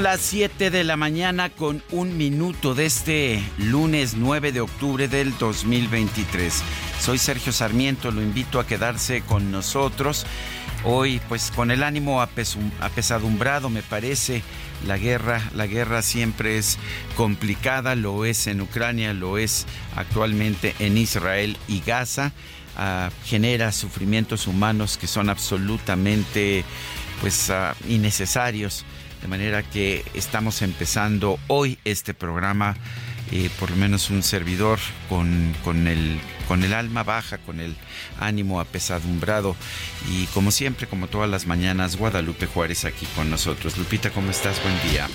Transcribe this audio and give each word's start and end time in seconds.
Las 0.00 0.22
7 0.22 0.70
de 0.70 0.82
la 0.82 0.96
mañana 0.96 1.50
con 1.50 1.82
un 1.90 2.16
minuto 2.16 2.74
de 2.74 2.86
este 2.86 3.42
lunes 3.58 4.14
9 4.16 4.50
de 4.50 4.62
octubre 4.62 5.08
del 5.08 5.36
2023. 5.36 6.62
Soy 6.98 7.18
Sergio 7.18 7.52
Sarmiento, 7.52 8.10
lo 8.10 8.22
invito 8.22 8.58
a 8.58 8.66
quedarse 8.66 9.20
con 9.20 9.50
nosotros. 9.50 10.24
Hoy, 10.84 11.20
pues 11.28 11.50
con 11.50 11.70
el 11.70 11.82
ánimo 11.82 12.22
apesadumbrado, 12.22 13.68
me 13.68 13.82
parece, 13.82 14.42
la 14.86 14.96
guerra, 14.96 15.42
la 15.54 15.66
guerra 15.66 16.00
siempre 16.00 16.56
es 16.56 16.78
complicada, 17.14 17.94
lo 17.94 18.24
es 18.24 18.46
en 18.46 18.62
Ucrania, 18.62 19.12
lo 19.12 19.36
es 19.36 19.66
actualmente 19.96 20.74
en 20.78 20.96
Israel 20.96 21.58
y 21.68 21.80
Gaza. 21.80 22.32
Ah, 22.74 23.10
genera 23.26 23.70
sufrimientos 23.70 24.46
humanos 24.46 24.96
que 24.96 25.06
son 25.06 25.28
absolutamente 25.28 26.64
pues 27.20 27.50
ah, 27.50 27.76
innecesarios 27.86 28.86
de 29.20 29.28
manera 29.28 29.62
que 29.62 30.04
estamos 30.14 30.62
empezando 30.62 31.38
hoy 31.48 31.78
este 31.84 32.14
programa, 32.14 32.76
eh, 33.32 33.50
por 33.58 33.70
lo 33.70 33.76
menos 33.76 34.10
un 34.10 34.22
servidor, 34.22 34.78
con, 35.08 35.54
con, 35.62 35.86
el, 35.86 36.18
con 36.48 36.64
el 36.64 36.72
alma 36.72 37.02
baja, 37.02 37.38
con 37.38 37.60
el 37.60 37.76
ánimo 38.18 38.60
apesadumbrado. 38.60 39.54
Y 40.10 40.26
como 40.26 40.50
siempre, 40.50 40.86
como 40.86 41.06
todas 41.06 41.28
las 41.28 41.46
mañanas, 41.46 41.96
Guadalupe 41.96 42.46
Juárez 42.46 42.84
aquí 42.84 43.06
con 43.14 43.30
nosotros. 43.30 43.76
Lupita, 43.76 44.10
¿cómo 44.10 44.30
estás? 44.30 44.62
Buen 44.62 44.90
día. 44.90 45.08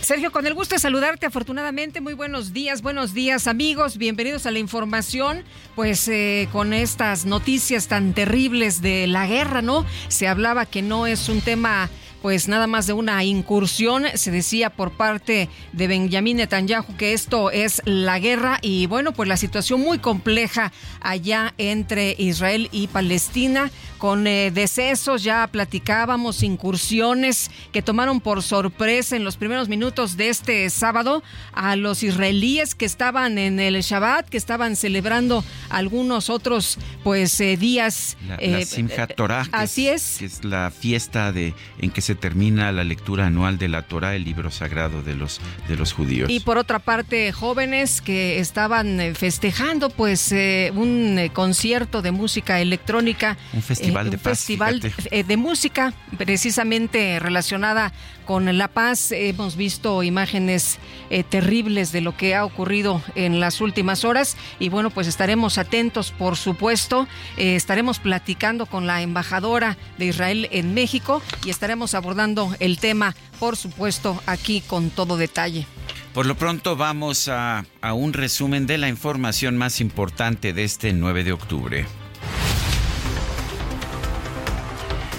Sergio, 0.00 0.32
con 0.32 0.46
el 0.46 0.54
gusto 0.54 0.74
de 0.74 0.80
saludarte 0.80 1.26
afortunadamente. 1.26 2.00
Muy 2.00 2.14
buenos 2.14 2.54
días, 2.54 2.80
buenos 2.80 3.12
días 3.12 3.46
amigos. 3.46 3.98
Bienvenidos 3.98 4.46
a 4.46 4.50
la 4.50 4.58
información. 4.58 5.44
Pues 5.76 6.08
eh, 6.08 6.48
con 6.50 6.72
estas 6.72 7.26
noticias 7.26 7.86
tan 7.86 8.14
terribles 8.14 8.80
de 8.80 9.06
la 9.06 9.26
guerra, 9.26 9.60
¿no? 9.60 9.84
Se 10.08 10.26
hablaba 10.26 10.64
que 10.64 10.80
no 10.80 11.06
es 11.06 11.28
un 11.28 11.42
tema 11.42 11.90
pues 12.22 12.48
nada 12.48 12.66
más 12.66 12.86
de 12.86 12.92
una 12.92 13.22
incursión. 13.24 14.04
Se 14.14 14.30
decía 14.30 14.70
por 14.70 14.92
parte 14.92 15.48
de 15.72 15.86
Benjamín 15.86 16.38
Netanyahu 16.38 16.96
que 16.96 17.12
esto 17.12 17.50
es 17.50 17.82
la 17.84 18.18
guerra 18.18 18.58
y 18.62 18.86
bueno, 18.86 19.12
pues 19.12 19.28
la 19.28 19.36
situación 19.36 19.80
muy 19.80 19.98
compleja 19.98 20.72
allá 21.00 21.54
entre 21.58 22.14
Israel 22.18 22.68
y 22.72 22.88
Palestina 22.88 23.70
con 24.00 24.26
eh, 24.26 24.50
decesos, 24.50 25.22
ya 25.22 25.46
platicábamos, 25.46 26.42
incursiones 26.42 27.50
que 27.70 27.82
tomaron 27.82 28.20
por 28.20 28.42
sorpresa 28.42 29.14
en 29.14 29.24
los 29.24 29.36
primeros 29.36 29.68
minutos 29.68 30.16
de 30.16 30.30
este 30.30 30.70
sábado 30.70 31.22
a 31.52 31.76
los 31.76 32.02
israelíes 32.02 32.74
que 32.74 32.86
estaban 32.86 33.36
en 33.36 33.60
el 33.60 33.78
Shabbat, 33.82 34.30
que 34.30 34.38
estaban 34.38 34.74
celebrando 34.74 35.44
algunos 35.68 36.30
otros 36.30 36.78
pues 37.04 37.38
eh, 37.42 37.58
días. 37.58 38.16
La, 38.26 38.36
eh, 38.36 38.64
Simchat 38.64 39.14
Torah. 39.14 39.46
Así 39.52 39.88
es, 39.88 40.16
Que 40.18 40.24
es 40.24 40.44
la 40.44 40.70
fiesta 40.70 41.30
de 41.30 41.54
en 41.78 41.90
que 41.90 42.00
se 42.00 42.09
termina 42.14 42.72
la 42.72 42.84
lectura 42.84 43.26
anual 43.26 43.58
de 43.58 43.68
la 43.68 43.82
Torah, 43.82 44.14
el 44.14 44.24
libro 44.24 44.50
sagrado 44.50 45.02
de 45.02 45.14
los, 45.14 45.40
de 45.68 45.76
los 45.76 45.92
judíos. 45.92 46.30
Y 46.30 46.40
por 46.40 46.58
otra 46.58 46.78
parte, 46.78 47.32
jóvenes 47.32 48.00
que 48.00 48.38
estaban 48.38 48.98
festejando 49.14 49.90
pues 49.90 50.34
un 50.74 51.30
concierto 51.32 52.02
de 52.02 52.10
música 52.10 52.60
electrónica. 52.60 53.36
Un 53.52 53.62
festival 53.62 54.08
un 54.08 54.18
festival 54.18 54.80
eh, 55.10 55.24
de 55.24 55.36
música 55.36 55.92
precisamente 56.16 57.18
relacionada 57.18 57.92
con 58.24 58.56
La 58.56 58.68
Paz. 58.68 59.12
Hemos 59.12 59.56
visto 59.56 60.02
imágenes 60.02 60.78
eh, 61.10 61.24
terribles 61.24 61.92
de 61.92 62.00
lo 62.00 62.16
que 62.16 62.34
ha 62.34 62.44
ocurrido 62.44 63.02
en 63.14 63.40
las 63.40 63.60
últimas 63.60 64.04
horas 64.04 64.36
y 64.58 64.68
bueno, 64.68 64.90
pues 64.90 65.06
estaremos 65.06 65.58
atentos, 65.58 66.12
por 66.12 66.36
supuesto. 66.36 67.08
Eh, 67.36 67.56
estaremos 67.56 67.98
platicando 67.98 68.66
con 68.66 68.86
la 68.86 69.02
embajadora 69.02 69.76
de 69.98 70.06
Israel 70.06 70.48
en 70.52 70.74
México 70.74 71.22
y 71.44 71.50
estaremos 71.50 71.94
abordando 72.00 72.54
el 72.58 72.78
tema, 72.78 73.14
por 73.38 73.56
supuesto, 73.56 74.20
aquí 74.26 74.62
con 74.62 74.90
todo 74.90 75.16
detalle. 75.16 75.66
Por 76.12 76.26
lo 76.26 76.34
pronto 76.34 76.74
vamos 76.74 77.28
a, 77.28 77.64
un 77.94 78.12
resumen 78.12 78.66
de 78.66 78.78
la 78.78 78.88
información 78.88 79.56
más 79.56 79.80
importante 79.80 80.52
de 80.52 80.64
este 80.64 80.92
9 80.92 81.22
de 81.22 81.32
octubre. 81.32 81.86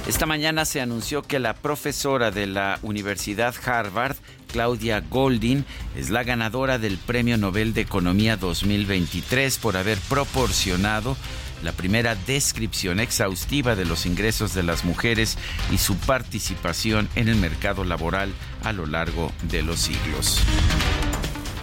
Esta 0.08 0.26
mañana 0.26 0.66
se 0.66 0.82
anunció 0.82 1.22
que 1.22 1.40
la 1.40 1.54
profesora 1.54 2.32
de 2.32 2.48
la 2.48 2.80
Universidad 2.82 3.56
Harvard, 3.64 4.18
Claudia 4.52 5.02
Goldin, 5.10 5.64
es 5.96 6.10
la 6.10 6.24
ganadora 6.24 6.78
del 6.80 6.98
Premio 6.98 7.38
Nobel 7.38 7.74
de 7.74 7.82
Economía 7.82 8.36
2023 8.36 9.58
por 9.60 9.78
haber 9.78 9.98
proporcionado 10.10 11.16
la 11.64 11.72
primera 11.72 12.16
descripción 12.16 13.00
exhaustiva 13.00 13.76
de 13.76 13.86
los 13.86 14.06
ingresos 14.06 14.54
de 14.54 14.64
las 14.64 14.84
mujeres 14.84 15.38
y 15.72 15.78
su 15.78 15.96
participación 15.98 17.10
en 17.16 17.28
el 17.28 17.36
mercado 17.36 17.84
laboral 17.84 18.34
a 18.64 18.74
lo 18.74 18.86
largo 18.86 19.32
de 19.44 19.64
los 19.64 19.80
siglos. 19.80 20.42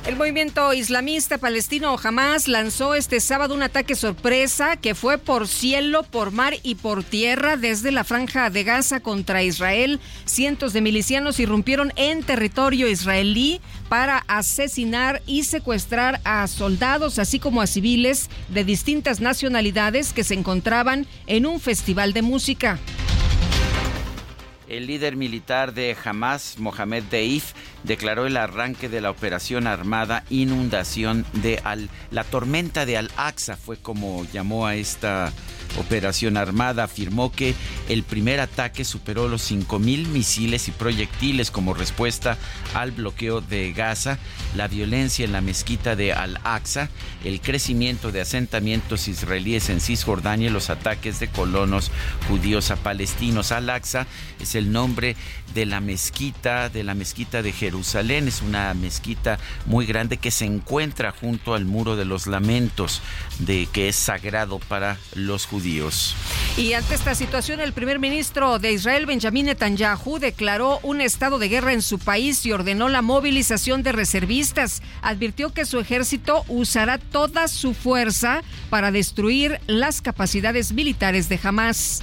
El 0.08 0.16
movimiento 0.16 0.72
islamista 0.72 1.36
palestino 1.36 1.94
Hamas 2.02 2.48
lanzó 2.48 2.94
este 2.94 3.20
sábado 3.20 3.54
un 3.54 3.62
ataque 3.62 3.94
sorpresa 3.94 4.76
que 4.76 4.94
fue 4.94 5.18
por 5.18 5.46
cielo, 5.46 6.02
por 6.02 6.30
mar 6.30 6.54
y 6.62 6.76
por 6.76 7.04
tierra 7.04 7.58
desde 7.58 7.92
la 7.92 8.04
franja 8.04 8.48
de 8.48 8.64
Gaza 8.64 9.00
contra 9.00 9.42
Israel. 9.42 10.00
Cientos 10.24 10.72
de 10.72 10.80
milicianos 10.80 11.38
irrumpieron 11.40 11.92
en 11.96 12.22
territorio 12.22 12.88
israelí 12.88 13.60
para 13.90 14.24
asesinar 14.28 15.20
y 15.26 15.44
secuestrar 15.44 16.22
a 16.24 16.46
soldados, 16.46 17.18
así 17.18 17.38
como 17.38 17.60
a 17.60 17.66
civiles 17.66 18.30
de 18.48 18.64
distintas 18.64 19.20
nacionalidades 19.20 20.14
que 20.14 20.24
se 20.24 20.32
encontraban 20.32 21.06
en 21.26 21.44
un 21.44 21.60
festival 21.60 22.14
de 22.14 22.22
música. 22.22 22.78
El 24.68 24.86
líder 24.86 25.16
militar 25.16 25.72
de 25.72 25.96
Hamas, 26.04 26.58
Mohamed 26.58 27.04
Deif, 27.04 27.52
declaró 27.84 28.26
el 28.26 28.36
arranque 28.36 28.88
de 28.88 29.00
la 29.00 29.10
operación 29.10 29.66
armada 29.66 30.24
Inundación 30.28 31.24
de 31.32 31.60
Al. 31.64 31.88
La 32.10 32.24
tormenta 32.24 32.84
de 32.84 32.98
Al-Aqsa 32.98 33.56
fue 33.56 33.78
como 33.78 34.26
llamó 34.32 34.66
a 34.66 34.74
esta 34.74 35.32
operación 35.76 36.36
armada. 36.36 36.84
Afirmó 36.84 37.30
que 37.30 37.54
el 37.88 38.02
primer 38.02 38.40
ataque 38.40 38.84
superó 38.84 39.28
los 39.28 39.50
5.000 39.50 40.06
misiles 40.08 40.68
y 40.68 40.72
proyectiles 40.72 41.50
como 41.50 41.74
respuesta 41.74 42.38
al 42.74 42.92
bloqueo 42.92 43.40
de 43.40 43.72
Gaza, 43.72 44.18
la 44.56 44.68
violencia 44.68 45.24
en 45.24 45.32
la 45.32 45.40
mezquita 45.40 45.96
de 45.96 46.12
Al-Aqsa, 46.12 46.88
el 47.24 47.40
crecimiento 47.40 48.10
de 48.12 48.20
asentamientos 48.22 49.08
israelíes 49.08 49.68
en 49.68 49.80
Cisjordania 49.80 50.48
y 50.48 50.52
los 50.52 50.70
ataques 50.70 51.20
de 51.20 51.28
colonos 51.28 51.90
judíos 52.28 52.70
a 52.70 52.76
palestinos. 52.76 53.52
Al-Aqsa 53.52 54.06
es 54.40 54.54
el 54.54 54.72
nombre 54.72 55.16
de 55.54 55.66
la 55.66 55.80
mezquita, 55.80 56.68
de 56.68 56.84
la 56.84 56.94
mezquita 56.94 57.42
de 57.42 57.52
Jerusalén. 57.52 58.28
Es 58.28 58.42
una 58.42 58.72
mezquita 58.74 59.38
muy 59.66 59.86
grande 59.86 60.16
que 60.16 60.30
se 60.30 60.44
encuentra 60.44 61.10
junto 61.12 61.54
al 61.54 61.64
muro 61.64 61.96
de 61.96 62.04
los 62.04 62.26
lamentos, 62.26 63.02
de 63.38 63.68
que 63.72 63.88
es 63.88 63.96
sagrado 63.96 64.58
para 64.58 64.96
los 65.14 65.46
judíos 65.46 65.57
judíos. 65.58 66.14
Y 66.56 66.72
ante 66.72 66.94
esta 66.94 67.14
situación, 67.14 67.60
el 67.60 67.72
primer 67.72 67.98
ministro 67.98 68.58
de 68.58 68.72
Israel, 68.72 69.06
Benjamin 69.06 69.46
Netanyahu, 69.46 70.18
declaró 70.18 70.78
un 70.82 71.00
estado 71.00 71.38
de 71.38 71.48
guerra 71.48 71.72
en 71.72 71.82
su 71.82 71.98
país 71.98 72.46
y 72.46 72.52
ordenó 72.52 72.88
la 72.88 73.02
movilización 73.02 73.82
de 73.82 73.92
reservistas. 73.92 74.82
Advirtió 75.02 75.52
que 75.52 75.64
su 75.64 75.80
ejército 75.80 76.44
usará 76.48 76.98
toda 76.98 77.48
su 77.48 77.74
fuerza 77.74 78.42
para 78.70 78.92
destruir 78.92 79.60
las 79.66 80.00
capacidades 80.00 80.72
militares 80.72 81.28
de 81.28 81.40
Hamas. 81.42 82.02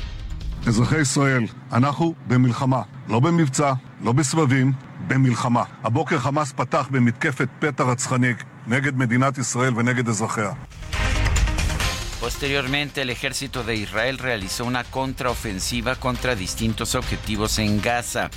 Posteriormente, 12.26 13.04
el 13.04 13.12
ejército 13.12 13.64
de 13.64 13.76
Israel 13.76 14.18
realizó 14.18 14.66
una 14.66 14.84
contraofensiva 14.84 15.96
contra 15.96 16.34
distintos 16.36 16.96
objetivos 16.96 17.60
en 17.60 17.80
Gaza. 17.80 18.32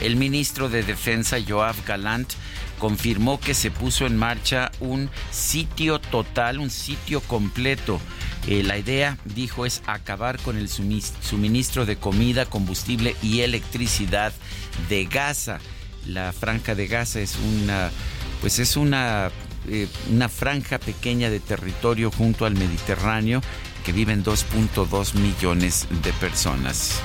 El 0.00 0.16
ministro 0.16 0.70
de 0.70 0.82
Defensa, 0.82 1.36
Joab 1.46 1.76
Galant, 1.84 2.32
confirmó 2.78 3.38
que 3.38 3.52
se 3.52 3.70
puso 3.70 4.06
en 4.06 4.16
marcha 4.16 4.72
un 4.80 5.10
sitio 5.30 5.98
total, 5.98 6.58
un 6.58 6.70
sitio 6.70 7.20
completo. 7.20 8.00
Eh, 8.48 8.62
la 8.62 8.78
idea, 8.78 9.18
dijo, 9.26 9.66
es 9.66 9.82
acabar 9.84 10.40
con 10.40 10.56
el 10.56 10.70
suministro 10.70 11.84
de 11.84 11.96
comida, 11.96 12.46
combustible 12.46 13.14
y 13.22 13.40
electricidad 13.40 14.32
de 14.88 15.04
Gaza. 15.04 15.58
La 16.06 16.32
franja 16.32 16.74
de 16.74 16.86
Gaza 16.86 17.20
es 17.20 17.36
una, 17.36 17.90
pues 18.40 18.58
es 18.58 18.78
una 18.78 19.30
eh, 19.68 19.88
una 20.10 20.28
franja 20.28 20.78
pequeña 20.78 21.30
de 21.30 21.40
territorio 21.40 22.10
junto 22.10 22.46
al 22.46 22.54
Mediterráneo 22.54 23.40
que 23.84 23.92
viven 23.92 24.24
2.2 24.24 25.14
millones 25.14 25.86
de 26.02 26.12
personas. 26.14 27.00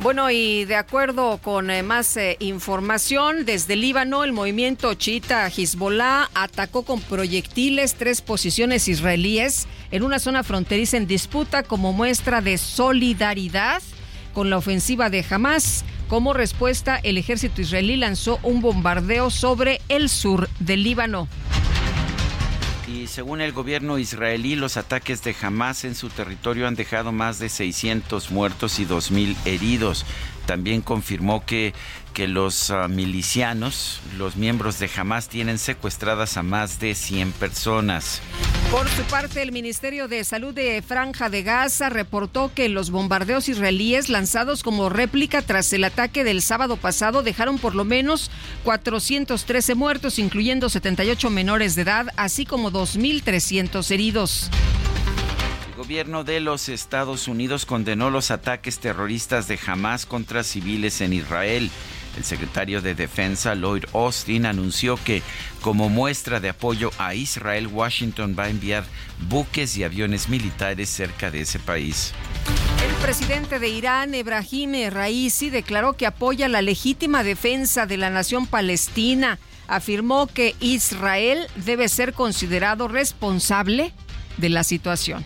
Bueno, 0.00 0.30
y 0.30 0.66
de 0.66 0.76
acuerdo 0.76 1.38
con 1.38 1.70
eh, 1.70 1.82
más 1.82 2.16
eh, 2.18 2.36
información, 2.40 3.46
desde 3.46 3.74
Líbano, 3.74 4.22
el 4.24 4.32
movimiento 4.32 4.92
chiita 4.92 5.46
Hezbollah 5.46 6.28
atacó 6.34 6.82
con 6.82 7.00
proyectiles 7.00 7.94
tres 7.94 8.20
posiciones 8.20 8.86
israelíes 8.88 9.66
en 9.92 10.02
una 10.02 10.18
zona 10.18 10.42
fronteriza 10.42 10.98
en 10.98 11.06
disputa 11.06 11.62
como 11.62 11.94
muestra 11.94 12.42
de 12.42 12.58
solidaridad 12.58 13.82
con 14.34 14.50
la 14.50 14.58
ofensiva 14.58 15.08
de 15.08 15.24
Hamas. 15.30 15.84
Como 16.14 16.32
respuesta, 16.32 17.00
el 17.02 17.18
ejército 17.18 17.60
israelí 17.60 17.96
lanzó 17.96 18.38
un 18.44 18.60
bombardeo 18.60 19.30
sobre 19.30 19.80
el 19.88 20.08
sur 20.08 20.48
del 20.60 20.84
Líbano. 20.84 21.26
Y 22.86 23.08
según 23.08 23.40
el 23.40 23.50
gobierno 23.50 23.98
israelí, 23.98 24.54
los 24.54 24.76
ataques 24.76 25.24
de 25.24 25.34
Hamas 25.42 25.84
en 25.84 25.96
su 25.96 26.10
territorio 26.10 26.68
han 26.68 26.76
dejado 26.76 27.10
más 27.10 27.40
de 27.40 27.48
600 27.48 28.30
muertos 28.30 28.78
y 28.78 28.86
2.000 28.86 29.34
heridos. 29.44 30.06
También 30.46 30.82
confirmó 30.82 31.44
que, 31.44 31.74
que 32.14 32.28
los 32.28 32.70
ah, 32.70 32.88
milicianos, 32.88 34.00
los 34.16 34.36
miembros 34.36 34.78
de 34.78 34.88
Hamas, 34.96 35.28
tienen 35.28 35.58
secuestradas 35.58 36.38
a 36.38 36.42
más 36.42 36.78
de 36.78 36.94
100 36.94 37.32
personas. 37.32 38.22
Por 38.70 38.88
su 38.88 39.02
parte, 39.02 39.42
el 39.42 39.52
Ministerio 39.52 40.08
de 40.08 40.24
Salud 40.24 40.54
de 40.54 40.80
Franja 40.80 41.28
de 41.28 41.42
Gaza 41.42 41.90
reportó 41.90 42.52
que 42.54 42.68
los 42.68 42.90
bombardeos 42.90 43.48
israelíes 43.48 44.08
lanzados 44.08 44.62
como 44.62 44.88
réplica 44.88 45.42
tras 45.42 45.72
el 45.72 45.84
ataque 45.84 46.24
del 46.24 46.40
sábado 46.40 46.76
pasado 46.76 47.22
dejaron 47.22 47.58
por 47.58 47.74
lo 47.74 47.84
menos 47.84 48.30
413 48.62 49.74
muertos, 49.74 50.18
incluyendo 50.18 50.68
78 50.68 51.30
menores 51.30 51.74
de 51.74 51.82
edad, 51.82 52.06
así 52.16 52.46
como 52.46 52.70
2.300 52.70 53.90
heridos. 53.90 54.50
El 55.70 55.74
gobierno 55.82 56.22
de 56.22 56.38
los 56.38 56.68
Estados 56.68 57.26
Unidos 57.26 57.66
condenó 57.66 58.08
los 58.08 58.30
ataques 58.30 58.78
terroristas 58.78 59.48
de 59.48 59.58
Hamas 59.66 60.06
contra 60.06 60.44
civiles 60.44 61.00
en 61.00 61.12
Israel. 61.12 61.70
El 62.16 62.24
secretario 62.24 62.80
de 62.80 62.94
Defensa, 62.94 63.54
Lloyd 63.54 63.84
Austin, 63.92 64.46
anunció 64.46 64.98
que 65.02 65.22
como 65.60 65.88
muestra 65.88 66.40
de 66.40 66.50
apoyo 66.50 66.90
a 66.98 67.14
Israel, 67.14 67.66
Washington 67.66 68.36
va 68.38 68.44
a 68.44 68.50
enviar 68.50 68.84
buques 69.28 69.76
y 69.76 69.84
aviones 69.84 70.28
militares 70.28 70.88
cerca 70.88 71.30
de 71.30 71.40
ese 71.40 71.58
país. 71.58 72.12
El 72.86 72.94
presidente 72.96 73.58
de 73.58 73.68
Irán, 73.68 74.14
Ebrahim 74.14 74.72
Raisi, 74.90 75.50
declaró 75.50 75.94
que 75.94 76.06
apoya 76.06 76.48
la 76.48 76.62
legítima 76.62 77.22
defensa 77.22 77.86
de 77.86 77.96
la 77.96 78.10
nación 78.10 78.46
palestina. 78.46 79.38
Afirmó 79.66 80.26
que 80.26 80.54
Israel 80.60 81.46
debe 81.56 81.88
ser 81.88 82.12
considerado 82.12 82.86
responsable 82.88 83.92
de 84.36 84.48
la 84.50 84.64
situación. 84.64 85.24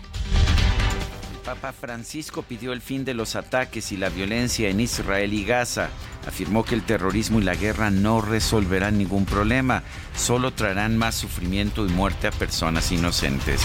Papa 1.49 1.73
Francisco 1.73 2.43
pidió 2.43 2.73
el 2.73 2.79
fin 2.79 3.05
de 3.05 3.15
los 3.15 3.35
ataques 3.35 3.91
y 3.91 3.97
la 3.97 4.09
violencia 4.09 4.69
en 4.69 4.79
Israel 4.79 5.33
y 5.33 5.43
Gaza. 5.43 5.89
Afirmó 6.27 6.63
que 6.63 6.75
el 6.75 6.83
terrorismo 6.83 7.39
y 7.39 7.43
la 7.43 7.55
guerra 7.55 7.89
no 7.89 8.21
resolverán 8.21 8.99
ningún 8.99 9.25
problema, 9.25 9.81
solo 10.15 10.53
traerán 10.53 10.95
más 10.95 11.15
sufrimiento 11.15 11.87
y 11.87 11.89
muerte 11.89 12.27
a 12.27 12.31
personas 12.31 12.91
inocentes. 12.91 13.61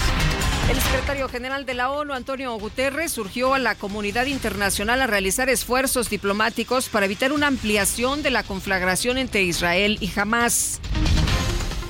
El 0.67 0.81
secretario 0.81 1.29
general 1.29 1.67
de 1.67 1.75
la 1.75 1.91
ONU, 1.91 2.13
Antonio 2.13 2.57
Guterres, 2.57 3.11
surgió 3.11 3.53
a 3.53 3.59
la 3.59 3.75
comunidad 3.75 4.25
internacional 4.25 4.99
a 4.99 5.05
realizar 5.05 5.47
esfuerzos 5.49 6.09
diplomáticos 6.09 6.89
para 6.89 7.05
evitar 7.05 7.31
una 7.31 7.45
ampliación 7.45 8.23
de 8.23 8.31
la 8.31 8.41
conflagración 8.41 9.19
entre 9.19 9.43
Israel 9.43 9.99
y 10.01 10.11
Hamas. 10.19 10.81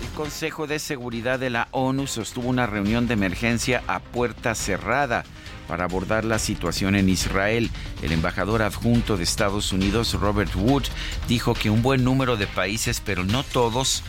El 0.03 0.11
Consejo 0.11 0.67
de 0.67 0.79
Seguridad 0.79 1.39
de 1.39 1.51
la 1.51 1.69
ONU 1.71 2.05
sostuvo 2.05 2.49
una 2.49 2.67
reunión 2.67 3.07
de 3.07 3.13
emergencia 3.13 3.81
a 3.87 3.99
puerta 4.01 4.55
cerrada 4.55 5.23
para 5.67 5.85
abordar 5.85 6.25
la 6.25 6.39
situación 6.39 6.95
en 6.95 7.09
Israel. 7.09 7.69
El 8.01 8.11
embajador 8.11 8.61
adjunto 8.61 9.17
de 9.17 9.23
Estados 9.23 9.71
Unidos, 9.71 10.13
Robert 10.13 10.55
Wood, 10.55 10.83
dijo 11.27 11.53
que 11.53 11.69
un 11.69 11.81
buen 11.81 12.03
número 12.03 12.37
de 12.37 12.47
países, 12.47 13.01
pero 13.03 13.23
no 13.23 13.43
todos, 13.43 14.03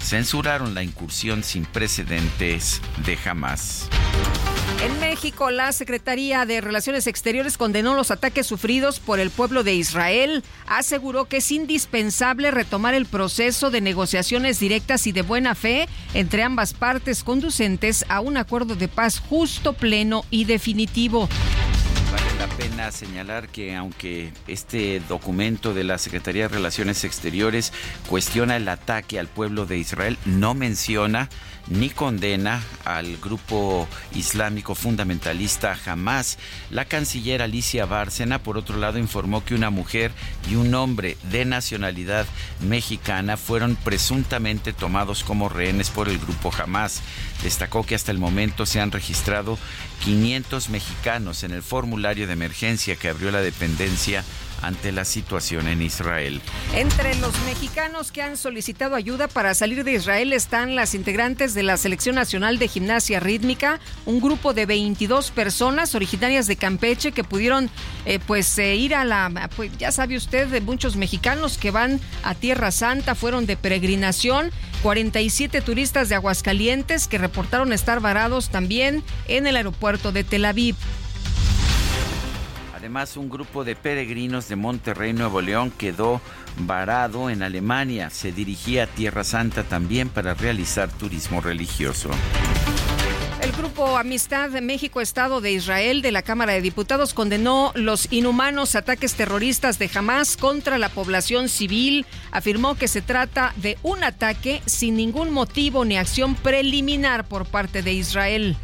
censuraron 0.00 0.74
la 0.74 0.82
incursión 0.82 1.42
sin 1.42 1.64
precedentes 1.64 2.80
de 3.04 3.18
Hamas. 3.24 3.88
En 4.82 5.00
México, 5.00 5.50
la 5.50 5.72
Secretaría 5.72 6.44
de 6.44 6.60
Relaciones 6.60 7.06
Exteriores 7.06 7.56
condenó 7.56 7.94
los 7.94 8.10
ataques 8.10 8.46
sufridos 8.46 9.00
por 9.00 9.18
el 9.20 9.30
pueblo 9.30 9.64
de 9.64 9.74
Israel. 9.74 10.44
Aseguró 10.66 11.24
que 11.24 11.38
es 11.38 11.50
indispensable 11.50 12.50
retomar 12.50 12.94
el 12.94 13.06
proceso 13.06 13.70
de 13.70 13.80
negociaciones 13.80 14.60
directas 14.60 15.06
y 15.06 15.12
de 15.12 15.22
buena 15.22 15.54
fe 15.54 15.88
entre 16.14 16.42
ambas 16.42 16.74
partes 16.74 17.24
conducentes 17.24 18.04
a 18.08 18.20
un 18.20 18.36
acuerdo 18.36 18.76
de 18.76 18.88
paz 18.88 19.18
justo, 19.18 19.72
pleno 19.72 20.24
y 20.30 20.44
definitivo. 20.44 21.28
La 22.48 22.56
pena 22.56 22.92
señalar 22.92 23.48
que 23.48 23.74
aunque 23.74 24.32
este 24.46 25.00
documento 25.08 25.74
de 25.74 25.82
la 25.82 25.98
Secretaría 25.98 26.42
de 26.42 26.54
Relaciones 26.54 27.02
Exteriores 27.02 27.72
cuestiona 28.08 28.56
el 28.56 28.68
ataque 28.68 29.18
al 29.18 29.26
pueblo 29.26 29.66
de 29.66 29.78
Israel, 29.78 30.16
no 30.26 30.54
menciona 30.54 31.28
ni 31.68 31.90
condena 31.90 32.62
al 32.84 33.16
grupo 33.16 33.88
islámico 34.14 34.74
fundamentalista 34.74 35.76
Hamas. 35.84 36.38
La 36.70 36.84
canciller 36.84 37.42
Alicia 37.42 37.86
Bárcena, 37.86 38.42
por 38.42 38.58
otro 38.58 38.78
lado, 38.78 38.98
informó 38.98 39.44
que 39.44 39.54
una 39.54 39.70
mujer 39.70 40.12
y 40.50 40.54
un 40.54 40.74
hombre 40.74 41.16
de 41.30 41.44
nacionalidad 41.44 42.26
mexicana 42.60 43.36
fueron 43.36 43.76
presuntamente 43.76 44.72
tomados 44.72 45.24
como 45.24 45.48
rehenes 45.48 45.90
por 45.90 46.08
el 46.08 46.18
grupo 46.18 46.52
Hamas. 46.56 47.02
Destacó 47.42 47.84
que 47.84 47.94
hasta 47.94 48.12
el 48.12 48.18
momento 48.18 48.66
se 48.66 48.80
han 48.80 48.92
registrado 48.92 49.58
500 50.04 50.68
mexicanos 50.70 51.42
en 51.42 51.52
el 51.52 51.62
formulario 51.62 52.26
de 52.26 52.32
emergencia 52.32 52.96
que 52.96 53.08
abrió 53.08 53.30
la 53.30 53.40
dependencia 53.40 54.24
ante 54.66 54.90
la 54.90 55.04
situación 55.04 55.68
en 55.68 55.80
Israel. 55.80 56.40
Entre 56.74 57.14
los 57.16 57.38
mexicanos 57.44 58.10
que 58.10 58.22
han 58.22 58.36
solicitado 58.36 58.96
ayuda 58.96 59.28
para 59.28 59.54
salir 59.54 59.84
de 59.84 59.92
Israel 59.92 60.32
están 60.32 60.74
las 60.74 60.94
integrantes 60.94 61.54
de 61.54 61.62
la 61.62 61.76
Selección 61.76 62.16
Nacional 62.16 62.58
de 62.58 62.66
Gimnasia 62.66 63.20
Rítmica, 63.20 63.78
un 64.06 64.20
grupo 64.20 64.54
de 64.54 64.66
22 64.66 65.30
personas 65.30 65.94
originarias 65.94 66.48
de 66.48 66.56
Campeche 66.56 67.12
que 67.12 67.22
pudieron 67.22 67.70
eh, 68.06 68.18
pues 68.26 68.58
eh, 68.58 68.74
ir 68.74 68.94
a 68.94 69.04
la, 69.04 69.50
pues 69.54 69.70
ya 69.78 69.92
sabe 69.92 70.16
usted, 70.16 70.48
de 70.48 70.60
muchos 70.60 70.96
mexicanos 70.96 71.58
que 71.58 71.70
van 71.70 72.00
a 72.24 72.34
Tierra 72.34 72.72
Santa, 72.72 73.14
fueron 73.14 73.46
de 73.46 73.56
peregrinación, 73.56 74.50
47 74.82 75.60
turistas 75.60 76.08
de 76.08 76.16
Aguascalientes 76.16 77.06
que 77.06 77.18
reportaron 77.18 77.72
estar 77.72 78.00
varados 78.00 78.48
también 78.50 79.04
en 79.28 79.46
el 79.46 79.56
aeropuerto 79.56 80.10
de 80.10 80.24
Tel 80.24 80.44
Aviv. 80.44 80.74
Además, 82.86 83.16
un 83.16 83.28
grupo 83.28 83.64
de 83.64 83.74
peregrinos 83.74 84.48
de 84.48 84.54
Monterrey, 84.54 85.12
Nuevo 85.12 85.40
León, 85.40 85.72
quedó 85.76 86.20
varado 86.56 87.30
en 87.30 87.42
Alemania. 87.42 88.10
Se 88.10 88.30
dirigía 88.30 88.84
a 88.84 88.86
Tierra 88.86 89.24
Santa 89.24 89.64
también 89.64 90.08
para 90.08 90.34
realizar 90.34 90.88
turismo 90.92 91.40
religioso. 91.40 92.10
El 93.42 93.50
grupo 93.50 93.98
Amistad 93.98 94.50
de 94.50 94.60
México 94.60 95.00
Estado 95.00 95.40
de 95.40 95.50
Israel 95.50 96.00
de 96.00 96.12
la 96.12 96.22
Cámara 96.22 96.52
de 96.52 96.60
Diputados 96.60 97.12
condenó 97.12 97.72
los 97.74 98.06
inhumanos 98.12 98.76
ataques 98.76 99.14
terroristas 99.14 99.80
de 99.80 99.90
Hamas 99.92 100.36
contra 100.36 100.78
la 100.78 100.88
población 100.88 101.48
civil. 101.48 102.06
Afirmó 102.30 102.76
que 102.76 102.86
se 102.86 103.02
trata 103.02 103.52
de 103.56 103.78
un 103.82 104.04
ataque 104.04 104.62
sin 104.64 104.94
ningún 104.94 105.32
motivo 105.32 105.84
ni 105.84 105.96
acción 105.96 106.36
preliminar 106.36 107.26
por 107.26 107.46
parte 107.46 107.82
de 107.82 107.94
Israel. 107.94 108.56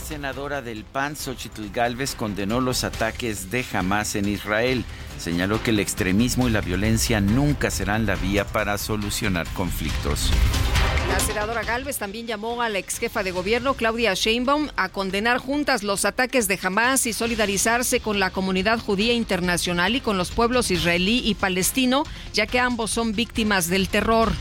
La 0.00 0.06
senadora 0.06 0.62
del 0.62 0.84
PAN, 0.84 1.14
Xochitl 1.14 1.70
Galvez, 1.72 2.14
condenó 2.14 2.60
los 2.60 2.84
ataques 2.84 3.50
de 3.50 3.64
Hamas 3.72 4.16
en 4.16 4.28
Israel. 4.28 4.82
Señaló 5.18 5.62
que 5.62 5.70
el 5.70 5.78
extremismo 5.78 6.48
y 6.48 6.50
la 6.50 6.62
violencia 6.62 7.20
nunca 7.20 7.70
serán 7.70 8.06
la 8.06 8.16
vía 8.16 8.46
para 8.46 8.78
solucionar 8.78 9.46
conflictos. 9.52 10.30
La 11.06 11.20
senadora 11.20 11.62
Galvez 11.62 11.98
también 11.98 12.26
llamó 12.26 12.62
a 12.62 12.70
la 12.70 12.78
ex 12.78 12.98
jefa 12.98 13.22
de 13.22 13.30
gobierno, 13.30 13.74
Claudia 13.74 14.14
Sheinbaum, 14.14 14.70
a 14.76 14.88
condenar 14.88 15.38
juntas 15.38 15.82
los 15.82 16.06
ataques 16.06 16.48
de 16.48 16.58
Hamas 16.60 17.06
y 17.06 17.12
solidarizarse 17.12 18.00
con 18.00 18.18
la 18.18 18.30
comunidad 18.30 18.80
judía 18.80 19.12
internacional 19.12 19.94
y 19.94 20.00
con 20.00 20.16
los 20.16 20.30
pueblos 20.30 20.70
israelí 20.70 21.20
y 21.24 21.34
palestino, 21.34 22.04
ya 22.32 22.46
que 22.46 22.58
ambos 22.58 22.90
son 22.90 23.12
víctimas 23.12 23.68
del 23.68 23.88
terror. 23.88 24.32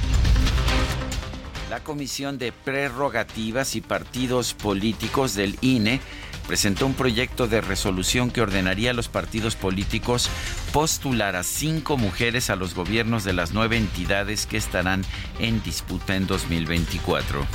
La 1.69 1.83
Comisión 1.83 2.39
de 2.39 2.51
Prerrogativas 2.51 3.75
y 3.75 3.81
Partidos 3.81 4.55
Políticos 4.55 5.35
del 5.35 5.55
INE 5.61 6.01
presentó 6.47 6.87
un 6.87 6.95
proyecto 6.95 7.47
de 7.47 7.61
resolución 7.61 8.31
que 8.31 8.41
ordenaría 8.41 8.89
a 8.89 8.93
los 8.95 9.07
partidos 9.07 9.55
políticos 9.55 10.29
postular 10.73 11.35
a 11.35 11.43
cinco 11.43 11.95
mujeres 11.95 12.49
a 12.49 12.55
los 12.55 12.73
gobiernos 12.73 13.23
de 13.23 13.33
las 13.33 13.51
nueve 13.51 13.77
entidades 13.77 14.47
que 14.47 14.57
estarán 14.57 15.05
en 15.37 15.61
disputa 15.61 16.15
en 16.15 16.25
2024. 16.25 17.45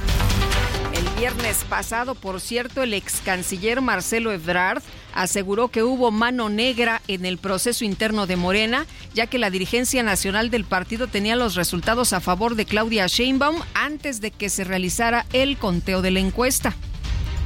Viernes 1.16 1.64
pasado, 1.68 2.16
por 2.16 2.40
cierto, 2.40 2.82
el 2.82 2.92
ex 2.92 3.20
canciller 3.20 3.80
Marcelo 3.80 4.32
Ebrard 4.32 4.82
aseguró 5.14 5.68
que 5.68 5.84
hubo 5.84 6.10
mano 6.10 6.48
negra 6.48 7.02
en 7.06 7.24
el 7.24 7.38
proceso 7.38 7.84
interno 7.84 8.26
de 8.26 8.34
Morena, 8.34 8.84
ya 9.14 9.28
que 9.28 9.38
la 9.38 9.50
dirigencia 9.50 10.02
nacional 10.02 10.50
del 10.50 10.64
partido 10.64 11.06
tenía 11.06 11.36
los 11.36 11.54
resultados 11.54 12.12
a 12.12 12.20
favor 12.20 12.56
de 12.56 12.64
Claudia 12.64 13.06
Sheinbaum 13.06 13.60
antes 13.74 14.20
de 14.20 14.32
que 14.32 14.48
se 14.48 14.64
realizara 14.64 15.24
el 15.32 15.56
conteo 15.56 16.02
de 16.02 16.10
la 16.10 16.18
encuesta. 16.18 16.74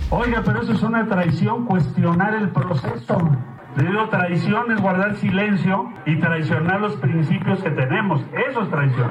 Oiga, 0.08 0.42
pero 0.42 0.62
eso 0.62 0.72
es 0.72 0.82
una 0.82 1.06
traición, 1.06 1.66
cuestionar 1.66 2.34
el 2.34 2.48
proceso. 2.50 3.18
Digo, 3.76 4.08
traición 4.08 4.72
es 4.72 4.80
guardar 4.80 5.14
silencio 5.16 5.92
y 6.06 6.16
traicionar 6.16 6.80
los 6.80 6.96
principios 6.96 7.62
que 7.62 7.70
tenemos. 7.70 8.24
Eso 8.48 8.62
es 8.62 8.70
traición. 8.70 9.10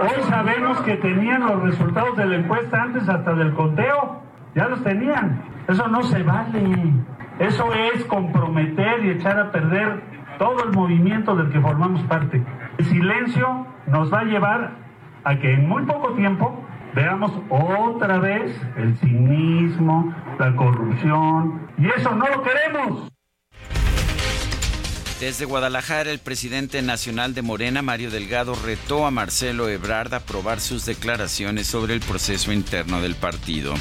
Hoy 0.00 0.22
sabemos 0.28 0.80
que 0.82 0.96
tenían 0.96 1.42
los 1.42 1.62
resultados 1.62 2.16
de 2.16 2.26
la 2.26 2.36
encuesta 2.36 2.82
antes 2.82 3.08
hasta 3.08 3.34
del 3.34 3.52
conteo. 3.54 4.22
Ya 4.54 4.68
los 4.68 4.82
tenían. 4.82 5.42
Eso 5.66 5.88
no 5.88 6.02
se 6.04 6.22
vale. 6.22 6.94
Eso 7.38 7.72
es 7.74 8.04
comprometer 8.06 9.04
y 9.04 9.10
echar 9.10 9.38
a 9.38 9.50
perder 9.50 10.00
todo 10.38 10.64
el 10.64 10.72
movimiento 10.72 11.36
del 11.36 11.50
que 11.50 11.60
formamos 11.60 12.02
parte. 12.04 12.42
El 12.78 12.84
silencio 12.86 13.66
nos 13.86 14.12
va 14.12 14.20
a 14.20 14.24
llevar 14.24 14.70
a 15.24 15.36
que 15.36 15.52
en 15.52 15.68
muy 15.68 15.84
poco 15.84 16.14
tiempo 16.14 16.64
veamos 16.94 17.32
otra 17.50 18.18
vez 18.18 18.60
el 18.76 18.96
cinismo, 18.96 20.14
la 20.38 20.54
corrupción, 20.56 21.68
y 21.76 21.86
eso 21.88 22.14
no 22.14 22.24
lo 22.28 22.42
queremos. 22.42 23.17
Desde 25.20 25.46
Guadalajara, 25.46 26.12
el 26.12 26.20
presidente 26.20 26.80
nacional 26.80 27.34
de 27.34 27.42
Morena, 27.42 27.82
Mario 27.82 28.12
Delgado, 28.12 28.54
retó 28.54 29.04
a 29.04 29.10
Marcelo 29.10 29.68
Ebrard 29.68 30.14
a 30.14 30.18
aprobar 30.18 30.60
sus 30.60 30.86
declaraciones 30.86 31.66
sobre 31.66 31.94
el 31.94 32.00
proceso 32.00 32.52
interno 32.52 33.02
del 33.02 33.16
partido. 33.16 33.74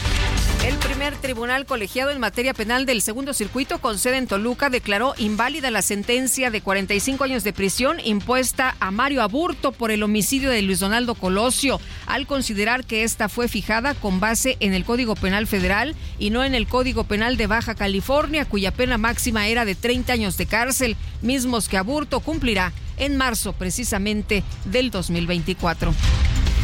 El 0.65 0.75
primer 0.77 1.15
tribunal 1.15 1.65
colegiado 1.65 2.11
en 2.11 2.19
materia 2.19 2.53
penal 2.53 2.85
del 2.85 3.01
segundo 3.01 3.33
circuito 3.33 3.79
con 3.79 3.97
sede 3.97 4.17
en 4.17 4.27
Toluca 4.27 4.69
declaró 4.69 5.13
inválida 5.17 5.71
la 5.71 5.81
sentencia 5.81 6.51
de 6.51 6.61
45 6.61 7.23
años 7.23 7.43
de 7.43 7.53
prisión 7.53 7.99
impuesta 8.03 8.75
a 8.79 8.91
Mario 8.91 9.21
Aburto 9.21 9.71
por 9.71 9.91
el 9.91 10.03
homicidio 10.03 10.49
de 10.49 10.61
Luis 10.61 10.79
Donaldo 10.79 11.15
Colosio, 11.15 11.79
al 12.05 12.27
considerar 12.27 12.85
que 12.85 13.03
esta 13.03 13.29
fue 13.29 13.47
fijada 13.47 13.93
con 13.93 14.19
base 14.19 14.57
en 14.59 14.73
el 14.73 14.83
Código 14.83 15.15
Penal 15.15 15.47
Federal 15.47 15.95
y 16.19 16.31
no 16.31 16.43
en 16.43 16.55
el 16.55 16.67
Código 16.67 17.05
Penal 17.05 17.37
de 17.37 17.47
Baja 17.47 17.75
California, 17.75 18.45
cuya 18.45 18.71
pena 18.71 18.97
máxima 18.97 19.47
era 19.47 19.63
de 19.63 19.75
30 19.75 20.11
años 20.11 20.37
de 20.37 20.47
cárcel 20.47 20.97
mismos 21.21 21.69
que 21.69 21.77
Aburto 21.77 22.19
cumplirá 22.19 22.73
en 22.97 23.15
marzo 23.15 23.53
precisamente 23.53 24.43
del 24.65 24.91
2024 24.91 25.93
El 25.93 26.56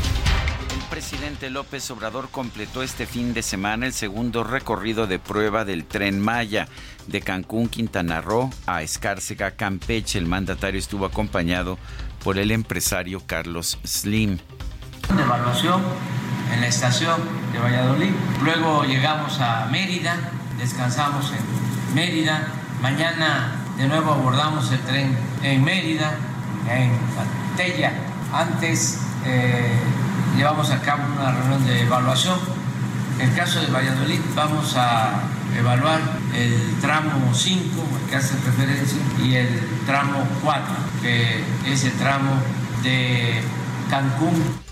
presidente 0.93 1.49
López 1.49 1.89
Obrador 1.89 2.29
completó 2.29 2.83
este 2.83 3.07
fin 3.07 3.33
de 3.33 3.41
semana 3.41 3.87
el 3.87 3.93
segundo 3.93 4.43
recorrido 4.43 5.07
de 5.07 5.17
prueba 5.17 5.65
del 5.65 5.85
tren 5.85 6.19
Maya 6.19 6.67
de 7.07 7.19
Cancún, 7.19 7.67
Quintana 7.67 8.21
Roo 8.21 8.51
a 8.67 8.83
Escárcega, 8.83 9.49
Campeche. 9.49 10.19
El 10.19 10.27
mandatario 10.27 10.77
estuvo 10.77 11.07
acompañado 11.07 11.79
por 12.23 12.37
el 12.37 12.51
empresario 12.51 13.23
Carlos 13.25 13.79
Slim. 13.83 14.37
Evaluación 15.09 15.81
en 16.53 16.61
la 16.61 16.67
estación 16.67 17.21
de 17.53 17.57
Valladolid. 17.57 18.11
Luego 18.43 18.83
llegamos 18.83 19.39
a 19.39 19.65
Mérida, 19.71 20.15
descansamos 20.59 21.31
en 21.31 21.95
Mérida. 21.95 22.49
Mañana 22.83 23.65
de 23.79 23.87
nuevo 23.87 24.11
abordamos 24.11 24.71
el 24.71 24.79
tren 24.81 25.17
en 25.41 25.63
Mérida, 25.63 26.13
en 26.69 26.91
Tella. 27.57 27.93
Antes 28.31 28.99
eh, 29.25 29.71
llevamos 30.35 30.71
a 30.71 30.81
cabo 30.81 31.03
una 31.19 31.31
reunión 31.31 31.65
de 31.65 31.81
evaluación. 31.81 32.39
En 33.19 33.29
el 33.29 33.35
caso 33.35 33.59
de 33.61 33.67
Valladolid 33.67 34.19
vamos 34.35 34.75
a 34.75 35.21
evaluar 35.57 35.99
el 36.35 36.75
tramo 36.81 37.33
5, 37.33 37.83
el 38.03 38.09
que 38.09 38.15
hace 38.15 38.35
referencia, 38.45 38.97
y 39.23 39.35
el 39.35 39.59
tramo 39.85 40.27
4, 40.43 40.63
que 41.01 41.43
es 41.71 41.83
el 41.85 41.93
tramo 41.93 42.31
de 42.83 43.41
Cancún 43.89 44.63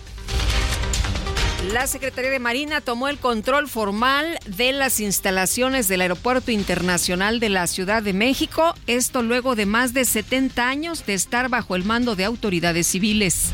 la 1.70 1.86
Secretaría 1.86 2.32
de 2.32 2.40
Marina 2.40 2.82
tomó 2.82 3.08
el 3.08 3.20
control 3.20 3.70
formal 3.70 4.40
de 4.48 4.74
las 4.74 5.00
instalaciones 5.00 5.88
del 5.88 6.02
Aeropuerto 6.02 6.52
Internacional 6.52 7.40
de 7.40 7.50
la 7.50 7.68
Ciudad 7.68 8.02
de 8.02 8.14
México, 8.14 8.74
esto 8.88 9.22
luego 9.22 9.56
de 9.56 9.68
más 9.68 9.94
de 9.94 10.04
70 10.04 10.68
años 10.68 11.06
de 11.06 11.14
estar 11.14 11.50
bajo 11.50 11.76
el 11.76 11.86
mando 11.86 12.16
de 12.16 12.26
autoridades 12.26 12.88
civiles 12.88 13.52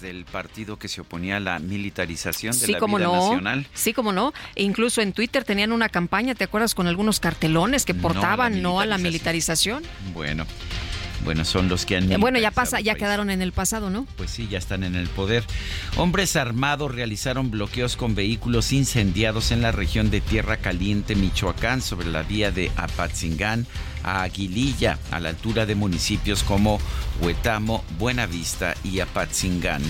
del 0.00 0.24
partido 0.24 0.78
que 0.78 0.88
se 0.88 1.00
oponía 1.00 1.36
a 1.36 1.40
la 1.40 1.58
militarización 1.58 2.58
de 2.58 2.68
la 2.68 2.78
vida 2.78 2.98
nacional. 2.98 3.66
Sí, 3.74 3.92
como 3.92 4.12
no. 4.12 4.32
E 4.54 4.62
incluso 4.62 5.00
en 5.00 5.12
Twitter 5.12 5.44
tenían 5.44 5.72
una 5.72 5.88
campaña, 5.88 6.34
¿te 6.34 6.44
acuerdas? 6.44 6.74
Con 6.74 6.86
algunos 6.86 7.20
cartelones 7.20 7.84
que 7.84 7.94
portaban 7.94 8.62
no 8.62 8.80
a 8.80 8.86
la 8.86 8.98
militarización. 8.98 9.82
Bueno. 10.12 10.46
Bueno, 11.24 11.44
son 11.44 11.68
los 11.68 11.86
que 11.86 11.96
han... 11.96 12.10
Eh, 12.10 12.16
bueno, 12.16 12.38
ya 12.38 12.50
pasa, 12.50 12.80
ya 12.80 12.94
quedaron 12.94 13.30
en 13.30 13.42
el 13.42 13.52
pasado, 13.52 13.90
¿no? 13.90 14.06
Pues 14.16 14.30
sí, 14.30 14.48
ya 14.50 14.58
están 14.58 14.84
en 14.84 14.94
el 14.94 15.08
poder. 15.08 15.44
Hombres 15.96 16.36
armados 16.36 16.94
realizaron 16.94 17.50
bloqueos 17.50 17.96
con 17.96 18.14
vehículos 18.14 18.72
incendiados 18.72 19.50
en 19.50 19.62
la 19.62 19.72
región 19.72 20.10
de 20.10 20.20
Tierra 20.20 20.56
Caliente, 20.56 21.14
Michoacán, 21.14 21.82
sobre 21.82 22.08
la 22.08 22.22
vía 22.22 22.50
de 22.50 22.70
Apatzingán 22.76 23.66
a 24.02 24.22
Aguililla, 24.22 24.98
a 25.10 25.20
la 25.20 25.30
altura 25.30 25.66
de 25.66 25.74
municipios 25.74 26.42
como 26.42 26.80
Huetamo, 27.20 27.84
Buenavista 27.98 28.74
y 28.82 29.00
Apatzingán. 29.00 29.82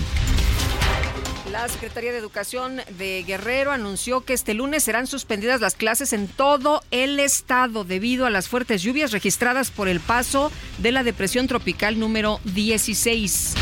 La 1.51 1.67
Secretaría 1.67 2.13
de 2.13 2.17
Educación 2.17 2.77
de 2.97 3.23
Guerrero 3.27 3.71
anunció 3.71 4.21
que 4.21 4.31
este 4.31 4.53
lunes 4.53 4.83
serán 4.83 5.05
suspendidas 5.05 5.59
las 5.59 5.75
clases 5.75 6.13
en 6.13 6.29
todo 6.29 6.81
el 6.91 7.19
estado 7.19 7.83
debido 7.83 8.25
a 8.25 8.29
las 8.29 8.47
fuertes 8.47 8.81
lluvias 8.81 9.11
registradas 9.11 9.69
por 9.69 9.89
el 9.89 9.99
paso 9.99 10.49
de 10.77 10.93
la 10.93 11.03
depresión 11.03 11.47
tropical 11.47 11.99
número 11.99 12.39
16. 12.45 13.55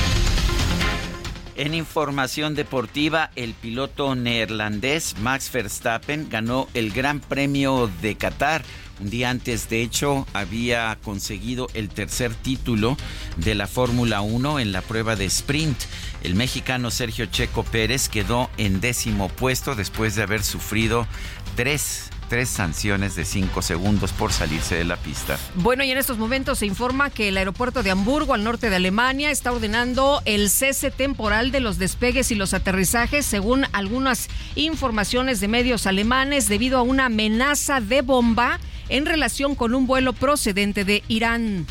En 1.56 1.74
información 1.74 2.54
deportiva, 2.54 3.32
el 3.36 3.56
piloto 3.56 4.14
neerlandés 4.14 5.18
Max 5.18 5.52
Verstappen 5.52 6.30
ganó 6.30 6.68
el 6.76 6.92
Gran 6.92 7.20
Premio 7.20 7.90
de 8.04 8.16
Qatar 8.16 8.62
un 9.00 9.10
día 9.10 9.30
antes, 9.30 9.70
de 9.70 9.82
hecho, 9.82 10.28
había 10.34 10.98
conseguido 11.04 11.68
el 11.74 11.90
tercer 11.90 12.34
título 12.34 12.98
de 13.38 13.56
la 13.56 13.68
Fórmula 13.68 14.22
1 14.22 14.60
en 14.60 14.72
la 14.72 14.82
prueba 14.82 15.16
de 15.16 15.26
sprint. 15.26 15.78
El 16.24 16.36
mexicano 16.36 16.92
Sergio 16.92 17.26
Checo 17.28 17.64
Pérez 17.64 18.10
quedó 18.10 18.50
en 18.58 18.82
décimo 18.82 19.30
puesto 19.30 19.76
después 19.76 20.16
de 20.16 20.24
haber 20.24 20.44
sufrido 20.44 21.08
tres 21.56 22.10
tres 22.30 22.48
sanciones 22.48 23.16
de 23.16 23.26
cinco 23.26 23.62
segundos 23.62 24.14
por 24.14 24.32
salirse 24.32 24.76
de 24.76 24.86
la 24.86 24.96
pista. 24.98 25.38
Bueno, 25.56 25.84
y 25.84 25.92
en 25.92 25.98
estos 25.98 26.20
momentos 26.20 26.60
se 26.60 26.68
informa 26.68 27.10
que 27.10 27.28
el 27.28 27.38
aeropuerto 27.38 27.82
de 27.84 27.90
Hamburgo, 27.90 28.36
al 28.36 28.44
norte 28.44 28.70
de 28.70 28.76
Alemania, 28.76 29.32
está 29.32 29.52
ordenando 29.52 30.22
el 30.26 30.50
cese 30.50 30.92
temporal 30.92 31.52
de 31.52 31.60
los 31.60 31.80
despegues 31.80 32.32
y 32.32 32.36
los 32.36 32.54
aterrizajes, 32.54 33.26
según 33.26 33.66
algunas 33.74 34.30
informaciones 34.56 35.40
de 35.40 35.48
medios 35.48 35.88
alemanes, 35.88 36.48
debido 36.48 36.78
a 36.78 36.84
una 36.84 37.08
amenaza 37.08 37.82
de 37.82 38.04
bomba 38.04 38.60
en 38.90 39.06
relación 39.06 39.56
con 39.56 39.74
un 39.74 39.88
vuelo 39.88 40.14
procedente 40.14 40.84
de 40.84 41.04
Irán. 41.08 41.66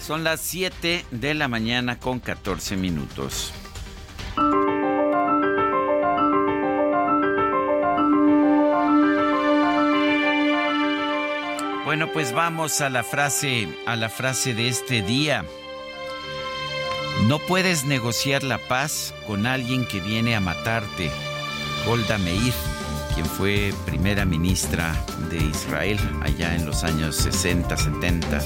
Son 0.00 0.22
las 0.22 0.40
7 0.40 1.04
de 1.10 1.34
la 1.34 1.48
mañana 1.48 1.98
con 1.98 2.20
14 2.20 2.76
minutos. 2.76 3.52
Bueno, 11.84 12.10
pues 12.12 12.32
vamos 12.32 12.80
a 12.80 12.90
la 12.90 13.04
frase, 13.04 13.68
a 13.86 13.94
la 13.94 14.08
frase 14.08 14.52
de 14.52 14.68
este 14.68 15.02
día. 15.02 15.44
No 17.28 17.38
puedes 17.38 17.84
negociar 17.84 18.42
la 18.42 18.58
paz 18.58 19.14
con 19.26 19.46
alguien 19.46 19.86
que 19.86 20.00
viene 20.00 20.34
a 20.34 20.40
matarte 20.40 21.10
Golda 21.86 22.18
Meir, 22.18 22.52
quien 23.14 23.26
fue 23.26 23.72
primera 23.86 24.24
ministra 24.24 24.92
de 25.30 25.36
Israel 25.36 25.98
allá 26.22 26.54
en 26.56 26.66
los 26.66 26.82
años 26.82 27.14
60, 27.16 27.76
70. 27.76 28.40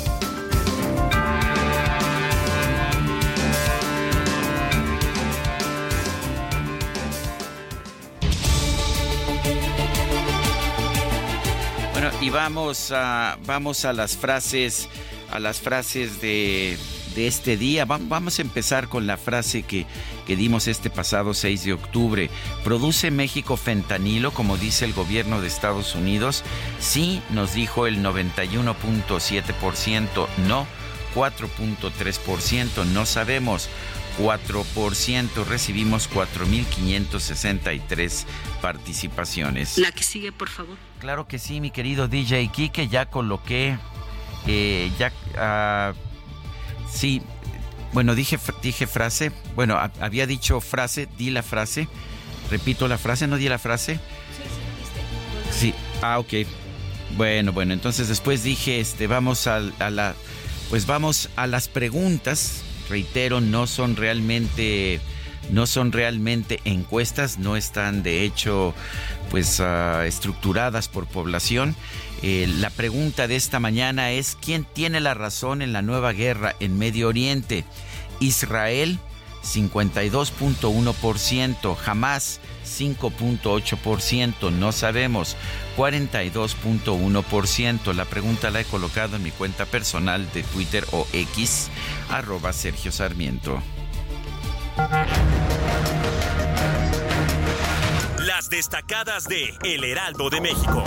Bueno, 11.92 12.10
y 12.20 12.28
vamos 12.28 12.92
a, 12.92 13.38
vamos 13.46 13.86
a 13.86 13.94
las 13.94 14.16
frases, 14.16 14.88
a 15.30 15.40
las 15.40 15.60
frases 15.60 16.20
de, 16.20 16.76
de 17.18 17.26
este 17.26 17.56
día. 17.56 17.84
vamos 17.84 18.38
a 18.38 18.42
empezar 18.42 18.88
con 18.88 19.08
la 19.08 19.16
frase 19.16 19.64
que, 19.64 19.86
que 20.24 20.36
dimos 20.36 20.68
este 20.68 20.88
pasado 20.88 21.34
6 21.34 21.64
de 21.64 21.72
octubre. 21.72 22.30
¿Produce 22.62 23.10
México 23.10 23.56
fentanilo, 23.56 24.32
como 24.32 24.56
dice 24.56 24.84
el 24.84 24.92
gobierno 24.92 25.40
de 25.40 25.48
Estados 25.48 25.96
Unidos? 25.96 26.44
Sí, 26.78 27.20
nos 27.30 27.54
dijo 27.54 27.88
el 27.88 28.04
91.7%, 28.04 30.28
no 30.46 30.64
4.3%, 31.16 32.86
no 32.86 33.04
sabemos. 33.04 33.68
4%, 34.20 35.44
recibimos 35.44 36.08
4.563 36.10 38.26
participaciones. 38.60 39.76
La 39.78 39.90
que 39.90 40.04
sigue, 40.04 40.30
por 40.30 40.48
favor. 40.48 40.76
Claro 41.00 41.26
que 41.26 41.40
sí, 41.40 41.60
mi 41.60 41.72
querido 41.72 42.06
DJ 42.06 42.46
Kike, 42.48 42.86
ya 42.88 43.06
coloqué, 43.06 43.76
eh, 44.46 44.92
ya, 44.98 45.12
uh, 45.34 45.94
sí, 46.98 47.22
bueno, 47.92 48.14
dije, 48.14 48.38
dije 48.62 48.86
frase, 48.86 49.32
bueno, 49.54 49.78
había 50.00 50.26
dicho 50.26 50.60
frase, 50.60 51.08
di 51.16 51.30
la 51.30 51.42
frase, 51.42 51.88
repito 52.50 52.88
la 52.88 52.98
frase, 52.98 53.26
¿no 53.26 53.36
di 53.36 53.48
la 53.48 53.58
frase? 53.58 54.00
Sí, 55.52 55.72
ah, 56.02 56.18
ok. 56.18 56.32
Bueno, 57.16 57.52
bueno, 57.52 57.72
entonces 57.72 58.08
después 58.08 58.42
dije, 58.42 58.80
este, 58.80 59.06
vamos 59.06 59.46
a, 59.46 59.62
a 59.78 59.90
la, 59.90 60.14
pues 60.70 60.86
vamos 60.86 61.30
a 61.36 61.46
las 61.46 61.68
preguntas, 61.68 62.62
reitero, 62.88 63.40
no 63.40 63.66
son 63.66 63.96
realmente 63.96 65.00
no 65.50 65.66
son 65.66 65.92
realmente 65.92 66.60
encuestas, 66.64 67.38
no 67.38 67.56
están 67.56 68.02
de 68.02 68.22
hecho 68.24 68.74
pues 69.30 69.60
uh, 69.60 70.02
estructuradas 70.02 70.88
por 70.88 71.06
población. 71.06 71.74
Eh, 72.22 72.46
la 72.48 72.70
pregunta 72.70 73.28
de 73.28 73.36
esta 73.36 73.60
mañana 73.60 74.10
es 74.10 74.36
¿quién 74.40 74.64
tiene 74.64 74.98
la 75.00 75.14
razón 75.14 75.62
en 75.62 75.72
la 75.72 75.82
nueva 75.82 76.12
guerra 76.12 76.56
en 76.58 76.76
Medio 76.78 77.06
Oriente? 77.08 77.64
Israel 78.20 78.98
52.1%, 79.42 81.76
Hamas 81.86 82.40
5.8%, 82.66 84.52
no 84.52 84.72
sabemos, 84.72 85.36
42.1%. 85.76 87.94
La 87.94 88.04
pregunta 88.04 88.50
la 88.50 88.60
he 88.60 88.64
colocado 88.64 89.14
en 89.16 89.22
mi 89.22 89.30
cuenta 89.30 89.64
personal 89.66 90.28
de 90.32 90.42
Twitter 90.42 90.84
o 90.92 91.06
X, 91.12 91.70
arroba 92.10 92.52
Sergio 92.52 92.90
Sarmiento. 92.92 93.62
Las 98.18 98.50
destacadas 98.50 99.24
de 99.24 99.54
El 99.64 99.82
Heraldo 99.84 100.28
de 100.30 100.40
México. 100.40 100.84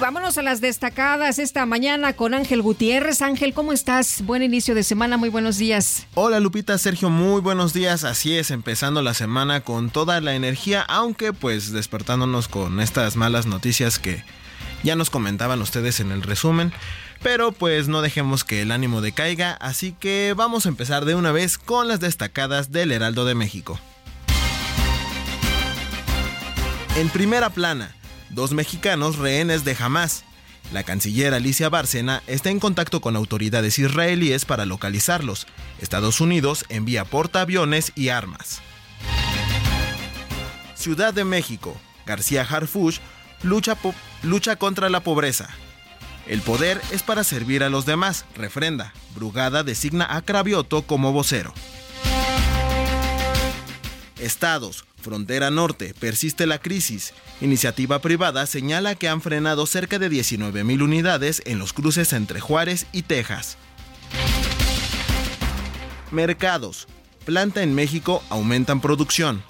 Vámonos 0.00 0.38
a 0.38 0.42
las 0.42 0.60
destacadas 0.60 1.40
esta 1.40 1.66
mañana 1.66 2.12
con 2.12 2.32
Ángel 2.32 2.62
Gutiérrez. 2.62 3.20
Ángel, 3.20 3.52
¿cómo 3.52 3.72
estás? 3.72 4.22
Buen 4.24 4.44
inicio 4.44 4.76
de 4.76 4.84
semana, 4.84 5.16
muy 5.16 5.28
buenos 5.28 5.58
días. 5.58 6.06
Hola 6.14 6.38
Lupita, 6.38 6.78
Sergio, 6.78 7.10
muy 7.10 7.40
buenos 7.40 7.72
días. 7.72 8.04
Así 8.04 8.36
es, 8.36 8.52
empezando 8.52 9.02
la 9.02 9.12
semana 9.12 9.62
con 9.62 9.90
toda 9.90 10.20
la 10.20 10.36
energía, 10.36 10.82
aunque 10.82 11.32
pues 11.32 11.72
despertándonos 11.72 12.46
con 12.46 12.78
estas 12.78 13.16
malas 13.16 13.46
noticias 13.46 13.98
que 13.98 14.22
ya 14.84 14.94
nos 14.94 15.10
comentaban 15.10 15.60
ustedes 15.62 15.98
en 15.98 16.12
el 16.12 16.22
resumen. 16.22 16.72
Pero 17.20 17.50
pues 17.50 17.88
no 17.88 18.00
dejemos 18.00 18.44
que 18.44 18.62
el 18.62 18.70
ánimo 18.70 19.00
decaiga, 19.00 19.54
así 19.54 19.96
que 19.98 20.32
vamos 20.36 20.64
a 20.64 20.68
empezar 20.68 21.06
de 21.06 21.16
una 21.16 21.32
vez 21.32 21.58
con 21.58 21.88
las 21.88 21.98
destacadas 21.98 22.70
del 22.70 22.92
Heraldo 22.92 23.24
de 23.24 23.34
México. 23.34 23.80
En 26.94 27.08
primera 27.10 27.50
plana, 27.50 27.94
dos 28.38 28.52
mexicanos 28.52 29.18
rehenes 29.18 29.64
de 29.64 29.76
Hamas. 29.76 30.22
La 30.72 30.84
canciller 30.84 31.34
Alicia 31.34 31.68
Bárcena 31.68 32.22
está 32.28 32.50
en 32.50 32.60
contacto 32.60 33.00
con 33.00 33.16
autoridades 33.16 33.80
israelíes 33.80 34.44
para 34.44 34.64
localizarlos. 34.64 35.48
Estados 35.80 36.20
Unidos 36.20 36.64
envía 36.68 37.04
portaaviones 37.04 37.90
y 37.96 38.10
armas. 38.10 38.60
Ciudad 40.76 41.12
de 41.12 41.24
México. 41.24 41.76
García 42.06 42.46
Harfush 42.48 43.00
lucha, 43.42 43.76
lucha 44.22 44.54
contra 44.54 44.88
la 44.88 45.00
pobreza. 45.00 45.48
El 46.28 46.40
poder 46.40 46.80
es 46.92 47.02
para 47.02 47.24
servir 47.24 47.64
a 47.64 47.70
los 47.70 47.86
demás, 47.86 48.24
refrenda. 48.36 48.92
Brugada 49.16 49.64
designa 49.64 50.06
a 50.08 50.22
Cravioto 50.22 50.82
como 50.82 51.12
vocero. 51.12 51.52
Estados, 54.18 54.84
frontera 55.00 55.50
norte, 55.50 55.94
persiste 55.98 56.46
la 56.46 56.58
crisis. 56.58 57.14
Iniciativa 57.40 58.00
privada 58.00 58.46
señala 58.46 58.94
que 58.94 59.08
han 59.08 59.20
frenado 59.20 59.66
cerca 59.66 59.98
de 59.98 60.10
19.000 60.10 60.82
unidades 60.82 61.42
en 61.44 61.58
los 61.58 61.72
cruces 61.72 62.12
entre 62.12 62.40
Juárez 62.40 62.86
y 62.92 63.02
Texas. 63.02 63.56
Mercados. 66.10 66.88
Planta 67.24 67.62
en 67.62 67.74
México 67.74 68.22
aumentan 68.30 68.80
producción. 68.80 69.42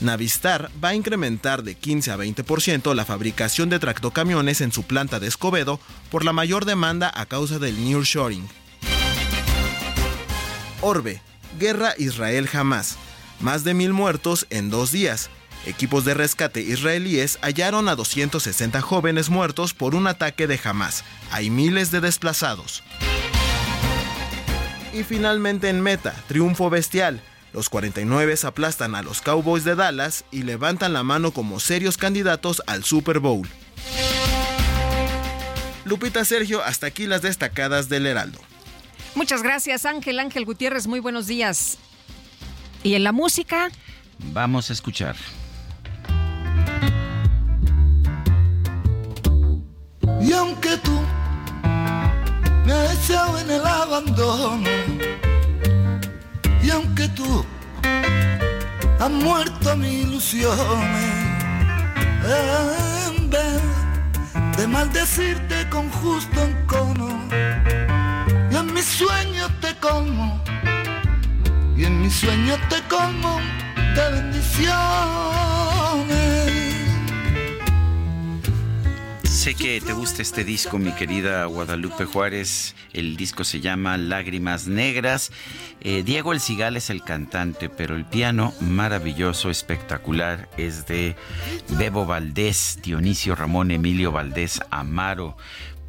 Navistar 0.00 0.70
va 0.82 0.90
a 0.90 0.94
incrementar 0.94 1.62
de 1.62 1.74
15 1.74 2.10
a 2.10 2.16
20% 2.16 2.94
la 2.94 3.04
fabricación 3.04 3.70
de 3.70 3.78
tractocamiones 3.78 4.60
en 4.60 4.72
su 4.72 4.82
planta 4.82 5.20
de 5.20 5.28
Escobedo 5.28 5.80
por 6.10 6.24
la 6.24 6.32
mayor 6.32 6.64
demanda 6.64 7.10
a 7.14 7.26
causa 7.26 7.58
del 7.58 7.82
nearshoring. 7.82 8.46
Orbe, 10.80 11.22
guerra 11.58 11.94
Israel 11.96 12.48
jamás. 12.48 12.98
Más 13.42 13.64
de 13.64 13.74
mil 13.74 13.92
muertos 13.92 14.46
en 14.50 14.70
dos 14.70 14.92
días. 14.92 15.28
Equipos 15.66 16.04
de 16.04 16.14
rescate 16.14 16.60
israelíes 16.60 17.40
hallaron 17.42 17.88
a 17.88 17.96
260 17.96 18.80
jóvenes 18.80 19.30
muertos 19.30 19.74
por 19.74 19.96
un 19.96 20.06
ataque 20.06 20.46
de 20.46 20.60
Hamas. 20.62 21.02
Hay 21.32 21.50
miles 21.50 21.90
de 21.90 22.00
desplazados. 22.00 22.84
Y 24.92 25.02
finalmente 25.02 25.68
en 25.68 25.80
meta, 25.80 26.14
triunfo 26.28 26.70
bestial. 26.70 27.20
Los 27.52 27.68
49 27.68 28.34
aplastan 28.44 28.94
a 28.94 29.02
los 29.02 29.20
Cowboys 29.20 29.64
de 29.64 29.74
Dallas 29.74 30.24
y 30.30 30.44
levantan 30.44 30.92
la 30.92 31.02
mano 31.02 31.32
como 31.32 31.58
serios 31.58 31.96
candidatos 31.96 32.62
al 32.68 32.84
Super 32.84 33.18
Bowl. 33.18 33.48
Lupita 35.84 36.24
Sergio, 36.24 36.62
hasta 36.62 36.86
aquí 36.86 37.06
las 37.06 37.22
destacadas 37.22 37.88
del 37.88 38.06
Heraldo. 38.06 38.38
Muchas 39.16 39.42
gracias 39.42 39.84
Ángel, 39.84 40.20
Ángel 40.20 40.44
Gutiérrez, 40.44 40.86
muy 40.86 41.00
buenos 41.00 41.26
días. 41.26 41.78
¿Y 42.84 42.94
en 42.94 43.04
la 43.04 43.12
música? 43.12 43.70
Vamos 44.32 44.70
a 44.70 44.72
escuchar. 44.72 45.16
Y 50.20 50.32
aunque 50.32 50.76
tú 50.78 51.00
me 52.64 52.72
has 52.72 53.10
en 53.42 53.50
el 53.50 53.64
abandono, 53.64 54.68
y 56.62 56.70
aunque 56.70 57.08
tú 57.08 57.44
has 58.98 59.10
muerto 59.10 59.76
mi 59.76 60.02
ilusión, 60.02 60.58
en 63.06 63.30
vez 63.30 63.62
de 64.56 64.66
maldecirte 64.66 65.68
con 65.70 65.88
justo 65.90 66.40
encono, 66.40 67.08
y 68.50 68.56
en 68.56 68.74
mis 68.74 68.86
sueños 68.86 69.50
te 69.60 69.74
como, 69.76 70.41
y 71.82 71.84
en 71.84 72.00
mis 72.00 72.14
sueños 72.14 72.58
te 72.68 72.80
como 72.88 73.40
de 73.94 74.10
bendiciones. 74.12 74.72
Sé 79.24 79.54
que 79.54 79.80
te 79.80 79.92
gusta 79.92 80.22
este 80.22 80.44
disco, 80.44 80.78
mi 80.78 80.92
querida 80.92 81.44
Guadalupe 81.46 82.04
Juárez. 82.04 82.76
El 82.92 83.16
disco 83.16 83.42
se 83.42 83.60
llama 83.60 83.96
Lágrimas 83.96 84.68
Negras. 84.68 85.32
Eh, 85.80 86.04
Diego 86.04 86.32
El 86.32 86.40
Cigal 86.40 86.76
es 86.76 86.90
el 86.90 87.02
cantante, 87.02 87.68
pero 87.68 87.96
el 87.96 88.04
piano 88.04 88.54
maravilloso, 88.60 89.50
espectacular, 89.50 90.48
es 90.56 90.86
de 90.86 91.16
Bebo 91.70 92.06
Valdés, 92.06 92.78
Dionisio 92.82 93.34
Ramón 93.34 93.72
Emilio 93.72 94.12
Valdés 94.12 94.60
Amaro 94.70 95.36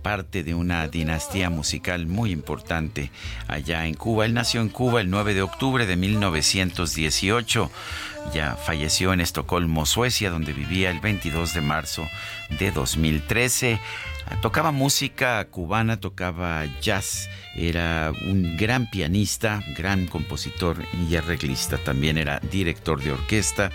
parte 0.04 0.44
de 0.44 0.54
una 0.54 0.88
dinastía 0.88 1.50
musical 1.50 2.06
muy 2.06 2.32
importante 2.32 3.10
allá 3.48 3.88
en 3.88 3.96
Cuba. 3.96 4.26
Él 4.26 4.34
nació 4.34 4.62
en 4.62 4.70
Cuba 4.70 5.02
el 5.02 5.10
9 5.10 5.34
de 5.34 5.42
octubre 5.42 5.86
de 5.88 5.96
1918. 5.96 7.72
ya 8.34 8.56
falleció 8.56 9.14
en 9.14 9.22
Estocolmo, 9.22 9.86
Suecia, 9.86 10.30
donde 10.30 10.54
vivía 10.54 10.92
el 10.92 11.00
22 11.00 11.54
de 11.54 11.62
marzo 11.62 12.08
de 12.60 12.72
2013. 12.72 13.80
Tocaba 14.42 14.72
música 14.72 15.46
cubana, 15.46 16.00
tocaba 16.00 16.66
jazz, 16.82 17.30
era 17.56 18.12
un 18.26 18.58
gran 18.58 18.90
pianista, 18.90 19.64
gran 19.78 20.06
compositor 20.08 20.84
y 21.10 21.16
arreglista, 21.16 21.78
también 21.78 22.18
era 22.18 22.40
director 22.52 23.02
de 23.02 23.12
orquesta. 23.12 23.72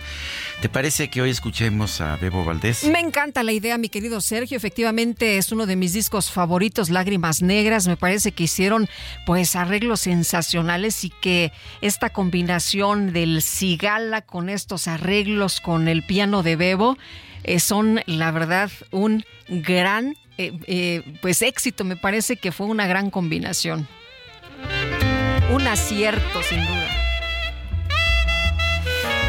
¿Te 0.61 0.69
parece 0.69 1.09
que 1.09 1.23
hoy 1.23 1.31
escuchemos 1.31 2.01
a 2.01 2.17
Bebo 2.17 2.45
Valdés? 2.45 2.85
Me 2.85 2.99
encanta 3.01 3.43
la 3.43 3.53
idea, 3.53 3.79
mi 3.79 3.89
querido 3.89 4.21
Sergio. 4.21 4.57
Efectivamente 4.57 5.39
es 5.39 5.53
uno 5.53 5.67
de 5.67 5.77
mis 5.77 5.93
discos 5.93 6.31
favoritos, 6.31 6.91
Lágrimas 6.91 7.41
Negras. 7.41 7.87
Me 7.87 7.97
parece 7.97 8.33
que 8.33 8.45
hicieron 8.45 8.89
pues 9.25 9.57
arreglos 9.57 10.01
sensacionales 10.01 11.05
y 11.05 11.11
que 11.11 11.53
esta 11.81 12.11
combinación 12.11 13.13
del 13.13 13.41
cigala 13.43 14.23
con 14.23 14.49
estos 14.49 14.89
arreglos 14.89 15.61
con 15.61 15.89
el 15.89 16.03
piano 16.03 16.43
de 16.43 16.57
Bebo 16.57 16.99
eh, 17.45 17.61
son 17.61 18.01
la 18.07 18.33
verdad 18.33 18.71
un 18.91 19.25
gran 19.49 20.15
eh, 20.39 20.53
eh, 20.67 21.03
pues 21.21 21.43
éxito. 21.43 21.85
Me 21.85 21.97
parece 21.97 22.37
que 22.37 22.53
fue 22.53 22.67
una 22.67 22.87
gran 22.87 23.11
combinación. 23.11 23.87
Un 25.53 25.67
acierto, 25.67 26.43
sin 26.43 26.65
duda. 26.67 26.99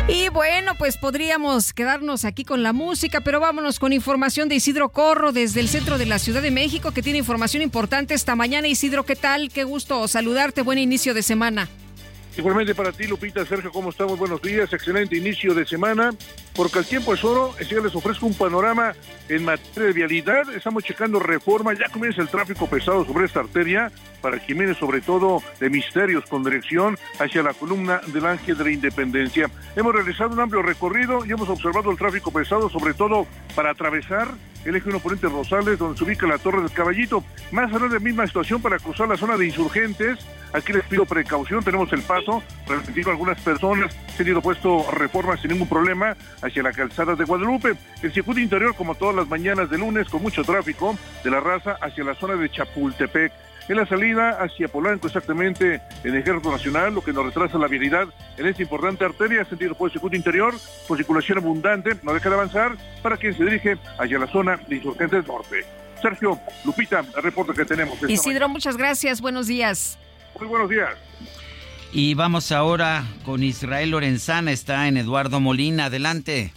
Y 0.07 0.29
bueno, 0.29 0.73
pues 0.75 0.97
podríamos 0.97 1.71
quedarnos 1.71 2.25
aquí 2.25 2.43
con 2.43 2.63
la 2.63 2.73
música, 2.73 3.21
pero 3.21 3.39
vámonos 3.39 3.77
con 3.77 3.93
información 3.93 4.49
de 4.49 4.55
Isidro 4.55 4.89
Corro 4.89 5.31
desde 5.31 5.59
el 5.59 5.69
centro 5.69 5.99
de 5.99 6.07
la 6.07 6.17
Ciudad 6.17 6.41
de 6.41 6.49
México, 6.49 6.91
que 6.91 7.03
tiene 7.03 7.19
información 7.19 7.61
importante 7.61 8.15
esta 8.15 8.35
mañana. 8.35 8.67
Isidro, 8.67 9.05
¿qué 9.05 9.15
tal? 9.15 9.51
Qué 9.51 9.65
gusto 9.65 10.07
saludarte. 10.07 10.63
Buen 10.63 10.79
inicio 10.79 11.13
de 11.13 11.21
semana. 11.21 11.69
Igualmente 12.39 12.73
para 12.73 12.91
ti, 12.91 13.05
Lupita, 13.05 13.45
Sergio, 13.45 13.71
¿cómo 13.71 13.89
estamos? 13.89 14.17
Buenos 14.17 14.41
días, 14.41 14.71
excelente 14.71 15.17
inicio 15.17 15.53
de 15.53 15.65
semana, 15.65 16.11
porque 16.55 16.79
el 16.79 16.85
tiempo 16.85 17.13
es 17.13 17.23
oro, 17.23 17.53
así 17.59 17.69
que 17.69 17.81
les 17.81 17.95
ofrezco 17.95 18.25
un 18.25 18.33
panorama 18.33 18.93
en 19.29 19.45
materia 19.45 19.87
de 19.87 19.93
vialidad, 19.93 20.53
estamos 20.53 20.83
checando 20.83 21.19
reforma, 21.19 21.73
ya 21.73 21.89
comienza 21.89 22.21
el 22.21 22.27
tráfico 22.27 22.67
pesado 22.67 23.05
sobre 23.05 23.25
esta 23.25 23.41
arteria, 23.41 23.91
para 24.21 24.37
viene 24.53 24.73
sobre 24.73 25.01
todo 25.01 25.41
de 25.59 25.69
misterios 25.69 26.25
con 26.25 26.43
dirección 26.43 26.97
hacia 27.19 27.43
la 27.43 27.53
columna 27.53 28.01
del 28.07 28.25
Ángel 28.25 28.57
de 28.57 28.63
la 28.63 28.71
Independencia. 28.71 29.49
Hemos 29.75 29.93
realizado 29.93 30.31
un 30.31 30.39
amplio 30.39 30.61
recorrido 30.61 31.25
y 31.25 31.31
hemos 31.31 31.49
observado 31.49 31.91
el 31.91 31.97
tráfico 31.97 32.31
pesado, 32.31 32.69
sobre 32.69 32.93
todo 32.93 33.27
para 33.55 33.71
atravesar 33.71 34.29
el 34.65 34.75
eje 34.75 34.89
1 34.89 34.99
Poniente 34.99 35.27
Rosales, 35.27 35.79
donde 35.79 35.97
se 35.97 36.03
ubica 36.03 36.27
la 36.27 36.37
Torre 36.37 36.61
del 36.61 36.71
Caballito. 36.71 37.23
Más 37.51 37.73
allá 37.73 37.87
de 37.87 37.93
la 37.95 37.99
misma 37.99 38.27
situación 38.27 38.61
para 38.61 38.77
cruzar 38.77 39.07
la 39.07 39.17
zona 39.17 39.37
de 39.37 39.45
insurgentes, 39.45 40.19
aquí 40.53 40.73
les 40.73 40.83
pido 40.83 41.05
precaución, 41.05 41.63
tenemos 41.63 41.91
el 41.93 42.01
paso, 42.01 42.43
repetido 42.67 43.11
algunas 43.11 43.39
personas, 43.39 43.95
se 44.15 44.23
han 44.23 44.29
ido 44.29 44.41
puesto 44.41 44.85
reformas 44.91 45.39
sin 45.41 45.51
ningún 45.51 45.69
problema 45.69 46.15
hacia 46.41 46.63
la 46.63 46.71
calzada 46.71 47.15
de 47.15 47.25
Guadalupe. 47.25 47.75
El 48.01 48.13
circuito 48.13 48.39
interior, 48.39 48.75
como 48.75 48.95
todas 48.95 49.15
las 49.15 49.27
mañanas 49.27 49.69
de 49.69 49.77
lunes, 49.77 50.09
con 50.09 50.21
mucho 50.21 50.43
tráfico 50.43 50.97
de 51.23 51.31
la 51.31 51.39
raza 51.39 51.77
hacia 51.81 52.03
la 52.03 52.15
zona 52.15 52.35
de 52.35 52.49
Chapultepec 52.49 53.31
en 53.69 53.77
la 53.77 53.85
salida 53.85 54.31
hacia 54.41 54.67
Polanco, 54.67 55.07
exactamente 55.07 55.79
en 56.03 56.15
el 56.15 56.21
Ejército 56.21 56.51
Nacional, 56.51 56.93
lo 56.93 57.03
que 57.03 57.13
nos 57.13 57.23
retrasa 57.23 57.59
la 57.59 57.67
vialidad 57.67 58.07
en 58.37 58.47
esta 58.47 58.63
importante 58.63 59.05
arteria, 59.05 59.45
sentido 59.45 59.75
por 59.75 59.89
el 59.89 59.93
circuito 59.93 60.15
interior, 60.15 60.55
por 60.87 60.97
circulación 60.97 61.37
abundante, 61.37 61.91
no 62.01 62.13
deja 62.13 62.29
de 62.29 62.35
avanzar 62.35 62.75
para 63.03 63.15
quien 63.15 63.37
se 63.37 63.43
dirige 63.43 63.77
hacia 63.99 64.17
la 64.17 64.25
zona 64.27 64.57
de 64.67 64.75
Insurgentes 64.75 65.25
Norte. 65.27 65.65
Sergio, 66.01 66.39
Lupita, 66.65 67.05
el 67.15 67.23
reporte 67.23 67.53
que 67.53 67.65
tenemos. 67.65 67.97
Isidro, 68.07 68.49
muchas 68.49 68.75
gracias, 68.75 69.21
buenos 69.21 69.45
días. 69.45 69.99
Muy 70.39 70.47
buenos 70.47 70.69
días. 70.69 71.08
Y 71.91 72.13
vamos 72.13 72.51
ahora 72.51 73.03
con 73.25 73.43
Israel 73.43 73.91
Lorenzana, 73.91 74.51
está 74.51 74.87
en 74.87 74.97
Eduardo 74.97 75.39
Molina, 75.39 75.85
adelante. 75.85 76.53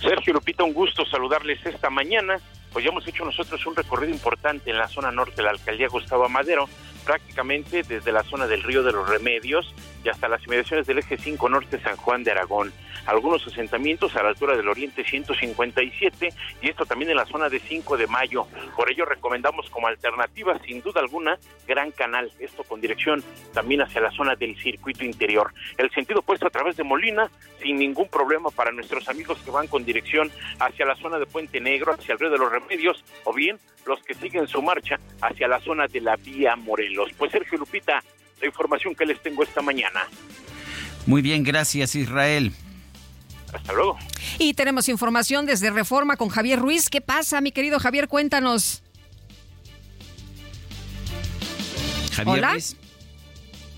Sergio 0.00 0.34
Lupita, 0.34 0.64
un 0.64 0.72
gusto 0.72 1.04
saludarles 1.06 1.64
esta 1.66 1.90
mañana 1.90 2.40
pues 2.72 2.84
ya 2.84 2.90
hemos 2.90 3.06
hecho 3.06 3.24
nosotros 3.24 3.64
un 3.66 3.76
recorrido 3.76 4.12
importante 4.12 4.70
en 4.70 4.78
la 4.78 4.88
zona 4.88 5.12
norte 5.12 5.36
de 5.36 5.42
la 5.42 5.50
alcaldía 5.50 5.88
Gustavo 5.88 6.24
Amadero, 6.24 6.68
prácticamente 7.04 7.82
desde 7.82 8.12
la 8.12 8.22
zona 8.22 8.46
del 8.46 8.62
Río 8.62 8.82
de 8.82 8.92
los 8.92 9.08
Remedios 9.08 9.74
y 10.04 10.08
hasta 10.08 10.28
las 10.28 10.44
inmediaciones 10.46 10.86
del 10.86 10.98
eje 10.98 11.16
5 11.16 11.48
norte 11.48 11.80
San 11.80 11.96
Juan 11.96 12.24
de 12.24 12.32
Aragón 12.32 12.72
algunos 13.06 13.46
asentamientos 13.46 14.14
a 14.16 14.22
la 14.22 14.30
altura 14.30 14.56
del 14.56 14.68
Oriente 14.68 15.04
157 15.04 16.28
y 16.60 16.68
esto 16.68 16.86
también 16.86 17.10
en 17.10 17.16
la 17.16 17.26
zona 17.26 17.48
de 17.48 17.58
5 17.58 17.96
de 17.96 18.06
mayo. 18.06 18.46
Por 18.76 18.90
ello 18.90 19.04
recomendamos 19.04 19.68
como 19.70 19.86
alternativa, 19.86 20.58
sin 20.64 20.82
duda 20.82 21.00
alguna, 21.00 21.38
Gran 21.66 21.90
Canal, 21.92 22.30
esto 22.38 22.64
con 22.64 22.80
dirección 22.80 23.22
también 23.52 23.82
hacia 23.82 24.00
la 24.00 24.10
zona 24.12 24.36
del 24.36 24.56
circuito 24.56 25.04
interior. 25.04 25.52
El 25.76 25.90
sentido 25.90 26.22
puesto 26.22 26.46
a 26.46 26.50
través 26.50 26.76
de 26.76 26.84
Molina, 26.84 27.30
sin 27.60 27.78
ningún 27.78 28.08
problema 28.08 28.50
para 28.50 28.72
nuestros 28.72 29.08
amigos 29.08 29.38
que 29.44 29.50
van 29.50 29.66
con 29.66 29.84
dirección 29.84 30.30
hacia 30.58 30.86
la 30.86 30.96
zona 30.96 31.18
de 31.18 31.26
Puente 31.26 31.60
Negro, 31.60 31.92
hacia 31.92 32.12
el 32.12 32.18
Río 32.18 32.30
de 32.30 32.38
los 32.38 32.50
Remedios, 32.50 33.04
o 33.24 33.32
bien 33.32 33.58
los 33.86 34.00
que 34.02 34.14
siguen 34.14 34.46
su 34.46 34.62
marcha 34.62 34.98
hacia 35.20 35.48
la 35.48 35.60
zona 35.60 35.86
de 35.86 36.00
la 36.00 36.16
Vía 36.16 36.54
Morelos. 36.92 37.10
Pues 37.16 37.32
Sergio 37.32 37.58
Lupita, 37.58 38.02
la 38.40 38.46
información 38.46 38.94
que 38.94 39.06
les 39.06 39.20
tengo 39.22 39.42
esta 39.42 39.62
mañana. 39.62 40.06
Muy 41.06 41.22
bien, 41.22 41.42
gracias 41.42 41.94
Israel. 41.94 42.52
Hasta 43.52 43.72
luego. 43.72 43.98
Y 44.38 44.54
tenemos 44.54 44.88
información 44.88 45.46
desde 45.46 45.70
Reforma 45.70 46.16
con 46.16 46.28
Javier 46.28 46.58
Ruiz. 46.58 46.88
¿Qué 46.88 47.00
pasa, 47.00 47.40
mi 47.40 47.52
querido 47.52 47.78
Javier? 47.78 48.08
Cuéntanos. 48.08 48.82
Javier 52.12 52.38
Hola. 52.38 52.52
Ruiz. 52.52 52.76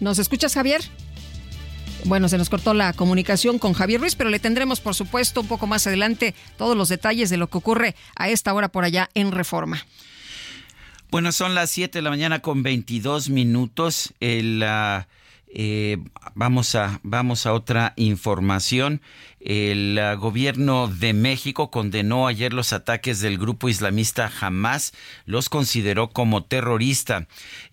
¿Nos 0.01 0.19
escuchas, 0.19 0.55
Javier? 0.55 0.83
Bueno, 2.05 2.29
se 2.29 2.37
nos 2.37 2.51
cortó 2.51 2.75
la 2.75 2.93
comunicación 2.93 3.59
con 3.59 3.73
Javier 3.73 4.01
Ruiz, 4.01 4.15
pero 4.15 4.29
le 4.29 4.39
tendremos, 4.39 4.81
por 4.81 4.95
supuesto, 4.95 5.41
un 5.41 5.49
poco 5.49 5.67
más 5.67 5.87
adelante 5.87 6.35
todos 6.59 6.77
los 6.77 6.91
detalles 6.91 7.31
de 7.31 7.39
lo 7.39 7.49
que 7.49 7.59
ocurre 7.59 7.95
a 8.17 8.29
esta 8.29 8.53
hora 8.53 8.69
por 8.69 8.85
allá 8.85 9.09
en 9.15 9.33
Reforma. 9.33 9.87
Bueno, 11.15 11.31
son 11.31 11.55
las 11.55 11.71
7 11.71 11.99
de 11.99 12.03
la 12.03 12.11
mañana 12.11 12.41
con 12.41 12.65
22 12.65 13.31
minutos. 13.31 14.13
El, 14.19 14.65
uh, 14.65 15.05
eh, 15.47 15.99
vamos, 16.35 16.75
a, 16.75 16.99
vamos 17.05 17.47
a 17.47 17.53
otra 17.53 17.93
información. 17.95 19.01
El 19.45 20.01
uh, 20.01 20.19
gobierno 20.19 20.89
de 20.89 21.13
México 21.13 21.71
condenó 21.71 22.27
ayer 22.27 22.55
los 22.55 22.73
ataques 22.73 23.21
del 23.21 23.37
grupo 23.37 23.69
islamista 23.69 24.33
Hamas, 24.41 24.95
los 25.27 25.51
consideró 25.51 26.09
como 26.09 26.45
terrorista. 26.45 27.27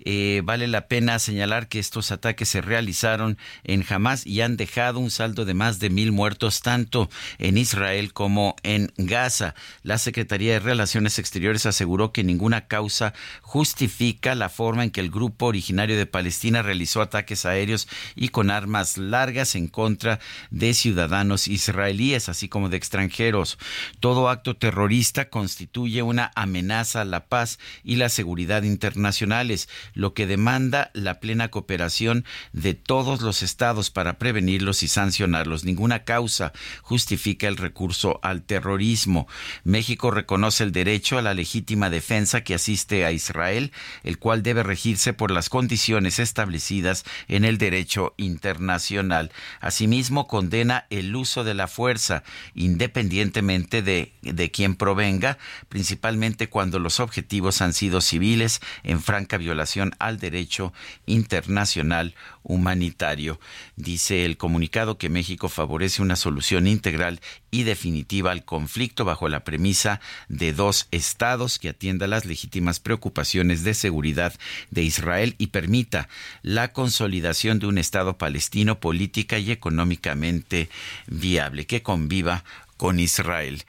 Eh, 0.03 0.41
vale 0.43 0.67
la 0.67 0.89
pena 0.89 1.17
señalar 1.17 1.69
que 1.69 1.79
estos 1.79 2.11
ataques 2.11 2.49
se 2.49 2.59
realizaron 2.59 3.37
en 3.63 3.85
Hamas 3.87 4.27
y 4.27 4.41
han 4.41 4.57
dejado 4.57 4.99
un 4.99 5.11
saldo 5.11 5.45
de 5.45 5.53
más 5.53 5.79
de 5.79 5.89
mil 5.89 6.11
muertos 6.11 6.59
tanto 6.59 7.09
en 7.37 7.57
Israel 7.57 8.11
como 8.11 8.57
en 8.63 8.91
Gaza. 8.97 9.55
La 9.81 9.97
Secretaría 9.97 10.51
de 10.51 10.59
Relaciones 10.59 11.19
Exteriores 11.19 11.65
aseguró 11.65 12.11
que 12.11 12.25
ninguna 12.25 12.67
causa 12.67 13.13
justifica 13.43 14.35
la 14.35 14.49
forma 14.49 14.83
en 14.83 14.91
que 14.91 14.99
el 14.99 15.09
grupo 15.09 15.45
originario 15.45 15.97
de 15.97 16.05
Palestina 16.05 16.63
realizó 16.63 17.01
ataques 17.01 17.45
aéreos 17.45 17.87
y 18.17 18.27
con 18.27 18.51
armas 18.51 18.97
largas 18.97 19.55
en 19.55 19.69
contra 19.69 20.19
de 20.49 20.73
ciudadanos 20.73 21.47
israelíes 21.47 21.60
israelíes, 21.67 22.29
así 22.29 22.49
como 22.49 22.69
de 22.69 22.77
extranjeros. 22.77 23.57
Todo 23.99 24.29
acto 24.29 24.55
terrorista 24.55 25.29
constituye 25.29 26.01
una 26.01 26.31
amenaza 26.35 27.01
a 27.01 27.05
la 27.05 27.25
paz 27.27 27.59
y 27.83 27.95
la 27.95 28.09
seguridad 28.09 28.63
internacionales, 28.63 29.69
lo 29.93 30.13
que 30.13 30.27
demanda 30.27 30.91
la 30.93 31.19
plena 31.19 31.49
cooperación 31.49 32.25
de 32.53 32.73
todos 32.73 33.21
los 33.21 33.43
estados 33.43 33.89
para 33.89 34.17
prevenirlos 34.17 34.83
y 34.83 34.87
sancionarlos. 34.87 35.63
Ninguna 35.63 36.03
causa 36.03 36.53
justifica 36.81 37.47
el 37.47 37.57
recurso 37.57 38.19
al 38.23 38.43
terrorismo. 38.43 39.27
México 39.63 40.11
reconoce 40.11 40.63
el 40.63 40.71
derecho 40.71 41.17
a 41.17 41.21
la 41.21 41.33
legítima 41.33 41.89
defensa 41.89 42.43
que 42.43 42.55
asiste 42.55 43.05
a 43.05 43.11
Israel, 43.11 43.71
el 44.03 44.17
cual 44.17 44.43
debe 44.43 44.63
regirse 44.63 45.13
por 45.13 45.31
las 45.31 45.49
condiciones 45.49 46.19
establecidas 46.19 47.03
en 47.27 47.45
el 47.45 47.57
derecho 47.57 48.13
internacional. 48.17 49.31
Asimismo, 49.59 50.27
condena 50.27 50.85
el 50.89 51.15
uso 51.15 51.43
de 51.43 51.50
la 51.53 51.67
fuerza, 51.67 52.23
independientemente 52.55 53.81
de, 53.81 54.13
de 54.21 54.51
quién 54.51 54.75
provenga, 54.75 55.37
principalmente 55.69 56.49
cuando 56.49 56.79
los 56.79 56.99
objetivos 56.99 57.61
han 57.61 57.73
sido 57.73 58.01
civiles 58.01 58.61
en 58.83 59.01
franca 59.01 59.37
violación 59.37 59.93
al 59.99 60.19
derecho 60.19 60.73
internacional 61.05 62.15
humanitario. 62.43 63.39
Dice 63.75 64.25
el 64.25 64.37
comunicado 64.37 64.97
que 64.97 65.09
México 65.09 65.49
favorece 65.49 66.01
una 66.01 66.15
solución 66.15 66.67
integral 66.67 67.21
y 67.51 67.63
definitiva 67.63 68.31
al 68.31 68.45
conflicto 68.45 69.05
bajo 69.05 69.29
la 69.29 69.43
premisa 69.43 69.99
de 70.29 70.53
dos 70.53 70.87
estados 70.91 71.59
que 71.59 71.69
atienda 71.69 72.07
las 72.07 72.25
legítimas 72.25 72.79
preocupaciones 72.79 73.63
de 73.63 73.73
seguridad 73.73 74.33
de 74.71 74.83
Israel 74.83 75.35
y 75.37 75.47
permita 75.47 76.07
la 76.41 76.71
consolidación 76.71 77.59
de 77.59 77.67
un 77.67 77.77
estado 77.77 78.17
palestino 78.17 78.79
política 78.79 79.37
y 79.37 79.51
económicamente 79.51 80.69
viable 81.07 81.67
que 81.67 81.83
conviva 81.83 82.43
con 82.77 82.99
Israel. 82.99 83.63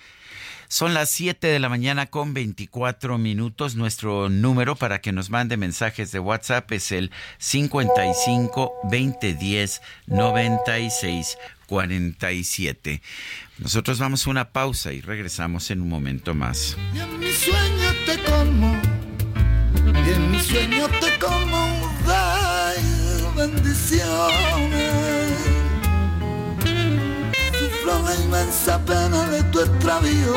Son 0.72 0.94
las 0.94 1.10
7 1.10 1.48
de 1.48 1.58
la 1.58 1.68
mañana 1.68 2.06
con 2.06 2.32
24 2.32 3.18
minutos. 3.18 3.74
Nuestro 3.74 4.30
número 4.30 4.74
para 4.74 5.02
que 5.02 5.12
nos 5.12 5.28
mande 5.28 5.58
mensajes 5.58 6.12
de 6.12 6.18
WhatsApp 6.18 6.72
es 6.72 6.92
el 6.92 7.10
55 7.36 8.72
2010 8.84 9.82
96 10.06 11.36
47. 11.66 13.02
Nosotros 13.58 13.98
vamos 13.98 14.26
a 14.26 14.30
una 14.30 14.48
pausa 14.48 14.94
y 14.94 15.02
regresamos 15.02 15.70
en 15.70 15.82
un 15.82 15.90
momento 15.90 16.34
más. 16.34 16.78
Y 16.94 17.00
en 17.00 17.18
mi 17.18 17.30
sueño 17.32 17.92
te 18.06 18.18
como, 18.22 18.74
y 20.06 20.10
en 20.10 20.30
mi 20.30 20.40
sueño 20.40 20.88
te 20.88 21.18
como, 21.18 21.92
de 23.62 23.74
la 28.12 28.20
inmensa 28.20 28.78
pena 28.84 29.28
de 29.30 29.42
tu 29.44 29.60
extravío. 29.60 30.34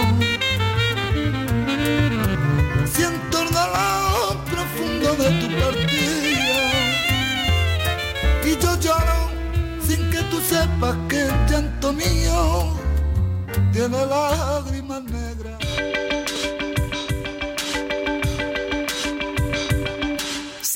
Siento 2.96 3.42
el 3.44 3.50
dolor 3.50 4.38
profundo 4.52 5.16
de 5.22 5.30
tu 5.42 5.48
partida. 5.62 6.58
Y 8.46 8.52
yo 8.62 8.80
lloro 8.80 9.30
sin 9.86 10.10
que 10.12 10.22
tú 10.32 10.40
sepas 10.42 10.96
que 11.10 11.24
el 11.24 11.46
llanto 11.50 11.92
mío 11.94 12.78
tiene 13.74 14.06
lágrimas 14.06 15.04
negras. 15.04 15.60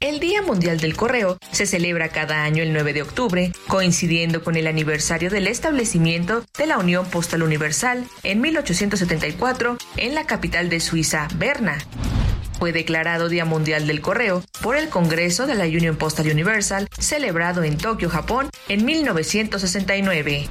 El 0.00 0.20
Día 0.20 0.42
Mundial 0.42 0.78
del 0.78 0.94
Correo 0.94 1.38
se 1.52 1.64
celebra 1.64 2.10
cada 2.10 2.42
año 2.42 2.62
el 2.62 2.74
9 2.74 2.92
de 2.92 3.00
octubre, 3.00 3.52
coincidiendo 3.66 4.44
con 4.44 4.56
el 4.56 4.66
aniversario 4.66 5.30
del 5.30 5.46
establecimiento 5.46 6.44
de 6.58 6.66
la 6.66 6.76
Unión 6.76 7.06
Postal 7.06 7.42
Universal 7.42 8.04
en 8.22 8.42
1874 8.42 9.78
en 9.96 10.14
la 10.14 10.26
capital 10.26 10.68
de 10.68 10.80
Suiza, 10.80 11.28
Berna. 11.36 11.78
Fue 12.58 12.72
declarado 12.72 13.30
Día 13.30 13.46
Mundial 13.46 13.86
del 13.86 14.02
Correo 14.02 14.44
por 14.60 14.76
el 14.76 14.90
Congreso 14.90 15.46
de 15.46 15.54
la 15.54 15.64
Union 15.64 15.96
Postal 15.96 16.30
Universal 16.30 16.88
celebrado 16.98 17.64
en 17.64 17.78
Tokio, 17.78 18.10
Japón, 18.10 18.50
en 18.68 18.84
1969. 18.84 20.48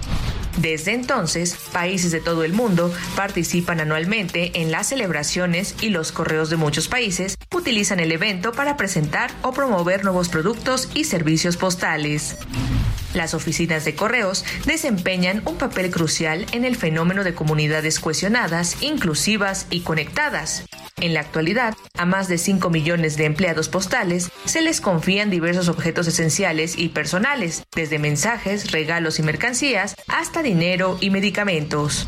Desde 0.58 0.94
entonces, 0.94 1.56
países 1.74 2.12
de 2.12 2.22
todo 2.22 2.44
el 2.44 2.54
mundo 2.54 2.94
participan 3.16 3.80
anualmente 3.80 4.62
en 4.62 4.72
las 4.72 4.88
celebraciones 4.88 5.76
y 5.82 5.90
los 5.90 6.12
correos 6.12 6.50
de 6.50 6.56
muchos 6.56 6.88
países 6.88 7.36
utilizan 7.54 8.00
el 8.00 8.12
evento 8.12 8.52
para 8.52 8.78
presentar 8.78 9.32
o 9.42 9.52
promover 9.52 10.04
nuevos 10.04 10.30
productos 10.30 10.90
y 10.94 11.04
servicios 11.04 11.58
postales. 11.58 12.38
Las 13.16 13.34
oficinas 13.34 13.86
de 13.86 13.96
correos 13.96 14.44
desempeñan 14.66 15.42
un 15.46 15.58
papel 15.58 15.90
crucial 15.90 16.46
en 16.52 16.66
el 16.66 16.76
fenómeno 16.76 17.24
de 17.24 17.34
comunidades 17.34 18.02
cohesionadas, 18.02 18.84
inclusivas 18.84 19.68
y 19.70 19.82
conectadas. 19.82 20.66
En 20.98 21.14
la 21.14 21.22
actualidad, 21.22 21.76
a 21.98 22.06
más 22.06 22.28
de 22.28 22.38
5 22.38 22.70
millones 22.70 23.16
de 23.16 23.24
empleados 23.24 23.70
postales 23.70 24.30
se 24.44 24.62
les 24.62 24.82
confían 24.82 25.30
diversos 25.30 25.70
objetos 25.70 26.08
esenciales 26.08 26.78
y 26.78 26.90
personales, 26.90 27.64
desde 27.74 28.00
mensajes, 28.00 28.72
regalos 28.72 29.18
y 29.20 29.24
mercancías 29.24 29.96
hasta 30.10 30.44
dinero 30.44 30.98
y 31.00 31.10
medicamentos. 31.10 32.08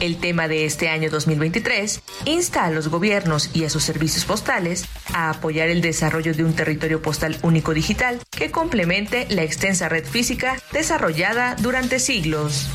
El 0.00 0.16
tema 0.16 0.48
de 0.48 0.64
este 0.64 0.88
año 0.88 1.10
2023 1.10 2.02
insta 2.24 2.64
a 2.64 2.70
los 2.70 2.88
gobiernos 2.88 3.50
y 3.54 3.64
a 3.64 3.70
sus 3.70 3.84
servicios 3.84 4.24
postales 4.24 4.86
a 5.12 5.28
apoyar 5.28 5.68
el 5.68 5.82
desarrollo 5.82 6.32
de 6.32 6.42
un 6.42 6.54
territorio 6.54 7.02
postal 7.02 7.36
único 7.42 7.74
digital 7.74 8.18
que 8.30 8.50
complemente 8.50 9.26
la 9.28 9.42
extensa 9.42 9.90
red 9.90 10.06
física 10.06 10.56
desarrollada 10.72 11.54
durante 11.56 11.98
siglos. 11.98 12.66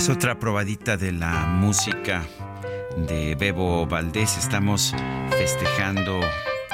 Pues 0.00 0.08
otra 0.08 0.38
probadita 0.38 0.96
de 0.96 1.12
la 1.12 1.44
música 1.44 2.24
de 3.06 3.34
Bebo 3.34 3.84
Valdés. 3.84 4.38
Estamos 4.38 4.94
festejando 5.28 6.22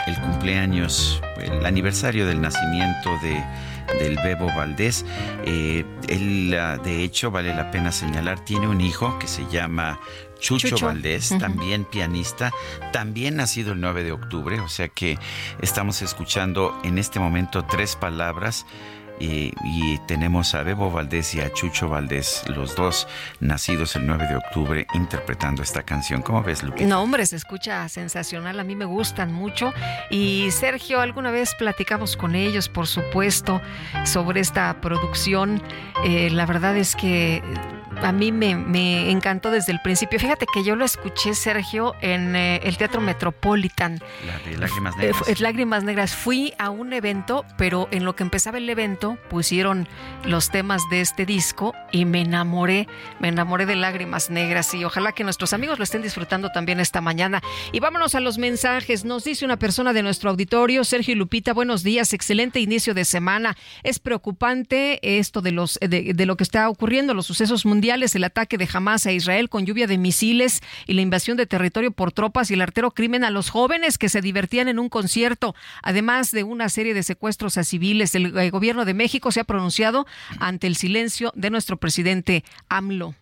el 0.06 0.14
cumpleaños, 0.20 1.20
el 1.36 1.66
aniversario 1.66 2.24
del 2.24 2.40
nacimiento 2.40 3.10
de 3.24 3.44
del 3.98 4.14
Bebo 4.16 4.46
Valdés. 4.46 5.04
Eh, 5.44 5.84
él, 6.08 6.56
ah, 6.56 6.76
de 6.76 7.02
hecho, 7.02 7.32
vale 7.32 7.52
la 7.52 7.72
pena 7.72 7.90
señalar, 7.90 8.44
tiene 8.44 8.68
un 8.68 8.80
hijo 8.80 9.18
que 9.18 9.26
se 9.26 9.44
llama 9.46 9.98
Chucho, 10.38 10.76
Valdés, 10.78 11.34
también 11.40 11.84
pianista, 11.84 12.52
también 12.92 13.34
nacido 13.34 13.72
el 13.72 13.80
9 13.80 14.04
de 14.04 14.12
octubre, 14.12 14.60
o 14.60 14.68
sea 14.68 14.86
que 14.86 15.18
estamos 15.62 16.00
escuchando 16.00 16.78
en 16.84 16.98
este 16.98 17.18
momento 17.18 17.64
tres 17.64 17.96
palabras 17.96 18.66
y, 19.18 19.98
tenemos 20.06 20.54
a 20.54 20.62
Bebo 20.62 20.90
Valdés 20.90 21.34
y 21.34 21.40
a 21.40 21.52
Chucho 21.52 21.88
Valdés, 21.88 22.44
los 22.48 22.76
dos 22.76 23.08
nacidos 23.40 23.96
el 23.96 24.06
9 24.06 24.26
de 24.28 24.36
octubre, 24.36 24.86
interpretando 24.94 25.62
esta 25.62 25.82
canción. 25.82 26.22
¿Cómo 26.22 26.42
ves, 26.42 26.62
Lupita? 26.62 26.86
No, 26.86 27.02
hombre, 27.02 27.26
se 27.26 27.36
escucha 27.36 27.88
sensacional. 27.88 28.60
A 28.60 28.64
mí 28.64 28.76
me 28.76 28.84
gustan 28.84 29.32
mucho. 29.32 29.72
Y 30.10 30.50
Sergio, 30.50 31.00
alguna 31.00 31.30
vez 31.30 31.54
platicamos 31.58 32.16
con 32.16 32.34
ellos, 32.34 32.68
por 32.68 32.86
supuesto, 32.86 33.60
sobre 34.04 34.40
esta 34.40 34.80
producción. 34.80 35.62
Eh, 36.04 36.30
la 36.30 36.46
verdad 36.46 36.76
es 36.76 36.94
que 36.94 37.42
a 38.02 38.12
mí 38.12 38.32
me, 38.32 39.10
encantó 39.10 39.50
desde 39.50 39.72
el 39.72 39.80
principio. 39.80 40.18
Fíjate 40.18 40.46
que 40.52 40.62
yo 40.62 40.76
lo 40.76 40.84
escuché, 40.84 41.34
Sergio, 41.34 41.94
en 42.00 42.36
eh, 42.36 42.60
el 42.64 42.76
Teatro 42.76 43.00
Metropolitan. 43.00 44.00
La 44.26 44.38
de 44.38 44.56
Lágrimas 44.58 44.94
eh, 44.96 44.98
Negras. 44.98 45.40
Lágrimas 45.40 45.84
Negras. 45.84 46.14
Fui 46.14 46.52
a 46.58 46.70
un 46.70 46.92
evento, 46.92 47.44
pero 47.56 47.88
en 47.90 48.04
lo 48.04 48.14
que 48.14 48.22
empezaba 48.22 48.58
el 48.58 48.68
evento 48.68 49.18
pusieron 49.30 49.88
los 50.24 50.50
temas 50.50 50.82
de 50.90 51.00
este 51.00 51.26
disco 51.26 51.74
y 51.90 52.04
me 52.04 52.20
enamoré, 52.20 52.86
me 53.18 53.28
enamoré 53.28 53.66
de 53.66 53.76
Lágrimas 53.76 54.30
Negras 54.30 54.74
y 54.74 54.84
ojalá 54.84 55.12
que 55.12 55.24
nuestros 55.24 55.52
amigos 55.52 55.78
lo 55.78 55.84
estén 55.84 56.02
disfrutando 56.02 56.50
también 56.50 56.80
esta 56.80 57.00
mañana. 57.00 57.42
Y 57.72 57.80
vámonos 57.80 58.14
a 58.14 58.20
los 58.20 58.38
mensajes. 58.38 59.04
Nos 59.04 59.24
dice 59.24 59.44
una 59.44 59.58
persona 59.58 59.92
de 59.92 60.02
nuestro 60.02 60.30
auditorio, 60.30 60.84
Sergio 60.84 61.12
y 61.12 61.16
Lupita, 61.16 61.54
buenos 61.54 61.82
días, 61.82 62.12
excelente 62.12 62.60
inicio 62.60 62.94
de 62.94 63.04
semana. 63.04 63.56
Es 63.82 63.98
preocupante 63.98 65.18
esto 65.18 65.40
de, 65.40 65.52
los, 65.52 65.78
de, 65.80 66.12
de 66.14 66.26
lo 66.26 66.36
que 66.36 66.44
está 66.44 66.68
ocurriendo, 66.68 67.14
los 67.14 67.26
sucesos 67.26 67.64
mundiales 67.64 67.85
el 67.94 68.24
ataque 68.24 68.58
de 68.58 68.68
Hamas 68.72 69.06
a 69.06 69.12
Israel 69.12 69.48
con 69.48 69.64
lluvia 69.64 69.86
de 69.86 69.96
misiles 69.96 70.60
y 70.86 70.94
la 70.94 71.02
invasión 71.02 71.36
de 71.36 71.46
territorio 71.46 71.92
por 71.92 72.12
tropas 72.12 72.50
y 72.50 72.54
el 72.54 72.60
artero 72.60 72.90
crimen 72.90 73.24
a 73.24 73.30
los 73.30 73.50
jóvenes 73.50 73.96
que 73.96 74.08
se 74.08 74.20
divertían 74.20 74.68
en 74.68 74.78
un 74.78 74.88
concierto, 74.88 75.54
además 75.82 76.32
de 76.32 76.42
una 76.42 76.68
serie 76.68 76.94
de 76.94 77.02
secuestros 77.02 77.56
a 77.58 77.64
civiles. 77.64 78.14
El, 78.14 78.36
el 78.36 78.50
gobierno 78.50 78.84
de 78.84 78.94
México 78.94 79.30
se 79.30 79.40
ha 79.40 79.44
pronunciado 79.44 80.06
ante 80.40 80.66
el 80.66 80.76
silencio 80.76 81.32
de 81.36 81.50
nuestro 81.50 81.76
presidente 81.76 82.44
AMLO. 82.68 83.14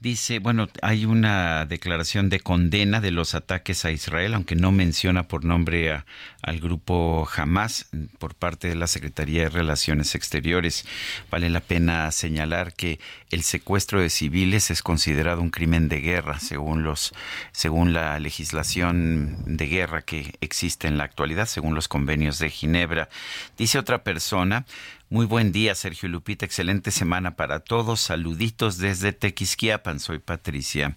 Dice, 0.00 0.38
bueno, 0.38 0.68
hay 0.80 1.06
una 1.06 1.66
declaración 1.66 2.28
de 2.28 2.38
condena 2.38 3.00
de 3.00 3.10
los 3.10 3.34
ataques 3.34 3.84
a 3.84 3.90
Israel, 3.90 4.34
aunque 4.34 4.54
no 4.54 4.70
menciona 4.70 5.26
por 5.26 5.44
nombre 5.44 6.04
al 6.40 6.60
grupo 6.60 7.28
Hamas 7.36 7.86
por 8.20 8.36
parte 8.36 8.68
de 8.68 8.76
la 8.76 8.86
Secretaría 8.86 9.42
de 9.42 9.48
Relaciones 9.48 10.14
Exteriores. 10.14 10.86
Vale 11.32 11.50
la 11.50 11.58
pena 11.58 12.12
señalar 12.12 12.74
que 12.74 13.00
el 13.32 13.42
secuestro 13.42 14.00
de 14.00 14.08
civiles 14.08 14.70
es 14.70 14.82
considerado 14.82 15.40
un 15.40 15.50
crimen 15.50 15.88
de 15.88 16.00
guerra 16.00 16.38
según 16.38 16.84
los 16.84 17.12
según 17.50 17.92
la 17.92 18.20
legislación 18.20 19.36
de 19.46 19.66
guerra 19.66 20.02
que 20.02 20.36
existe 20.40 20.86
en 20.86 20.96
la 20.96 21.04
actualidad, 21.04 21.46
según 21.46 21.74
los 21.74 21.88
convenios 21.88 22.38
de 22.38 22.50
Ginebra. 22.50 23.08
Dice 23.56 23.80
otra 23.80 24.04
persona, 24.04 24.64
muy 25.10 25.26
buen 25.26 25.52
día, 25.52 25.74
Sergio 25.74 26.08
Lupita. 26.08 26.44
Excelente 26.44 26.90
semana 26.90 27.34
para 27.36 27.60
todos. 27.60 28.00
Saluditos 28.00 28.78
desde 28.78 29.12
Tequisquiapan. 29.12 30.00
Soy 30.00 30.18
Patricia. 30.18 30.96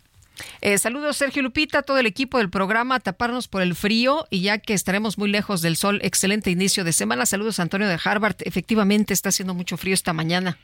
Eh, 0.61 0.77
saludos 0.77 1.17
Sergio 1.17 1.43
Lupita, 1.43 1.83
todo 1.83 1.99
el 1.99 2.05
equipo 2.05 2.39
del 2.39 2.49
programa, 2.49 2.99
taparnos 2.99 3.47
por 3.47 3.61
el 3.61 3.75
frío 3.75 4.25
y 4.31 4.41
ya 4.41 4.57
que 4.57 4.73
estaremos 4.73 5.19
muy 5.19 5.29
lejos 5.29 5.61
del 5.61 5.75
sol, 5.75 5.99
excelente 6.03 6.49
inicio 6.49 6.83
de 6.83 6.93
semana. 6.93 7.25
Saludos 7.25 7.59
Antonio 7.59 7.87
de 7.87 7.99
Harvard, 8.03 8.37
efectivamente 8.39 9.13
está 9.13 9.29
haciendo 9.29 9.53
mucho 9.53 9.77
frío 9.77 9.93
esta 9.93 10.13
mañana. 10.13 10.57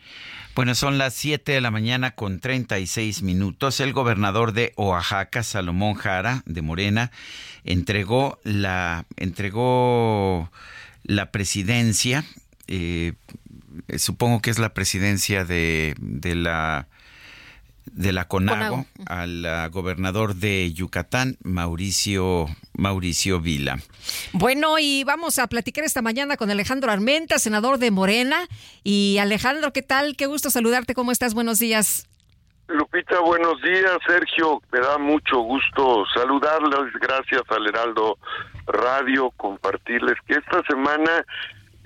Bueno, 0.55 0.73
son 0.73 0.97
las 0.97 1.13
7 1.13 1.51
de 1.51 1.61
la 1.61 1.69
mañana 1.69 2.11
con 2.11 2.39
36 2.39 3.21
minutos. 3.21 3.79
El 3.79 3.93
gobernador 3.93 4.53
de 4.53 4.73
Oaxaca, 4.77 5.43
Salomón 5.43 5.93
Jara, 5.93 6.41
de 6.47 6.63
Morena, 6.63 7.11
entregó 7.63 8.39
la, 8.43 9.05
entregó 9.17 10.51
la 11.03 11.31
presidencia 11.31 12.25
eh, 12.67 13.13
supongo 13.97 14.41
que 14.41 14.49
es 14.49 14.59
la 14.59 14.73
presidencia 14.73 15.45
de, 15.45 15.95
de 15.99 16.35
la 16.35 16.87
de 17.91 18.11
la 18.11 18.27
CONAGO, 18.27 18.85
al 19.07 19.69
gobernador 19.71 20.35
de 20.35 20.71
Yucatán, 20.73 21.37
Mauricio 21.43 22.45
Mauricio 22.73 23.39
Vila. 23.39 23.79
Bueno, 24.33 24.77
y 24.79 25.03
vamos 25.03 25.39
a 25.39 25.47
platicar 25.47 25.83
esta 25.83 26.01
mañana 26.01 26.37
con 26.37 26.51
Alejandro 26.51 26.91
Armenta, 26.91 27.39
senador 27.39 27.79
de 27.79 27.91
Morena. 27.91 28.47
Y 28.83 29.17
Alejandro, 29.19 29.73
¿qué 29.73 29.81
tal? 29.81 30.15
Qué 30.15 30.27
gusto 30.27 30.49
saludarte. 30.49 30.93
¿Cómo 30.93 31.11
estás? 31.11 31.33
Buenos 31.33 31.59
días. 31.59 32.07
Lupita, 32.67 33.19
buenos 33.21 33.61
días. 33.61 33.97
Sergio, 34.05 34.61
me 34.71 34.79
da 34.79 34.97
mucho 34.97 35.39
gusto 35.39 36.03
saludarles. 36.13 36.93
Gracias 37.01 37.41
al 37.49 37.65
Heraldo 37.65 38.17
Radio, 38.67 39.31
compartirles 39.37 40.15
que 40.27 40.35
esta 40.35 40.61
semana 40.67 41.25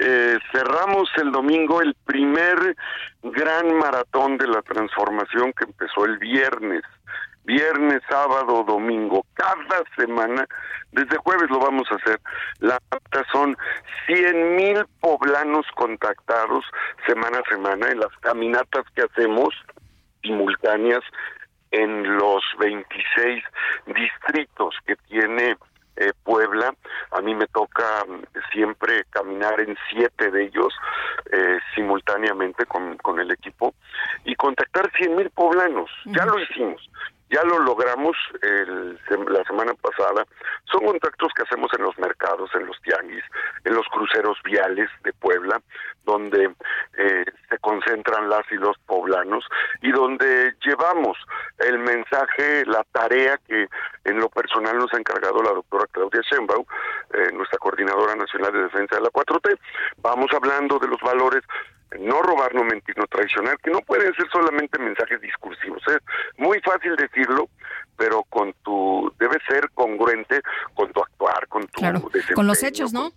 eh, 0.03 0.39
cerramos 0.51 1.09
el 1.17 1.31
domingo 1.31 1.79
el 1.79 1.93
primer 2.05 2.75
gran 3.21 3.77
maratón 3.77 4.35
de 4.37 4.47
la 4.47 4.63
transformación 4.63 5.53
que 5.53 5.65
empezó 5.65 6.05
el 6.05 6.17
viernes. 6.17 6.81
Viernes, 7.43 8.01
sábado, 8.09 8.63
domingo, 8.63 9.25
cada 9.33 9.83
semana, 9.95 10.47
desde 10.91 11.17
jueves 11.17 11.49
lo 11.51 11.59
vamos 11.59 11.87
a 11.91 11.95
hacer. 11.95 12.19
La 12.59 12.79
meta 12.91 13.23
son 13.31 13.55
100 14.07 14.55
mil 14.55 14.85
poblanos 14.99 15.65
contactados 15.75 16.65
semana 17.05 17.39
a 17.39 17.49
semana 17.49 17.89
en 17.89 17.99
las 17.99 18.15
caminatas 18.21 18.85
que 18.95 19.03
hacemos 19.03 19.53
simultáneas 20.23 21.01
en 21.71 22.17
los 22.17 22.43
26 22.59 23.43
distritos 23.85 24.75
que 24.85 24.95
tiene 25.07 25.57
eh, 25.95 26.11
Puebla. 26.23 26.73
A 27.11 27.21
mí 27.21 27.35
me 27.35 27.47
toca 27.47 28.05
mm, 28.07 28.21
siempre 28.51 29.05
caminar 29.09 29.59
en 29.59 29.75
siete 29.89 30.31
de 30.31 30.45
ellos 30.45 30.73
eh, 31.31 31.59
simultáneamente 31.75 32.65
con, 32.65 32.97
con 32.97 33.19
el 33.19 33.31
equipo 33.31 33.73
y 34.25 34.35
contactar 34.35 34.91
cien 34.97 35.15
mil 35.15 35.29
poblanos. 35.29 35.89
Ya 36.05 36.25
lo 36.25 36.39
hicimos 36.39 36.81
ya 37.31 37.43
lo 37.43 37.59
logramos 37.59 38.15
el, 38.41 38.99
la 39.29 39.43
semana 39.45 39.73
pasada. 39.75 40.25
Son 40.71 40.85
contactos 40.85 41.31
que 41.33 41.43
hacemos 41.43 41.71
en 41.77 41.83
los 41.83 41.97
mercados, 41.97 42.49
en 42.55 42.65
los 42.65 42.79
tianguis, 42.81 43.23
en 43.63 43.73
los 43.73 43.87
cruceros 43.87 44.37
viales 44.43 44.89
de 45.03 45.13
Puebla, 45.13 45.61
donde 46.03 46.53
eh, 46.97 47.25
se 47.49 47.57
concentran 47.59 48.29
las 48.29 48.43
y 48.51 48.55
los 48.55 48.77
poblanos 48.79 49.45
y 49.81 49.91
donde 49.91 50.55
llevamos 50.65 51.17
el 51.59 51.79
mensaje, 51.79 52.65
la 52.65 52.83
tarea 52.91 53.39
que 53.47 53.67
en 54.03 54.19
lo 54.19 54.29
personal 54.29 54.77
nos 54.77 54.93
ha 54.93 54.97
encargado 54.97 55.41
la 55.41 55.51
doctora 55.51 55.85
Claudia 55.91 56.21
Sheinbaum, 56.29 56.65
eh, 57.13 57.31
nuestra 57.33 57.59
coordinadora 57.59 58.15
nacional 58.15 58.51
de 58.51 58.63
defensa 58.63 58.95
de 58.95 59.01
la 59.01 59.09
4T. 59.09 59.57
Vamos 59.97 60.27
hablando 60.33 60.79
de 60.79 60.87
los 60.87 60.99
valores 61.01 61.43
no 61.99 62.21
robar, 62.21 62.53
no 62.55 62.63
mentir, 62.63 62.97
no 62.97 63.05
traicionar, 63.07 63.57
que 63.59 63.71
no 63.71 63.81
pueden 63.81 64.13
ser 64.15 64.27
solamente 64.31 64.79
mensajes 64.79 65.19
discursivos. 65.21 65.81
Es 65.87 65.99
muy 66.37 66.59
fácil 66.61 66.95
decirlo, 66.95 67.49
pero 67.97 68.23
con 68.23 68.53
tu 68.63 69.13
debe 69.19 69.37
ser 69.47 69.69
congruente 69.73 70.41
con 70.73 70.91
tu 70.91 71.01
actuar, 71.01 71.47
con 71.47 71.67
tu 71.67 71.81
con 72.33 72.47
los 72.47 72.63
hechos, 72.63 72.93
¿no? 72.93 73.11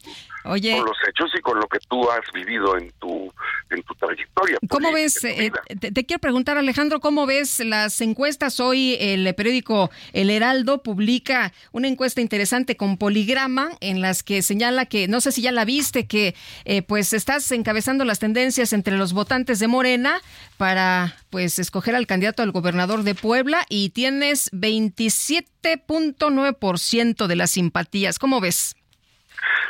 Oye, 0.44 0.76
con 0.76 0.86
los 0.86 0.98
hechos 1.08 1.30
y 1.34 1.40
con 1.40 1.58
lo 1.58 1.66
que 1.68 1.78
tú 1.88 2.10
has 2.10 2.30
vivido 2.32 2.76
en 2.76 2.90
tu 2.98 3.32
en 3.70 3.82
tu 3.82 3.94
trayectoria. 3.94 4.58
¿Cómo 4.68 4.92
ves? 4.92 5.24
Eh, 5.24 5.50
te, 5.80 6.04
quiero 6.04 6.20
preguntar, 6.20 6.58
Alejandro, 6.58 7.00
¿cómo 7.00 7.24
ves 7.26 7.60
las 7.60 8.00
encuestas? 8.00 8.60
Hoy 8.60 8.96
el 9.00 9.34
periódico 9.34 9.90
El 10.12 10.30
Heraldo 10.30 10.82
publica 10.82 11.52
una 11.72 11.88
encuesta 11.88 12.20
interesante 12.20 12.76
con 12.76 12.98
Poligrama 12.98 13.70
en 13.80 14.00
las 14.00 14.22
que 14.22 14.42
señala 14.42 14.86
que, 14.86 15.08
no 15.08 15.20
sé 15.20 15.32
si 15.32 15.42
ya 15.42 15.50
la 15.52 15.64
viste, 15.64 16.06
que 16.06 16.34
eh, 16.64 16.82
pues 16.82 17.12
estás 17.12 17.50
encabezando 17.52 18.04
las 18.04 18.18
tendencias 18.18 18.72
entre 18.72 18.96
los 18.96 19.12
votantes 19.12 19.58
de 19.58 19.68
Morena 19.68 20.20
para 20.56 21.16
pues 21.30 21.58
escoger 21.58 21.96
al 21.96 22.06
candidato 22.06 22.42
al 22.42 22.52
gobernador 22.52 23.02
de 23.02 23.14
Puebla 23.14 23.66
y 23.68 23.90
tienes 23.90 24.50
27.9% 24.52 27.26
de 27.26 27.36
las 27.36 27.50
simpatías. 27.50 28.18
¿Cómo 28.18 28.40
ves? 28.40 28.76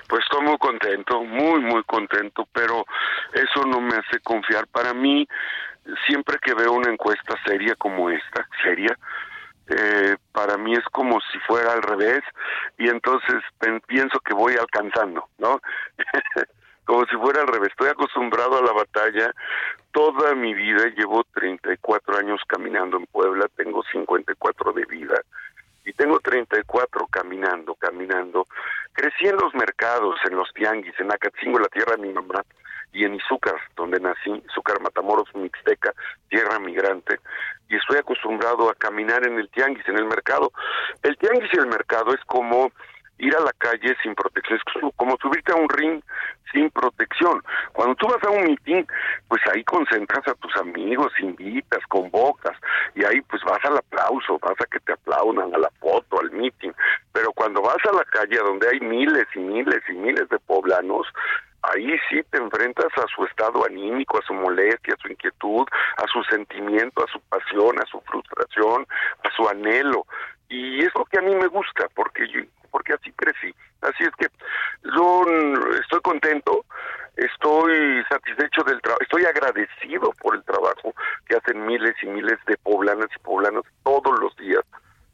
Pues 0.09 0.23
estoy 0.25 0.43
muy 0.47 0.59
contento, 0.59 1.23
muy, 1.23 1.61
muy 1.61 1.83
contento, 1.85 2.47
pero 2.53 2.85
eso 3.33 3.67
no 3.67 3.81
me 3.81 3.97
hace 3.97 4.21
confiar. 4.23 4.67
Para 4.69 4.93
mí, 4.95 5.27
siempre 6.07 6.39
que 6.39 6.55
veo 6.55 6.73
una 6.73 6.91
encuesta 6.91 7.35
seria 7.47 7.75
como 7.77 8.11
esta, 8.11 8.47
seria, 8.63 8.97
eh, 9.69 10.17
para 10.33 10.59
mí 10.59 10.75
es 10.75 10.85
como 10.93 11.19
si 11.33 11.39
fuera 11.41 11.73
al 11.73 11.83
revés 11.83 12.23
y 12.77 12.89
entonces 12.89 13.37
pienso 13.87 14.21
que 14.21 14.35
voy 14.35 14.55
alcanzando, 14.57 15.29
¿no? 15.39 15.61
como 16.85 17.07
si 17.07 17.17
fuera 17.17 17.41
al 17.41 17.49
revés. 17.49 17.71
Estoy 17.71 17.89
acostumbrado 17.89 18.59
a 18.59 18.63
la 18.63 18.73
batalla. 18.73 19.33
Toda 19.91 20.35
mi 20.35 20.53
vida 20.53 20.85
llevo 20.97 21.25
34 21.35 22.19
años 22.19 22.41
caminando 22.47 22.99
en 22.99 23.07
Puebla, 23.07 23.47
tengo 23.57 23.83
54 23.91 24.73
de 24.73 24.85
vida 24.85 25.15
y 25.85 25.93
tengo 25.93 26.19
34 26.21 27.07
caminando, 27.09 27.75
caminando. 27.75 28.47
Crecí 28.93 29.27
en 29.27 29.37
los 29.37 29.55
mercados, 29.55 30.17
en 30.29 30.37
los 30.37 30.53
tianguis, 30.55 30.99
en 30.99 31.13
Acatzingo, 31.13 31.59
la 31.59 31.69
tierra 31.69 31.97
de 31.97 32.03
mi 32.03 32.13
mamá, 32.13 32.43
y 32.93 33.05
en 33.05 33.15
Izúcar, 33.15 33.57
donde 33.77 33.99
nací, 34.01 34.31
Izúcar 34.49 34.81
Matamoros, 34.81 35.29
Mixteca, 35.35 35.93
tierra 36.29 36.59
migrante, 36.61 37.19
y 37.69 37.77
estoy 37.77 37.99
acostumbrado 37.99 38.71
a 38.71 38.75
caminar 38.75 39.27
en 39.27 39.39
el 39.39 39.49
tianguis, 39.51 39.87
en 39.89 39.99
el 39.99 40.05
mercado. 40.05 40.53
El 41.03 41.17
tianguis 41.17 41.51
y 41.53 41.59
el 41.59 41.67
mercado 41.67 42.15
es 42.15 42.21
como 42.27 42.71
ir 43.19 43.37
a 43.37 43.41
la 43.41 43.53
calle 43.59 43.97
sin 44.03 44.15
protección, 44.15 44.59
es 44.59 44.95
como 44.97 45.17
subirte 45.21 45.53
a 45.53 45.57
un 45.57 45.69
ring 45.69 46.03
sin 46.53 46.71
protección. 46.71 47.43
Cuando 47.73 47.95
tú 47.97 48.07
vas 48.07 48.23
a 48.25 48.31
un 48.31 48.45
mitin, 48.45 48.87
pues 49.29 49.43
ahí 49.53 49.65
concentras 49.65 50.27
a 50.29 50.35
tus 50.35 50.57
amigos, 50.57 51.13
invitas, 51.21 51.81
convocas, 51.89 52.57
y 52.95 53.05
ahí 53.05 53.21
pues 53.23 53.43
vas 53.45 53.65
al 53.65 53.79
aplauso, 53.79 54.39
vas 54.39 54.61
a 54.61 54.67
que 54.67 54.81
te 54.81 54.93
aplaudan, 54.93 55.55
a 55.55 55.59
la 55.59 55.71
foto, 55.81 56.21
al 56.21 56.31
mitin. 56.33 56.75
Pero 57.13 57.33
cuando 57.33 57.61
vas 57.63 57.85
a 57.89 57.93
la 57.93 58.05
calle 58.05 58.39
donde 58.39 58.69
hay 58.69 58.81
miles 58.81 59.27
y 59.35 59.41
miles 59.41 59.83
y 59.89 59.93
miles 59.93 60.29
de 60.29 60.39
poblanos, 60.41 61.07
ahí 61.63 61.97
sí 62.09 62.23
te 62.31 62.39
enfrentas 62.39 62.93
a 62.97 63.07
su 63.15 63.25
estado 63.25 63.65
anímico, 63.65 64.19
a 64.19 64.27
su 64.27 64.35
molestia, 64.35 64.95
a 64.95 65.03
su 65.03 65.09
inquietud, 65.09 65.67
a 65.97 66.07
su 66.13 66.23
sentimiento, 66.25 67.05
a 67.05 67.11
su 67.11 67.21
pasión, 67.21 67.79
a 67.81 67.87
su 67.87 68.01
frustración, 68.03 68.87
a 69.23 69.31
su 69.35 69.49
anhelo. 69.49 70.07
Y 70.49 70.85
es 70.85 70.95
lo 70.95 71.05
que 71.07 71.19
a 71.19 71.23
mí 71.23 71.35
me 71.35 71.47
gusta, 71.47 71.89
porque 71.95 72.29
yo, 72.29 72.41
porque 72.75 72.95
así 72.95 73.13
crecí. 73.13 73.55
Así 73.83 74.03
es 74.03 74.11
que 74.19 74.27
yo 74.97 75.25
estoy 75.81 76.01
contento, 76.01 76.65
estoy 77.15 78.03
satisfecho 78.09 78.65
del 78.65 78.83
trabajo, 78.83 79.01
estoy 79.01 79.25
agradecido 79.27 80.11
por 80.21 80.35
el 80.35 80.43
trabajo 80.43 80.93
que 81.29 81.37
hacen 81.37 81.65
miles 81.67 81.95
y 82.03 82.07
miles 82.07 82.37
de 82.49 82.57
poblanas 82.57 83.07
y 83.15 83.21
poblanos 83.21 83.65
todos 83.85 84.19
los 84.19 84.35
días 84.39 84.65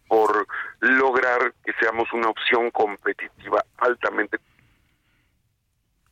por 0.08 0.46
lograr 0.80 1.52
que 1.62 1.74
seamos 1.74 2.10
una 2.14 2.30
opción 2.30 2.70
competitiva 2.70 3.62
altamente 3.76 4.38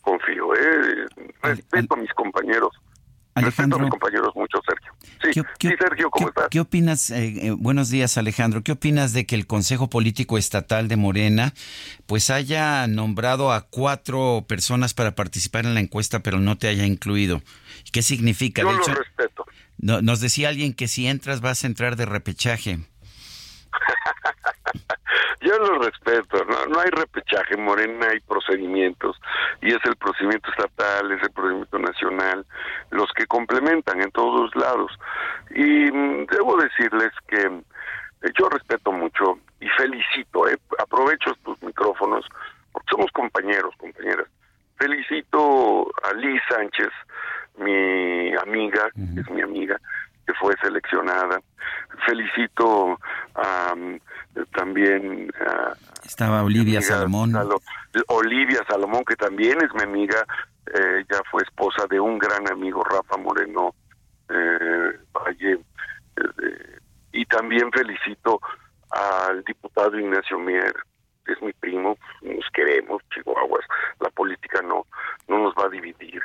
confío, 0.02 0.54
¿eh? 0.54 1.06
respeto 1.40 1.94
a 1.94 1.96
mis 1.96 2.12
compañeros 2.12 2.78
Alejandro. 3.38 3.88
compañeros 3.88 4.34
mucho, 4.34 4.58
Sergio. 4.66 4.92
Sí, 5.22 5.42
¿Qué, 5.58 5.76
Sergio, 5.76 6.10
¿cómo 6.10 6.28
estás? 6.28 6.48
¿Qué 6.50 6.60
opinas? 6.60 7.10
Eh, 7.10 7.48
eh, 7.48 7.50
buenos 7.50 7.90
días, 7.90 8.18
Alejandro. 8.18 8.62
¿Qué 8.62 8.72
opinas 8.72 9.12
de 9.12 9.26
que 9.26 9.34
el 9.34 9.46
Consejo 9.46 9.88
Político 9.88 10.38
Estatal 10.38 10.88
de 10.88 10.96
Morena 10.96 11.54
pues 12.06 12.30
haya 12.30 12.86
nombrado 12.86 13.52
a 13.52 13.62
cuatro 13.62 14.44
personas 14.48 14.94
para 14.94 15.14
participar 15.14 15.66
en 15.66 15.74
la 15.74 15.80
encuesta, 15.80 16.20
pero 16.20 16.40
no 16.40 16.56
te 16.58 16.68
haya 16.68 16.84
incluido? 16.84 17.42
¿Qué 17.92 18.02
significa? 18.02 18.62
Yo 18.62 18.72
lo 18.72 18.84
respeto. 18.84 19.44
nos 19.78 20.20
decía 20.20 20.48
alguien 20.48 20.74
que 20.74 20.88
si 20.88 21.06
entras 21.06 21.40
vas 21.40 21.64
a 21.64 21.66
entrar 21.66 21.96
de 21.96 22.06
repechaje. 22.06 22.80
Yo 25.58 25.64
lo 25.72 25.80
respeto, 25.80 26.44
¿no? 26.44 26.78
hay 26.78 26.90
repechaje, 26.90 27.56
Morena 27.56 28.06
hay 28.10 28.20
procedimientos 28.20 29.20
y 29.60 29.74
es 29.74 29.84
el 29.84 29.96
procedimiento 29.96 30.48
estatal, 30.50 31.10
es 31.10 31.20
el 31.20 31.30
procedimiento 31.32 31.78
nacional, 31.80 32.46
los 32.90 33.10
que 33.12 33.26
complementan 33.26 34.00
en 34.00 34.12
todos 34.12 34.54
lados. 34.54 34.92
Y 35.50 35.90
mm, 35.90 36.26
debo 36.26 36.58
decirles 36.58 37.10
que 37.26 37.40
eh, 37.40 38.30
yo 38.38 38.48
respeto 38.48 38.92
mucho 38.92 39.40
y 39.58 39.68
felicito, 39.70 40.48
¿eh? 40.48 40.56
aprovecho 40.78 41.32
estos 41.32 41.60
micrófonos 41.60 42.24
porque 42.70 42.90
somos 42.90 43.10
compañeros, 43.10 43.74
compañeras. 43.78 44.28
Felicito 44.76 45.88
a 46.04 46.12
Liz 46.14 46.40
Sánchez, 46.48 46.90
mi 47.56 48.32
amiga, 48.36 48.90
es 48.94 49.28
mi 49.28 49.42
amiga, 49.42 49.80
que 50.28 50.34
fue 50.34 50.54
seleccionada. 50.60 51.40
Felicito 52.04 52.98
a, 53.34 53.74
también 54.52 55.32
a, 55.40 55.72
estaba 56.04 56.42
Olivia 56.42 56.82
Salomón. 56.82 57.32
Olivia 58.08 58.62
Salomón, 58.68 59.04
que 59.06 59.16
también 59.16 59.58
es 59.62 59.72
mi 59.72 59.82
amiga, 59.82 60.26
eh, 60.66 61.02
ya 61.10 61.22
fue 61.30 61.42
esposa 61.42 61.86
de 61.88 61.98
un 61.98 62.18
gran 62.18 62.46
amigo, 62.52 62.84
Rafa 62.84 63.16
Moreno 63.16 63.74
eh, 64.28 64.98
Valle. 65.14 65.54
Eh, 65.54 66.78
y 67.12 67.24
también 67.24 67.72
felicito 67.72 68.38
al 68.90 69.42
diputado 69.44 69.98
Ignacio 69.98 70.38
Mier, 70.38 70.74
que 71.24 71.32
es 71.32 71.40
mi 71.40 71.54
primo, 71.54 71.96
nos 72.20 72.44
queremos, 72.52 73.02
Chihuahuas, 73.14 73.64
la 74.00 74.10
política 74.10 74.60
no, 74.60 74.86
no 75.26 75.38
nos 75.38 75.54
va 75.54 75.66
a 75.66 75.70
dividir 75.70 76.22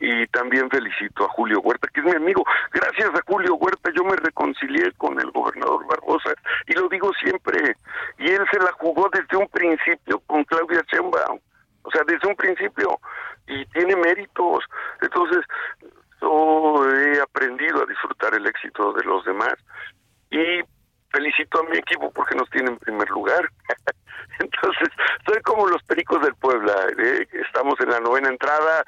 y 0.00 0.26
también 0.28 0.70
felicito 0.70 1.26
a 1.26 1.28
Julio 1.28 1.60
Huerta, 1.60 1.86
que 1.92 2.00
es 2.00 2.06
mi 2.06 2.16
amigo. 2.16 2.42
Gracias 2.72 3.10
a 3.10 3.20
Julio 3.26 3.54
Huerta 3.56 3.90
yo 3.94 4.02
me 4.02 4.16
reconcilié 4.16 4.90
con 4.92 5.20
el 5.20 5.30
gobernador 5.30 5.86
Barbosa 5.86 6.32
y 6.66 6.72
lo 6.72 6.88
digo 6.88 7.12
siempre. 7.20 7.76
Y 8.18 8.30
él 8.30 8.42
se 8.50 8.58
la 8.58 8.72
jugó 8.72 9.10
desde 9.12 9.36
un 9.36 9.48
principio 9.48 10.20
con 10.26 10.42
Claudia 10.44 10.82
Sheinbaum. 10.90 11.38
O 11.82 11.90
sea, 11.90 12.02
desde 12.06 12.26
un 12.28 12.36
principio 12.36 12.98
y 13.46 13.64
tiene 13.66 13.94
méritos. 13.96 14.64
Entonces, 15.02 15.44
yo 16.20 16.84
he 16.96 17.20
aprendido 17.20 17.82
a 17.82 17.86
disfrutar 17.86 18.34
el 18.34 18.46
éxito 18.46 18.92
de 18.94 19.04
los 19.04 19.24
demás 19.24 19.54
y 20.30 20.60
felicito 21.10 21.60
a 21.60 21.68
mi 21.68 21.76
equipo 21.76 22.10
porque 22.12 22.36
nos 22.36 22.48
tiene 22.50 22.70
en 22.70 22.78
primer 22.78 23.08
lugar. 23.10 23.50
Entonces, 24.38 24.88
soy 25.26 25.40
como 25.42 25.66
los 25.66 25.82
pericos 25.84 26.22
del 26.22 26.34
Puebla. 26.34 26.74
¿eh? 26.98 27.26
Estamos 27.46 27.74
en 27.80 27.90
la 27.90 28.00
novena 28.00 28.28
entrada, 28.28 28.84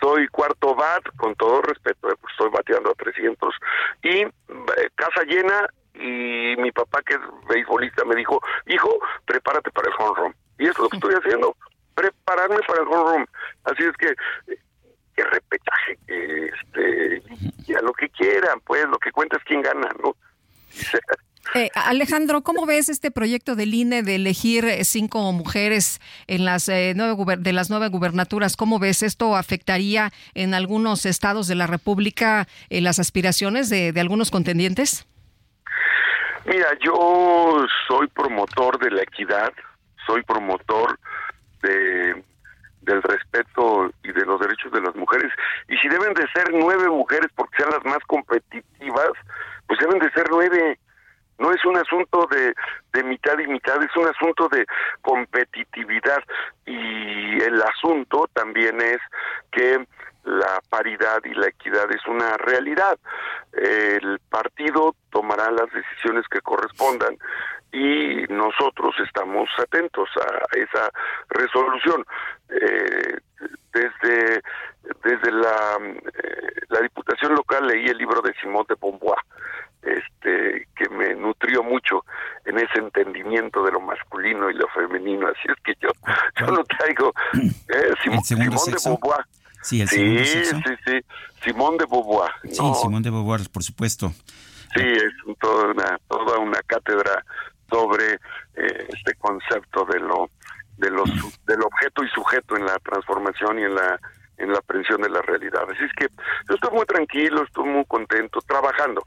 soy 0.00 0.26
cuarto 0.28 0.74
bat, 0.74 1.02
con 1.16 1.34
todo 1.36 1.62
respeto, 1.62 2.10
¿eh? 2.10 2.14
pues 2.20 2.32
estoy 2.32 2.50
bateando 2.50 2.90
a 2.90 2.94
300. 2.94 3.54
Y 4.02 4.20
eh, 4.20 4.30
casa 4.94 5.22
llena, 5.24 5.68
y 5.94 6.56
mi 6.60 6.72
papá, 6.72 7.02
que 7.02 7.14
es 7.14 7.20
beisbolista, 7.48 8.04
me 8.04 8.16
dijo: 8.16 8.40
Hijo, 8.66 8.98
prepárate 9.26 9.70
para 9.70 9.88
el 9.88 9.94
home 9.98 10.20
run. 10.20 10.36
Y 10.58 10.64
eso 10.64 10.72
es 10.72 10.78
lo 10.78 10.88
que 10.88 10.96
estoy 10.96 11.14
haciendo, 11.14 11.56
prepararme 11.94 12.60
para 12.66 12.82
el 12.82 12.88
home 12.88 13.18
run. 13.18 13.26
Así 13.64 13.84
es 13.84 13.96
que 13.96 14.14
que 15.14 15.24
repetaje, 15.24 15.98
este, 16.06 17.22
y 17.66 17.74
a 17.74 17.80
lo 17.82 17.92
que 17.92 18.08
quieran, 18.10 18.60
pues 18.60 18.86
lo 18.86 18.98
que 18.98 19.10
cuenta 19.10 19.36
es 19.36 19.44
quién 19.44 19.60
gana, 19.60 19.88
¿no? 20.02 20.14
Eh, 21.54 21.68
Alejandro, 21.74 22.42
¿cómo 22.42 22.64
ves 22.64 22.88
este 22.88 23.10
proyecto 23.10 23.56
del 23.56 23.74
INE 23.74 24.04
de 24.04 24.14
elegir 24.14 24.64
eh, 24.64 24.84
cinco 24.84 25.32
mujeres 25.32 26.00
en 26.28 26.44
las 26.44 26.68
eh, 26.68 26.92
nueve 26.94 27.36
de 27.38 27.52
las 27.52 27.70
nueve 27.70 27.88
gubernaturas? 27.88 28.56
¿Cómo 28.56 28.78
ves 28.78 29.02
esto 29.02 29.36
afectaría 29.36 30.12
en 30.34 30.54
algunos 30.54 31.06
estados 31.06 31.48
de 31.48 31.56
la 31.56 31.66
República 31.66 32.46
las 32.68 33.00
aspiraciones 33.00 33.68
de, 33.68 33.92
algunos 33.98 34.30
contendientes? 34.30 35.06
Mira, 36.46 36.68
yo 36.80 37.66
soy 37.88 38.06
promotor 38.06 38.78
de 38.78 38.90
la 38.92 39.02
equidad, 39.02 39.52
soy 40.06 40.22
promotor 40.22 40.98
de 41.62 42.22
del 42.82 43.02
respeto 43.02 43.92
y 44.02 44.10
de 44.10 44.24
los 44.24 44.40
derechos 44.40 44.72
de 44.72 44.80
las 44.80 44.94
mujeres. 44.94 45.30
Y 45.68 45.76
si 45.76 45.88
deben 45.88 46.14
de 46.14 46.26
ser 46.32 46.50
nueve 46.52 46.88
mujeres 46.88 47.28
porque 47.34 47.56
sean 47.58 47.70
las 47.70 47.84
más 47.84 47.98
competitivas, 48.06 49.12
pues 49.66 49.78
deben 49.80 49.98
de 49.98 50.10
ser 50.12 50.26
nueve 50.30 50.78
no 51.40 51.52
es 51.52 51.64
un 51.64 51.76
asunto 51.76 52.28
de, 52.30 52.54
de 52.92 53.04
mitad 53.04 53.38
y 53.38 53.46
mitad, 53.46 53.82
es 53.82 53.96
un 53.96 54.06
asunto 54.06 54.48
de 54.48 54.66
competitividad 55.00 56.22
y 56.66 57.42
el 57.42 57.60
asunto 57.62 58.28
también 58.32 58.80
es 58.80 58.98
que 59.50 59.84
la 60.24 60.60
paridad 60.68 61.20
y 61.24 61.34
la 61.34 61.48
equidad 61.48 61.90
es 61.90 62.06
una 62.06 62.36
realidad. 62.36 62.98
El 63.52 64.20
partido 64.28 64.94
tomará 65.10 65.50
las 65.50 65.72
decisiones 65.72 66.26
que 66.28 66.42
correspondan 66.42 67.16
y 67.72 68.26
nosotros 68.28 68.94
estamos 69.04 69.48
atentos 69.58 70.10
a 70.16 70.58
esa 70.58 70.90
resolución. 71.30 72.04
Eh, 72.50 73.16
desde 73.72 74.42
desde 75.04 75.32
la, 75.32 75.78
eh, 76.22 76.60
la 76.68 76.80
Diputación 76.80 77.34
Local 77.34 77.66
leí 77.66 77.86
el 77.86 77.98
libro 77.98 78.20
de 78.22 78.34
Simón 78.34 78.66
de 78.68 78.74
Beauvoir 78.80 79.18
este 79.82 80.66
que 80.76 80.88
me 80.90 81.14
nutrió 81.14 81.62
mucho 81.62 82.04
en 82.44 82.58
ese 82.58 82.78
entendimiento 82.78 83.62
de 83.64 83.72
lo 83.72 83.80
masculino 83.80 84.50
y 84.50 84.54
lo 84.54 84.68
femenino. 84.68 85.28
Así 85.28 85.48
es 85.48 85.56
que 85.64 85.74
yo 85.80 85.88
yo 86.40 86.46
lo 86.46 86.64
traigo. 86.64 87.12
Eh, 87.72 87.94
Simón, 88.02 88.50
de 88.66 88.72
Beauvoir. 88.84 89.24
Sí 89.62 89.80
el 89.80 89.88
sí, 89.88 90.24
sí 90.24 90.44
sí. 90.84 91.00
Simón 91.44 91.76
de 91.76 91.86
Beauvoir 91.86 92.32
sí 92.42 92.60
Simón 92.82 93.02
de 93.02 93.10
Beauvoir 93.10 93.40
por 93.52 93.62
supuesto. 93.62 94.12
Sí 94.74 94.82
es 94.82 95.38
toda 95.38 95.68
una 95.68 95.98
toda 96.08 96.38
una 96.38 96.60
cátedra 96.62 97.24
sobre 97.70 98.14
eh, 98.14 98.88
este 98.88 99.14
concepto 99.14 99.84
de 99.84 100.00
lo 100.00 100.30
de 100.78 100.90
los 100.90 101.08
del 101.46 101.62
objeto 101.62 102.02
y 102.02 102.08
sujeto 102.08 102.56
en 102.56 102.66
la 102.66 102.76
transformación 102.78 103.58
y 103.60 103.62
en 103.62 103.74
la 103.76 104.00
en 104.40 104.52
la 104.52 104.58
aprehensión 104.58 105.02
de 105.02 105.10
la 105.10 105.22
realidad. 105.22 105.62
Así 105.70 105.84
es 105.84 105.92
que 105.94 106.06
yo 106.48 106.54
estoy 106.54 106.70
muy 106.70 106.86
tranquilo, 106.86 107.42
estoy 107.42 107.64
muy 107.64 107.84
contento, 107.84 108.40
trabajando 108.46 109.02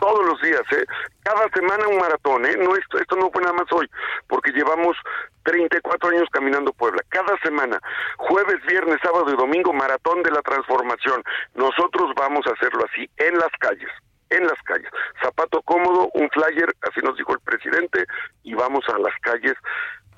todos 0.00 0.24
los 0.24 0.40
días, 0.40 0.62
¿eh? 0.72 0.84
cada 1.22 1.48
semana 1.50 1.88
un 1.88 1.98
maratón, 1.98 2.46
¿eh? 2.46 2.56
no 2.56 2.76
esto, 2.76 2.98
esto 2.98 3.16
no 3.16 3.30
fue 3.30 3.42
nada 3.42 3.54
más 3.54 3.66
hoy, 3.72 3.90
porque 4.28 4.52
llevamos 4.52 4.96
34 5.44 6.10
años 6.10 6.28
caminando 6.30 6.72
Puebla, 6.72 7.02
cada 7.08 7.36
semana, 7.38 7.78
jueves, 8.16 8.56
viernes, 8.66 8.98
sábado 9.02 9.26
y 9.32 9.36
domingo, 9.36 9.72
maratón 9.72 10.22
de 10.22 10.30
la 10.30 10.42
transformación. 10.42 11.22
Nosotros 11.54 12.12
vamos 12.16 12.46
a 12.46 12.52
hacerlo 12.52 12.84
así, 12.90 13.08
en 13.16 13.34
las 13.38 13.50
calles, 13.58 13.90
en 14.30 14.46
las 14.46 14.60
calles. 14.62 14.90
Zapato 15.22 15.62
cómodo, 15.62 16.10
un 16.14 16.28
flyer, 16.30 16.72
así 16.82 17.00
nos 17.00 17.16
dijo 17.16 17.32
el 17.32 17.40
presidente, 17.40 18.04
y 18.42 18.54
vamos 18.54 18.84
a 18.88 18.98
las 18.98 19.14
calles 19.20 19.54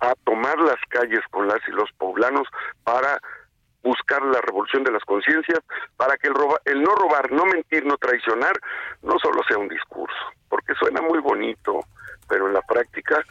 a 0.01 0.15
tomar 0.25 0.59
las 0.59 0.79
calles 0.89 1.21
con 1.31 1.49
las 1.49 1.59
y 1.67 1.73
los 1.73 1.91
poblanos 1.99 2.47
para 2.85 3.21
buscar 3.83 4.23
la 4.23 4.41
revolución 4.41 4.85
de 4.85 4.93
las 4.93 5.05
conciencias, 5.05 5.61
para 5.97 6.17
que 6.17 6.29
el, 6.29 6.35
el 6.65 6.83
no 6.83 6.95
robar, 6.95 7.31
no 7.33 7.45
mentir, 7.47 7.85
no 7.87 7.97
traicionar, 7.97 8.53
no 9.03 9.19
solo 9.19 9.43
sea 9.47 9.59
un 9.59 9.69
discurso, 9.69 10.17
porque 10.49 10.75
suena 10.75 11.01
muy 11.01 11.21
bonito, 11.21 11.81
pero 12.29 12.49
en 12.49 12.55
la 12.55 12.63
práctica, 12.63 13.23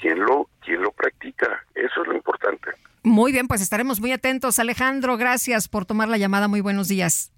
¿quién 0.00 0.20
lo, 0.20 0.48
quién 0.60 0.82
lo 0.82 0.92
practica? 0.92 1.64
Eso 1.74 2.02
es 2.02 2.08
lo 2.08 2.14
importante. 2.14 2.70
Muy 3.02 3.30
bien, 3.30 3.46
pues 3.46 3.60
estaremos 3.60 4.00
muy 4.00 4.10
atentos. 4.10 4.58
Alejandro, 4.58 5.16
gracias 5.16 5.68
por 5.68 5.86
tomar 5.86 6.08
la 6.08 6.18
llamada. 6.18 6.48
Muy 6.48 6.60
buenos 6.60 6.88
días. 6.88 7.30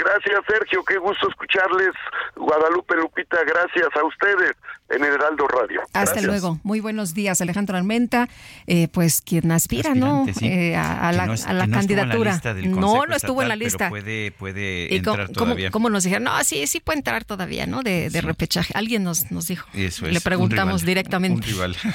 Gracias, 0.00 0.40
Sergio. 0.48 0.82
Qué 0.84 0.96
gusto 0.96 1.28
escucharles. 1.28 1.92
Guadalupe 2.34 2.96
Lupita, 2.96 3.36
gracias 3.44 3.88
a 3.94 4.04
ustedes 4.04 4.56
en 4.88 5.04
el 5.04 5.12
Heraldo 5.12 5.46
Radio. 5.46 5.82
Hasta 5.92 6.22
luego. 6.22 6.58
Muy 6.62 6.80
buenos 6.80 7.12
días, 7.12 7.40
Alejandro 7.40 7.76
Almenta, 7.76 8.28
eh, 8.66 8.88
pues 8.88 9.20
quien 9.20 9.52
aspira, 9.52 9.94
¿no? 9.94 10.26
Eh, 10.40 10.74
a, 10.74 11.12
la, 11.12 11.68
candidatura. 11.68 12.40
No, 12.64 13.04
no 13.04 13.14
estuvo 13.14 13.42
en 13.42 13.48
la 13.48 13.56
lista. 13.56 13.90
puede, 13.90 14.32
puede 14.32 14.94
entrar 14.94 15.26
cómo, 15.26 15.32
todavía. 15.32 15.70
¿cómo, 15.70 15.90
nos 15.90 16.04
dijeron? 16.04 16.24
No, 16.24 16.44
sí, 16.44 16.66
sí 16.66 16.80
puede 16.80 16.98
entrar 16.98 17.24
todavía, 17.24 17.66
¿no? 17.66 17.82
De, 17.82 18.08
repechaje. 18.22 18.72
Alguien 18.74 19.04
nos, 19.04 19.30
nos 19.30 19.48
dijo. 19.48 19.68
Le 19.74 20.20
preguntamos 20.20 20.84
directamente. 20.84 21.48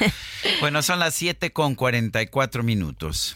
bueno, 0.62 0.82
son 0.82 0.99
las 0.99 1.16
7 1.16 1.51
con 1.51 1.76
44 1.76 2.64
minutos. 2.64 3.36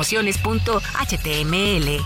promociones.html. 0.00 2.00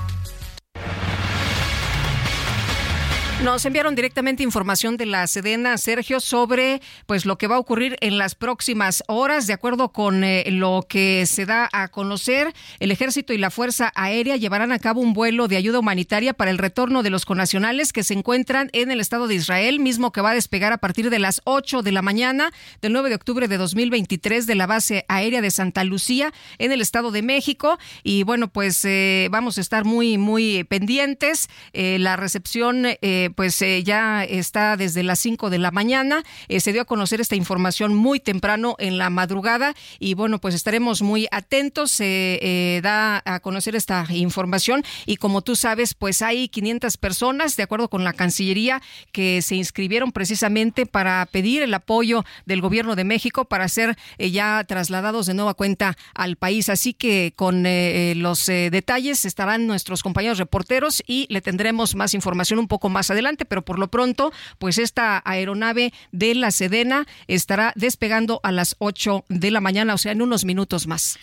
Nos 3.42 3.66
enviaron 3.66 3.94
directamente 3.94 4.42
información 4.42 4.96
de 4.96 5.04
la 5.06 5.26
Sedena, 5.26 5.76
Sergio, 5.76 6.20
sobre 6.20 6.80
pues 7.04 7.26
lo 7.26 7.36
que 7.36 7.46
va 7.46 7.56
a 7.56 7.58
ocurrir 7.58 7.96
en 8.00 8.16
las 8.16 8.34
próximas 8.34 9.02
horas. 9.06 9.46
De 9.46 9.52
acuerdo 9.52 9.92
con 9.92 10.24
eh, 10.24 10.44
lo 10.50 10.86
que 10.88 11.26
se 11.26 11.44
da 11.44 11.68
a 11.72 11.88
conocer, 11.88 12.54
el 12.78 12.90
Ejército 12.90 13.34
y 13.34 13.38
la 13.38 13.50
Fuerza 13.50 13.92
Aérea 13.96 14.36
llevarán 14.36 14.72
a 14.72 14.78
cabo 14.78 15.02
un 15.02 15.12
vuelo 15.12 15.46
de 15.46 15.56
ayuda 15.56 15.80
humanitaria 15.80 16.32
para 16.32 16.52
el 16.52 16.58
retorno 16.58 17.02
de 17.02 17.10
los 17.10 17.26
conacionales 17.26 17.92
que 17.92 18.02
se 18.02 18.14
encuentran 18.14 18.70
en 18.72 18.90
el 18.90 19.00
Estado 19.00 19.26
de 19.26 19.34
Israel, 19.34 19.78
mismo 19.78 20.10
que 20.10 20.22
va 20.22 20.30
a 20.30 20.34
despegar 20.34 20.72
a 20.72 20.78
partir 20.78 21.10
de 21.10 21.18
las 21.18 21.42
8 21.44 21.82
de 21.82 21.92
la 21.92 22.00
mañana 22.00 22.50
del 22.80 22.94
9 22.94 23.10
de 23.10 23.16
octubre 23.16 23.48
de 23.48 23.58
2023 23.58 24.46
de 24.46 24.54
la 24.54 24.66
base 24.66 25.04
aérea 25.08 25.42
de 25.42 25.50
Santa 25.50 25.84
Lucía 25.84 26.32
en 26.58 26.72
el 26.72 26.80
Estado 26.80 27.10
de 27.10 27.20
México. 27.20 27.78
Y 28.04 28.22
bueno, 28.22 28.48
pues 28.48 28.82
eh, 28.84 29.28
vamos 29.30 29.58
a 29.58 29.60
estar 29.60 29.84
muy, 29.84 30.16
muy 30.16 30.64
pendientes. 30.64 31.48
Eh, 31.74 31.98
la 31.98 32.16
recepción 32.16 32.86
pues 33.30 33.60
eh, 33.62 33.82
ya 33.82 34.24
está 34.24 34.76
desde 34.76 35.02
las 35.02 35.18
5 35.20 35.50
de 35.50 35.58
la 35.58 35.70
mañana. 35.70 36.22
Eh, 36.48 36.60
se 36.60 36.72
dio 36.72 36.82
a 36.82 36.84
conocer 36.84 37.20
esta 37.20 37.36
información 37.36 37.94
muy 37.94 38.20
temprano 38.20 38.76
en 38.78 38.98
la 38.98 39.10
madrugada 39.10 39.74
y 39.98 40.14
bueno, 40.14 40.38
pues 40.40 40.54
estaremos 40.54 41.02
muy 41.02 41.28
atentos. 41.30 41.90
Se 41.90 42.38
eh, 42.42 42.80
da 42.82 43.22
a 43.24 43.40
conocer 43.40 43.76
esta 43.76 44.06
información 44.10 44.84
y 45.06 45.16
como 45.16 45.42
tú 45.42 45.56
sabes, 45.56 45.94
pues 45.94 46.22
hay 46.22 46.48
500 46.48 46.96
personas, 46.96 47.56
de 47.56 47.62
acuerdo 47.62 47.88
con 47.88 48.04
la 48.04 48.12
Cancillería, 48.12 48.82
que 49.12 49.42
se 49.42 49.56
inscribieron 49.56 50.12
precisamente 50.12 50.86
para 50.86 51.26
pedir 51.26 51.62
el 51.62 51.74
apoyo 51.74 52.24
del 52.46 52.60
gobierno 52.60 52.96
de 52.96 53.04
México 53.04 53.44
para 53.44 53.68
ser 53.68 53.96
ya 54.18 54.64
trasladados 54.64 55.26
de 55.26 55.34
nueva 55.34 55.54
cuenta 55.54 55.96
al 56.14 56.36
país. 56.36 56.68
Así 56.68 56.94
que 56.94 57.32
con 57.36 57.64
los 57.64 58.46
detalles 58.46 59.24
estarán 59.24 59.66
nuestros 59.66 60.02
compañeros 60.02 60.38
reporteros 60.38 61.02
y 61.06 61.26
le 61.30 61.40
tendremos 61.40 61.94
más 61.94 62.14
información 62.14 62.58
un 62.58 62.68
poco 62.68 62.88
más 62.88 63.10
adelante 63.14 63.44
pero 63.44 63.64
por 63.64 63.78
lo 63.78 63.88
pronto, 63.88 64.32
pues 64.58 64.78
esta 64.78 65.22
aeronave 65.24 65.92
de 66.12 66.34
la 66.34 66.50
Sedena 66.50 67.06
estará 67.26 67.72
despegando 67.76 68.40
a 68.42 68.52
las 68.52 68.76
8 68.78 69.24
de 69.28 69.50
la 69.50 69.60
mañana, 69.60 69.94
o 69.94 69.98
sea, 69.98 70.12
en 70.12 70.22
unos 70.22 70.44
minutos 70.44 70.86
más. 70.86 71.18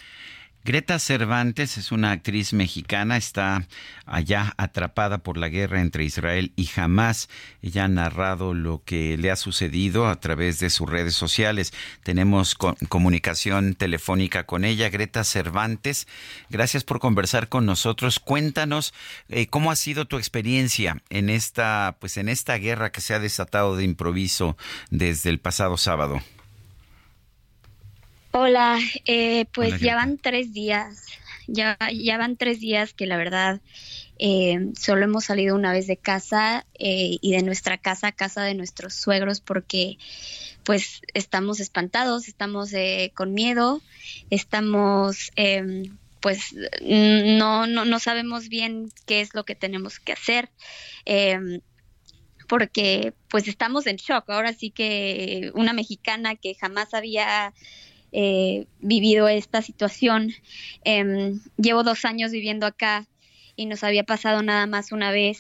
Greta 0.63 0.99
Cervantes 0.99 1.79
es 1.79 1.91
una 1.91 2.11
actriz 2.11 2.53
mexicana, 2.53 3.17
está 3.17 3.67
allá 4.05 4.53
atrapada 4.57 5.17
por 5.17 5.37
la 5.37 5.49
guerra 5.49 5.81
entre 5.81 6.03
Israel 6.03 6.53
y 6.55 6.69
Hamas. 6.75 7.29
Ella 7.63 7.85
ha 7.85 7.87
narrado 7.87 8.53
lo 8.53 8.83
que 8.85 9.17
le 9.17 9.31
ha 9.31 9.35
sucedido 9.37 10.07
a 10.07 10.19
través 10.19 10.59
de 10.59 10.69
sus 10.69 10.87
redes 10.87 11.15
sociales. 11.15 11.73
Tenemos 12.03 12.53
comunicación 12.53 13.73
telefónica 13.73 14.45
con 14.45 14.63
ella, 14.63 14.89
Greta 14.89 15.23
Cervantes. 15.23 16.07
Gracias 16.51 16.83
por 16.83 16.99
conversar 16.99 17.49
con 17.49 17.65
nosotros. 17.65 18.19
Cuéntanos 18.19 18.93
eh, 19.29 19.47
cómo 19.47 19.71
ha 19.71 19.75
sido 19.75 20.05
tu 20.05 20.17
experiencia 20.17 21.01
en 21.09 21.31
esta, 21.31 21.97
pues 21.99 22.17
en 22.17 22.29
esta 22.29 22.55
guerra 22.59 22.91
que 22.91 23.01
se 23.01 23.15
ha 23.15 23.19
desatado 23.19 23.75
de 23.75 23.83
improviso 23.83 24.55
desde 24.91 25.31
el 25.31 25.39
pasado 25.39 25.75
sábado. 25.77 26.21
Hola, 28.33 28.79
eh, 29.05 29.45
pues 29.53 29.81
ya 29.81 29.95
van 29.95 30.17
tres 30.17 30.53
días, 30.53 31.05
ya, 31.47 31.77
ya 31.93 32.17
van 32.17 32.37
tres 32.37 32.61
días 32.61 32.93
que 32.93 33.05
la 33.05 33.17
verdad 33.17 33.59
eh, 34.19 34.71
solo 34.79 35.03
hemos 35.03 35.25
salido 35.25 35.53
una 35.53 35.73
vez 35.73 35.85
de 35.85 35.97
casa 35.97 36.65
eh, 36.79 37.17
y 37.19 37.33
de 37.33 37.43
nuestra 37.43 37.77
casa 37.77 38.07
a 38.07 38.11
casa 38.13 38.43
de 38.43 38.55
nuestros 38.55 38.93
suegros 38.95 39.41
porque 39.41 39.97
pues 40.63 41.01
estamos 41.13 41.59
espantados, 41.59 42.29
estamos 42.29 42.71
con 43.15 43.33
miedo, 43.33 43.81
estamos 44.29 45.31
em, 45.35 45.97
pues 46.21 46.55
no, 46.81 47.67
no, 47.67 47.83
no 47.83 47.99
sabemos 47.99 48.47
bien 48.47 48.93
qué 49.05 49.19
es 49.19 49.33
lo 49.33 49.43
que 49.43 49.55
tenemos 49.55 49.99
que 49.99 50.13
hacer 50.13 50.49
em, 51.03 51.59
porque 52.47 53.13
pues 53.27 53.49
estamos 53.49 53.87
en 53.87 53.97
shock. 53.97 54.29
Ahora 54.29 54.53
sí 54.53 54.71
que 54.71 55.51
una 55.53 55.73
mexicana 55.73 56.35
que 56.35 56.55
jamás 56.55 56.93
había 56.93 57.53
eh, 58.11 58.65
vivido 58.79 59.27
esta 59.27 59.61
situación. 59.61 60.33
Em, 60.83 61.39
llevo 61.57 61.83
dos 61.83 62.05
años 62.05 62.31
viviendo 62.31 62.65
acá 62.65 63.07
y 63.55 63.65
nos 63.65 63.83
había 63.83 64.03
pasado 64.03 64.41
nada 64.43 64.67
más 64.67 64.91
una 64.91 65.11
vez, 65.11 65.39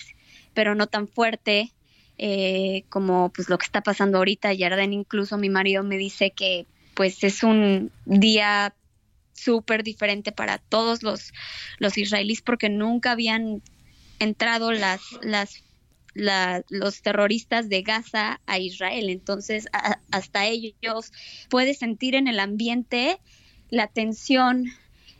pero 0.53 0.75
no 0.75 0.87
tan 0.87 1.07
fuerte 1.07 1.71
eh, 2.17 2.83
como 2.89 3.31
pues 3.33 3.49
lo 3.49 3.57
que 3.57 3.65
está 3.65 3.81
pasando 3.81 4.17
ahorita. 4.17 4.53
Yarden 4.53 4.93
incluso 4.93 5.37
mi 5.37 5.49
marido 5.49 5.83
me 5.83 5.97
dice 5.97 6.31
que 6.31 6.65
pues 6.93 7.23
es 7.23 7.43
un 7.43 7.91
día 8.05 8.73
súper 9.33 9.83
diferente 9.83 10.31
para 10.31 10.57
todos 10.57 11.03
los, 11.03 11.33
los 11.79 11.97
israelíes 11.97 12.41
porque 12.41 12.69
nunca 12.69 13.11
habían 13.11 13.61
entrado 14.19 14.71
las, 14.71 15.01
las 15.21 15.63
los 16.13 17.01
terroristas 17.01 17.69
de 17.69 17.81
Gaza 17.81 18.41
a 18.45 18.59
Israel. 18.59 19.09
Entonces, 19.09 19.67
hasta 20.11 20.45
ellos 20.45 21.11
puede 21.49 21.73
sentir 21.73 22.15
en 22.15 22.27
el 22.27 22.39
ambiente 22.39 23.19
la 23.69 23.87
tensión, 23.87 24.65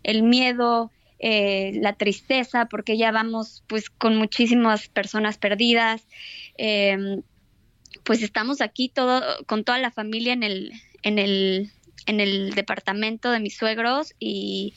el 0.03 0.23
miedo, 0.23 0.91
eh, 1.19 1.71
la 1.75 1.93
tristeza, 1.93 2.65
porque 2.65 2.97
ya 2.97 3.11
vamos 3.11 3.63
pues 3.67 3.89
con 3.89 4.17
muchísimas 4.17 4.89
personas 4.89 5.37
perdidas. 5.37 6.03
Em, 6.57 7.21
pues 8.03 8.21
estamos 8.23 8.61
aquí 8.61 8.89
todo, 8.89 9.21
con 9.45 9.63
toda 9.63 9.77
la 9.77 9.91
familia 9.91 10.33
en 10.33 10.43
el, 10.43 10.73
en 11.03 11.19
el, 11.19 11.71
en 12.07 12.19
el 12.19 12.51
departamento 12.51 13.31
de 13.31 13.39
mis 13.39 13.55
suegros 13.55 14.13
y, 14.19 14.73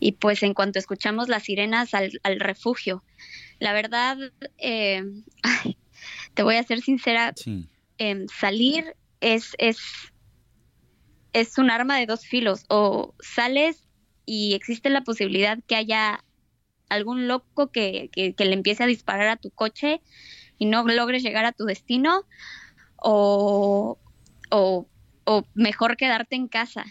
y 0.00 0.12
pues 0.12 0.42
en 0.42 0.54
cuanto 0.54 0.78
escuchamos 0.78 1.28
las 1.28 1.44
sirenas 1.44 1.94
al 1.94 2.40
refugio. 2.40 3.02
La 3.60 3.74
verdad, 3.74 4.16
eh, 4.58 5.04
te 6.34 6.42
voy 6.42 6.56
a 6.56 6.62
ser 6.62 6.80
sincera, 6.80 7.34
em, 7.98 8.26
salir 8.26 8.96
es, 9.20 9.54
es, 9.58 9.78
es 11.34 11.58
un 11.58 11.70
arma 11.70 11.98
de 11.98 12.06
dos 12.06 12.26
filos. 12.26 12.64
O 12.68 13.14
sales 13.20 13.86
y 14.24 14.54
existe 14.54 14.88
la 14.88 15.02
posibilidad 15.02 15.58
que 15.66 15.76
haya 15.76 16.24
algún 16.88 17.28
loco 17.28 17.70
que, 17.70 18.10
que, 18.12 18.34
le 18.44 18.54
empiece 18.54 18.82
a 18.82 18.86
disparar 18.86 19.28
a 19.28 19.36
tu 19.36 19.50
coche 19.50 20.00
y 20.58 20.66
no 20.66 20.82
logres 20.84 21.22
llegar 21.22 21.44
a 21.44 21.52
tu 21.52 21.64
destino, 21.64 22.26
o, 22.96 23.98
o, 24.50 24.88
o 25.24 25.44
mejor 25.54 25.96
quedarte 25.96 26.34
en 26.34 26.48
casa. 26.48 26.84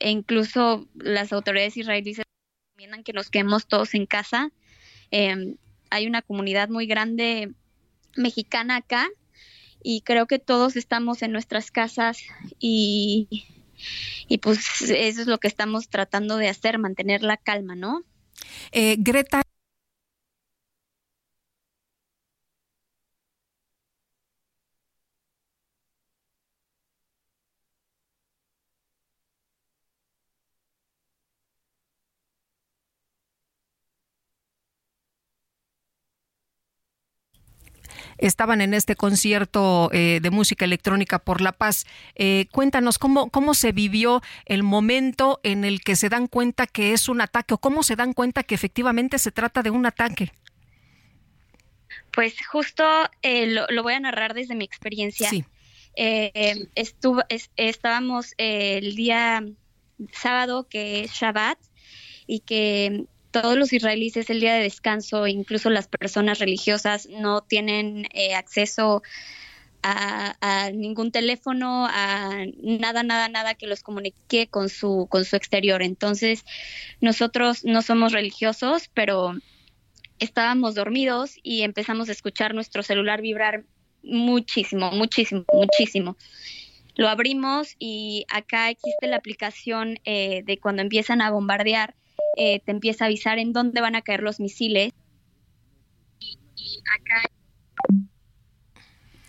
E 0.00 0.10
incluso 0.10 0.88
las 0.94 1.32
autoridades 1.32 1.76
israelíes 1.76 2.22
recomiendan 2.70 3.04
que 3.04 3.12
nos 3.12 3.30
quedemos 3.30 3.66
todos 3.66 3.94
en 3.94 4.06
casa. 4.06 4.50
Eh, 5.10 5.56
hay 5.90 6.06
una 6.06 6.22
comunidad 6.22 6.68
muy 6.68 6.86
grande 6.86 7.52
mexicana 8.16 8.76
acá 8.76 9.08
y 9.82 10.02
creo 10.02 10.26
que 10.26 10.38
todos 10.38 10.76
estamos 10.76 11.22
en 11.22 11.32
nuestras 11.32 11.70
casas 11.70 12.18
y, 12.58 13.46
y 14.28 14.38
pues 14.38 14.80
eso 14.90 15.20
es 15.20 15.26
lo 15.26 15.38
que 15.38 15.48
estamos 15.48 15.88
tratando 15.88 16.36
de 16.36 16.48
hacer, 16.48 16.78
mantener 16.78 17.22
la 17.22 17.36
calma, 17.36 17.74
¿no? 17.74 18.02
Eh, 18.72 18.96
Greta. 18.98 19.42
Estaban 38.18 38.60
en 38.60 38.74
este 38.74 38.96
concierto 38.96 39.90
eh, 39.92 40.20
de 40.22 40.30
música 40.30 40.64
electrónica 40.64 41.18
por 41.18 41.40
la 41.40 41.52
paz. 41.52 41.86
Eh, 42.14 42.46
cuéntanos 42.52 42.98
cómo, 42.98 43.30
cómo 43.30 43.54
se 43.54 43.72
vivió 43.72 44.22
el 44.44 44.62
momento 44.62 45.40
en 45.42 45.64
el 45.64 45.80
que 45.80 45.96
se 45.96 46.08
dan 46.08 46.26
cuenta 46.26 46.66
que 46.66 46.92
es 46.92 47.08
un 47.08 47.20
ataque 47.20 47.54
o 47.54 47.58
cómo 47.58 47.82
se 47.82 47.96
dan 47.96 48.12
cuenta 48.12 48.42
que 48.42 48.54
efectivamente 48.54 49.18
se 49.18 49.32
trata 49.32 49.62
de 49.62 49.70
un 49.70 49.86
ataque. 49.86 50.32
Pues 52.12 52.34
justo 52.46 52.84
eh, 53.22 53.46
lo, 53.46 53.82
voy 53.82 53.94
a 53.94 54.00
narrar 54.00 54.34
desde 54.34 54.54
mi 54.54 54.64
experiencia. 54.64 55.28
Sí. 55.30 55.44
estuvo, 55.94 57.22
estábamos 57.56 58.34
el 58.36 58.94
día 58.94 59.44
sábado, 60.12 60.68
que 60.68 61.04
es 61.04 61.12
Shabbat, 61.12 61.58
y 62.26 62.40
que 62.40 63.06
todos 63.30 63.56
los 63.56 63.72
israelíes 63.72 64.16
es 64.16 64.30
el 64.30 64.40
día 64.40 64.54
de 64.54 64.62
descanso, 64.62 65.26
incluso 65.26 65.70
las 65.70 65.88
personas 65.88 66.38
religiosas 66.38 67.08
no 67.08 67.42
tienen 67.42 68.06
eh, 68.12 68.34
acceso 68.34 69.02
a, 69.82 70.70
ningún 70.74 71.12
teléfono, 71.12 71.86
a 71.86 72.44
nada, 72.62 73.02
nada, 73.02 73.28
nada 73.28 73.54
que 73.54 73.66
los 73.66 73.82
comunique 73.82 74.48
con 74.48 74.68
su, 74.68 75.06
con 75.08 75.24
su 75.24 75.36
exterior. 75.36 75.82
Entonces, 75.82 76.44
nosotros 77.00 77.64
no 77.64 77.82
somos 77.82 78.12
religiosos, 78.12 78.90
pero 78.92 79.34
estábamos 80.18 80.74
dormidos 80.74 81.36
y 81.42 81.62
empezamos 81.62 82.08
a 82.08 82.12
escuchar 82.12 82.54
nuestro 82.54 82.82
celular 82.82 83.22
vibrar 83.22 83.64
muchísimo, 84.02 84.90
muchísimo, 84.90 85.44
muchísimo. 85.52 86.16
Lo 86.96 87.08
abrimos 87.08 87.76
y 87.78 88.26
acá 88.28 88.70
existe 88.70 89.06
la 89.06 89.16
aplicación 89.16 90.00
eh, 90.04 90.42
de 90.44 90.58
cuando 90.58 90.82
empiezan 90.82 91.20
a 91.20 91.30
bombardear 91.30 91.94
eh, 92.36 92.60
te 92.64 92.70
empieza 92.70 93.04
a 93.04 93.06
avisar 93.06 93.38
en 93.38 93.52
dónde 93.52 93.80
van 93.80 93.96
a 93.96 94.02
caer 94.02 94.22
los 94.22 94.40
misiles. 94.40 94.92
Y, 96.20 96.82
acá... 96.98 97.30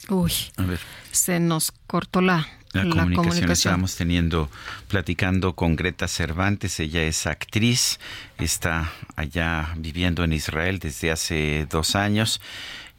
Uy, 0.09 0.31
a 0.57 0.63
ver. 0.63 0.79
se 1.11 1.39
nos 1.39 1.71
cortó 1.87 2.21
la, 2.21 2.47
la, 2.73 2.83
comunicación. 2.83 3.51
Estábamos 3.51 3.95
teniendo, 3.95 4.49
platicando 4.87 5.55
con 5.55 5.75
Greta 5.75 6.07
Cervantes, 6.07 6.79
ella 6.79 7.03
es 7.03 7.27
actriz, 7.27 7.99
está 8.37 8.91
allá 9.15 9.73
viviendo 9.77 10.23
en 10.23 10.33
Israel 10.33 10.79
desde 10.79 11.11
hace 11.11 11.67
dos 11.69 11.95
años 11.95 12.41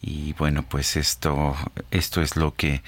y 0.03 0.33
bueno, 0.35 0.65
pues 0.69 0.97
esto, 0.97 1.57
esto 1.91 2.23
es 2.23 2.37
lo 2.37 2.55
que 2.55 2.83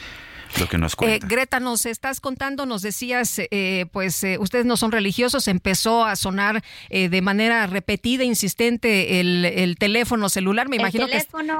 lo 0.59 0.69
que 0.69 0.79
nos 0.79 0.95
eh, 1.03 1.19
Greta, 1.23 1.61
nos 1.61 1.87
estás 1.87 2.21
contando, 2.21 2.67
nos 2.67 2.83
decías, 2.83 3.41
eh, 3.51 3.87
pues 3.93 4.23
eh, 4.25 4.39
ustedes 4.39 4.67
no 4.67 4.77
son 4.77 4.93
religiosos, 4.93 5.49
empezó 5.49 6.05
a 6.05 6.17
sonar 6.17 6.63
de 6.91 7.23
manera 7.23 7.67
repetida, 7.67 8.25
insistente 8.25 9.21
el, 9.21 9.77
teléfono 9.79 10.29
celular. 10.29 10.69
Me 10.69 10.77
imagino 10.77 11.07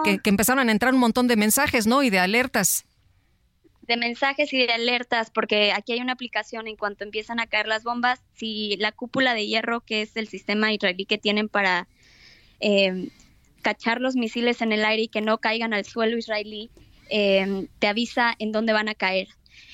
que, 0.05 0.19
que, 0.19 0.31
empezaron 0.31 0.69
a 0.69 0.73
entrar 0.73 0.95
un 0.95 1.01
montón 1.01 1.27
de 1.27 1.37
mensajes, 1.37 1.87
¿no? 1.87 2.03
Y 2.03 2.11
de 2.11 2.19
alertas. 2.19 2.85
De 3.83 3.97
mensajes 3.97 4.53
y 4.53 4.59
de 4.59 4.73
alertas, 4.73 5.31
porque 5.31 5.73
aquí 5.73 5.93
hay 5.93 6.01
una 6.01 6.13
aplicación 6.13 6.69
en 6.69 6.77
cuanto 6.77 7.05
empiezan 7.05 7.41
a 7.41 7.47
caer 7.47 7.67
las 7.67 7.83
bombas, 7.83 8.21
si 8.35 8.77
la 8.79 8.93
cúpula 8.93 9.35
de 9.35 9.47
hierro, 9.47 9.81
que 9.81 10.03
es 10.03 10.17
el 10.17 10.29
sistema 10.29 10.73
israelí 10.73 11.05
que 11.05 11.19
tienen 11.19 11.49
para 11.49 11.89
cachar 13.63 14.01
los 14.01 14.15
misiles 14.15 14.61
en 14.61 14.73
el 14.73 14.85
aire 14.85 15.05
y 15.05 15.09
que 15.09 15.21
no 15.21 15.39
caigan 15.39 15.75
al 15.75 15.85
suelo 15.85 16.17
israelí, 16.17 16.71
Em, 17.15 17.69
te 17.79 17.89
avisa 17.89 18.35
en 18.39 18.53
dónde 18.53 18.73
van 18.73 18.89
a 18.89 18.95
caer. 18.95 19.29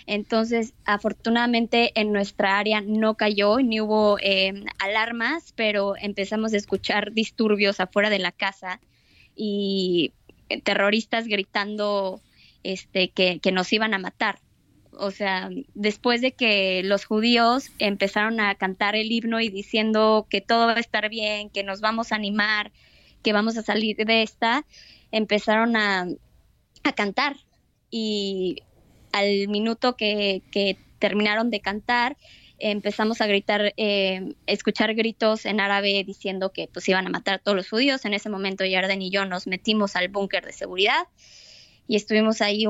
Entonces, 0.07 0.74
afortunadamente 0.84 1.93
en 1.95 2.12
nuestra 2.12 2.59
área 2.59 2.80
no 2.80 3.14
cayó 3.14 3.59
ni 3.59 3.80
hubo 3.80 4.18
em, 4.20 4.64
alarmas, 4.80 5.53
pero 5.55 5.95
empezamos 5.97 6.53
a 6.53 6.57
escuchar 6.57 7.12
disturbios 7.12 7.78
afuera 7.78 8.11
de 8.11 8.18
la 8.18 8.32
casa 8.32 8.80
y 9.36 10.14
terroristas 10.64 11.28
gritando 11.28 12.20
este, 12.64 13.11
que, 13.11 13.39
que 13.39 13.53
nos 13.53 13.72
iban 13.72 13.95
a 13.95 14.01
matar. 14.01 14.41
O 14.91 15.12
sea, 15.12 15.49
después 15.74 16.20
de 16.20 16.32
que 16.32 16.82
los 16.82 17.05
judíos 17.05 17.70
empezaron 17.78 18.41
a 18.41 18.57
cantar 18.57 18.97
el 18.97 19.12
himno 19.12 19.41
y 19.41 19.49
diciendo 19.49 20.26
que 20.28 20.41
todo 20.41 20.66
va 20.66 20.74
a 20.74 20.80
estar 20.80 21.09
bien, 21.09 21.51
que 21.51 21.62
nos 21.62 21.80
vamos 21.80 22.11
a 22.11 22.16
animar, 22.16 22.72
que 23.22 23.32
vamos 23.32 23.57
a 23.57 23.62
salir 23.62 23.95
de 23.97 24.22
esta, 24.22 24.66
empezaron 25.12 25.76
a, 25.76 26.09
a 26.84 26.92
cantar 26.92 27.36
y 27.90 28.62
al 29.12 29.48
minuto 29.48 29.96
que, 29.96 30.42
terminaron 30.98 31.50
de 31.50 31.60
cantar 31.60 32.16
empezamos 32.60 33.20
a 33.20 33.28
gritar, 33.28 33.72
eh, 33.76 34.34
escuchar 34.46 34.92
gritos 34.94 35.46
en 35.46 35.60
árabe 35.60 36.02
diciendo 36.04 36.52
que 36.52 36.68
pues 36.72 36.88
iban 36.88 37.06
a 37.06 37.10
matar 37.10 37.34
a 37.34 37.38
todos 37.38 37.56
los 37.56 37.70
judíos. 37.70 38.04
En 38.04 38.14
ese 38.14 38.30
momento 38.30 38.64
Yarden 38.64 39.00
y 39.00 39.10
yo 39.10 39.24
nos 39.24 39.46
metimos 39.46 39.94
al 39.94 40.08
búnker 40.08 40.44
de 40.44 40.52
seguridad 40.52 41.06
y 41.86 41.96
estuvimos 41.96 42.42
ahí 42.42 42.66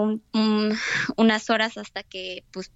unas 1.16 1.50
horas 1.50 1.78
hasta 1.78 2.02
que 2.02 2.44
pues 2.52 2.70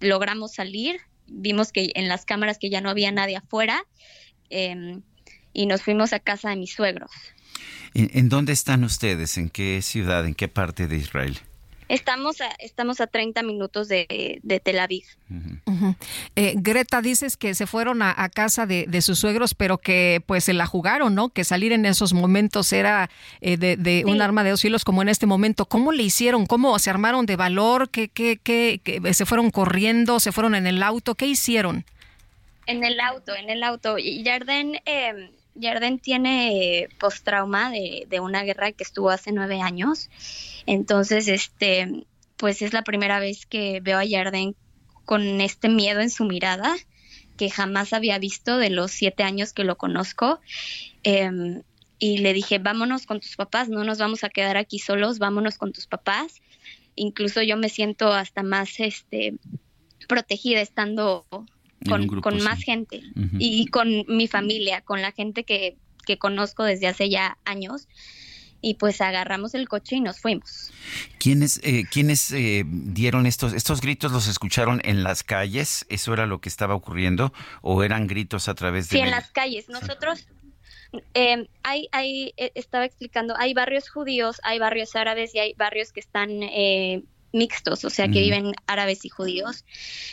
logramos 0.00 0.52
salir. 0.54 1.00
Vimos 1.26 1.72
que 1.72 1.92
en 1.94 2.08
las 2.08 2.24
cámaras 2.24 2.58
que 2.58 2.70
ya 2.70 2.80
no 2.80 2.90
había 2.90 3.12
nadie 3.12 3.36
afuera 3.36 3.84
em, 4.48 5.02
y 5.52 5.66
nos 5.66 5.82
fuimos 5.82 6.12
a 6.12 6.20
casa 6.20 6.50
de 6.50 6.56
mis 6.56 6.74
suegros. 6.74 7.10
¿En, 7.94 8.28
dónde 8.28 8.52
están 8.52 8.84
ustedes? 8.84 9.36
¿En 9.36 9.50
qué 9.50 9.82
ciudad? 9.82 10.26
¿En 10.26 10.34
qué 10.34 10.48
parte 10.48 10.86
de 10.86 10.96
Israel? 10.96 11.38
Estamos 11.88 12.40
a, 12.40 12.48
estamos 12.58 13.02
a 13.02 13.06
30 13.06 13.42
minutos 13.42 13.86
de, 13.86 14.40
Tel 14.64 14.78
Aviv. 14.78 15.04
Eh, 16.36 16.54
Greta, 16.56 17.02
dices 17.02 17.36
que 17.36 17.54
se 17.54 17.66
fueron 17.66 18.00
a, 18.00 18.28
casa 18.30 18.64
de, 18.64 19.02
sus 19.02 19.18
suegros, 19.18 19.54
pero 19.54 19.76
que 19.76 20.22
pues 20.24 20.44
se 20.44 20.54
la 20.54 20.64
jugaron, 20.64 21.14
¿no? 21.14 21.28
Que 21.28 21.44
salir 21.44 21.70
en 21.72 21.84
esos 21.84 22.14
momentos 22.14 22.72
era 22.72 23.10
eh, 23.42 23.58
de, 23.58 24.04
un 24.06 24.22
arma 24.22 24.42
de 24.42 24.50
dos 24.50 24.62
filos 24.62 24.84
como 24.84 25.02
en 25.02 25.10
este 25.10 25.26
momento. 25.26 25.66
¿Cómo 25.66 25.92
le 25.92 26.02
hicieron? 26.02 26.46
¿Cómo 26.46 26.78
se 26.78 26.88
armaron 26.88 27.26
de 27.26 27.36
valor? 27.36 27.90
¿Qué, 27.90 28.08
qué, 28.08 28.38
qué, 28.42 28.80
se 29.12 29.26
fueron 29.26 29.50
corriendo? 29.50 30.18
¿Se 30.18 30.32
fueron 30.32 30.54
en 30.54 30.66
el 30.66 30.82
auto? 30.82 31.14
¿Qué 31.14 31.26
hicieron? 31.26 31.84
En 32.64 32.84
el 32.84 33.00
auto, 33.00 33.34
en 33.34 33.50
el 33.50 33.62
auto. 33.62 33.98
Y 33.98 34.22
Yarden... 34.22 34.80
Eh, 34.86 35.30
Yarden 35.54 35.98
tiene 35.98 36.88
post-trauma 36.98 37.70
de, 37.70 38.06
de, 38.08 38.20
una 38.20 38.42
guerra 38.42 38.72
que 38.72 38.84
estuvo 38.84 39.10
hace 39.10 39.32
nueve 39.32 39.60
años. 39.60 40.10
Entonces, 40.66 41.28
este, 41.28 42.06
pues 42.36 42.62
es 42.62 42.72
la 42.72 42.82
primera 42.82 43.20
vez 43.20 43.46
que 43.46 43.80
veo 43.80 43.98
a 43.98 44.04
Yarden 44.04 44.56
con 45.04 45.40
este 45.40 45.68
miedo 45.68 46.00
en 46.00 46.10
su 46.10 46.24
mirada 46.24 46.74
que 47.36 47.50
jamás 47.50 47.92
había 47.92 48.18
visto 48.18 48.58
de 48.58 48.70
los 48.70 48.92
siete 48.92 49.22
años 49.22 49.52
que 49.52 49.64
lo 49.64 49.76
conozco. 49.76 50.40
Em, 51.02 51.62
y 51.98 52.18
le 52.18 52.32
dije, 52.32 52.58
vámonos 52.58 53.06
con 53.06 53.20
tus 53.20 53.36
papás, 53.36 53.68
no 53.68 53.84
nos 53.84 53.98
vamos 53.98 54.24
a 54.24 54.28
quedar 54.28 54.56
aquí 54.56 54.78
solos, 54.78 55.18
vámonos 55.18 55.58
con 55.58 55.72
tus 55.72 55.86
papás. 55.86 56.42
Incluso 56.94 57.42
yo 57.42 57.56
me 57.56 57.68
siento 57.68 58.12
hasta 58.12 58.42
más 58.42 58.80
este, 58.80 59.34
protegida 60.08 60.60
estando 60.60 61.26
con, 61.84 62.42
más 62.42 62.62
gente 62.62 63.02
y 63.38 63.66
con 63.66 64.04
mi 64.08 64.28
familia, 64.28 64.80
con 64.80 65.02
la 65.02 65.12
gente 65.12 65.44
que, 65.44 65.76
que 66.06 66.18
conozco 66.18 66.64
desde 66.64 66.88
hace 66.88 67.08
ya 67.08 67.38
años 67.44 67.88
y 68.62 68.74
pues 68.74 69.00
agarramos 69.00 69.54
el 69.54 69.68
coche 69.68 69.96
y 69.96 70.00
nos 70.00 70.20
fuimos. 70.20 70.70
¿Quiénes, 71.18 71.60
eh, 71.64 71.84
¿quiénes 71.90 72.30
eh, 72.30 72.64
dieron 72.64 73.26
estos, 73.26 73.52
estos 73.52 73.80
gritos? 73.80 74.12
¿Los 74.12 74.28
escucharon 74.28 74.80
en 74.84 75.02
las 75.02 75.24
calles? 75.24 75.84
¿Eso 75.90 76.14
era 76.14 76.26
lo 76.26 76.40
que 76.40 76.48
estaba 76.48 76.74
ocurriendo? 76.74 77.32
¿O 77.60 77.82
eran 77.82 78.06
gritos 78.06 78.48
a 78.48 78.54
través 78.54 78.88
de...? 78.88 78.96
Sí, 78.96 79.02
en 79.02 79.10
las 79.10 79.30
calles. 79.30 79.68
Nosotros, 79.68 80.28
eh, 81.12 81.48
hay, 81.64 81.88
hay, 81.90 82.32
eh, 82.36 82.52
estaba 82.54 82.84
explicando, 82.84 83.34
hay 83.36 83.52
barrios 83.52 83.90
judíos, 83.90 84.40
hay 84.44 84.60
barrios 84.60 84.94
árabes 84.94 85.34
y 85.34 85.40
hay 85.40 85.54
barrios 85.54 85.92
que 85.92 86.00
están 86.00 86.30
mixtos, 87.32 87.84
o 87.84 87.90
sea, 87.90 88.08
que 88.08 88.20
viven 88.20 88.52
árabes 88.66 89.04
y 89.04 89.08
judíos. 89.08 89.64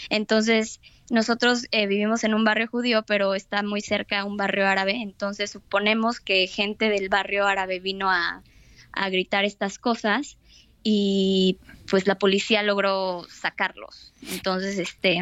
Entonces 0.09 0.81
nosotros 1.11 1.65
eh, 1.71 1.87
vivimos 1.87 2.23
en 2.23 2.33
un 2.33 2.43
barrio 2.43 2.67
judío, 2.67 3.03
pero 3.03 3.35
está 3.35 3.63
muy 3.63 3.81
cerca 3.81 4.19
a 4.19 4.25
un 4.25 4.37
barrio 4.37 4.67
árabe, 4.67 5.01
entonces 5.01 5.49
suponemos 5.51 6.19
que 6.19 6.47
gente 6.47 6.89
del 6.89 7.09
barrio 7.09 7.47
árabe 7.47 7.79
vino 7.79 8.09
a, 8.09 8.43
gritar 9.11 9.45
estas 9.45 9.79
cosas 9.79 10.37
y 10.83 11.57
pues 11.89 12.05
la 12.05 12.15
policía 12.15 12.63
logró 12.63 13.25
sacarlos. 13.29 14.11
Entonces, 14.33 14.77
este, 14.77 15.21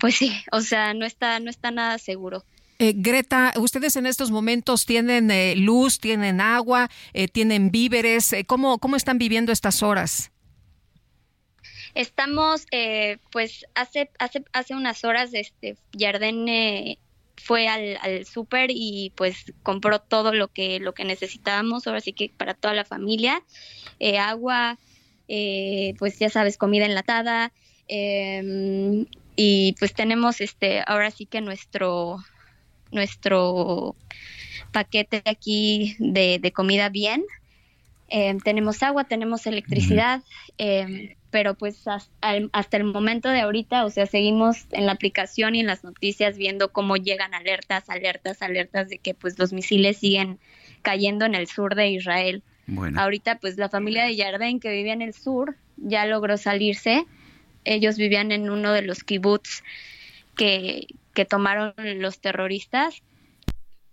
pues 0.00 0.16
sí, 0.16 0.32
o 0.50 0.60
sea, 0.60 0.92
no 0.92 1.06
está, 1.06 1.38
no 1.38 1.48
está 1.48 1.70
nada 1.70 1.98
seguro. 1.98 2.44
Eh, 2.80 2.92
Greta, 2.96 3.52
ustedes 3.56 3.94
en 3.94 4.06
estos 4.06 4.32
momentos 4.32 4.84
tienen 4.84 5.30
eh, 5.30 5.54
luz, 5.54 6.00
tienen 6.00 6.40
agua, 6.40 6.90
tienen 7.32 7.70
víveres. 7.70 8.34
¿Cómo, 8.48 8.78
¿Cómo 8.78 8.96
están 8.96 9.18
viviendo 9.18 9.52
estas 9.52 9.84
horas? 9.84 10.32
Estamos, 11.96 12.66
eh, 12.72 13.16
pues 13.32 13.64
hace, 13.74 14.10
hace, 14.18 14.44
hace 14.52 14.74
unas 14.74 15.02
horas, 15.02 15.30
este, 15.32 15.78
Yarden 15.94 16.46
eh, 16.46 16.98
fue 17.38 17.68
al, 17.68 17.96
al 18.02 18.26
súper 18.26 18.68
y 18.70 19.14
pues 19.16 19.54
compró 19.62 19.98
todo 19.98 20.34
lo 20.34 20.48
que, 20.48 20.78
lo 20.78 20.92
que 20.92 21.06
necesitábamos, 21.06 21.86
ahora 21.86 22.02
sí 22.02 22.12
que 22.12 22.30
para 22.36 22.52
toda 22.52 22.74
la 22.74 22.84
familia, 22.84 23.42
eh, 23.98 24.18
agua, 24.18 24.78
pues 25.98 26.18
ya 26.18 26.28
sabes, 26.28 26.58
comida 26.58 26.84
enlatada, 26.84 27.50
em, 27.88 29.06
y 29.34 29.72
pues 29.78 29.94
tenemos 29.94 30.42
este, 30.42 30.82
ahora 30.86 31.10
sí 31.10 31.24
que 31.24 31.40
nuestro, 31.40 32.18
nuestro 32.92 33.96
paquete 34.70 35.22
aquí 35.24 35.96
de, 35.98 36.38
de 36.40 36.52
comida 36.52 36.90
bien. 36.90 37.24
Em, 38.08 38.38
tenemos 38.38 38.82
agua, 38.82 39.04
tenemos 39.04 39.46
electricidad, 39.46 40.22
eh, 40.58 41.15
pero 41.30 41.54
pues 41.54 41.86
hasta, 41.86 42.76
el 42.76 42.84
momento 42.84 43.28
de 43.28 43.40
ahorita, 43.40 43.84
o 43.84 43.90
sea, 43.90 44.06
seguimos 44.06 44.66
en 44.70 44.86
la 44.86 44.92
aplicación 44.92 45.54
y 45.54 45.60
en 45.60 45.66
las 45.66 45.84
noticias 45.84 46.36
viendo 46.36 46.72
cómo 46.72 46.96
llegan 46.96 47.34
alertas, 47.34 47.88
alertas, 47.88 48.42
alertas 48.42 48.88
de 48.88 48.98
que 48.98 49.14
pues 49.14 49.38
los 49.38 49.52
misiles 49.52 49.98
siguen 49.98 50.38
cayendo 50.82 51.24
en 51.24 51.34
el 51.34 51.46
sur 51.48 51.74
de 51.74 51.88
Israel. 51.88 52.42
Bueno. 52.66 53.00
Ahorita 53.00 53.38
pues 53.38 53.56
la 53.56 53.68
familia 53.68 54.04
de 54.04 54.16
Yarden 54.16 54.60
que 54.60 54.70
vivía 54.70 54.92
en 54.92 55.02
el 55.02 55.14
sur 55.14 55.56
ya 55.76 56.06
logró 56.06 56.36
salirse. 56.36 57.04
Ellos 57.64 57.96
vivían 57.96 58.32
en 58.32 58.48
uno 58.48 58.72
de 58.72 58.82
los 58.82 59.02
kibbutz 59.02 59.62
que, 60.36 60.86
que 61.14 61.24
tomaron 61.24 61.74
los 62.00 62.20
terroristas 62.20 63.02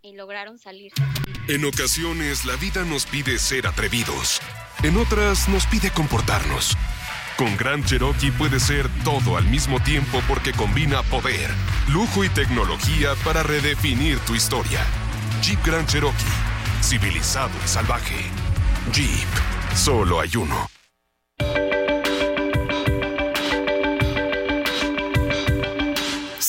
y 0.02 0.14
lograron 0.14 0.60
salirse. 0.60 1.02
En 1.48 1.66
ocasiones 1.66 2.46
la 2.46 2.56
vida 2.58 2.84
nos 2.84 3.06
pide 3.06 3.40
ser 3.40 3.68
atrevidos. 3.68 4.40
En 4.84 4.98
otras 4.98 5.48
nos 5.50 5.66
pide 5.66 5.92
comportarnos. 5.92 6.76
Con 7.44 7.58
Gran 7.58 7.84
Cherokee 7.84 8.32
puede 8.32 8.58
ser 8.58 8.88
todo 9.04 9.36
al 9.36 9.44
mismo 9.44 9.78
tiempo 9.82 10.22
porque 10.30 10.54
combina 10.54 11.04
poder, 11.04 11.50
lujo 11.90 12.24
y 12.24 12.30
tecnología 12.30 13.16
para 13.26 13.44
redefinir 13.44 14.18
tu 14.20 14.34
historia. 14.34 14.80
Jeep 15.42 15.60
Grand 15.66 15.86
Cherokee, 15.86 16.24
civilizado 16.82 17.52
y 17.62 17.68
salvaje. 17.68 18.32
Jeep, 18.94 19.28
solo 19.76 20.22
hay 20.22 20.38
uno. 20.38 20.73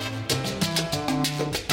Thank 0.00 1.58
you. 1.58 1.69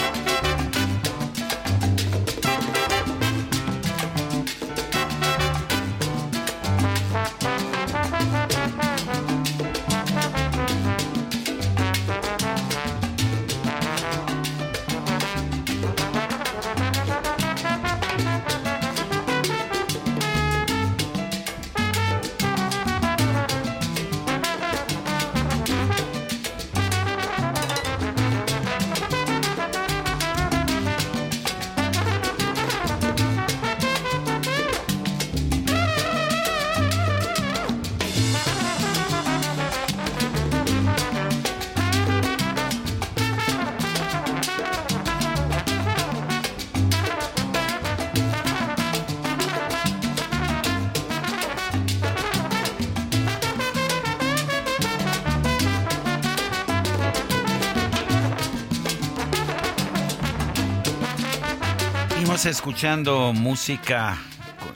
Escuchando 62.46 63.34
música 63.34 64.16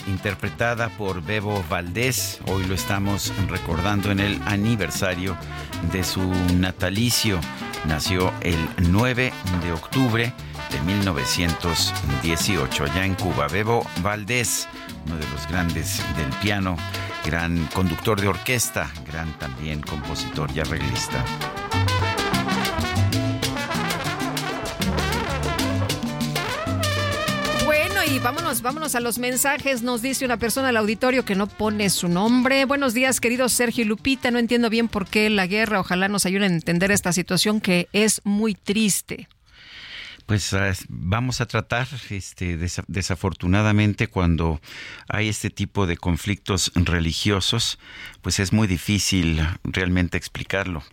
interpretada 0.08 0.90
por 0.90 1.22
Bebo 1.22 1.64
Valdés. 1.70 2.40
Hoy 2.48 2.66
lo 2.66 2.74
estamos 2.74 3.32
recordando 3.50 4.10
en 4.10 4.20
el 4.20 4.42
aniversario 4.46 5.38
de 5.92 6.04
su 6.04 6.22
natalicio. 6.58 7.40
Nació 7.86 8.34
el 8.42 8.58
9 8.90 9.32
de 9.64 9.74
octubre 9.74 10.34
de 10.72 10.82
1918 10.82 12.84
allá 12.84 13.06
en 13.06 13.14
Cuba. 13.16 13.48
Bebo 13.48 13.86
Valdés, 14.02 14.68
uno 15.06 15.18
de 15.18 15.30
los 15.30 15.48
grandes 15.48 16.02
del 16.18 16.30
piano, 16.42 16.76
gran 17.26 17.68
conductor 17.68 18.20
de 18.20 18.30
orquesta, 18.30 18.90
gran 19.06 19.32
también 19.38 19.82
compositor 19.82 20.50
y 20.56 20.62
arreglista. 20.62 21.24
Vámonos, 28.60 28.96
a 28.96 29.00
los 29.00 29.18
mensajes. 29.18 29.82
Nos 29.82 30.02
dice 30.02 30.26
una 30.26 30.36
persona 30.36 30.70
al 30.70 30.78
auditorio 30.78 31.24
que 31.24 31.36
no 31.36 31.48
pone 31.48 31.90
su 31.90 32.10
nombre. 32.10 32.66
Buenos 32.66 32.94
días, 32.94 33.22
queridos 33.22 33.54
Sergio 33.54 33.86
y 33.86 33.88
Lupita. 33.88 34.30
No 34.30 34.40
entiendo 34.40 34.70
bien 34.70 34.90
por 34.90 35.08
qué 35.08 35.30
la 35.30 35.48
guerra. 35.48 35.80
Ojalá 35.80 36.10
nos 36.10 36.26
ayuden 36.26 36.52
a 36.52 36.56
entender 36.56 36.92
esta 36.92 37.14
situación 37.14 37.62
que 37.62 37.88
es 37.94 38.20
muy 38.26 38.56
triste. 38.56 39.30
Pues 40.26 40.54
ah, 40.54 40.74
vamos 40.90 41.40
a 41.40 41.46
tratar, 41.46 41.88
este, 42.10 42.58
desafortunadamente, 42.88 44.08
cuando 44.08 44.60
hay 45.08 45.30
este 45.30 45.50
tipo 45.50 45.88
de 45.88 45.96
conflictos 45.96 46.72
religiosos, 46.76 47.80
pues 48.22 48.40
es 48.40 48.52
muy 48.52 48.68
difícil 48.68 49.42
realmente 49.64 50.18
explicarlo. 50.18 50.84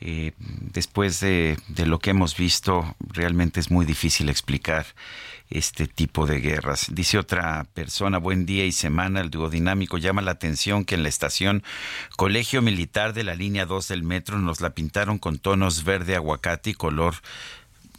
Eh, 0.00 0.32
después 0.38 1.20
de, 1.20 1.58
de, 1.68 1.86
lo 1.86 1.98
que 1.98 2.10
hemos 2.10 2.36
visto, 2.36 2.94
realmente 3.00 3.60
es 3.60 3.70
muy 3.70 3.84
difícil 3.84 4.28
explicar 4.28 4.86
este 5.50 5.86
tipo 5.86 6.26
de 6.26 6.40
guerras. 6.40 6.86
Dice 6.90 7.18
otra 7.18 7.66
persona, 7.74 8.18
buen 8.18 8.46
día 8.46 8.64
y 8.64 8.72
semana, 8.72 9.20
el 9.20 9.30
duodinámico 9.30 9.98
llama 9.98 10.22
la 10.22 10.32
atención 10.32 10.84
que 10.84 10.94
en 10.94 11.02
la 11.02 11.08
estación 11.08 11.62
Colegio 12.16 12.62
Militar 12.62 13.14
de 13.14 13.24
la 13.24 13.34
línea 13.34 13.66
2 13.66 13.88
del 13.88 14.02
metro 14.02 14.38
nos 14.38 14.60
la 14.60 14.70
pintaron 14.70 15.18
con 15.18 15.38
tonos 15.38 15.84
verde 15.84 16.16
aguacate 16.16 16.70
y 16.70 16.74
color 16.74 17.14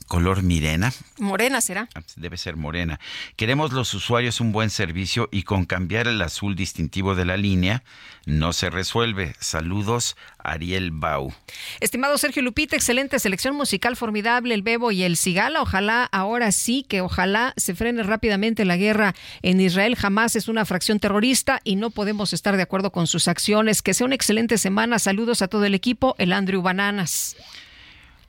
color 0.10 0.41
mirena. 0.41 0.91
Morena 1.20 1.62
será. 1.62 1.88
Ah, 1.93 2.01
debe 2.18 2.36
ser 2.36 2.57
morena. 2.57 2.99
Queremos 3.38 3.72
los 3.72 3.93
usuarios 3.93 4.41
un 4.41 4.51
buen 4.51 4.72
servicio 4.72 5.30
y 5.32 5.43
con 5.43 5.66
cambiar 5.66 6.07
el 6.07 6.22
azul 6.22 6.55
distintivo 6.55 7.14
de 7.14 7.26
la 7.26 7.38
línea 7.38 7.84
no 8.26 8.51
se 8.51 8.72
resuelve. 8.72 9.36
Saludos, 9.39 10.18
Ariel 10.39 10.89
Bau. 10.91 11.32
Estimado 11.80 12.18
Sergio 12.18 12.41
Lupita, 12.41 12.76
excelente 12.76 13.20
selección 13.20 13.55
musical 13.55 13.95
formidable, 13.95 14.55
el 14.55 14.64
Bebo 14.64 14.91
y 14.91 15.03
el 15.03 15.16
Cigala. 15.16 15.62
Ojalá 15.62 16.05
ahora 16.12 16.51
sí 16.51 16.84
que 16.89 17.01
ojalá 17.01 17.53
se 17.55 17.76
frene 17.76 18.01
rápidamente 18.01 18.66
la 18.66 18.78
guerra 18.78 19.14
en 19.43 19.62
Israel. 19.62 19.95
Jamás 19.95 20.36
es 20.36 20.47
una 20.47 20.66
fracción 20.66 20.99
terrorista 20.99 21.62
y 21.64 21.76
no 21.76 21.91
podemos 21.91 22.34
estar 22.34 22.57
de 22.57 22.64
acuerdo 22.64 22.91
con 22.91 23.05
sus 23.05 23.28
acciones. 23.28 23.84
Que 23.84 23.93
sea 23.93 24.05
una 24.05 24.16
excelente 24.16 24.57
semana. 24.57 24.97
Saludos 24.97 25.43
a 25.43 25.47
todo 25.47 25.66
el 25.66 25.76
equipo, 25.76 26.16
el 26.18 26.34
Andrew 26.34 26.64
Bananas. 26.64 27.36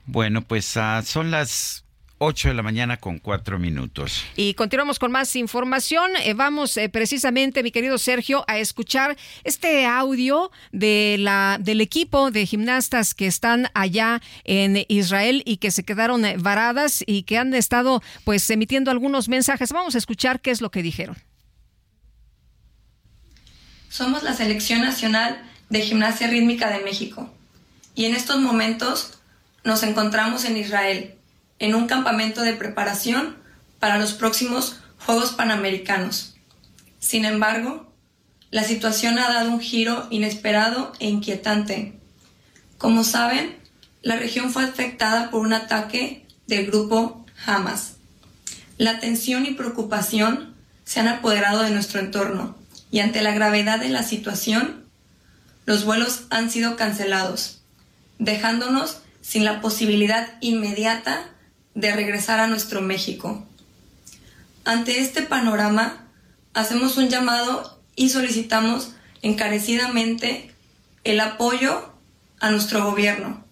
Bueno, 0.07 0.43
pues 0.43 0.77
uh, 0.77 1.03
son 1.05 1.31
las 1.31 1.85
8 2.23 2.49
de 2.49 2.55
la 2.55 2.63
mañana 2.63 2.99
con 2.99 3.19
4 3.19 3.59
minutos. 3.59 4.25
Y 4.37 4.53
continuamos 4.53 4.99
con 4.99 5.11
más 5.11 5.35
información. 5.37 6.11
Eh, 6.23 6.35
vamos 6.35 6.77
eh, 6.77 6.91
precisamente, 6.91 7.63
mi 7.63 7.71
querido 7.71 7.97
Sergio, 7.97 8.45
a 8.47 8.59
escuchar 8.59 9.17
este 9.43 9.87
audio 9.87 10.51
de 10.71 11.17
la, 11.19 11.57
del 11.59 11.81
equipo 11.81 12.31
de 12.31 12.45
gimnastas 12.45 13.15
que 13.15 13.27
están 13.27 13.69
allá 13.73 14.21
en 14.45 14.85
Israel 14.89 15.43
y 15.47 15.57
que 15.57 15.71
se 15.71 15.83
quedaron 15.83 16.27
eh, 16.27 16.37
varadas 16.39 17.03
y 17.07 17.23
que 17.23 17.39
han 17.39 17.55
estado 17.55 18.03
pues 18.25 18.49
emitiendo 18.51 18.91
algunos 18.91 19.31
mensajes. 19.31 19.73
Vamos 19.73 19.95
a 19.95 19.99
escuchar 19.99 20.41
qué 20.41 20.51
es 20.51 20.61
lo 20.61 20.71
que 20.71 20.83
dijeron. 20.83 21.17
Somos 23.89 24.23
la 24.23 24.35
Selección 24.35 24.83
Nacional 24.83 25.41
de 25.71 25.81
Gimnasia 25.81 26.27
Rítmica 26.27 26.69
de 26.71 26.85
México 26.85 27.33
y 27.95 28.05
en 28.05 28.15
estos 28.15 28.39
momentos 28.41 29.20
nos 29.65 29.83
encontramos 29.83 30.45
en 30.45 30.57
Israel, 30.57 31.15
en 31.59 31.75
un 31.75 31.87
campamento 31.87 32.43
de 32.43 32.55
preparación 32.55 33.37
para 33.79 33.99
los 33.99 34.13
próximos 34.13 34.81
Juegos 35.05 35.33
Panamericanos. 35.33 36.37
Sin 36.99 37.25
embargo, 37.25 37.93
la 38.51 38.65
situación 38.65 39.19
ha 39.19 39.33
dado 39.33 39.51
un 39.51 39.61
giro 39.61 40.07
inesperado 40.11 40.93
e 40.99 41.09
inquietante. 41.09 41.99
Como 42.79 43.05
saben, 43.05 43.57
la 44.03 44.17
región 44.17 44.51
fue 44.51 44.65
afectada 44.65 45.31
por 45.31 45.41
un 45.41 45.53
ataque 45.53 46.27
del 46.47 46.67
grupo 46.67 47.25
Hamas. 47.47 47.95
La 48.77 48.99
tensión 48.99 49.47
y 49.47 49.53
preocupación 49.53 50.55
se 50.85 51.01
han 51.01 51.09
apoderado 51.09 51.63
de 51.63 51.71
nuestro 51.71 52.01
entorno 52.01 52.57
y 52.91 53.01
ante 53.01 53.23
la 53.23 53.33
gravedad 53.33 53.79
de 53.79 53.89
la 53.89 54.03
situación, 54.03 54.85
los 55.65 55.85
vuelos 55.85 56.25
han 56.31 56.51
sido 56.51 56.77
cancelados, 56.77 57.61
dejándonos 58.19 59.00
sin 59.21 59.45
la 59.45 59.61
posibilidad 59.61 60.29
inmediata 60.41 61.31
de 61.75 61.95
regresar 61.95 62.41
a 62.41 62.47
nuestro 62.47 62.81
México. 62.81 63.47
Ante 64.65 65.01
este 65.01 65.23
panorama, 65.23 66.07
hacemos 66.55 66.97
un 66.97 67.09
llamado 67.09 67.81
y 67.97 68.11
solicitamos 68.11 68.93
encarecidamente 69.23 70.53
el 71.05 71.21
apoyo 71.21 71.93
a 72.41 72.51
nuestro 72.51 72.85
gobierno 72.85 73.45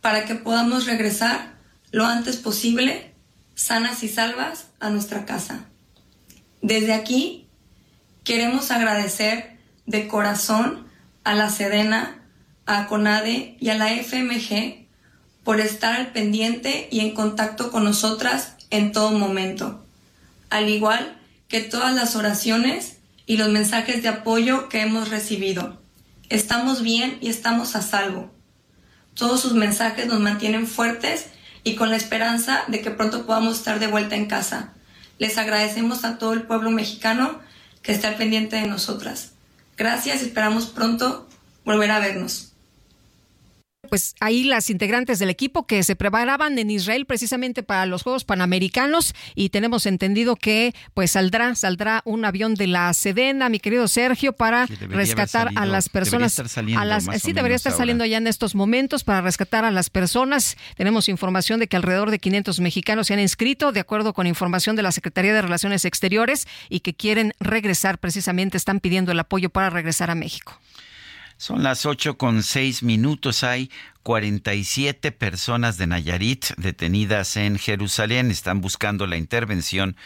para 0.00 0.26
que 0.26 0.34
podamos 0.34 0.86
regresar 0.86 1.54
lo 1.90 2.04
antes 2.04 2.36
posible, 2.36 3.12
sanas 3.54 4.02
y 4.02 4.08
salvas, 4.08 4.66
a 4.80 4.90
nuestra 4.90 5.24
casa. 5.24 5.64
Desde 6.60 6.92
aquí, 6.92 7.46
queremos 8.22 8.70
agradecer 8.70 9.56
de 9.86 10.08
corazón 10.08 10.86
a 11.24 11.34
la 11.34 11.48
Sedena, 11.48 12.18
a 12.66 12.86
CONADE 12.86 13.56
y 13.60 13.70
a 13.70 13.76
la 13.76 13.94
FMG 13.94 14.83
por 15.44 15.60
estar 15.60 15.94
al 15.94 16.08
pendiente 16.08 16.88
y 16.90 17.00
en 17.00 17.12
contacto 17.12 17.70
con 17.70 17.84
nosotras 17.84 18.54
en 18.70 18.92
todo 18.92 19.12
momento, 19.12 19.84
al 20.50 20.68
igual 20.68 21.16
que 21.48 21.60
todas 21.60 21.94
las 21.94 22.16
oraciones 22.16 22.96
y 23.26 23.36
los 23.36 23.50
mensajes 23.50 24.02
de 24.02 24.08
apoyo 24.08 24.68
que 24.68 24.80
hemos 24.80 25.10
recibido. 25.10 25.80
Estamos 26.30 26.82
bien 26.82 27.18
y 27.20 27.28
estamos 27.28 27.76
a 27.76 27.82
salvo. 27.82 28.32
Todos 29.14 29.40
sus 29.40 29.52
mensajes 29.52 30.06
nos 30.06 30.20
mantienen 30.20 30.66
fuertes 30.66 31.26
y 31.62 31.76
con 31.76 31.90
la 31.90 31.96
esperanza 31.96 32.64
de 32.68 32.80
que 32.80 32.90
pronto 32.90 33.26
podamos 33.26 33.58
estar 33.58 33.78
de 33.78 33.86
vuelta 33.86 34.16
en 34.16 34.26
casa. 34.26 34.72
Les 35.18 35.38
agradecemos 35.38 36.04
a 36.04 36.18
todo 36.18 36.32
el 36.32 36.42
pueblo 36.42 36.70
mexicano 36.70 37.38
que 37.82 37.92
está 37.92 38.08
al 38.08 38.16
pendiente 38.16 38.56
de 38.56 38.66
nosotras. 38.66 39.32
Gracias 39.76 40.22
esperamos 40.22 40.66
pronto 40.66 41.28
volver 41.64 41.90
a 41.90 42.00
vernos 42.00 42.53
pues 43.94 44.16
ahí 44.18 44.42
las 44.42 44.70
integrantes 44.70 45.20
del 45.20 45.30
equipo 45.30 45.68
que 45.68 45.84
se 45.84 45.94
preparaban 45.94 46.58
en 46.58 46.68
Israel 46.68 47.06
precisamente 47.06 47.62
para 47.62 47.86
los 47.86 48.02
Juegos 48.02 48.24
Panamericanos 48.24 49.14
y 49.36 49.50
tenemos 49.50 49.86
entendido 49.86 50.34
que 50.34 50.74
pues 50.94 51.12
saldrá 51.12 51.54
saldrá 51.54 52.02
un 52.04 52.24
avión 52.24 52.56
de 52.56 52.66
la 52.66 52.92
Sedena, 52.92 53.48
mi 53.48 53.60
querido 53.60 53.86
Sergio, 53.86 54.32
para 54.32 54.66
rescatar 54.66 55.50
a 55.54 55.64
las 55.64 55.88
personas 55.88 56.40
a 56.76 56.84
las 56.84 57.04
sí 57.22 57.32
debería 57.32 57.54
estar 57.54 57.72
saliendo 57.72 58.04
ya 58.04 58.16
en 58.16 58.26
estos 58.26 58.56
momentos 58.56 59.04
para 59.04 59.20
rescatar 59.20 59.64
a 59.64 59.70
las 59.70 59.90
personas. 59.90 60.56
Tenemos 60.74 61.08
información 61.08 61.60
de 61.60 61.68
que 61.68 61.76
alrededor 61.76 62.10
de 62.10 62.18
500 62.18 62.58
mexicanos 62.58 63.06
se 63.06 63.14
han 63.14 63.20
inscrito 63.20 63.70
de 63.70 63.78
acuerdo 63.78 64.12
con 64.12 64.26
información 64.26 64.74
de 64.74 64.82
la 64.82 64.90
Secretaría 64.90 65.32
de 65.34 65.42
Relaciones 65.42 65.84
Exteriores 65.84 66.48
y 66.68 66.80
que 66.80 66.94
quieren 66.94 67.32
regresar 67.38 67.98
precisamente 67.98 68.56
están 68.56 68.80
pidiendo 68.80 69.12
el 69.12 69.20
apoyo 69.20 69.50
para 69.50 69.70
regresar 69.70 70.10
a 70.10 70.16
México. 70.16 70.58
Son 71.36 71.62
las 71.62 71.84
ocho 71.84 72.16
con 72.16 72.42
seis 72.42 72.82
minutos. 72.82 73.42
Hay 73.42 73.70
47 74.04 75.12
personas 75.12 75.78
de 75.78 75.86
Nayarit 75.86 76.46
detenidas 76.56 77.36
en 77.36 77.58
Jerusalén. 77.58 78.30
Están 78.30 78.60
buscando 78.60 79.06
la 79.06 79.16
intervención 79.16 79.96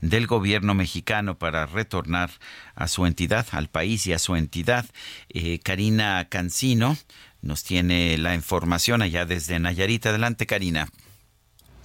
del 0.00 0.26
gobierno 0.26 0.74
mexicano 0.74 1.38
para 1.38 1.66
retornar 1.66 2.30
a 2.74 2.86
su 2.86 3.04
entidad, 3.04 3.46
al 3.50 3.68
país 3.68 4.06
y 4.06 4.12
a 4.12 4.18
su 4.18 4.36
entidad. 4.36 4.86
Eh, 5.28 5.58
Karina 5.58 6.28
Cancino 6.28 6.96
nos 7.42 7.64
tiene 7.64 8.16
la 8.18 8.34
información 8.34 9.02
allá 9.02 9.26
desde 9.26 9.58
Nayarit. 9.58 10.06
Adelante, 10.06 10.46
Karina. 10.46 10.88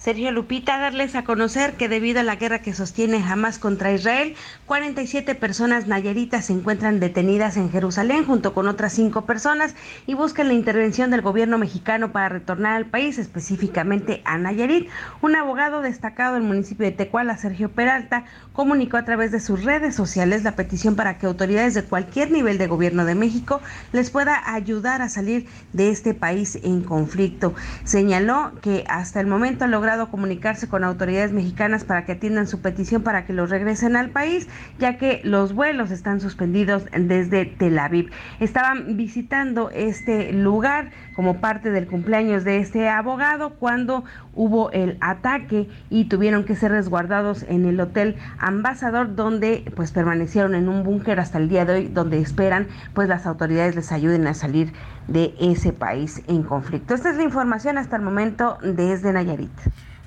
Sergio 0.02 0.32
Lupita, 0.32 0.80
darles 0.80 1.14
a 1.14 1.22
conocer 1.22 1.74
que 1.74 1.88
debido 1.88 2.18
a 2.18 2.24
la 2.24 2.34
guerra 2.34 2.58
que 2.58 2.74
sostiene 2.74 3.22
Hamas 3.22 3.60
contra 3.60 3.92
Israel, 3.92 4.34
47 4.66 5.36
personas 5.36 5.86
nayaritas 5.86 6.46
se 6.46 6.54
encuentran 6.54 6.98
detenidas 6.98 7.56
en 7.56 7.70
Jerusalén 7.70 8.24
junto 8.24 8.52
con 8.52 8.66
otras 8.66 8.94
cinco 8.94 9.26
personas 9.26 9.76
y 10.08 10.14
buscan 10.14 10.48
la 10.48 10.54
intervención 10.54 11.12
del 11.12 11.22
gobierno 11.22 11.56
mexicano 11.56 12.10
para 12.10 12.30
retornar 12.30 12.74
al 12.74 12.86
país, 12.86 13.16
específicamente 13.16 14.22
a 14.24 14.38
Nayarit. 14.38 14.88
Un 15.20 15.36
abogado 15.36 15.82
destacado 15.82 16.34
del 16.34 16.42
municipio 16.42 16.84
de 16.84 16.90
Tecuala, 16.90 17.36
Sergio 17.36 17.70
Peralta, 17.70 18.24
comunicó 18.54 18.96
a 18.96 19.04
través 19.04 19.30
de 19.30 19.38
sus 19.38 19.62
redes 19.62 19.94
sociales 19.94 20.42
la 20.42 20.56
petición 20.56 20.96
para 20.96 21.16
que 21.18 21.26
autoridades 21.26 21.74
de 21.74 21.84
cualquier 21.84 22.32
nivel 22.32 22.58
de 22.58 22.66
gobierno 22.66 23.04
de 23.04 23.14
México 23.14 23.60
les 23.92 24.10
pueda 24.10 24.52
ayudar 24.52 25.00
a 25.00 25.08
salir 25.08 25.46
de 25.72 25.90
este 25.90 26.12
país 26.12 26.58
en 26.64 26.82
conflicto. 26.82 27.54
Señaló 27.84 28.50
que 28.62 28.82
hasta 28.88 29.20
el 29.20 29.28
momento 29.28 29.64
ha 29.64 29.68
logrado 29.68 29.91
comunicarse 30.10 30.68
con 30.68 30.84
autoridades 30.84 31.32
mexicanas 31.32 31.84
para 31.84 32.04
que 32.04 32.12
atiendan 32.12 32.46
su 32.46 32.60
petición 32.60 33.02
para 33.02 33.24
que 33.24 33.32
los 33.32 33.50
regresen 33.50 33.96
al 33.96 34.10
país, 34.10 34.48
ya 34.78 34.98
que 34.98 35.20
los 35.24 35.52
vuelos 35.52 35.90
están 35.90 36.20
suspendidos 36.20 36.84
desde 36.92 37.46
Tel 37.46 37.78
Aviv. 37.78 38.10
Estaban 38.40 38.96
visitando 38.96 39.70
este 39.70 40.32
lugar 40.32 40.90
como 41.14 41.40
parte 41.40 41.70
del 41.70 41.86
cumpleaños 41.86 42.44
de 42.44 42.58
este 42.58 42.88
abogado 42.88 43.50
cuando 43.50 44.04
hubo 44.34 44.70
el 44.72 44.96
ataque 45.00 45.68
y 45.90 46.06
tuvieron 46.06 46.44
que 46.44 46.56
ser 46.56 46.72
resguardados 46.72 47.44
en 47.48 47.66
el 47.66 47.78
Hotel 47.80 48.16
Ambasador 48.38 49.14
donde 49.14 49.64
pues 49.76 49.92
permanecieron 49.92 50.54
en 50.54 50.68
un 50.68 50.82
búnker 50.84 51.20
hasta 51.20 51.38
el 51.38 51.48
día 51.48 51.64
de 51.64 51.74
hoy 51.74 51.88
donde 51.88 52.18
esperan 52.18 52.66
pues 52.94 53.08
las 53.08 53.26
autoridades 53.26 53.76
les 53.76 53.92
ayuden 53.92 54.26
a 54.26 54.34
salir 54.34 54.72
de 55.08 55.34
ese 55.40 55.72
país 55.72 56.22
en 56.28 56.42
conflicto. 56.42 56.94
Esta 56.94 57.10
es 57.10 57.16
la 57.16 57.24
información 57.24 57.78
hasta 57.78 57.96
el 57.96 58.02
momento 58.02 58.58
desde 58.62 59.12
Nayarit. 59.12 59.50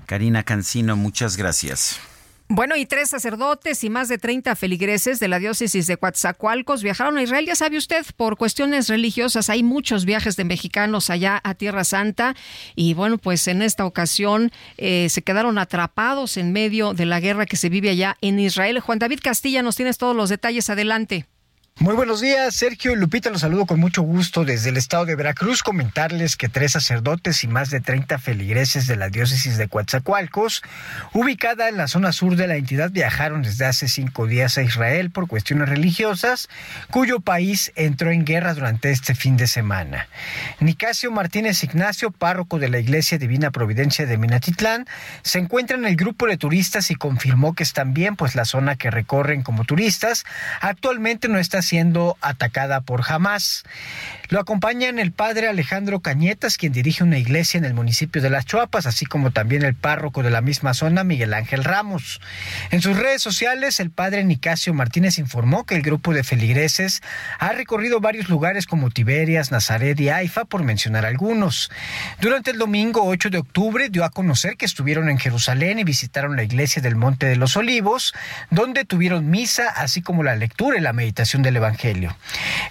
Karina 0.06 0.44
Cancino, 0.44 0.96
muchas 0.96 1.38
gracias. 1.38 2.00
Bueno, 2.48 2.76
y 2.76 2.86
tres 2.86 3.10
sacerdotes 3.10 3.84
y 3.84 3.90
más 3.90 4.08
de 4.08 4.20
30 4.20 4.56
feligreses 4.56 5.20
de 5.20 5.28
la 5.28 5.40
diócesis 5.40 5.88
de 5.88 5.98
Coatzacoalcos 5.98 6.84
viajaron 6.84 7.18
a 7.18 7.24
Israel. 7.24 7.48
Ya 7.48 7.56
sabe 7.56 7.76
usted, 7.76 8.06
por 8.16 8.38
cuestiones 8.38 8.88
religiosas 8.88 9.50
hay 9.50 9.64
muchos 9.64 10.06
viajes 10.06 10.36
de 10.36 10.44
mexicanos 10.44 11.10
allá 11.10 11.42
a 11.44 11.56
Tierra 11.56 11.84
Santa. 11.84 12.36
Y 12.76 12.94
bueno, 12.94 13.18
pues 13.18 13.48
en 13.48 13.64
esta 13.64 13.84
ocasión 13.84 14.52
eh, 14.78 15.08
se 15.10 15.24
quedaron 15.24 15.58
atrapados 15.58 16.38
en 16.38 16.54
medio 16.54 16.94
de 16.94 17.08
la 17.08 17.20
guerra 17.20 17.48
que 17.48 17.58
se 17.58 17.70
vive 17.70 17.90
allá 17.90 18.16
en 18.22 18.40
Israel. 18.40 18.80
Juan 18.80 19.00
David 19.00 19.22
Castilla, 19.24 19.64
nos 19.64 19.76
tienes 19.76 19.98
todos 19.98 20.16
los 20.16 20.30
detalles. 20.30 20.70
Adelante. 20.70 21.26
Muy 21.78 21.94
buenos 21.94 22.22
días, 22.22 22.56
Sergio 22.56 22.94
y 22.94 22.96
Lupita, 22.96 23.30
los 23.30 23.42
saludo 23.42 23.66
con 23.66 23.82
mucho 23.82 24.02
gusto 24.02 24.46
desde 24.46 24.70
el 24.70 24.78
estado 24.78 25.06
de 25.06 25.18
Veracruz. 25.18 25.62
Comentarles 25.62 26.38
que 26.38 26.48
tres 26.48 26.72
sacerdotes 26.72 27.44
y 27.44 27.50
más 27.50 27.70
de 27.70 27.82
30 27.82 28.18
feligreses 28.18 28.88
de 28.88 28.96
la 28.96 29.10
diócesis 29.10 29.58
de 29.58 29.68
Coatzacoalcos, 29.68 30.64
ubicada 31.12 31.68
en 31.68 31.76
la 31.76 31.90
zona 31.90 32.14
sur 32.14 32.38
de 32.38 32.48
la 32.48 32.56
entidad, 32.56 32.92
viajaron 32.92 33.42
desde 33.42 33.66
hace 33.66 33.90
cinco 33.90 34.26
días 34.26 34.58
a 34.58 34.64
Israel 34.64 35.12
por 35.12 35.28
cuestiones 35.28 35.68
religiosas, 35.68 36.48
cuyo 36.92 37.20
país 37.20 37.74
entró 37.76 38.10
en 38.10 38.24
guerra 38.24 38.54
durante 38.54 38.92
este 38.92 39.14
fin 39.14 39.36
de 39.36 39.48
semana. 39.48 40.08
Nicasio 40.62 41.12
Martínez 41.12 41.62
Ignacio, 41.62 42.10
párroco 42.10 42.58
de 42.58 42.70
la 42.70 42.80
Iglesia 42.80 43.18
Divina 43.18 43.52
Providencia 43.52 44.06
de 44.06 44.18
Minatitlán, 44.18 44.88
se 45.24 45.40
encuentra 45.40 45.76
en 45.76 45.84
el 45.84 45.98
grupo 45.98 46.26
de 46.26 46.38
turistas 46.38 46.90
y 46.90 46.96
confirmó 46.96 47.54
que 47.54 47.64
están 47.64 47.94
bien, 47.94 48.16
pues 48.16 48.34
la 48.34 48.46
zona 48.46 48.78
que 48.78 48.92
recorren 48.92 49.44
como 49.44 49.66
turistas 49.66 50.24
actualmente 50.62 51.28
no 51.28 51.38
está 51.38 51.65
siendo 51.66 52.18
atacada 52.22 52.82
por 52.82 53.02
Hamas. 53.08 53.64
Lo 54.30 54.40
acompañan 54.40 54.98
el 54.98 55.12
padre 55.12 55.48
Alejandro 55.48 56.00
Cañetas, 56.00 56.58
quien 56.58 56.74
dirige 56.74 57.04
una 57.04 57.20
iglesia 57.20 57.60
en 57.60 57.66
el 57.66 57.76
municipio 57.76 58.24
de 58.24 58.32
Las 58.32 58.46
Chuapas, 58.46 58.88
así 58.88 59.06
como 59.06 59.30
también 59.30 59.62
el 59.62 59.76
párroco 59.76 60.24
de 60.24 60.32
la 60.32 60.42
misma 60.42 60.74
zona, 60.74 61.04
Miguel 61.04 61.34
Ángel 61.36 61.64
Ramos. 61.64 62.22
En 62.72 62.82
sus 62.82 62.98
redes 62.98 63.22
sociales, 63.22 63.80
el 63.80 63.92
padre 63.92 64.24
Nicasio 64.24 64.74
Martínez 64.74 65.20
informó 65.20 65.66
que 65.66 65.76
el 65.76 65.84
grupo 65.84 66.12
de 66.12 66.24
feligreses 66.24 67.04
ha 67.38 67.54
recorrido 67.54 68.00
varios 68.00 68.28
lugares 68.28 68.66
como 68.66 68.90
Tiberias, 68.90 69.52
Nazaret 69.52 70.00
y 70.00 70.10
Haifa, 70.10 70.46
por 70.46 70.64
mencionar 70.64 71.06
algunos. 71.06 71.70
Durante 72.20 72.50
el 72.50 72.58
domingo 72.58 73.06
8 73.06 73.30
de 73.30 73.38
octubre 73.38 73.90
dio 73.90 74.04
a 74.04 74.10
conocer 74.10 74.58
que 74.58 74.66
estuvieron 74.66 75.08
en 75.10 75.20
Jerusalén 75.20 75.78
y 75.78 75.84
visitaron 75.84 76.36
la 76.36 76.44
iglesia 76.44 76.82
del 76.82 76.96
Monte 76.96 77.28
de 77.28 77.36
los 77.36 77.58
Olivos, 77.58 78.16
donde 78.50 78.86
tuvieron 78.86 79.30
misa, 79.30 79.70
así 79.70 80.02
como 80.02 80.24
la 80.24 80.36
lectura 80.36 80.80
y 80.80 80.82
la 80.82 80.94
meditación 80.94 81.44
del 81.44 81.58
Evangelio. 81.58 82.18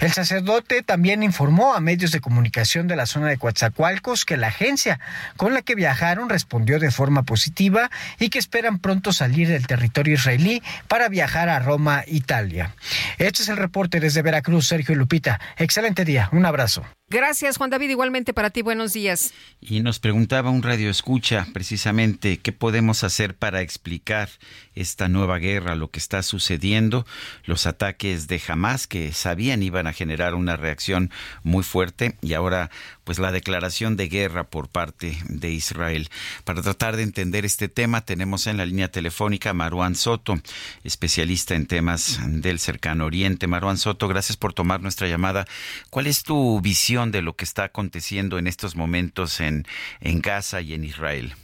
El 0.00 0.12
sacerdote 0.12 0.82
también 0.82 1.22
informó 1.22 1.43
a 1.44 1.80
medios 1.80 2.10
de 2.10 2.20
comunicación 2.20 2.88
de 2.88 2.96
la 2.96 3.04
zona 3.04 3.28
de 3.28 3.36
Coatzacoalcos 3.36 4.24
que 4.24 4.38
la 4.38 4.46
agencia 4.46 4.98
con 5.36 5.52
la 5.52 5.60
que 5.60 5.74
viajaron 5.74 6.30
respondió 6.30 6.78
de 6.78 6.90
forma 6.90 7.24
positiva 7.24 7.90
y 8.18 8.30
que 8.30 8.38
esperan 8.38 8.78
pronto 8.78 9.12
salir 9.12 9.48
del 9.48 9.66
territorio 9.66 10.14
israelí 10.14 10.62
para 10.88 11.10
viajar 11.10 11.50
a 11.50 11.58
Roma, 11.58 12.02
Italia. 12.06 12.74
Este 13.18 13.42
es 13.42 13.50
el 13.50 13.58
reporte 13.58 14.00
desde 14.00 14.22
Veracruz, 14.22 14.66
Sergio 14.66 14.94
Lupita. 14.94 15.38
Excelente 15.58 16.06
día, 16.06 16.30
un 16.32 16.46
abrazo. 16.46 16.82
Gracias, 17.14 17.58
Juan 17.58 17.70
David. 17.70 17.90
Igualmente 17.90 18.34
para 18.34 18.50
ti, 18.50 18.62
buenos 18.62 18.92
días. 18.92 19.32
Y 19.60 19.82
nos 19.82 20.00
preguntaba 20.00 20.50
un 20.50 20.64
radio 20.64 20.90
escucha 20.90 21.46
precisamente 21.52 22.38
qué 22.38 22.50
podemos 22.50 23.04
hacer 23.04 23.36
para 23.36 23.60
explicar 23.60 24.30
esta 24.74 25.06
nueva 25.06 25.38
guerra, 25.38 25.76
lo 25.76 25.92
que 25.92 26.00
está 26.00 26.24
sucediendo, 26.24 27.06
los 27.44 27.68
ataques 27.68 28.26
de 28.26 28.42
Hamas 28.48 28.88
que 28.88 29.12
sabían 29.12 29.62
iban 29.62 29.86
a 29.86 29.92
generar 29.92 30.34
una 30.34 30.56
reacción 30.56 31.12
muy 31.44 31.62
fuerte 31.62 32.16
y 32.20 32.34
ahora 32.34 32.72
pues 33.04 33.18
la 33.18 33.32
declaración 33.32 33.96
de 33.96 34.08
guerra 34.08 34.44
por 34.44 34.68
parte 34.68 35.16
de 35.28 35.50
Israel. 35.50 36.08
Para 36.44 36.62
tratar 36.62 36.96
de 36.96 37.02
entender 37.02 37.44
este 37.44 37.68
tema 37.68 38.04
tenemos 38.04 38.46
en 38.46 38.56
la 38.56 38.66
línea 38.66 38.88
telefónica 38.90 39.50
a 39.50 39.54
Maruán 39.54 39.94
Soto, 39.94 40.34
especialista 40.82 41.54
en 41.54 41.66
temas 41.66 42.20
del 42.26 42.58
cercano 42.58 43.04
oriente. 43.04 43.46
Maruán 43.46 43.76
Soto, 43.76 44.08
gracias 44.08 44.36
por 44.36 44.52
tomar 44.52 44.80
nuestra 44.80 45.08
llamada. 45.08 45.44
¿Cuál 45.90 46.06
es 46.06 46.22
tu 46.22 46.60
visión 46.60 47.12
de 47.12 47.22
lo 47.22 47.34
que 47.34 47.44
está 47.44 47.64
aconteciendo 47.64 48.38
en 48.38 48.46
estos 48.46 48.76
momentos 48.76 49.40
en, 49.40 49.66
en 50.00 50.20
Gaza 50.20 50.60
y 50.60 50.74
en 50.74 50.84
Israel? 50.84 51.34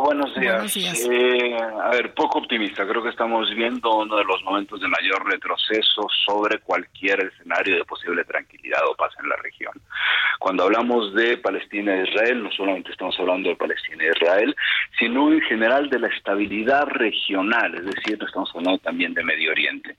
Sergio 0.00 0.52
Lupita, 0.52 0.56
buenos 0.56 0.74
días. 0.74 1.08
Eh, 1.10 1.56
a 1.56 1.90
ver, 1.90 2.14
poco 2.14 2.38
optimista. 2.38 2.86
Creo 2.86 3.02
que 3.02 3.10
estamos 3.10 3.50
viendo 3.54 3.96
uno 3.96 4.16
de 4.16 4.24
los 4.24 4.42
momentos 4.42 4.80
de 4.80 4.88
mayor 4.88 5.24
retroceso 5.30 6.06
sobre 6.24 6.58
cualquier 6.58 7.20
escenario 7.20 7.76
de 7.76 7.84
posible 7.84 8.24
tranquilidad 8.24 8.80
o 8.88 8.94
paz 8.94 9.12
en 9.22 9.28
la 9.28 9.36
región. 9.36 9.72
Cuando 10.38 10.64
hablamos 10.64 11.14
de 11.14 11.36
Palestina 11.36 11.94
e 11.94 12.08
Israel, 12.08 12.42
no 12.42 12.50
solamente 12.52 12.90
estamos 12.90 13.18
hablando 13.18 13.50
de 13.50 13.56
Palestina 13.56 14.04
e 14.04 14.12
Israel, 14.16 14.56
sino 14.98 15.32
en 15.32 15.40
general 15.42 15.90
de 15.90 15.98
la 15.98 16.08
estabilidad 16.08 16.86
regional, 16.86 17.74
es 17.74 17.84
decir, 17.84 18.18
estamos 18.26 18.50
hablando 18.54 18.78
también 18.78 19.12
de 19.14 19.22
Medio 19.22 19.50
Oriente. 19.50 19.96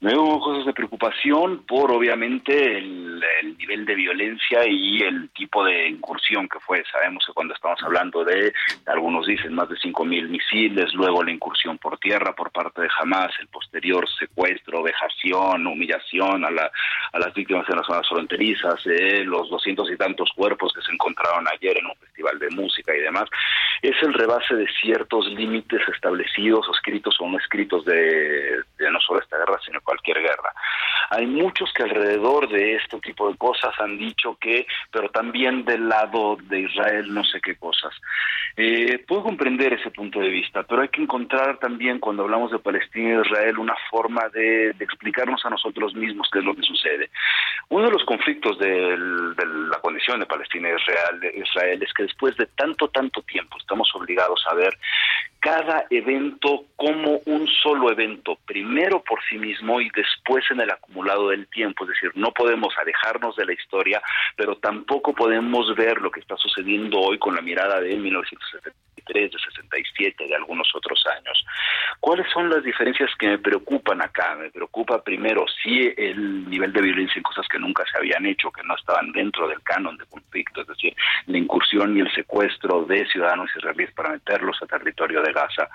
Me 0.00 0.12
veo 0.12 0.38
cosas 0.38 0.66
de 0.66 0.72
preocupación 0.72 1.64
por, 1.66 1.90
obviamente, 1.90 2.78
el, 2.78 3.22
el 3.42 3.58
nivel 3.58 3.84
de 3.84 3.94
violencia 3.94 4.60
y 4.66 5.02
el 5.02 5.30
tipo 5.30 5.64
de 5.64 5.88
incursión 5.88 6.48
que 6.48 6.60
fue. 6.60 6.82
Sabemos 6.90 7.24
que 7.26 7.32
cuando 7.32 7.54
estamos 7.54 7.82
hablando 7.82 8.24
de 8.24 8.52
algunos 8.86 9.26
dicen 9.40 9.54
más 9.54 9.68
de 9.68 9.76
5.000 9.76 10.28
misiles, 10.28 10.92
luego 10.92 11.22
la 11.22 11.30
incursión 11.30 11.78
por 11.78 11.98
tierra 11.98 12.34
por 12.34 12.50
parte 12.50 12.82
de 12.82 12.88
Hamas, 13.00 13.32
el 13.40 13.48
posterior 13.48 14.06
secuestro, 14.18 14.82
vejación, 14.82 15.66
humillación 15.66 16.44
a, 16.44 16.50
la, 16.50 16.70
a 17.12 17.18
las 17.18 17.32
víctimas 17.32 17.66
en 17.68 17.76
las 17.76 17.86
zonas 17.86 18.06
fronterizas, 18.08 18.80
eh, 18.86 19.24
los 19.24 19.48
doscientos 19.48 19.90
y 19.90 19.96
tantos 19.96 20.30
cuerpos 20.36 20.72
que 20.74 20.82
se 20.82 20.92
encontraron 20.92 21.46
ayer 21.48 21.78
en 21.78 21.86
un 21.86 21.96
festival 21.96 22.38
de 22.38 22.50
música 22.50 22.94
y 22.94 23.00
demás, 23.00 23.24
es 23.80 23.96
el 24.02 24.12
rebase 24.12 24.54
de 24.54 24.66
ciertos 24.80 25.26
límites 25.28 25.80
establecidos 25.88 26.66
escritos 26.74 27.16
o 27.20 27.28
no 27.28 27.38
escritos 27.38 27.84
de, 27.86 28.62
de 28.78 28.90
no 28.90 29.00
solo 29.00 29.20
esta 29.20 29.38
guerra, 29.38 29.58
sino 29.64 29.80
cualquier 29.80 30.20
guerra. 30.20 30.52
Hay 31.10 31.26
muchos 31.26 31.72
que 31.72 31.82
alrededor 31.82 32.48
de 32.48 32.76
este 32.76 33.00
tipo 33.00 33.28
de 33.30 33.36
cosas 33.36 33.72
han 33.80 33.98
dicho 33.98 34.36
que, 34.40 34.66
pero 34.92 35.08
también 35.08 35.64
del 35.64 35.88
lado 35.88 36.36
de 36.42 36.60
Israel 36.60 37.12
no 37.12 37.24
sé 37.24 37.40
qué 37.40 37.56
cosas. 37.56 37.92
Eh, 38.56 39.02
puedo 39.08 39.22
comprender 39.30 39.72
ese 39.72 39.92
punto 39.92 40.18
de 40.18 40.28
vista, 40.28 40.64
pero 40.64 40.82
hay 40.82 40.88
que 40.88 41.00
encontrar 41.00 41.58
también 41.58 42.00
cuando 42.00 42.24
hablamos 42.24 42.50
de 42.50 42.58
Palestina 42.58 43.10
e 43.10 43.22
Israel 43.24 43.60
una 43.60 43.76
forma 43.88 44.28
de, 44.30 44.70
explicarnos 44.80 45.46
a 45.46 45.50
nosotros 45.50 45.94
mismos 45.94 46.28
qué 46.32 46.40
es 46.40 46.44
lo 46.44 46.56
que 46.56 46.62
sucede. 46.62 47.10
Uno 47.68 47.84
de 47.84 47.92
los 47.92 48.04
conflictos 48.04 48.58
de 48.58 48.96
la 48.98 49.78
condición 49.80 50.18
de 50.18 50.26
Palestina 50.26 50.70
e 50.70 50.74
Israel, 50.74 51.32
Israel 51.46 51.80
es 51.80 51.92
que 51.94 52.02
después 52.02 52.36
de 52.38 52.46
tanto, 52.46 52.88
tanto 52.88 53.22
tiempo 53.22 53.56
estamos 53.56 53.88
obligados 53.94 54.44
a 54.50 54.54
ver 54.54 54.76
cada 55.40 55.86
evento 55.88 56.66
como 56.76 57.20
un 57.24 57.48
solo 57.62 57.90
evento, 57.90 58.38
primero 58.46 59.02
por 59.02 59.20
sí 59.28 59.38
mismo 59.38 59.80
y 59.80 59.90
después 59.94 60.44
en 60.50 60.60
el 60.60 60.70
acumulado 60.70 61.30
del 61.30 61.48
tiempo. 61.48 61.84
Es 61.84 61.90
decir, 61.90 62.12
no 62.14 62.30
podemos 62.32 62.74
alejarnos 62.78 63.36
de 63.36 63.46
la 63.46 63.54
historia, 63.54 64.02
pero 64.36 64.56
tampoco 64.56 65.14
podemos 65.14 65.74
ver 65.76 65.98
lo 65.98 66.10
que 66.10 66.20
está 66.20 66.36
sucediendo 66.36 67.00
hoy 67.00 67.18
con 67.18 67.34
la 67.34 67.40
mirada 67.40 67.80
de 67.80 67.96
1973, 67.96 69.19
de 69.28 69.38
67, 69.38 70.26
de 70.26 70.34
algunos 70.34 70.68
otros 70.74 71.04
años. 71.06 71.44
¿Cuáles 72.00 72.26
son 72.32 72.48
las 72.48 72.62
diferencias 72.62 73.10
que 73.18 73.28
me 73.28 73.38
preocupan 73.38 74.02
acá? 74.02 74.36
Me 74.36 74.50
preocupa 74.50 75.02
primero 75.02 75.44
sí 75.62 75.92
el 75.96 76.48
nivel 76.48 76.72
de 76.72 76.82
violencia 76.82 77.18
en 77.18 77.22
cosas 77.22 77.46
que 77.48 77.58
nunca 77.58 77.84
se 77.90 77.98
habían 77.98 78.24
hecho, 78.26 78.50
que 78.50 78.62
no 78.62 78.74
estaban 78.74 79.12
dentro 79.12 79.48
del 79.48 79.60
canon 79.62 79.96
de 79.96 80.06
conflicto, 80.06 80.62
es 80.62 80.66
decir, 80.66 80.94
la 81.26 81.38
incursión 81.38 81.96
y 81.96 82.00
el 82.00 82.12
secuestro 82.14 82.84
de 82.84 83.06
ciudadanos 83.06 83.50
israelíes 83.56 83.92
para 83.92 84.10
meterlos 84.10 84.56
a 84.62 84.66
territorio 84.66 85.22
de 85.22 85.32
Gaza. 85.32 85.68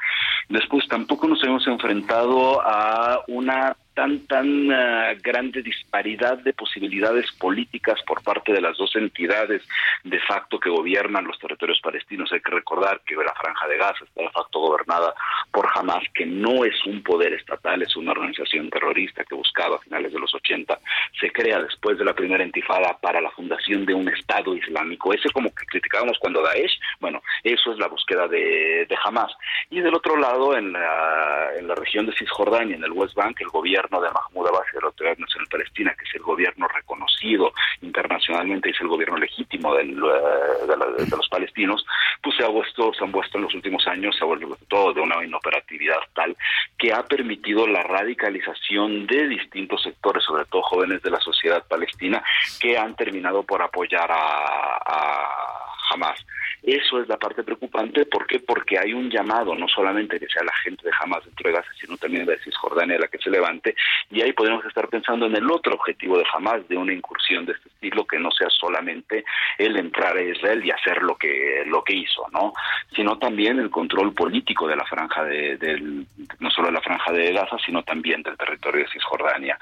Después 0.49 0.87
tampoco 0.87 1.27
nos 1.27 1.43
hemos 1.43 1.65
enfrentado 1.67 2.61
a 2.61 3.23
una 3.27 3.75
tan 3.95 4.27
tan 4.27 4.69
uh, 4.69 5.17
grande 5.21 5.63
disparidad 5.63 6.37
de 6.37 6.53
posibilidades 6.53 7.31
políticas 7.33 7.99
por 8.05 8.21
parte 8.23 8.53
de 8.53 8.61
las 8.61 8.77
dos 8.77 8.95
entidades 8.95 9.63
de 10.03 10.19
facto 10.19 10.59
que 10.59 10.69
gobiernan 10.69 11.25
los 11.25 11.39
territorios 11.39 11.79
palestinos. 11.81 12.31
Hay 12.31 12.41
que 12.41 12.51
recordar 12.51 13.01
que 13.05 13.15
la 13.15 13.33
franja 13.33 13.67
de 13.67 13.77
Gaza 13.77 14.03
está 14.03 14.21
de 14.21 14.29
facto 14.29 14.59
gobernada 14.59 15.13
por 15.51 15.67
Hamas, 15.73 16.03
que 16.13 16.25
no 16.25 16.65
es 16.65 16.75
un 16.85 17.01
poder 17.01 17.33
estatal, 17.33 17.81
es 17.81 17.95
una 17.95 18.11
organización 18.11 18.69
terrorista 18.69 19.23
que 19.23 19.35
buscaba 19.35 19.77
a 19.77 19.79
finales 19.79 20.13
de 20.13 20.19
los 20.19 20.33
80 20.33 20.77
se 21.19 21.31
crea 21.31 21.59
después 21.59 21.97
de 21.97 22.05
la 22.05 22.13
primera 22.13 22.43
intifada 22.43 22.97
para 23.01 23.21
la 23.21 23.31
fundación 23.31 23.85
de 23.85 23.93
un 23.93 24.07
Estado 24.09 24.55
Islámico. 24.55 25.13
Ese 25.13 25.29
como 25.31 25.53
que 25.53 25.65
criticábamos 25.65 26.17
cuando 26.19 26.41
Daesh, 26.41 26.79
bueno, 26.99 27.21
eso 27.43 27.71
es 27.71 27.79
la 27.79 27.87
búsqueda 27.87 28.27
de, 28.27 28.85
de 28.87 28.97
Hamas. 29.03 29.31
Y 29.69 29.79
del 29.79 29.95
otro 29.95 30.17
lado, 30.17 30.57
en 30.57 30.73
la, 30.73 31.51
en 31.57 31.67
la 31.67 31.75
región 31.75 32.05
de 32.05 32.15
Cisjordania, 32.15 32.75
en 32.75 32.83
el 32.83 32.91
West 32.91 33.15
Bank, 33.15 33.37
el 33.39 33.47
gobierno 33.47 33.84
de 33.89 34.11
Mahmoud 34.11 34.47
Abbas 34.47 34.65
y 34.71 34.75
de 34.75 34.81
la 34.81 34.87
Autoridad 34.87 35.17
Nacional 35.17 35.47
Palestina, 35.49 35.95
que 35.97 36.05
es 36.05 36.15
el 36.15 36.21
gobierno 36.21 36.67
reconocido 36.67 37.51
internacionalmente, 37.81 38.69
es 38.69 38.81
el 38.81 38.87
gobierno 38.87 39.17
legítimo 39.17 39.73
del, 39.75 39.91
eh, 39.91 40.67
de, 40.67 41.05
de, 41.05 41.17
los 41.17 41.29
palestinos, 41.29 41.85
pues 42.21 42.35
se 42.35 42.43
ha 42.43 42.49
vuelto, 42.49 42.93
se 42.93 43.03
han 43.03 43.11
vuelto 43.11 43.37
en 43.37 43.43
los 43.43 43.53
últimos 43.53 43.85
años, 43.87 44.15
se 44.17 44.23
ha 44.23 44.27
vuelto 44.27 44.57
todo 44.67 44.93
de 44.93 45.01
una 45.01 45.23
inoperatividad 45.23 45.99
tal 46.13 46.35
que 46.77 46.93
ha 46.93 47.03
permitido 47.03 47.67
la 47.67 47.83
radicalización 47.83 49.05
de 49.07 49.27
distintos 49.27 49.83
sectores, 49.83 50.23
sobre 50.23 50.45
todo 50.45 50.61
jóvenes 50.63 51.01
de 51.01 51.11
la 51.11 51.19
sociedad 51.19 51.63
palestina, 51.67 52.23
que 52.59 52.77
han 52.77 52.95
terminado 52.95 53.43
por 53.43 53.61
apoyar 53.61 54.09
a 54.11 55.74
Hamas. 55.89 56.25
Eso 56.63 56.99
es 56.99 57.07
la 57.07 57.17
parte 57.17 57.43
preocupante. 57.43 58.05
¿Por 58.05 58.25
qué? 58.25 58.39
Porque 58.39 58.79
hay 58.79 58.93
un 58.93 59.09
llamado, 59.09 59.55
no 59.55 59.67
solamente 59.67 60.19
que 60.19 60.27
sea 60.27 60.43
la 60.43 60.55
gente 60.63 60.83
de 60.83 60.91
Hamas 60.99 61.23
dentro 61.23 61.49
de 61.49 61.55
Gaza, 61.55 61.69
sino 61.79 61.95
también 61.97 62.25
de 62.25 62.39
Cisjordania 62.39 62.97
la 62.97 63.07
que 63.07 63.19
se 63.19 63.29
levante. 63.29 63.75
Y 64.09 64.21
ahí 64.21 64.33
podemos 64.33 64.65
estar 64.65 64.87
pensando 64.87 65.27
en 65.27 65.35
el 65.35 65.49
otro 65.51 65.75
objetivo 65.75 66.17
de 66.17 66.25
Hamas, 66.33 66.67
de 66.67 66.77
una 66.77 66.93
incursión 66.93 67.45
de 67.45 67.53
este 67.53 67.69
estilo, 67.69 68.05
que 68.05 68.17
no 68.17 68.31
sea 68.31 68.49
solamente 68.49 69.23
el 69.59 69.77
entrar 69.77 70.17
a 70.17 70.21
Israel 70.23 70.65
y 70.65 70.71
hacer 70.71 71.03
lo 71.03 71.15
que, 71.17 71.63
lo 71.67 71.83
que 71.83 71.95
hizo, 71.95 72.25
¿no? 72.31 72.53
Sino 72.95 73.17
también 73.19 73.59
el 73.59 73.69
control 73.69 74.13
político 74.13 74.67
de 74.67 74.75
la 74.75 74.85
franja 74.85 75.23
de, 75.23 75.57
del, 75.57 76.07
no 76.39 76.49
solo 76.49 76.67
de 76.67 76.73
la 76.73 76.81
franja 76.81 77.11
de 77.11 77.31
Gaza, 77.31 77.57
sino 77.63 77.83
también 77.83 78.23
del 78.23 78.37
territorio 78.37 78.83
de 78.83 78.91
Cisjordania. 78.91 79.57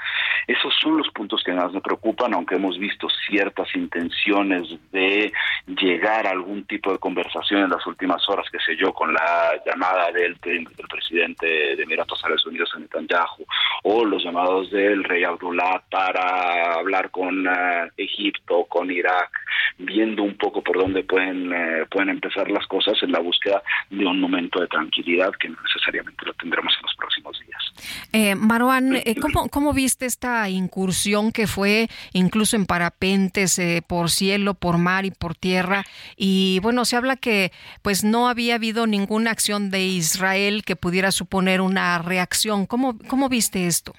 Esos 0.47 0.73
son 0.79 0.97
los 0.97 1.09
puntos 1.09 1.43
que 1.43 1.51
más 1.51 1.73
me 1.73 1.81
preocupan, 1.81 2.33
aunque 2.33 2.55
hemos 2.55 2.77
visto 2.77 3.07
ciertas 3.27 3.67
intenciones 3.75 4.67
de 4.91 5.31
llegar 5.67 6.12
algún 6.21 6.65
tipo 6.65 6.91
de 6.91 6.99
conversación 6.99 7.63
en 7.63 7.69
las 7.69 7.85
últimas 7.85 8.27
horas, 8.29 8.45
que 8.51 8.59
sé 8.59 8.75
yo, 8.77 8.93
con 8.93 9.13
la 9.13 9.51
llamada 9.65 10.11
del, 10.11 10.35
del 10.41 10.67
presidente 10.89 11.45
de 11.45 11.83
Emiratos 11.83 12.23
Árabes 12.23 12.45
Unidos, 12.45 12.69
Netanyahu, 12.77 13.45
o 13.83 14.05
los 14.05 14.23
llamados 14.23 14.69
del 14.71 15.03
rey 15.03 15.23
Abdullah 15.23 15.81
para 15.89 16.73
hablar 16.75 17.11
con 17.11 17.47
uh, 17.47 17.89
Egipto, 17.97 18.65
con 18.65 18.91
Irak, 18.91 19.31
viendo 19.77 20.23
un 20.23 20.37
poco 20.37 20.61
por 20.61 20.77
dónde 20.77 21.03
pueden, 21.03 21.51
uh, 21.51 21.85
pueden 21.89 22.09
empezar 22.09 22.49
las 22.49 22.65
cosas 22.67 23.01
en 23.01 23.11
la 23.11 23.19
búsqueda 23.19 23.61
de 23.89 24.05
un 24.05 24.19
momento 24.19 24.59
de 24.59 24.67
tranquilidad 24.67 25.31
que 25.39 25.49
no 25.49 25.57
necesariamente 25.61 26.25
lo 26.25 26.33
tendremos 26.33 26.73
en 26.77 26.83
los 26.83 26.95
próximos 26.95 27.39
días. 27.39 27.63
Eh, 28.11 28.35
Marwan, 28.35 28.95
eh, 28.95 29.15
¿cómo, 29.19 29.49
¿cómo 29.49 29.73
viste 29.73 30.05
esta 30.05 30.47
incursión 30.49 31.31
que 31.31 31.47
fue 31.47 31.87
incluso 32.13 32.55
en 32.55 32.65
parapentes, 32.65 33.57
eh, 33.59 33.81
por 33.85 34.09
cielo, 34.09 34.53
por 34.53 34.77
mar 34.77 35.05
y 35.05 35.11
por 35.11 35.35
tierra? 35.35 35.83
Y 36.15 36.59
bueno, 36.61 36.85
se 36.85 36.95
habla 36.95 37.15
que 37.15 37.51
pues 37.81 38.03
no 38.03 38.27
había 38.27 38.55
habido 38.55 38.87
ninguna 38.87 39.31
acción 39.31 39.69
de 39.69 39.83
Israel 39.85 40.63
que 40.65 40.75
pudiera 40.75 41.11
suponer 41.11 41.61
una 41.61 41.97
reacción. 41.99 42.65
¿Cómo, 42.65 42.97
cómo 43.07 43.29
viste 43.29 43.67
esto? 43.67 43.93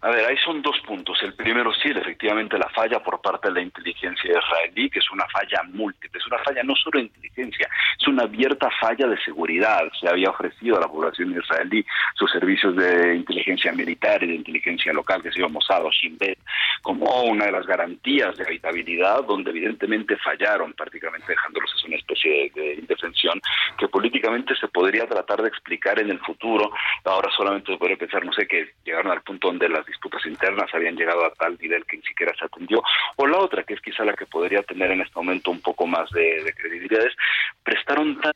A 0.00 0.10
ver, 0.10 0.26
ahí 0.26 0.36
son 0.44 0.62
dos 0.62 0.78
puntos. 0.86 1.20
El 1.22 1.34
primero, 1.34 1.72
sí, 1.74 1.88
efectivamente, 1.88 2.56
la 2.56 2.68
falla 2.68 3.02
por 3.02 3.20
parte 3.20 3.48
de 3.48 3.54
la 3.54 3.62
inteligencia 3.62 4.30
israelí, 4.30 4.88
que 4.90 5.00
es 5.00 5.10
una 5.10 5.26
falla 5.26 5.60
múltiple, 5.72 6.20
es 6.20 6.26
una 6.28 6.38
falla 6.38 6.62
no 6.62 6.76
solo 6.76 7.00
de 7.00 7.06
inteligencia, 7.06 7.68
es 8.00 8.06
una 8.06 8.22
abierta 8.22 8.70
falla 8.80 9.08
de 9.08 9.20
seguridad. 9.22 9.82
Se 10.00 10.08
había 10.08 10.30
ofrecido 10.30 10.76
a 10.76 10.82
la 10.82 10.86
población 10.86 11.32
israelí 11.36 11.84
sus 12.14 12.30
servicios 12.30 12.76
de 12.76 13.16
inteligencia 13.16 13.72
militar 13.72 14.22
y 14.22 14.28
de 14.28 14.34
inteligencia 14.36 14.92
local, 14.92 15.20
que 15.20 15.32
se 15.32 15.40
llama 15.40 15.54
Mossad 15.54 15.84
o 15.84 15.90
Shin 15.90 16.16
Bet, 16.16 16.38
como 16.82 17.22
una 17.24 17.46
de 17.46 17.52
las 17.52 17.66
garantías 17.66 18.36
de 18.36 18.44
habitabilidad, 18.44 19.24
donde 19.24 19.50
evidentemente 19.50 20.16
fallaron, 20.18 20.74
prácticamente 20.74 21.26
dejándolos 21.32 21.74
en 21.82 21.88
una 21.88 21.96
especie 21.96 22.52
de, 22.54 22.60
de 22.60 22.74
indefensión, 22.74 23.40
que 23.76 23.88
políticamente 23.88 24.54
se 24.54 24.68
podría 24.68 25.08
tratar 25.08 25.42
de 25.42 25.48
explicar 25.48 25.98
en 25.98 26.10
el 26.10 26.20
futuro. 26.20 26.70
Ahora 27.04 27.28
solamente 27.36 27.72
se 27.72 27.78
podría 27.78 27.96
pensar, 27.96 28.24
no 28.24 28.32
sé, 28.32 28.46
que 28.46 28.74
llegaron 28.84 29.10
al 29.10 29.22
punto 29.22 29.48
donde 29.48 29.68
las 29.68 29.87
disputas 29.88 30.24
internas 30.26 30.70
habían 30.72 30.96
llegado 30.96 31.24
a 31.24 31.32
tal 31.32 31.58
nivel 31.60 31.84
que 31.84 31.96
ni 31.96 32.02
siquiera 32.02 32.32
se 32.38 32.44
atendió, 32.44 32.82
o 33.16 33.26
la 33.26 33.38
otra, 33.38 33.64
que 33.64 33.74
es 33.74 33.80
quizá 33.80 34.04
la 34.04 34.14
que 34.14 34.26
podría 34.26 34.62
tener 34.62 34.90
en 34.90 35.00
este 35.00 35.14
momento 35.16 35.50
un 35.50 35.60
poco 35.60 35.86
más 35.86 36.10
de, 36.10 36.52
credibilidad, 36.56 37.04
es 37.04 37.14
prestaron 37.62 38.20
tan 38.20 38.32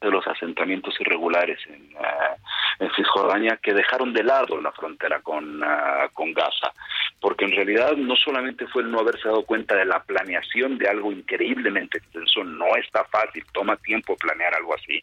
de 0.00 0.10
los 0.10 0.26
asentamientos 0.26 0.94
irregulares 1.00 1.58
en, 1.66 1.94
uh, 1.94 2.84
en, 2.84 2.90
Cisjordania 2.94 3.58
que 3.62 3.72
dejaron 3.72 4.12
de 4.12 4.24
lado 4.24 4.60
la 4.60 4.72
frontera 4.72 5.20
con, 5.20 5.62
uh, 5.62 6.10
con 6.12 6.32
Gaza, 6.32 6.72
porque 7.20 7.44
en 7.44 7.52
realidad 7.52 7.96
no 7.96 8.16
solamente 8.16 8.66
fue 8.66 8.82
el 8.82 8.90
no 8.90 9.00
haberse 9.00 9.28
dado 9.28 9.44
cuenta 9.44 9.76
de 9.76 9.84
la 9.84 10.02
planeación 10.02 10.78
de 10.78 10.88
algo 10.88 11.12
increíblemente 11.12 11.98
extenso, 11.98 12.44
no 12.44 12.76
está 12.76 13.04
fácil, 13.04 13.44
toma 13.52 13.76
tiempo 13.76 14.16
planear 14.16 14.54
algo 14.54 14.74
así, 14.74 15.02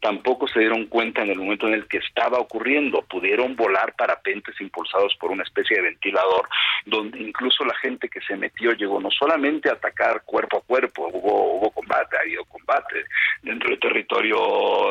tampoco 0.00 0.48
se 0.48 0.60
dieron 0.60 0.86
cuenta 0.86 1.22
en 1.22 1.30
el 1.30 1.38
momento 1.38 1.66
en 1.68 1.74
el 1.74 1.86
que 1.86 1.98
estaba 1.98 2.38
ocurriendo, 2.38 3.02
pudieron 3.02 3.56
volar 3.56 3.94
parapentes 3.96 4.60
impulsados 4.60 5.14
por 5.16 5.30
una 5.30 5.42
especie 5.42 5.76
de 5.76 5.82
ventilador, 5.82 6.48
donde 6.86 7.18
incluso 7.20 7.64
la 7.64 7.74
gente 7.76 8.08
que 8.08 8.20
se 8.22 8.36
metió 8.36 8.72
llegó 8.72 9.00
no 9.00 9.10
solamente 9.10 9.68
a 9.68 9.72
atacar 9.72 10.22
cuerpo 10.24 10.58
a 10.58 10.62
cuerpo, 10.62 11.08
hubo, 11.12 11.58
hubo 11.58 11.70
combate, 11.70 12.16
ha 12.16 12.20
habido 12.20 12.44
combate 12.44 13.04
dentro 13.42 13.70
del 13.70 13.78
territorio 13.78 14.27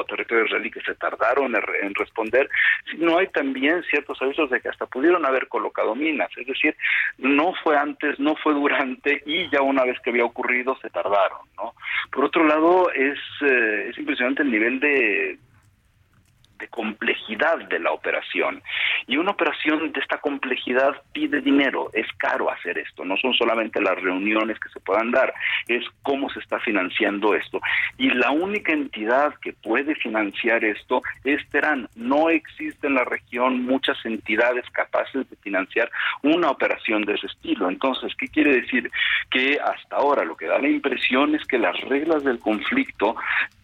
territorio 0.07 0.45
israelí 0.45 0.71
que 0.71 0.81
se 0.81 0.95
tardaron 0.95 1.55
en 1.55 1.95
responder, 1.95 2.49
sino 2.91 3.17
hay 3.17 3.27
también 3.27 3.83
ciertos 3.83 4.21
avisos 4.21 4.49
de 4.49 4.61
que 4.61 4.69
hasta 4.69 4.85
pudieron 4.85 5.25
haber 5.25 5.47
colocado 5.47 5.95
minas, 5.95 6.29
es 6.37 6.47
decir, 6.47 6.75
no 7.17 7.53
fue 7.63 7.77
antes, 7.77 8.19
no 8.19 8.35
fue 8.35 8.53
durante 8.53 9.21
y 9.25 9.49
ya 9.49 9.61
una 9.61 9.83
vez 9.83 9.99
que 10.01 10.09
había 10.09 10.25
ocurrido 10.25 10.77
se 10.81 10.89
tardaron, 10.89 11.39
¿no? 11.57 11.73
Por 12.11 12.25
otro 12.25 12.43
lado, 12.45 12.89
es, 12.91 13.19
eh, 13.41 13.89
es 13.89 13.97
impresionante 13.97 14.43
el 14.43 14.51
nivel 14.51 14.79
de, 14.79 15.37
de 16.57 16.67
complejidad 16.67 17.57
de 17.69 17.79
la 17.79 17.91
operación. 17.91 18.61
Y 19.07 19.17
una 19.17 19.31
operación 19.31 19.91
de 19.91 19.99
esta 19.99 20.17
complejidad 20.17 21.01
pide 21.13 21.41
dinero, 21.41 21.89
es 21.93 22.07
caro 22.17 22.51
hacer 22.51 22.77
esto, 22.77 23.05
no 23.05 23.17
son 23.17 23.33
solamente 23.33 23.81
las 23.81 24.01
reuniones 24.01 24.59
que 24.59 24.69
se 24.69 24.79
puedan 24.79 25.11
dar, 25.11 25.33
es 25.67 25.83
cómo 26.03 26.29
se 26.29 26.39
está 26.39 26.59
financiando 26.59 27.33
esto. 27.33 27.59
Y 27.97 28.09
la 28.09 28.31
única 28.31 28.73
entidad 28.73 29.35
que 29.41 29.53
puede 29.53 29.95
financiar 29.95 30.63
esto 30.63 31.01
es 31.23 31.47
Teherán. 31.49 31.87
No 31.95 32.29
existe 32.29 32.87
en 32.87 32.95
la 32.95 33.03
región 33.03 33.63
muchas 33.65 33.97
entidades 34.05 34.65
capaces 34.71 35.29
de 35.29 35.35
financiar 35.37 35.89
una 36.23 36.49
operación 36.49 37.03
de 37.03 37.13
ese 37.13 37.27
estilo. 37.27 37.69
Entonces, 37.69 38.13
¿qué 38.17 38.27
quiere 38.27 38.61
decir? 38.61 38.91
Que 39.29 39.59
hasta 39.59 39.95
ahora 39.95 40.23
lo 40.25 40.35
que 40.35 40.47
da 40.47 40.59
la 40.59 40.69
impresión 40.69 41.35
es 41.35 41.45
que 41.45 41.57
las 41.57 41.79
reglas 41.81 42.23
del 42.23 42.39
conflicto 42.39 43.15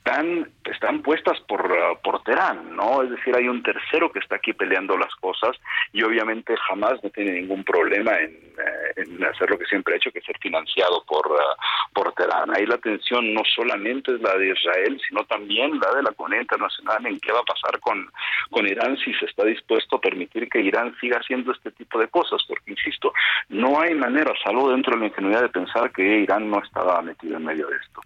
están, 0.05 0.49
están 0.65 1.01
puestas 1.01 1.39
por, 1.47 1.65
uh, 1.65 1.97
por 2.03 2.21
Teherán, 2.23 2.75
¿no? 2.75 3.03
Es 3.03 3.09
decir, 3.09 3.33
hay 3.35 3.47
un 3.47 3.63
tercero 3.63 4.11
que 4.11 4.19
está 4.19 4.35
aquí 4.35 4.51
peleando 4.51 4.97
las 4.97 5.15
cosas 5.15 5.55
y 5.93 6.03
obviamente 6.03 6.55
jamás 6.67 7.01
no 7.01 7.09
tiene 7.09 7.31
ningún 7.31 7.63
problema 7.63 8.11
en, 8.19 8.31
eh, 8.33 9.25
hacer 9.25 9.49
lo 9.49 9.57
que 9.57 9.65
siempre 9.65 9.93
ha 9.93 9.97
hecho, 9.97 10.11
que 10.11 10.19
es 10.19 10.25
ser 10.25 10.37
financiado 10.39 11.05
por, 11.05 11.25
uh, 11.31 11.93
por 11.93 12.11
Teherán. 12.13 12.53
Ahí 12.53 12.65
la 12.65 12.75
atención 12.75 13.33
no 13.33 13.43
solamente 13.55 14.13
es 14.13 14.21
la 14.21 14.35
de 14.37 14.49
Israel, 14.49 15.01
sino 15.07 15.23
también 15.23 15.79
la 15.79 15.95
de 15.95 16.03
la 16.03 16.11
comunidad 16.11 16.41
internacional 16.41 17.05
en 17.05 17.19
qué 17.21 17.31
va 17.31 17.39
a 17.39 17.43
pasar 17.43 17.79
con, 17.79 18.05
con 18.51 18.67
Irán 18.67 18.97
si 18.97 19.13
se 19.13 19.25
está 19.25 19.45
dispuesto 19.45 19.95
a 19.95 20.01
permitir 20.01 20.49
que 20.49 20.59
Irán 20.59 20.93
siga 20.99 21.19
haciendo 21.19 21.53
este 21.53 21.71
tipo 21.71 21.97
de 21.97 22.09
cosas, 22.09 22.41
porque, 22.45 22.71
insisto, 22.71 23.13
no 23.47 23.79
hay 23.79 23.95
manera, 23.95 24.33
salvo 24.43 24.69
dentro 24.69 24.95
de 24.95 24.99
la 24.99 25.07
ingenuidad 25.07 25.43
de 25.43 25.49
pensar 25.49 25.91
que 25.93 26.03
Irán 26.03 26.49
no 26.49 26.61
estaba 26.61 27.01
metido 27.01 27.37
en 27.37 27.45
medio 27.45 27.67
de 27.67 27.77
esto. 27.77 28.01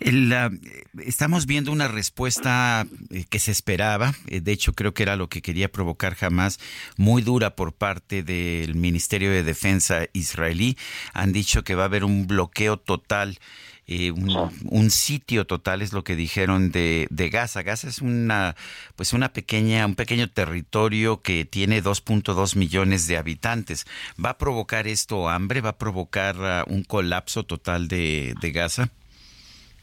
El, 0.00 0.32
uh, 0.32 1.00
estamos 1.00 1.46
viendo 1.46 1.72
una 1.72 1.88
respuesta 1.88 2.86
eh, 3.10 3.24
que 3.28 3.38
se 3.38 3.50
esperaba, 3.50 4.14
eh, 4.28 4.40
de 4.40 4.52
hecho 4.52 4.72
creo 4.72 4.94
que 4.94 5.02
era 5.02 5.16
lo 5.16 5.28
que 5.28 5.42
quería 5.42 5.70
provocar 5.70 6.14
jamás, 6.14 6.58
muy 6.96 7.22
dura 7.22 7.56
por 7.56 7.72
parte 7.72 8.22
del 8.22 8.74
Ministerio 8.74 9.30
de 9.30 9.42
Defensa 9.42 10.06
israelí. 10.12 10.76
Han 11.12 11.32
dicho 11.32 11.64
que 11.64 11.74
va 11.74 11.82
a 11.82 11.86
haber 11.86 12.04
un 12.04 12.26
bloqueo 12.26 12.76
total. 12.76 13.38
Eh, 13.86 14.12
un, 14.12 14.50
un, 14.64 14.90
sitio 14.90 15.46
total 15.46 15.82
es 15.82 15.92
lo 15.92 16.04
que 16.04 16.16
dijeron 16.16 16.70
de, 16.70 17.06
de, 17.10 17.28
Gaza. 17.28 17.62
Gaza 17.62 17.86
es 17.86 17.98
una 17.98 18.56
pues 18.96 19.12
una 19.12 19.34
pequeña 19.34 19.84
un 19.84 19.94
pequeño 19.94 20.30
territorio 20.30 21.20
que 21.20 21.44
tiene 21.44 21.82
2.2 21.82 22.56
millones 22.56 23.06
de 23.08 23.18
habitantes. 23.18 23.84
¿Va 24.22 24.30
a 24.30 24.38
provocar 24.38 24.88
esto 24.88 25.28
hambre? 25.28 25.60
¿Va 25.60 25.70
a 25.70 25.78
provocar 25.78 26.36
uh, 26.66 26.72
un 26.72 26.82
colapso 26.82 27.44
total 27.44 27.86
de, 27.88 28.34
de 28.40 28.52
Gaza? 28.52 28.88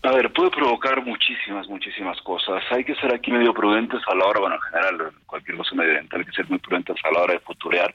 A 0.04 0.12
ver, 0.14 0.34
puede 0.34 0.50
provocar 0.50 1.06
muchísimas, 1.06 1.68
muchísimas 1.68 2.20
cosas. 2.22 2.64
Hay 2.72 2.84
que 2.84 2.96
ser 2.96 3.14
aquí 3.14 3.32
medio 3.32 3.54
prudentes 3.54 4.02
a 4.08 4.16
la 4.16 4.26
hora, 4.26 4.40
bueno, 4.40 4.56
en 4.56 4.62
general, 4.62 5.12
cualquier 5.28 5.58
cosa 5.58 5.76
medioambiental 5.76 6.22
hay 6.22 6.26
que 6.26 6.32
ser 6.32 6.50
muy 6.50 6.58
prudentes 6.58 6.96
a 7.04 7.12
la 7.12 7.22
hora 7.22 7.34
de 7.34 7.40
futurear 7.40 7.94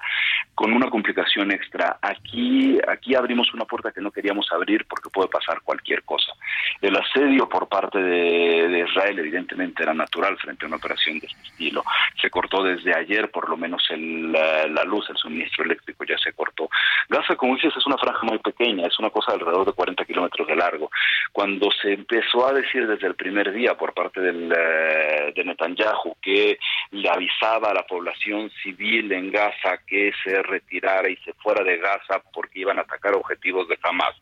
con 0.54 0.72
una 0.72 0.88
complicación 0.88 1.50
extra. 1.50 1.98
Aquí, 2.00 2.78
aquí 2.86 3.16
abrimos 3.16 3.52
una 3.52 3.64
puerta 3.64 3.90
que 3.90 4.00
no 4.00 4.12
queríamos 4.12 4.46
abrir 4.52 4.86
porque 4.86 5.10
puede 5.10 5.28
pasar 5.28 5.60
cualquier 5.62 6.04
cosa. 6.04 6.32
El 6.80 6.96
asedio 6.96 7.48
por 7.48 7.68
parte 7.68 7.98
de, 7.98 8.86
Israel, 8.88 9.18
evidentemente, 9.18 9.82
era 9.82 9.92
natural 9.92 10.38
frente 10.38 10.64
a 10.64 10.68
una 10.68 10.76
operación 10.76 11.18
de 11.18 11.26
este 11.26 11.42
estilo. 11.42 11.82
Se 12.22 12.30
cortó 12.30 12.62
desde 12.62 12.96
ayer, 12.96 13.32
por 13.32 13.50
lo 13.50 13.56
menos, 13.56 13.82
el, 13.90 14.30
la, 14.30 14.68
la, 14.68 14.84
luz, 14.84 15.10
el 15.10 15.16
suministro 15.16 15.64
eléctrico 15.64 16.04
ya 16.04 16.16
se 16.18 16.32
cortó. 16.34 16.68
Gaza, 17.08 17.34
como 17.34 17.56
dices, 17.56 17.74
es 17.76 17.86
una 17.86 17.98
franja 17.98 18.24
muy 18.24 18.38
pequeña, 18.38 18.86
es 18.86 18.98
una 19.00 19.10
cosa 19.10 19.32
de 19.32 19.38
alrededor 19.38 19.66
de 19.66 19.72
40 19.72 20.04
kilómetros 20.04 20.46
de 20.46 20.54
largo. 20.54 20.88
Cuando 21.32 21.68
se 21.82 21.95
empezó 21.96 22.46
a 22.46 22.52
decir 22.52 22.86
desde 22.86 23.06
el 23.06 23.14
primer 23.14 23.52
día 23.52 23.74
por 23.74 23.94
parte 23.94 24.20
del, 24.20 24.52
uh, 24.52 25.32
de 25.34 25.44
Netanyahu 25.44 26.16
que 26.20 26.58
le 26.90 27.08
avisaba 27.08 27.70
a 27.70 27.74
la 27.74 27.86
población 27.86 28.50
civil 28.62 29.10
en 29.12 29.30
Gaza 29.30 29.78
que 29.86 30.12
se 30.22 30.42
retirara 30.42 31.08
y 31.08 31.16
se 31.18 31.32
fuera 31.34 31.64
de 31.64 31.78
Gaza 31.78 32.22
porque 32.32 32.60
iban 32.60 32.78
a 32.78 32.82
atacar 32.82 33.14
objetivos 33.14 33.68
de 33.68 33.78
Hamas. 33.82 34.14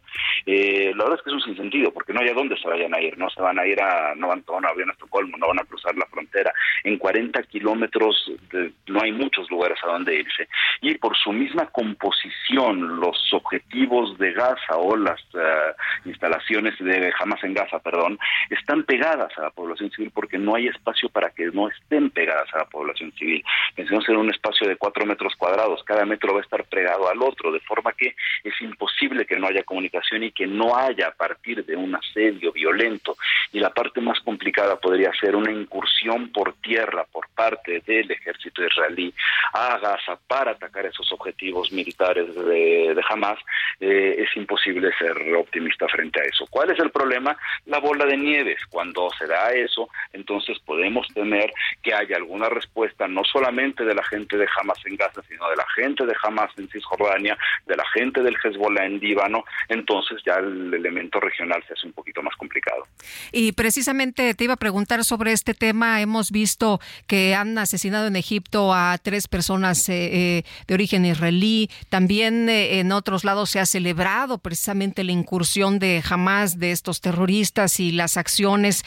Eh, 0.47 0.93
la 0.95 1.05
verdad 1.05 1.19
es 1.19 1.25
que 1.25 1.31
es 1.31 1.37
un 1.37 1.43
sinsentido, 1.43 1.93
porque 1.93 2.13
no 2.13 2.21
hay 2.21 2.29
a 2.29 2.35
dónde 2.35 2.57
se 2.57 2.69
vayan 2.69 2.95
a 2.95 3.01
ir, 3.01 3.17
no 3.19 3.29
se 3.31 3.41
van 3.41 3.59
a 3.59 3.67
ir 3.67 3.81
a, 3.81 4.15
no 4.15 4.29
van 4.29 4.41
a 4.41 4.43
tomar 4.43 4.63
un 4.63 4.69
avión 4.69 4.91
a 4.91 4.93
Estocolmo, 4.93 5.37
no 5.37 5.49
van 5.49 5.61
a 5.61 5.65
cruzar 5.65 5.97
la 5.97 6.07
frontera. 6.07 6.53
En 6.85 6.99
40 6.99 7.43
kilómetros 7.45 8.31
no 8.87 9.01
hay 9.03 9.13
muchos 9.13 9.51
lugares 9.51 9.79
a 9.83 9.89
donde 9.89 10.15
irse. 10.15 10.49
Y 10.81 10.95
por 10.97 11.17
su 11.17 11.33
misma 11.33 11.67
composición, 11.67 13.01
los 13.01 13.33
objetivos 13.33 14.17
de 14.19 14.33
Gaza 14.33 14.77
o 14.77 14.97
las 14.97 15.21
eh, 15.35 15.75
instalaciones 16.05 16.79
de 16.79 17.13
Hamas 17.19 17.43
en 17.43 17.55
Gaza, 17.55 17.64
perdón, 17.83 18.19
están 18.51 18.85
pegadas 18.85 19.37
a 19.39 19.43
la 19.43 19.51
población 19.51 19.91
civil 19.91 20.11
porque 20.15 20.39
no 20.39 20.55
hay 20.55 20.69
espacio 20.69 21.09
para 21.09 21.31
que 21.31 21.47
no 21.47 21.69
estén 21.69 22.11
pegadas 22.11 22.53
a 22.55 22.59
la 22.59 22.65
población 22.67 23.13
civil. 23.13 23.45
Pensemos 23.75 24.09
en 24.09 24.17
un 24.17 24.31
espacio 24.31 24.69
de 24.69 24.77
cuatro 24.77 25.07
metros 25.07 25.35
cuadrados, 25.37 25.83
cada 25.85 26.05
metro 26.05 26.35
va 26.35 26.41
a 26.41 26.43
estar 26.43 26.65
pegado 26.65 27.09
al 27.09 27.23
otro, 27.23 27.53
de 27.53 27.61
forma 27.61 27.93
que 27.93 28.15
es 28.43 28.61
imposible 28.61 29.27
que 29.27 29.39
no 29.39 29.49
haya 29.49 29.63
comunicación 29.63 30.25
y 30.25 30.33
que 30.33 30.47
no 30.47 30.77
haya 30.77 31.09
a 31.09 31.13
partir 31.13 31.65
de 31.65 31.77
un 31.77 31.95
asedio 31.95 32.53
violento. 32.53 33.17
Y 33.53 33.61
la 33.61 33.71
parte 33.71 34.01
más 34.01 34.19
complicada 34.21 34.77
podría 34.77 35.13
ser 35.21 35.37
una 35.37 35.53
incursión 35.53 36.31
por 36.33 36.55
tierra 36.55 37.05
por 37.11 37.29
parte 37.35 37.83
del 37.87 38.11
ejército 38.11 38.65
israelí 38.65 39.13
a 39.53 39.79
Gaza 39.79 40.19
para 40.27 40.53
atacar 40.53 40.87
esos 40.87 41.11
objetivos 41.13 41.73
militares 41.73 42.35
de, 42.35 43.05
Hamas. 43.09 43.39
Eh, 43.81 44.17
es 44.19 44.37
imposible 44.37 44.91
ser 44.99 45.35
optimista 45.35 45.87
frente 45.89 46.21
a 46.21 46.25
eso. 46.25 46.47
¿Cuál 46.49 46.71
es 46.71 46.79
el 46.79 46.91
problema? 46.91 47.37
La 47.67 47.79
bola 47.79 48.05
de 48.07 48.17
nieves. 48.17 48.61
Cuando 48.71 49.09
se 49.19 49.27
da 49.27 49.51
eso, 49.53 49.89
entonces 50.13 50.59
podemos 50.61 51.07
temer 51.15 51.53
que 51.83 51.95
haya 51.95 52.17
alguna 52.17 52.49
respuesta 52.49 53.09
no 53.09 53.23
solamente 53.25 53.85
de 53.85 53.95
la 53.95 54.05
gente 54.05 54.37
de 54.37 54.47
Hamas 54.59 54.79
en 54.87 54.97
Gaza, 54.97 55.23
sino 55.29 55.49
de 55.51 55.57
la 55.57 55.67
gente 55.75 56.07
de 56.07 56.15
Hamas 56.23 56.51
en 56.57 56.69
Cisjordania, 56.69 57.37
de 57.67 57.77
la 57.77 57.85
gente 57.95 58.23
del 58.23 58.37
Hezbollah 58.43 58.87
en 58.87 58.99
Líbano, 58.99 59.45
entonces 59.69 60.23
ya 60.25 60.35
el 60.35 60.73
elemento 60.75 61.21
regional 61.21 61.63
se 61.67 61.75
hace 61.75 61.87
un 61.87 61.93
poquito 61.93 62.23
más 62.23 62.35
complicado. 62.37 62.85
Y 63.33 63.53
precisamente 63.53 64.35
te 64.35 64.45
iba 64.45 64.55
a 64.55 64.59
preguntar 64.59 65.05
sobre 65.05 65.33
este 65.33 65.55
tema. 65.55 66.01
Hemos 66.01 66.31
visto 66.31 66.81
que 67.07 67.35
han 67.35 67.57
asesinado 67.59 68.07
en 68.07 68.17
Egipto 68.17 68.73
a 68.73 68.99
tres 69.03 69.29
personas 69.29 69.89
eh, 69.89 70.39
eh, 70.39 70.45
de 70.67 70.75
origen 70.75 71.05
israelí. 71.05 71.71
También 71.89 72.49
eh, 72.49 72.79
en 72.81 72.93
otros 72.93 73.25
lados 73.25 73.51
se 73.51 73.61
ha 73.61 73.67
celebrado 73.67 74.39
precisamente 74.39 75.05
la 75.05 75.13
incursión 75.13 75.79
de 75.79 76.03
Hamas 76.09 76.59
de 76.59 76.71
estos 76.71 77.01
terroristas 77.01 77.44
y 77.81 77.93
las 77.93 78.17
acciones, 78.17 78.85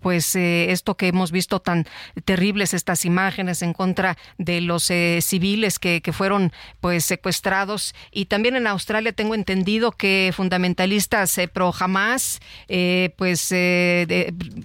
pues 0.00 0.36
esto 0.36 0.96
que 0.96 1.08
hemos 1.08 1.32
visto 1.32 1.60
tan 1.60 1.86
terribles, 2.24 2.74
estas 2.74 3.04
imágenes 3.04 3.62
en 3.62 3.72
contra 3.72 4.16
de 4.38 4.60
los 4.60 4.84
civiles 4.84 5.78
que, 5.78 6.00
fueron 6.12 6.52
pues 6.80 7.04
secuestrados. 7.04 7.94
Y 8.10 8.26
también 8.26 8.56
en 8.56 8.66
Australia 8.66 9.12
tengo 9.12 9.34
entendido 9.34 9.92
que 9.92 10.32
fundamentalistas 10.34 11.38
pro 11.52 11.72
Hamas 11.78 12.40
pues 13.16 13.52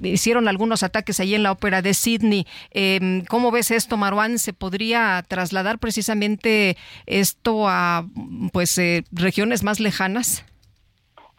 hicieron 0.03 0.47
algunos 0.47 0.83
ataques 0.83 1.19
allí 1.19 1.35
en 1.35 1.43
la 1.43 1.51
ópera 1.51 1.81
de 1.81 1.93
Sydney. 1.93 2.47
Em, 2.71 3.23
¿Cómo 3.25 3.51
ves 3.51 3.71
esto, 3.71 3.97
Marwan? 3.97 4.39
¿Se 4.39 4.53
podría 4.53 5.23
trasladar 5.27 5.79
precisamente 5.79 6.77
esto 7.05 7.67
a 7.67 8.05
pues 8.51 8.77
eh, 8.77 9.03
regiones 9.11 9.63
más 9.63 9.79
lejanas? 9.79 10.43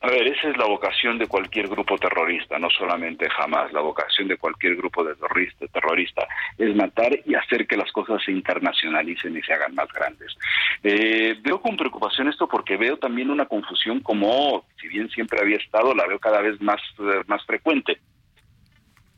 A 0.02 0.08
ver, 0.08 0.26
esa 0.28 0.50
es 0.50 0.56
la 0.58 0.66
vocación 0.66 1.18
de 1.18 1.26
cualquier 1.26 1.68
grupo 1.68 1.96
terrorista, 1.96 2.58
no 2.58 2.68
solamente 2.70 3.30
jamás. 3.30 3.72
La 3.72 3.80
vocación 3.80 4.28
de 4.28 4.36
cualquier 4.36 4.76
grupo 4.76 5.02
de 5.02 5.14
terrorista, 5.14 5.66
terrorista 5.68 6.28
es 6.58 6.76
matar 6.76 7.18
y 7.24 7.34
hacer 7.34 7.66
que 7.66 7.78
las 7.78 7.90
cosas 7.92 8.22
se 8.22 8.30
internacionalicen 8.30 9.36
y 9.36 9.42
se 9.42 9.54
hagan 9.54 9.74
más 9.74 9.88
grandes. 9.92 10.36
Eh, 10.82 11.36
veo 11.42 11.60
con 11.62 11.76
preocupación 11.76 12.28
esto 12.28 12.46
porque 12.46 12.76
veo 12.76 12.98
también 12.98 13.30
una 13.30 13.46
confusión 13.46 14.00
como, 14.00 14.66
si 14.80 14.86
bien 14.88 15.08
siempre 15.08 15.40
había 15.40 15.56
estado, 15.56 15.94
la 15.94 16.06
veo 16.06 16.18
cada 16.18 16.42
vez 16.42 16.60
más, 16.60 16.80
eh, 16.98 17.22
más 17.26 17.44
frecuente 17.46 17.98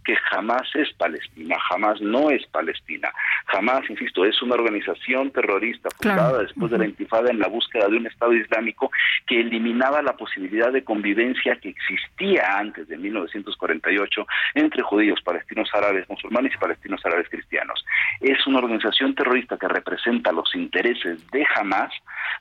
que 0.08 0.16
jamás 0.16 0.62
es 0.74 0.90
Palestina, 0.94 1.58
jamás 1.68 2.00
no 2.00 2.30
es 2.30 2.46
Palestina, 2.46 3.12
jamás, 3.44 3.82
insisto, 3.90 4.24
es 4.24 4.40
una 4.40 4.54
organización 4.54 5.30
terrorista 5.30 5.90
fundada 5.90 6.44
después 6.44 6.72
de 6.72 6.78
la 6.78 6.86
intifada 6.86 7.30
en 7.30 7.38
la 7.38 7.46
búsqueda 7.46 7.88
de 7.88 7.98
un 7.98 8.06
Estado 8.06 8.32
islámico 8.32 8.90
que 9.26 9.38
eliminaba 9.38 10.00
la 10.00 10.16
posibilidad 10.16 10.72
de 10.72 10.82
convivencia 10.82 11.56
que 11.56 11.68
existía 11.68 12.56
antes 12.56 12.88
de 12.88 12.96
1948 12.96 14.26
entre 14.54 14.82
judíos, 14.82 15.20
palestinos 15.22 15.68
árabes 15.74 16.08
musulmanes 16.08 16.54
y 16.54 16.58
palestinos 16.58 17.04
árabes 17.04 17.28
cristianos. 17.28 17.84
Es 18.22 18.46
una 18.46 18.60
organización 18.60 19.14
terrorista 19.14 19.58
que 19.58 19.68
representa 19.68 20.32
los 20.32 20.54
intereses 20.54 21.20
de 21.32 21.46
Hamas, 21.54 21.92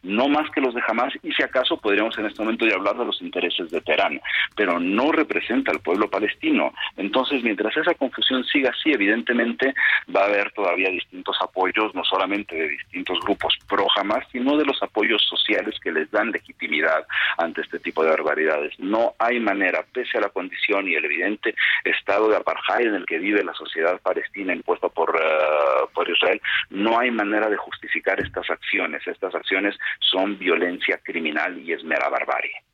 no 0.04 0.30
más 0.30 0.50
que 0.52 0.62
los 0.62 0.74
de 0.74 0.82
Hamas, 0.88 1.14
y 1.22 1.34
si 1.34 1.44
acaso 1.44 1.76
podríamos 1.76 2.18
en 2.18 2.28
este 2.28 2.42
momento 2.42 2.66
ya 2.66 2.76
hablar 2.76 2.98
de 2.98 3.04
los 3.04 3.22
intereses 3.22 3.70
de 3.72 3.82
Teherán, 3.82 4.22
pero 4.56 4.80
no 4.80 5.12
representa 5.12 5.74
al 5.74 5.82
pueblo 5.82 6.10
palestino. 6.10 6.72
Entonces, 6.96 7.44
mientras 7.44 7.57
esa 7.66 7.94
confusión 7.94 8.44
siga 8.46 8.70
así, 8.70 8.92
evidentemente 8.92 9.74
va 10.14 10.22
a 10.22 10.26
haber 10.26 10.52
todavía 10.52 10.90
distintos 10.90 11.38
apoyos, 11.42 11.94
no 11.94 12.04
solamente 12.04 12.56
de 12.56 12.70
distintos 12.70 13.20
grupos 13.22 13.58
pro 13.68 13.88
jamás, 13.96 14.26
sino 14.32 14.58
de 14.58 14.66
los 14.66 14.82
apoyos 14.82 15.24
sociales 15.28 15.76
que 15.82 15.92
les 15.92 16.10
dan 16.12 16.32
legitimidad 16.32 17.06
ante 17.38 17.62
este 17.62 17.80
tipo 17.80 18.04
de 18.04 18.12
barbaridades. 18.12 18.74
No 18.80 19.16
hay 19.20 19.40
manera, 19.40 19.84
pese 19.92 20.18
a 20.18 20.22
la 20.22 20.30
condición 20.30 20.88
y 20.88 20.96
el 20.96 21.06
evidente 21.06 21.56
estado 21.84 22.30
de 22.30 22.38
apartheid 22.38 22.88
en 22.88 22.96
el 22.96 23.06
que 23.06 23.20
vive 23.20 23.44
la 23.44 23.54
sociedad 23.54 24.00
palestina 24.02 24.54
impuesta 24.54 24.90
por, 24.90 25.16
uh, 25.16 25.88
por 25.94 26.10
Israel, 26.10 26.42
no 26.70 27.00
hay 27.00 27.12
manera 27.12 27.50
de 27.50 27.58
justificar 27.58 28.20
estas 28.20 28.50
acciones. 28.50 29.06
Estas 29.08 29.34
acciones 29.36 29.78
son 30.00 30.38
violencia 30.38 31.00
criminal 31.04 31.58
y 31.60 31.74
es 31.74 31.84
mera 31.84 32.10
barbarie. 32.10 32.67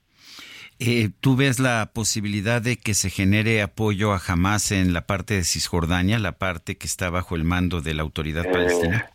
Eh, 0.80 1.10
¿Tú 1.20 1.36
ves 1.36 1.60
la 1.60 1.92
posibilidad 1.94 2.62
de 2.62 2.78
que 2.78 2.94
se 2.94 3.10
genere 3.10 3.62
apoyo 3.62 4.14
a 4.14 4.22
Hamas 4.26 4.72
en 4.72 4.94
la 4.94 5.06
parte 5.06 5.36
de 5.36 5.44
Cisjordania, 5.44 6.20
la 6.20 6.34
parte 6.34 6.78
que 6.78 6.88
está 6.88 7.10
bajo 7.10 7.36
el 7.36 7.44
mando 7.44 7.82
de 7.82 7.94
la 7.94 8.02
autoridad 8.02 8.44
palestina? 8.52 9.12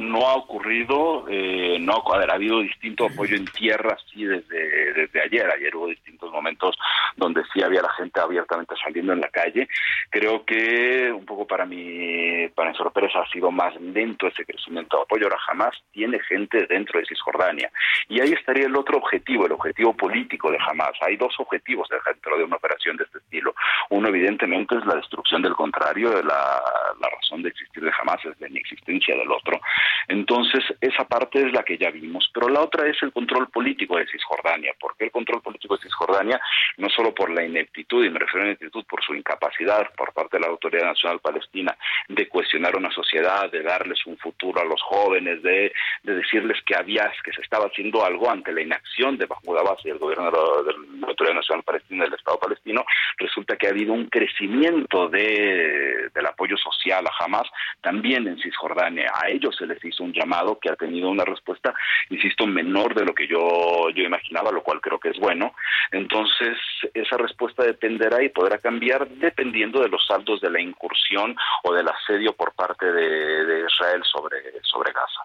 No 0.00 0.26
ha 0.28 0.34
ocurrido, 0.34 1.26
eh, 1.28 1.78
no 1.80 2.02
ha, 2.12 2.34
habido 2.34 2.60
distinto 2.60 3.06
apoyo 3.06 3.36
en 3.36 3.44
tierra, 3.46 3.96
sí, 4.12 4.24
desde, 4.24 4.92
desde 4.94 5.22
ayer. 5.22 5.50
Ayer 5.50 5.74
hubo 5.76 5.88
distintos 5.88 6.32
momentos 6.32 6.76
donde 7.16 7.42
sí 7.52 7.62
había 7.62 7.82
la 7.82 7.92
gente 7.92 8.20
abiertamente 8.20 8.74
saliendo 8.82 9.12
en 9.12 9.20
la 9.20 9.28
calle. 9.28 9.68
Creo 10.10 10.44
que 10.44 11.12
un 11.12 11.24
poco 11.24 11.46
para 11.46 11.66
mi, 11.66 12.48
para 12.48 12.70
mi 12.70 12.76
sorpresa 12.76 13.20
ha 13.20 13.30
sido 13.30 13.50
más 13.50 13.74
lento 13.80 14.26
ese 14.26 14.44
crecimiento 14.44 14.96
de 14.96 15.02
apoyo. 15.02 15.26
Ahora 15.26 15.38
jamás 15.38 15.76
tiene 15.92 16.18
gente 16.20 16.66
dentro 16.66 16.98
de 16.98 17.06
Cisjordania. 17.06 17.70
Y 18.08 18.20
ahí 18.20 18.32
estaría 18.32 18.66
el 18.66 18.76
otro 18.76 18.98
objetivo, 18.98 19.46
el 19.46 19.52
objetivo 19.52 19.94
político 19.96 20.50
de 20.50 20.58
Hamas. 20.58 20.92
Hay 21.02 21.16
dos 21.16 21.34
objetivos 21.38 21.88
dentro 22.06 22.36
de 22.38 22.44
una 22.44 22.56
operación 22.56 22.96
de 22.96 23.04
este 23.04 23.18
estilo. 23.18 23.54
Uno, 23.90 24.08
evidentemente, 24.08 24.76
es 24.76 24.84
la 24.86 24.96
destrucción 24.96 25.42
del 25.42 25.54
contrario, 25.54 26.10
la, 26.22 26.62
la 27.00 27.08
razón 27.08 27.42
de 27.42 27.50
existir 27.50 27.82
de 27.82 27.92
Hamas 27.98 28.24
es 28.24 28.40
la 28.40 28.48
inexistencia 28.48 29.16
del 29.16 29.30
otro. 29.30 29.60
Entonces, 30.08 30.64
esa 30.80 31.04
parte 31.04 31.40
es 31.40 31.52
la 31.52 31.62
que 31.62 31.78
ya 31.78 31.90
vimos. 31.90 32.30
Pero 32.32 32.48
la 32.48 32.60
otra 32.60 32.88
es 32.88 32.96
el 33.02 33.12
control 33.12 33.48
político 33.48 33.96
de 33.96 34.06
Cisjordania. 34.06 34.72
¿Por 34.78 34.96
qué 34.96 35.04
el 35.04 35.10
control 35.10 35.42
político 35.42 35.76
de 35.76 35.82
Cisjordania? 35.82 36.40
No 36.78 36.88
solo 36.88 37.14
por 37.14 37.30
la 37.30 37.44
ineptitud, 37.44 38.04
y 38.04 38.10
me 38.10 38.18
refiero 38.18 38.42
a 38.42 38.44
la 38.44 38.50
ineptitud 38.50 38.84
por 38.84 39.02
su 39.04 39.14
incapacidad 39.14 39.92
por 39.96 40.12
parte 40.12 40.36
de 40.36 40.42
la 40.42 40.48
Autoridad 40.48 40.86
Nacional 40.86 41.20
Palestina 41.20 41.76
de 42.08 42.28
cuestionar 42.28 42.76
una 42.76 42.90
sociedad, 42.90 43.50
de 43.50 43.62
darles 43.62 44.04
un 44.06 44.16
futuro 44.18 44.60
a 44.60 44.64
los 44.64 44.80
jóvenes, 44.82 45.42
de, 45.42 45.72
de 46.02 46.14
decirles 46.14 46.58
que 46.64 46.74
había, 46.74 47.10
que 47.24 47.32
se 47.32 47.42
estaba 47.42 47.66
haciendo 47.66 48.04
algo 48.04 48.30
ante 48.30 48.52
la 48.52 48.62
inacción 48.62 49.16
de 49.16 49.26
Mahmoud 49.26 49.58
Abbas 49.58 49.78
y 49.84 49.90
el 49.90 49.98
gobierno 49.98 50.26
de 50.26 50.32
la, 50.32 51.08
Autoridad 51.08 51.34
Nacional 51.34 51.64
Palestina 51.64 52.04
del 52.04 52.14
Estado 52.14 52.38
palestino, 52.38 52.84
resulta 53.18 53.56
que 53.56 53.66
ha 53.66 53.70
habido 53.70 53.92
un 53.92 54.06
crecimiento 54.06 55.08
de, 55.08 56.08
del 56.14 56.26
apoyo 56.26 56.56
social 56.56 57.04
a 57.06 57.24
Hamas 57.24 57.48
también 57.80 58.28
en 58.28 58.38
Cisjordania. 58.38 59.10
A 59.14 59.28
ellos 59.28 59.56
se 59.56 59.66
les 59.66 59.79
hizo 59.88 60.04
un 60.04 60.12
llamado 60.12 60.58
que 60.58 60.70
ha 60.70 60.76
tenido 60.76 61.10
una 61.10 61.24
respuesta, 61.24 61.74
insisto, 62.08 62.46
menor 62.46 62.94
de 62.94 63.04
lo 63.04 63.14
que 63.14 63.26
yo, 63.26 63.90
yo 63.94 64.02
imaginaba, 64.02 64.50
lo 64.50 64.62
cual 64.62 64.80
creo 64.80 64.98
que 64.98 65.10
es 65.10 65.18
bueno. 65.18 65.52
Entonces, 65.92 66.56
esa 66.94 67.16
respuesta 67.16 67.64
dependerá 67.64 68.22
y 68.22 68.28
podrá 68.28 68.58
cambiar 68.58 69.08
dependiendo 69.08 69.80
de 69.80 69.88
los 69.88 70.04
saldos 70.06 70.40
de 70.40 70.50
la 70.50 70.60
incursión 70.60 71.36
o 71.64 71.72
del 71.72 71.88
asedio 71.88 72.34
por 72.34 72.52
parte 72.54 72.90
de, 72.90 73.66
Israel 73.66 74.02
sobre, 74.04 74.38
sobre 74.62 74.92
Gaza. 74.92 75.22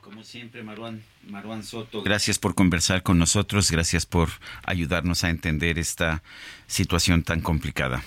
Como 0.00 0.22
siempre, 0.22 0.62
Maruán, 0.62 1.02
Maruán 1.28 1.62
Soto, 1.62 2.02
gracias 2.02 2.38
por 2.38 2.54
conversar 2.54 3.02
con 3.02 3.18
nosotros, 3.18 3.70
gracias 3.70 4.06
por 4.06 4.28
ayudarnos 4.64 5.24
a 5.24 5.30
entender 5.30 5.78
esta 5.78 6.22
situación 6.66 7.22
tan 7.22 7.42
complicada. 7.42 8.02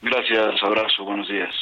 Gracias, 0.00 0.62
abrazo, 0.62 1.04
buenos 1.04 1.28
días. 1.28 1.52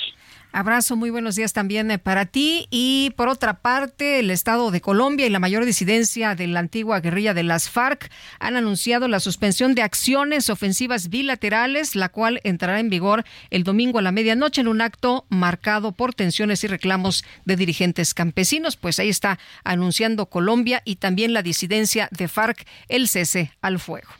Abrazo, 0.52 0.96
muy 0.96 1.10
buenos 1.10 1.36
días 1.36 1.52
también 1.52 1.92
eh, 1.92 1.98
para 1.98 2.26
ti. 2.26 2.66
Y 2.70 3.12
por 3.16 3.28
otra 3.28 3.60
parte, 3.60 4.18
el 4.18 4.30
Estado 4.30 4.72
de 4.72 4.80
Colombia 4.80 5.26
y 5.26 5.30
la 5.30 5.38
mayor 5.38 5.64
disidencia 5.64 6.34
de 6.34 6.48
la 6.48 6.58
antigua 6.58 7.00
guerrilla 7.00 7.34
de 7.34 7.44
las 7.44 7.70
FARC 7.70 8.10
han 8.40 8.56
anunciado 8.56 9.06
la 9.06 9.20
suspensión 9.20 9.76
de 9.76 9.82
acciones 9.82 10.50
ofensivas 10.50 11.08
bilaterales, 11.08 11.94
la 11.94 12.08
cual 12.08 12.40
entrará 12.42 12.80
en 12.80 12.90
vigor 12.90 13.24
el 13.50 13.62
domingo 13.62 14.00
a 14.00 14.02
la 14.02 14.10
medianoche 14.10 14.60
en 14.60 14.68
un 14.68 14.80
acto 14.80 15.24
marcado 15.28 15.92
por 15.92 16.14
tensiones 16.14 16.64
y 16.64 16.66
reclamos 16.66 17.24
de 17.44 17.54
dirigentes 17.54 18.12
campesinos. 18.12 18.76
Pues 18.76 18.98
ahí 18.98 19.08
está 19.08 19.38
anunciando 19.62 20.26
Colombia 20.26 20.82
y 20.84 20.96
también 20.96 21.32
la 21.32 21.42
disidencia 21.42 22.08
de 22.10 22.26
FARC 22.26 22.66
el 22.88 23.06
cese 23.06 23.52
al 23.62 23.78
fuego. 23.78 24.19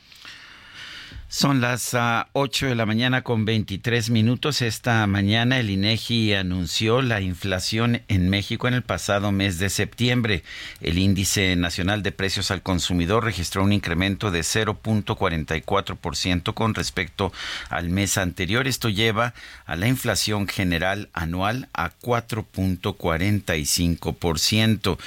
Son 1.33 1.61
las 1.61 1.95
8 2.33 2.65
ah, 2.65 2.67
de 2.67 2.75
la 2.75 2.85
mañana 2.85 3.21
con 3.21 3.45
23 3.45 4.09
minutos. 4.09 4.61
Esta 4.61 5.07
mañana 5.07 5.61
el 5.61 5.69
INEGI 5.69 6.33
anunció 6.33 7.01
la 7.01 7.21
inflación 7.21 8.01
en 8.09 8.29
México 8.29 8.67
en 8.67 8.73
el 8.73 8.81
pasado 8.81 9.31
mes 9.31 9.57
de 9.57 9.69
septiembre. 9.69 10.43
El 10.81 10.97
índice 10.97 11.55
nacional 11.55 12.03
de 12.03 12.11
precios 12.11 12.51
al 12.51 12.63
consumidor 12.63 13.23
registró 13.23 13.63
un 13.63 13.71
incremento 13.71 14.29
de 14.29 14.41
0.44% 14.41 16.53
con 16.53 16.75
respecto 16.75 17.31
al 17.69 17.87
mes 17.87 18.17
anterior. 18.17 18.67
Esto 18.67 18.89
lleva 18.89 19.33
a 19.65 19.77
la 19.77 19.87
inflación 19.87 20.49
general 20.49 21.07
anual 21.13 21.69
a 21.71 21.91
4.45%, 21.97 24.97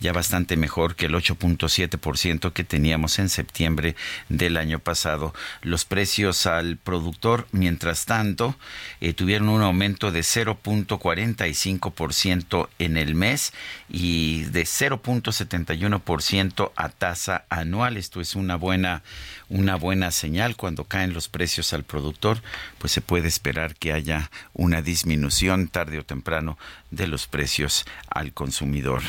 ya 0.00 0.12
bastante 0.12 0.56
mejor 0.56 0.96
que 0.96 1.06
el 1.06 1.14
8.7% 1.14 2.52
que 2.52 2.64
teníamos 2.64 3.18
en 3.18 3.28
septiembre 3.28 3.96
del 4.28 4.56
año 4.56 4.78
pasado 4.78 5.34
los 5.62 5.84
precios 5.84 6.46
al 6.46 6.76
productor, 6.76 7.46
mientras 7.52 8.06
tanto, 8.06 8.56
eh, 9.00 9.12
tuvieron 9.12 9.48
un 9.48 9.62
aumento 9.62 10.10
de 10.10 10.20
0.45% 10.20 12.68
en 12.78 12.96
el 12.96 13.14
mes 13.14 13.52
y 13.88 14.42
de 14.44 14.62
0.71% 14.62 16.72
a 16.74 16.88
tasa 16.88 17.44
anual. 17.50 17.96
Esto 17.96 18.20
es 18.20 18.34
una 18.34 18.56
buena, 18.56 19.02
una 19.48 19.76
buena 19.76 20.10
señal. 20.10 20.56
Cuando 20.56 20.84
caen 20.84 21.12
los 21.12 21.28
precios 21.28 21.72
al 21.72 21.84
productor, 21.84 22.42
pues 22.78 22.92
se 22.92 23.00
puede 23.00 23.28
esperar 23.28 23.76
que 23.76 23.92
haya 23.92 24.30
una 24.52 24.82
disminución 24.82 25.68
tarde 25.68 25.98
o 25.98 26.04
temprano 26.04 26.58
de 26.90 27.06
los 27.06 27.26
precios 27.26 27.84
al 28.08 28.32
consumidor. 28.32 29.02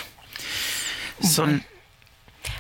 Son 1.22 1.64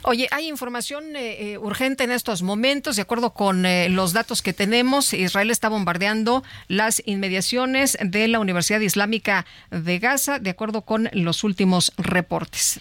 Oye, 0.04 0.28
hay 0.32 0.48
información 0.48 1.16
eh, 1.16 1.54
eh, 1.54 1.58
urgente 1.58 2.04
en 2.04 2.12
estos 2.12 2.42
momentos. 2.42 2.96
De 2.96 3.04
acuerdo 3.04 3.34
con 3.34 3.66
eh, 3.66 3.90
los 3.90 4.14
datos 4.14 4.42
que 4.42 4.54
tenemos, 4.54 5.14
Israel 5.14 5.52
está 5.52 5.70
bombardeando 5.70 6.44
las 6.68 7.02
inmediaciones 7.06 7.98
de 8.04 8.28
la 8.28 8.40
Universidad 8.40 8.80
Islámica 8.80 9.46
de 9.70 10.00
Gaza, 10.00 10.40
de 10.40 10.50
acuerdo 10.50 10.82
con 10.82 11.10
los 11.14 11.44
últimos 11.44 11.94
reportes. 11.98 12.80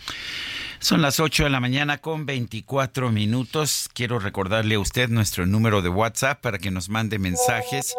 Son 0.82 1.02
las 1.02 1.20
8 1.20 1.44
de 1.44 1.51
la 1.51 1.61
mañana 1.61 1.98
con 1.98 2.24
24 2.24 3.12
minutos. 3.12 3.90
Quiero 3.93 4.19
recordarle 4.19 4.77
a 4.77 4.81
usted 4.81 5.11
nuestro 5.11 5.44
número 5.44 5.82
de 5.82 5.90
WhatsApp 5.90 6.40
para 6.40 6.59
que 6.59 6.70
nos 6.70 6.89
mande 6.89 7.19
mensajes 7.19 7.94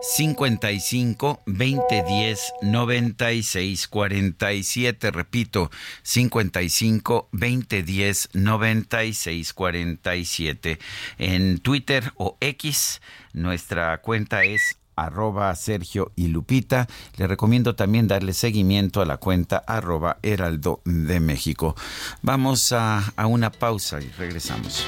55 0.00 1.42
2010 1.44 2.52
96 2.62 3.86
47. 3.86 5.10
Repito, 5.10 5.70
55 6.02 7.28
2010 7.32 8.30
96 8.32 9.52
47. 9.52 10.78
En 11.18 11.58
Twitter 11.58 12.12
o 12.16 12.38
X, 12.40 13.02
nuestra 13.34 14.00
cuenta 14.00 14.42
es 14.44 14.78
arroba 14.96 15.54
Sergio 15.54 16.12
y 16.16 16.28
Lupita. 16.28 16.86
Le 17.16 17.26
recomiendo 17.26 17.74
también 17.74 18.08
darle 18.08 18.32
seguimiento 18.32 19.00
a 19.00 19.06
la 19.06 19.16
cuenta 19.16 19.58
arroba 19.66 20.18
Heraldo 20.22 20.80
de 20.84 21.20
México. 21.20 21.74
Vamos 22.22 22.72
a, 22.72 23.12
a 23.16 23.26
una 23.26 23.50
pausa 23.50 24.00
y 24.00 24.08
regresamos. 24.10 24.86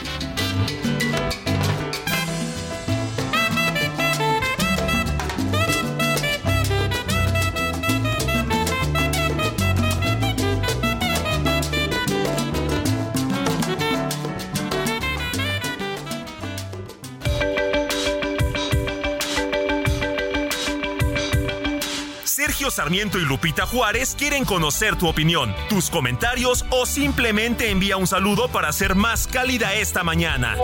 Sarmiento 22.70 23.18
y 23.18 23.24
Lupita 23.24 23.66
Juárez 23.66 24.14
quieren 24.18 24.44
conocer 24.44 24.96
tu 24.96 25.08
opinión, 25.08 25.54
tus 25.68 25.90
comentarios 25.90 26.64
o 26.70 26.86
simplemente 26.86 27.70
envía 27.70 27.96
un 27.96 28.06
saludo 28.06 28.48
para 28.48 28.72
ser 28.72 28.94
más 28.94 29.26
cálida 29.26 29.74
esta 29.74 30.02
mañana. 30.02 30.56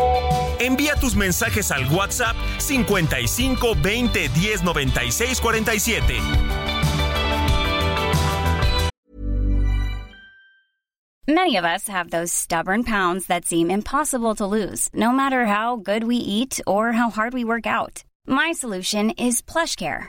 Envía 0.58 0.94
tus 0.96 1.16
mensajes 1.16 1.70
al 1.70 1.86
WhatsApp 1.92 2.36
55 2.58 3.74
20 3.82 4.28
10 4.28 4.62
96 4.62 5.40
47. 5.40 6.20
Many 11.26 11.56
of 11.56 11.64
us 11.64 11.86
have 11.86 12.10
those 12.10 12.32
stubborn 12.32 12.82
pounds 12.82 13.26
that 13.26 13.44
seem 13.44 13.70
impossible 13.70 14.34
to 14.34 14.46
lose, 14.46 14.88
no 14.92 15.12
matter 15.12 15.46
how 15.46 15.76
good 15.76 16.04
we 16.04 16.16
eat 16.16 16.60
or 16.66 16.92
how 16.92 17.08
hard 17.10 17.34
we 17.34 17.44
work 17.44 17.66
out. 17.66 18.02
My 18.26 18.52
solution 18.52 19.10
is 19.10 19.40
PlushCare 19.40 20.08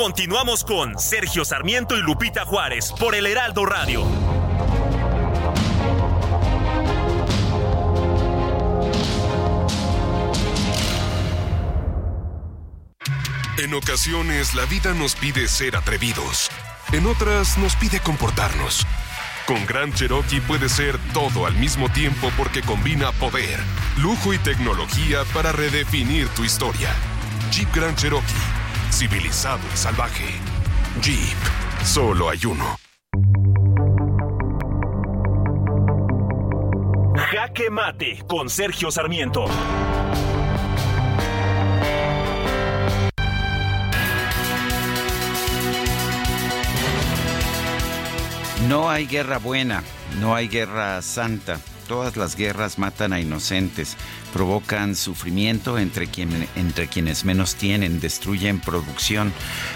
Continuamos 0.00 0.64
con 0.64 0.98
Sergio 0.98 1.44
Sarmiento 1.44 1.94
y 1.94 2.00
Lupita 2.00 2.46
Juárez 2.46 2.90
por 2.98 3.14
el 3.14 3.26
Heraldo 3.26 3.66
Radio. 3.66 4.06
En 13.58 13.74
ocasiones 13.74 14.54
la 14.54 14.64
vida 14.64 14.94
nos 14.94 15.14
pide 15.16 15.46
ser 15.48 15.76
atrevidos. 15.76 16.50
En 16.92 17.06
otras 17.06 17.58
nos 17.58 17.76
pide 17.76 18.00
comportarnos. 18.00 18.86
Con 19.44 19.66
Gran 19.66 19.92
Cherokee 19.92 20.40
puede 20.40 20.70
ser 20.70 20.96
todo 21.12 21.44
al 21.44 21.56
mismo 21.56 21.90
tiempo 21.90 22.32
porque 22.38 22.62
combina 22.62 23.12
poder, 23.12 23.60
lujo 23.98 24.32
y 24.32 24.38
tecnología 24.38 25.24
para 25.34 25.52
redefinir 25.52 26.26
tu 26.28 26.42
historia. 26.42 26.88
Jeep 27.50 27.68
Grand 27.74 27.98
Cherokee 27.98 28.59
civilizado 28.92 29.60
y 29.72 29.76
salvaje. 29.76 30.26
Jeep, 31.00 31.38
solo 31.84 32.28
hay 32.28 32.44
uno. 32.44 32.76
Jaque 37.30 37.70
Mate 37.70 38.24
con 38.26 38.50
Sergio 38.50 38.90
Sarmiento. 38.90 39.44
No 48.68 48.88
hay 48.90 49.06
guerra 49.06 49.38
buena, 49.38 49.82
no 50.20 50.34
hay 50.34 50.48
guerra 50.48 51.02
santa. 51.02 51.58
Todas 51.90 52.16
las 52.16 52.36
guerras 52.36 52.78
matan 52.78 53.12
a 53.12 53.18
inocentes 53.18 53.96
provocan 54.32 54.94
sufrimiento 54.94 55.76
entre, 55.76 56.06
quienes 56.06 57.24
menos 57.24 57.56
tienen, 57.56 57.98
destruyen 57.98 58.60
producción, 58.60 59.32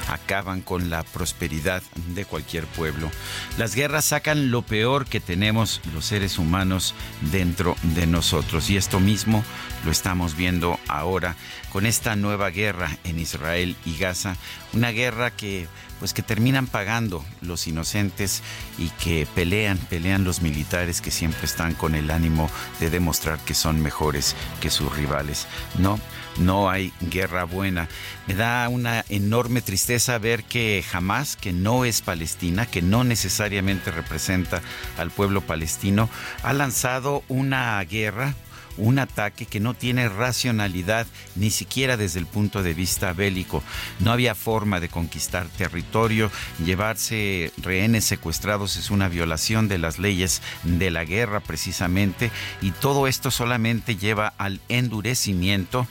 acaban 0.09 0.61
con 0.61 0.91
la 0.91 1.03
prosperidad 1.03 1.83
de 2.15 2.25
cualquier 2.25 2.67
pueblo. 2.67 3.11
Las 3.59 3.75
guerras 3.75 4.05
sacan 4.05 4.53
lo 4.53 4.63
peor 4.63 5.07
que 5.07 5.19
tenemos 5.19 5.81
los 5.93 6.05
seres 6.05 6.39
humanos 6.39 6.95
dentro 7.33 7.75
de 7.83 8.07
nosotros 8.07 8.71
y 8.71 8.77
esto 8.77 9.01
mismo 9.01 9.43
lo 9.85 9.91
estamos 9.91 10.37
viendo 10.37 10.79
ahora 10.87 11.35
con 11.73 11.85
esta 11.85 12.15
nueva 12.15 12.51
guerra 12.51 12.97
en 13.03 13.19
Israel 13.19 13.75
y 13.85 13.99
Gaza, 13.99 14.37
una 14.75 14.91
guerra 14.91 15.31
que 15.31 15.67
pues 15.99 16.13
que 16.13 16.23
terminan 16.23 16.67
pagando 16.67 17.25
los 17.41 17.67
inocentes 17.67 18.43
y 18.79 18.89
que 18.91 19.27
pelean, 19.35 19.79
pelean 19.79 20.25
los 20.25 20.43
militares 20.43 21.01
que 21.01 21.11
siempre 21.11 21.47
están 21.47 21.75
con 21.75 21.95
el 21.95 22.11
ánimo 22.11 22.51
de 22.81 22.91
demostrar 22.91 23.39
que 23.39 23.55
son 23.55 23.81
mejores 23.81 24.37
que 24.61 24.71
sus 24.71 24.95
rivales. 24.95 25.47
No, 25.79 25.99
no 26.39 26.69
hay 26.69 26.93
guerra 27.01 27.45
buena. 27.45 27.89
Me 28.27 28.35
da 28.35 28.69
una 28.69 29.05
enorme 29.09 29.63
tristeza 29.63 30.19
ver 30.19 30.45
que 30.45 30.85
jamás, 30.87 31.37
que 31.37 31.53
no 31.53 31.85
es 31.85 32.03
Palestina, 32.03 32.67
que 32.67 32.83
no 32.83 33.05
necesariamente 33.05 33.91
representa 33.91 34.61
al 34.99 35.11
pueblo 35.11 35.41
palestino, 35.41 36.11
ha 36.43 36.53
lanzado 36.53 37.23
una 37.29 37.83
guerra 37.85 38.35
un 38.77 38.99
ataque 38.99 39.47
que 39.47 39.61
no 39.61 39.75
tiene 39.75 40.09
racionalidad 40.09 41.07
ni 41.37 41.51
siquiera 41.51 41.97
desde 41.97 42.19
el 42.19 42.27
punto 42.27 42.63
de 42.63 42.75
vista 42.75 43.13
bélico. 43.13 43.63
No 44.01 44.13
había 44.13 44.35
forma 44.35 44.81
de 44.81 44.89
conquistar 44.89 45.47
territorio, 45.49 46.31
llevarse 46.65 47.53
rehenes 47.59 48.05
secuestrados 48.05 48.77
es 48.77 48.91
una 48.91 49.09
violación 49.09 49.69
de 49.69 49.79
las 49.79 49.99
leyes 49.99 50.43
de 50.63 50.91
la 50.91 51.05
guerra 51.05 51.41
precisamente 51.41 52.31
y 52.61 52.71
todo 52.73 53.07
esto 53.07 53.31
solamente 53.31 53.97
lleva 53.97 54.33
al 54.39 54.61
endurecimiento 54.69 55.87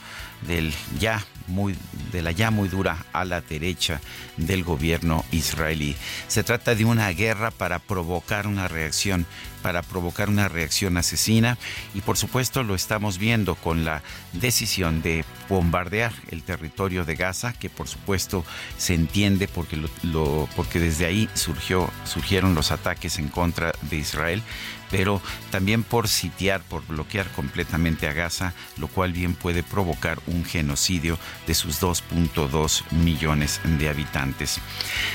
del 0.47 0.73
ya 0.99 1.23
muy, 1.47 1.75
de 2.11 2.21
la 2.21 2.31
ya 2.31 2.51
muy 2.51 2.69
dura 2.69 3.05
a 3.13 3.25
la 3.25 3.41
derecha 3.41 4.01
del 4.37 4.63
gobierno 4.63 5.25
israelí. 5.31 5.95
Se 6.27 6.43
trata 6.43 6.75
de 6.75 6.85
una 6.85 7.09
guerra 7.09 7.51
para 7.51 7.79
provocar 7.79 8.47
una 8.47 8.67
reacción, 8.67 9.25
para 9.61 9.81
provocar 9.81 10.29
una 10.29 10.49
reacción 10.49 10.97
asesina 10.97 11.57
y 11.93 12.01
por 12.01 12.17
supuesto 12.17 12.63
lo 12.63 12.75
estamos 12.75 13.17
viendo 13.17 13.55
con 13.55 13.85
la 13.85 14.01
decisión 14.33 15.01
de 15.01 15.25
bombardear 15.49 16.13
el 16.29 16.43
territorio 16.43 17.05
de 17.05 17.15
Gaza, 17.15 17.53
que 17.53 17.69
por 17.69 17.87
supuesto 17.87 18.43
se 18.77 18.93
entiende 18.93 19.47
porque, 19.47 19.77
lo, 20.03 20.49
porque 20.55 20.79
desde 20.79 21.05
ahí 21.05 21.29
surgió, 21.33 21.89
surgieron 22.05 22.55
los 22.55 22.71
ataques 22.71 23.19
en 23.19 23.29
contra 23.29 23.73
de 23.89 23.97
Israel, 23.97 24.41
pero 24.93 25.19
también 25.49 25.81
por 25.81 26.07
sitiar, 26.07 26.61
por 26.61 26.85
bloquear 26.85 27.27
completamente 27.31 28.07
a 28.07 28.13
Gaza, 28.13 28.53
lo 28.77 28.87
cual 28.87 29.11
bien 29.11 29.33
puede 29.33 29.63
provocar 29.63 30.19
un 30.27 30.45
genocidio 30.45 31.17
de 31.47 31.55
sus 31.55 31.81
2.2 31.81 32.83
millones 32.91 33.59
de 33.63 33.89
habitantes. 33.89 34.59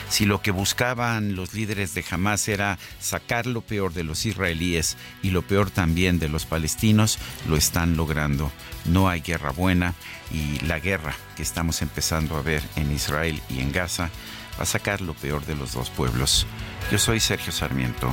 Si 0.08 0.24
lo 0.24 0.42
que 0.42 0.50
buscaban 0.50 1.36
los 1.36 1.54
líderes 1.54 1.94
de 1.94 2.04
Hamas 2.10 2.48
era 2.48 2.76
sacar 2.98 3.46
lo 3.46 3.60
peor 3.60 3.92
de 3.92 4.02
los 4.02 4.26
israelíes 4.26 4.96
y 5.22 5.30
lo 5.30 5.42
peor 5.42 5.70
también 5.70 6.18
de 6.18 6.28
los 6.28 6.44
palestinos, 6.44 7.20
lo 7.48 7.56
están 7.56 7.96
logrando. 7.96 8.50
No 8.84 9.08
hay 9.08 9.20
guerra 9.20 9.52
buena 9.52 9.94
y 10.32 10.58
la 10.64 10.80
guerra 10.80 11.14
que 11.36 11.44
estamos 11.44 11.82
empezando 11.82 12.36
a 12.36 12.42
ver 12.42 12.64
en 12.74 12.90
Israel 12.90 13.40
y 13.48 13.60
en 13.60 13.70
Gaza 13.70 14.10
va 14.58 14.64
a 14.64 14.66
sacar 14.66 15.00
lo 15.02 15.14
peor 15.14 15.46
de 15.46 15.54
los 15.54 15.72
dos 15.72 15.88
pueblos. 15.88 16.48
Yo 16.90 16.98
soy 16.98 17.20
Sergio 17.20 17.52
Sarmiento 17.52 18.12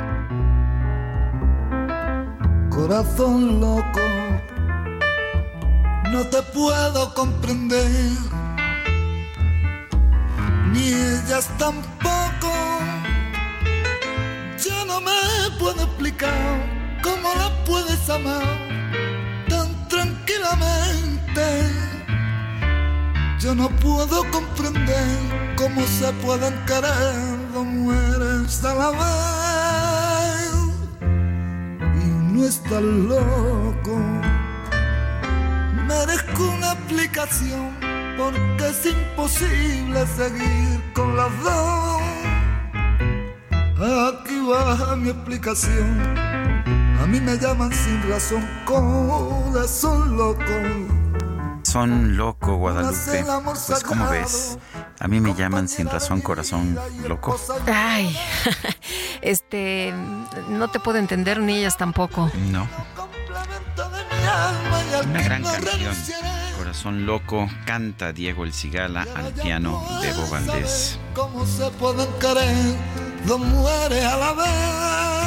corazón 2.71 3.59
loco, 3.59 3.99
no 6.09 6.25
te 6.27 6.41
puedo 6.53 7.13
comprender, 7.13 8.11
ni 10.71 10.87
ellas 10.87 11.49
tampoco. 11.57 12.51
Yo 14.63 14.85
no 14.85 15.01
me 15.01 15.11
puedo 15.59 15.83
explicar 15.83 16.99
cómo 17.03 17.33
la 17.35 17.49
puedes 17.65 18.09
amar 18.09 18.57
tan 19.49 19.69
tranquilamente. 19.89 21.43
Yo 23.39 23.53
no 23.53 23.69
puedo 23.69 24.23
comprender 24.31 25.17
cómo 25.57 25.81
se 25.87 26.11
pueden 26.23 26.53
querer 26.65 27.51
dos 27.53 27.65
mujeres 27.65 28.63
a 28.63 28.73
la 28.75 28.89
vez 28.91 30.10
no 32.31 32.45
estás 32.45 32.81
loco. 32.81 33.97
Merezco 35.87 36.43
una 36.57 36.71
aplicación 36.71 37.75
porque 38.17 38.69
es 38.69 38.85
imposible 38.85 40.05
seguir 40.07 40.81
con 40.93 41.15
las 41.15 41.31
dos. 41.43 42.01
Aquí 43.77 44.39
va 44.49 44.95
mi 44.95 45.09
explicación. 45.09 45.99
A 47.01 47.05
mí 47.07 47.19
me 47.19 47.37
llaman 47.37 47.71
sin 47.73 48.09
razón 48.09 48.47
corazón 48.65 50.15
loco 50.15 51.00
son 51.71 52.17
loco, 52.17 52.57
Guadalupe. 52.57 53.23
Pues 53.43 53.83
como 53.83 54.09
ves, 54.09 54.57
a 54.99 55.07
mí 55.07 55.21
me 55.21 55.33
llaman 55.33 55.69
sin 55.69 55.87
razón 55.87 56.19
corazón 56.19 56.77
loco. 57.07 57.39
Ay, 57.65 58.13
este, 59.21 59.93
no 60.49 60.69
te 60.69 60.81
puedo 60.81 60.97
entender 60.97 61.39
ni 61.39 61.59
ellas 61.59 61.77
tampoco. 61.77 62.29
No. 62.51 62.67
Una 65.09 65.23
gran 65.23 65.43
canción. 65.43 65.95
Corazón 66.57 67.05
loco 67.05 67.47
canta 67.65 68.11
Diego 68.11 68.43
El 68.43 68.53
Cigala 68.53 69.07
al 69.15 69.31
piano 69.31 69.81
de 70.01 70.11
Bo 70.11 70.27
Valdés. 70.27 70.99
¿Cómo 71.15 71.45
se 71.45 71.69
pueden 71.71 72.09
querer 72.19 72.75
dos 73.25 73.39
mujeres 73.39 74.03
a 74.03 74.17
la 74.17 74.33
vez? 74.33 75.20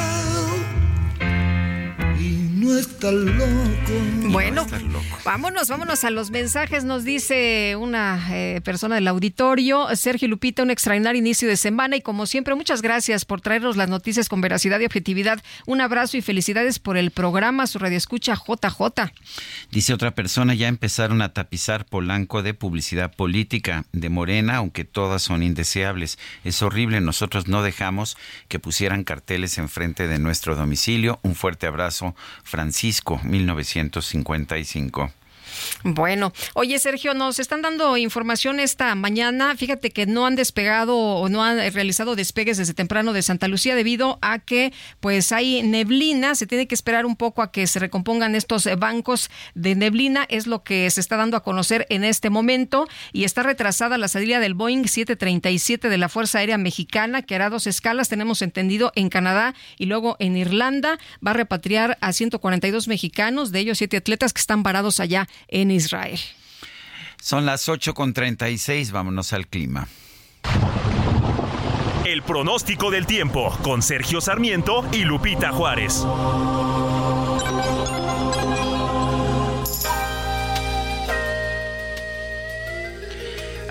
No 2.65 3.11
loco. 3.11 4.29
Bueno, 4.31 4.65
vámonos, 5.23 5.69
vámonos 5.69 6.03
a 6.03 6.09
los 6.09 6.31
mensajes. 6.31 6.83
Nos 6.83 7.03
dice 7.03 7.75
una 7.79 8.27
eh, 8.31 8.61
persona 8.63 8.95
del 8.95 9.07
auditorio, 9.07 9.87
Sergio 9.95 10.27
Lupita, 10.27 10.63
un 10.63 10.71
extraordinario 10.71 11.19
inicio 11.19 11.47
de 11.47 11.57
semana 11.57 11.95
y 11.95 12.01
como 12.01 12.25
siempre, 12.25 12.55
muchas 12.55 12.81
gracias 12.81 13.25
por 13.25 13.41
traernos 13.41 13.77
las 13.77 13.89
noticias 13.89 14.29
con 14.29 14.41
veracidad 14.41 14.79
y 14.79 14.85
objetividad. 14.85 15.41
Un 15.65 15.81
abrazo 15.81 16.17
y 16.17 16.21
felicidades 16.21 16.79
por 16.79 16.97
el 16.97 17.11
programa, 17.11 17.67
su 17.67 17.79
radio 17.79 17.97
escucha 17.97 18.35
JJ. 18.35 19.11
Dice 19.71 19.93
otra 19.93 20.15
persona, 20.15 20.53
ya 20.53 20.67
empezaron 20.67 21.21
a 21.21 21.33
tapizar 21.33 21.85
Polanco 21.85 22.41
de 22.41 22.53
publicidad 22.53 23.13
política 23.15 23.85
de 23.91 24.09
Morena, 24.09 24.57
aunque 24.57 24.85
todas 24.85 25.21
son 25.21 25.43
indeseables. 25.43 26.17
Es 26.43 26.61
horrible, 26.61 27.01
nosotros 27.01 27.47
no 27.47 27.61
dejamos 27.61 28.17
que 28.47 28.59
pusieran 28.59 29.03
carteles 29.03 29.57
enfrente 29.57 30.07
de 30.07 30.19
nuestro 30.19 30.55
domicilio. 30.55 31.19
Un 31.21 31.35
fuerte 31.35 31.67
abrazo, 31.67 32.15
Francisco, 32.43 32.54
1955. 33.23 35.11
Bueno, 35.83 36.33
oye 36.53 36.79
Sergio, 36.79 37.13
nos 37.13 37.39
están 37.39 37.61
dando 37.61 37.97
información 37.97 38.59
esta 38.59 38.93
mañana. 38.95 39.55
Fíjate 39.55 39.91
que 39.91 40.05
no 40.05 40.25
han 40.25 40.35
despegado 40.35 40.97
o 40.97 41.29
no 41.29 41.43
han 41.43 41.57
realizado 41.73 42.15
despegues 42.15 42.57
desde 42.57 42.73
temprano 42.73 43.13
de 43.13 43.21
Santa 43.21 43.47
Lucía 43.47 43.75
debido 43.75 44.19
a 44.21 44.39
que 44.39 44.73
pues 44.99 45.31
hay 45.31 45.61
neblina. 45.63 46.35
Se 46.35 46.47
tiene 46.47 46.67
que 46.67 46.75
esperar 46.75 47.05
un 47.05 47.15
poco 47.15 47.41
a 47.41 47.51
que 47.51 47.67
se 47.67 47.79
recompongan 47.79 48.35
estos 48.35 48.67
bancos 48.77 49.29
de 49.53 49.75
neblina. 49.75 50.25
Es 50.29 50.47
lo 50.47 50.63
que 50.63 50.89
se 50.89 51.01
está 51.01 51.17
dando 51.17 51.37
a 51.37 51.43
conocer 51.43 51.85
en 51.89 52.03
este 52.03 52.29
momento 52.29 52.87
y 53.13 53.23
está 53.23 53.43
retrasada 53.43 53.97
la 53.97 54.07
salida 54.07 54.39
del 54.39 54.53
Boeing 54.53 54.87
737 54.87 55.89
de 55.89 55.97
la 55.97 56.09
Fuerza 56.09 56.39
Aérea 56.39 56.57
Mexicana 56.57 57.21
que 57.21 57.35
hará 57.35 57.49
dos 57.49 57.67
escalas. 57.67 58.09
Tenemos 58.09 58.41
entendido 58.41 58.91
en 58.95 59.09
Canadá 59.09 59.53
y 59.77 59.85
luego 59.85 60.15
en 60.19 60.37
Irlanda. 60.37 60.97
Va 61.25 61.31
a 61.31 61.35
repatriar 61.35 61.97
a 62.01 62.13
142 62.13 62.87
mexicanos, 62.87 63.51
de 63.51 63.59
ellos 63.59 63.77
siete 63.77 63.97
atletas 63.97 64.33
que 64.33 64.39
están 64.39 64.63
varados 64.63 64.99
allá 64.99 65.27
en 65.47 65.71
Israel. 65.71 66.19
Son 67.21 67.45
las 67.45 67.67
8.36, 67.67 68.91
vámonos 68.91 69.33
al 69.33 69.47
clima. 69.47 69.87
El 72.05 72.21
pronóstico 72.21 72.91
del 72.91 73.07
tiempo 73.07 73.49
con 73.63 73.81
Sergio 73.81 74.21
Sarmiento 74.21 74.85
y 74.91 75.05
Lupita 75.05 75.51
Juárez. 75.51 76.05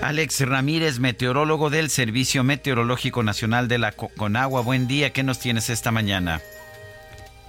Alex 0.01 0.47
Ramírez, 0.47 0.99
meteorólogo 0.99 1.69
del 1.69 1.89
Servicio 1.89 2.43
Meteorológico 2.43 3.23
Nacional 3.23 3.67
de 3.67 3.77
la 3.77 3.91
Conagua. 3.91 4.61
Buen 4.61 4.87
día, 4.87 5.11
¿qué 5.13 5.23
nos 5.23 5.39
tienes 5.39 5.69
esta 5.69 5.91
mañana? 5.91 6.41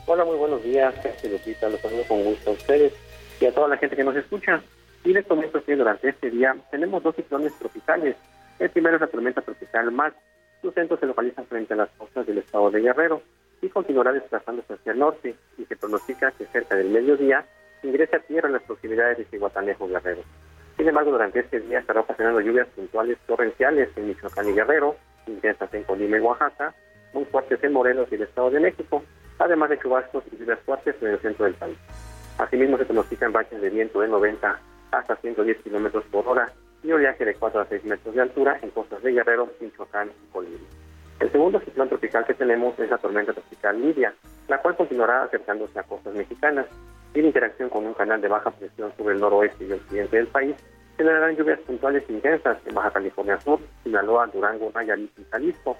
Hola, 0.06 0.24
muy 0.24 0.36
buenos 0.36 0.62
días, 0.62 0.94
Lupita. 1.24 1.68
Los 1.68 1.80
saludo 1.80 2.04
con 2.04 2.22
gusto 2.22 2.50
a 2.50 2.52
ustedes 2.54 2.92
y 3.40 3.46
a 3.46 3.54
toda 3.54 3.68
la 3.68 3.76
gente 3.76 3.96
que 3.96 4.04
nos 4.04 4.16
escucha. 4.16 4.62
Y 5.04 5.12
les 5.12 5.26
comento 5.26 5.62
que 5.62 5.76
durante 5.76 6.08
este 6.08 6.30
día 6.30 6.56
tenemos 6.70 7.02
dos 7.02 7.14
ciclones 7.14 7.56
tropicales. 7.58 8.16
El 8.58 8.70
primero 8.70 8.96
es 8.96 9.00
la 9.00 9.06
tormenta 9.06 9.42
tropical 9.42 9.90
Max. 9.92 10.16
Su 10.62 10.70
centro 10.72 10.96
se 10.96 11.06
localiza 11.06 11.42
frente 11.44 11.74
a 11.74 11.76
las 11.76 11.90
costas 11.90 12.26
del 12.26 12.38
estado 12.38 12.70
de 12.70 12.80
Guerrero 12.80 13.22
y 13.62 13.68
continuará 13.68 14.12
desplazándose 14.12 14.74
hacia 14.74 14.92
el 14.92 14.98
norte 14.98 15.34
y 15.58 15.64
se 15.64 15.76
pronostica 15.76 16.32
que 16.32 16.46
cerca 16.46 16.76
del 16.76 16.90
mediodía 16.90 17.44
ingrese 17.82 18.16
a 18.16 18.20
tierra 18.20 18.48
en 18.48 18.54
las 18.54 18.62
proximidades 18.62 19.18
de 19.18 19.24
Cihuatanejo 19.26 19.86
Guerrero. 19.86 20.22
Sin 20.76 20.88
embargo, 20.88 21.12
durante 21.12 21.40
este 21.40 21.60
día 21.60 21.78
estará 21.78 22.00
ocasionando 22.00 22.40
lluvias 22.40 22.68
puntuales 22.68 23.18
torrenciales 23.26 23.88
en 23.96 24.08
Michoacán 24.08 24.48
y 24.48 24.52
Guerrero, 24.52 24.96
intensas 25.26 25.72
en 25.72 25.84
Colima 25.84 26.16
y 26.16 26.20
Oaxaca, 26.20 26.74
muy 27.12 27.24
fuertes 27.26 27.62
en 27.62 27.72
Morelos 27.72 28.08
y 28.10 28.16
el 28.16 28.22
Estado 28.22 28.50
de 28.50 28.60
México, 28.60 29.02
además 29.38 29.70
de 29.70 29.78
chubascos 29.78 30.24
y 30.32 30.36
lluvias 30.36 30.60
fuertes 30.60 30.96
en 31.00 31.08
el 31.08 31.18
centro 31.20 31.44
del 31.44 31.54
país. 31.54 31.78
Asimismo, 32.38 32.76
se 32.76 32.84
pronostican 32.84 33.32
rachas 33.32 33.60
de 33.60 33.70
viento 33.70 34.00
de 34.00 34.08
90 34.08 34.60
hasta 34.90 35.16
110 35.16 35.58
kilómetros 35.62 36.04
por 36.10 36.28
hora 36.28 36.52
y 36.82 36.92
oleaje 36.92 37.24
de 37.24 37.34
4 37.34 37.60
a 37.60 37.66
6 37.66 37.84
metros 37.84 38.14
de 38.14 38.22
altura 38.22 38.58
en 38.62 38.70
costas 38.70 39.02
de 39.02 39.12
Guerrero, 39.12 39.50
Michoacán 39.60 40.10
y 40.10 40.32
Colima. 40.32 40.58
El 41.18 41.32
segundo 41.32 41.60
ciclón 41.60 41.88
tropical 41.88 42.26
que 42.26 42.34
tenemos 42.34 42.78
es 42.78 42.90
la 42.90 42.98
tormenta 42.98 43.32
tropical 43.32 43.80
Lidia, 43.80 44.14
la 44.48 44.58
cual 44.58 44.76
continuará 44.76 45.22
acercándose 45.22 45.78
a 45.78 45.82
costas 45.82 46.14
mexicanas. 46.14 46.66
Y 47.14 47.20
interacción 47.20 47.70
con 47.70 47.86
un 47.86 47.94
canal 47.94 48.20
de 48.20 48.28
baja 48.28 48.50
presión 48.50 48.92
sobre 48.98 49.14
el 49.14 49.20
noroeste 49.20 49.64
y 49.64 49.72
occidente 49.72 50.18
del 50.18 50.26
país, 50.26 50.54
generarán 50.98 51.34
lluvias 51.34 51.60
puntuales 51.60 52.04
intensas 52.10 52.58
en 52.66 52.74
Baja 52.74 52.90
California 52.90 53.40
Sur, 53.40 53.58
Sinaloa, 53.82 54.26
Durango, 54.26 54.70
Nayarit 54.74 55.18
y 55.18 55.24
Jalisco. 55.30 55.78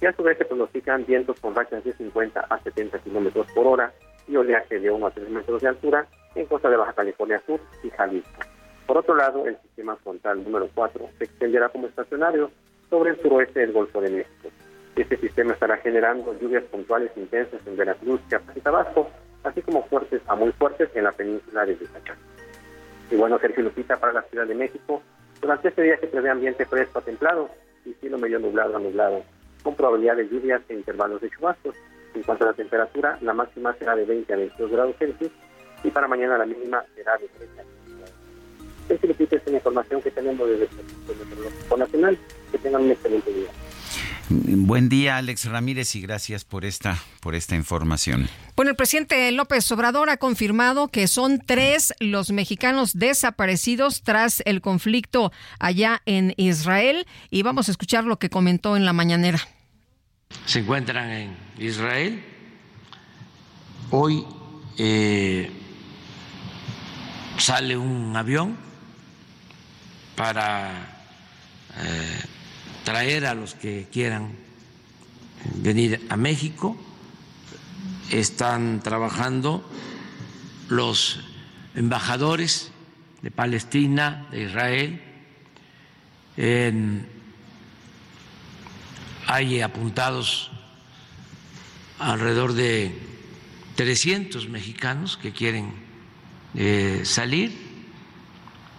Y 0.00 0.06
a 0.06 0.12
su 0.14 0.22
vez 0.22 0.38
se 0.38 0.46
pronostican 0.46 1.04
vientos 1.04 1.38
con 1.40 1.54
rachas 1.54 1.84
de 1.84 1.92
50 1.92 2.40
a 2.40 2.58
70 2.60 2.98
kilómetros 3.00 3.46
por 3.52 3.66
hora 3.66 3.92
y 4.28 4.36
oleaje 4.36 4.78
de 4.78 4.90
1 4.90 5.06
a 5.06 5.10
3 5.10 5.28
metros 5.30 5.62
de 5.62 5.68
altura 5.68 6.06
en 6.34 6.46
costa 6.46 6.70
de 6.70 6.76
Baja 6.76 6.92
California 6.92 7.42
Sur 7.46 7.60
y 7.82 7.90
Jalisco. 7.90 8.40
Por 8.86 8.98
otro 8.98 9.14
lado, 9.14 9.46
el 9.46 9.56
sistema 9.58 9.96
frontal 9.96 10.42
número 10.42 10.68
4 10.74 11.10
se 11.18 11.24
extenderá 11.24 11.68
como 11.68 11.88
estacionario 11.88 12.50
sobre 12.88 13.10
el 13.10 13.20
suroeste 13.20 13.60
del 13.60 13.72
Golfo 13.72 14.00
de 14.00 14.10
México. 14.10 14.48
Este 14.96 15.16
sistema 15.18 15.52
estará 15.52 15.76
generando 15.76 16.36
lluvias 16.40 16.64
puntuales 16.64 17.10
intensas 17.16 17.60
en 17.66 17.76
Veracruz, 17.76 18.20
Chiapas 18.28 18.56
y 18.56 18.60
Tabasco, 18.60 19.10
así 19.44 19.62
como 19.62 19.84
fuertes 19.84 20.22
a 20.26 20.34
muy 20.34 20.52
fuertes 20.52 20.90
en 20.94 21.04
la 21.04 21.12
península 21.12 21.64
de 21.64 21.76
Yucatán. 21.76 22.16
Y 23.10 23.16
bueno, 23.16 23.38
Sergio 23.38 23.64
Lupita 23.64 23.96
para 23.96 24.12
la 24.12 24.22
Ciudad 24.22 24.46
de 24.46 24.54
México, 24.54 25.02
durante 25.40 25.68
este 25.68 25.82
día 25.82 25.98
se 25.98 26.08
prevé 26.08 26.30
ambiente 26.30 26.66
fresco 26.66 26.98
a 26.98 27.02
templado 27.02 27.48
y 27.84 27.92
cielo 27.94 28.18
medio 28.18 28.38
nublado 28.38 28.76
a 28.76 28.80
nublado, 28.80 29.22
con 29.62 29.74
probabilidad 29.74 30.16
de 30.16 30.28
lluvias 30.28 30.62
e 30.68 30.74
intervalos 30.74 31.20
de 31.20 31.30
chubascos. 31.30 31.74
En 32.14 32.22
cuanto 32.22 32.44
a 32.44 32.48
la 32.48 32.52
temperatura, 32.54 33.18
la 33.20 33.32
máxima 33.32 33.74
será 33.74 33.94
de 33.94 34.04
20 34.04 34.32
a 34.32 34.36
22 34.36 34.70
grados 34.70 34.96
Celsius 34.98 35.32
y 35.84 35.90
para 35.90 36.08
mañana 36.08 36.38
la 36.38 36.46
mínima 36.46 36.82
será 36.94 37.16
de 37.18 37.28
30 37.28 37.54
grados. 37.54 37.78
Lupita 39.02 39.36
es 39.36 39.52
información 39.52 40.02
que 40.02 40.10
tenemos 40.10 40.48
desde 40.48 40.64
el 40.64 40.70
Servicio 40.70 41.14
Meteorológico 41.18 41.76
Nacional. 41.76 42.18
Que 42.50 42.58
tengan 42.58 42.82
un 42.82 42.90
excelente 42.90 43.32
día. 43.32 43.48
Buen 44.30 44.90
día, 44.90 45.16
Alex 45.16 45.46
Ramírez, 45.46 45.94
y 45.96 46.02
gracias 46.02 46.44
por 46.44 46.66
esta, 46.66 46.98
por 47.20 47.34
esta 47.34 47.54
información. 47.54 48.28
Bueno, 48.56 48.70
el 48.70 48.76
presidente 48.76 49.30
López 49.32 49.70
Obrador 49.72 50.10
ha 50.10 50.18
confirmado 50.18 50.88
que 50.88 51.08
son 51.08 51.40
tres 51.40 51.94
los 51.98 52.30
mexicanos 52.30 52.98
desaparecidos 52.98 54.02
tras 54.02 54.42
el 54.44 54.60
conflicto 54.60 55.32
allá 55.58 56.02
en 56.04 56.34
Israel. 56.36 57.06
Y 57.30 57.42
vamos 57.42 57.68
a 57.68 57.70
escuchar 57.70 58.04
lo 58.04 58.18
que 58.18 58.28
comentó 58.28 58.76
en 58.76 58.84
la 58.84 58.92
mañanera. 58.92 59.40
Se 60.44 60.60
encuentran 60.60 61.10
en 61.10 61.36
Israel. 61.58 62.22
Hoy 63.90 64.24
eh, 64.76 65.50
sale 67.38 67.76
un 67.76 68.16
avión 68.16 68.56
para 70.16 71.02
eh, 71.78 72.20
traer 72.84 73.26
a 73.26 73.34
los 73.34 73.54
que 73.54 73.88
quieran 73.92 74.32
venir 75.54 76.06
a 76.08 76.16
México. 76.16 76.76
Están 78.10 78.80
trabajando 78.80 79.62
los 80.68 81.20
embajadores 81.74 82.72
de 83.22 83.30
Palestina, 83.30 84.26
de 84.30 84.44
Israel. 84.44 85.02
Hay 89.28 89.60
apuntados 89.60 90.50
alrededor 91.98 92.54
de 92.54 92.98
300 93.76 94.48
mexicanos 94.48 95.18
que 95.18 95.32
quieren 95.32 95.74
eh, 96.54 97.02
salir. 97.04 97.52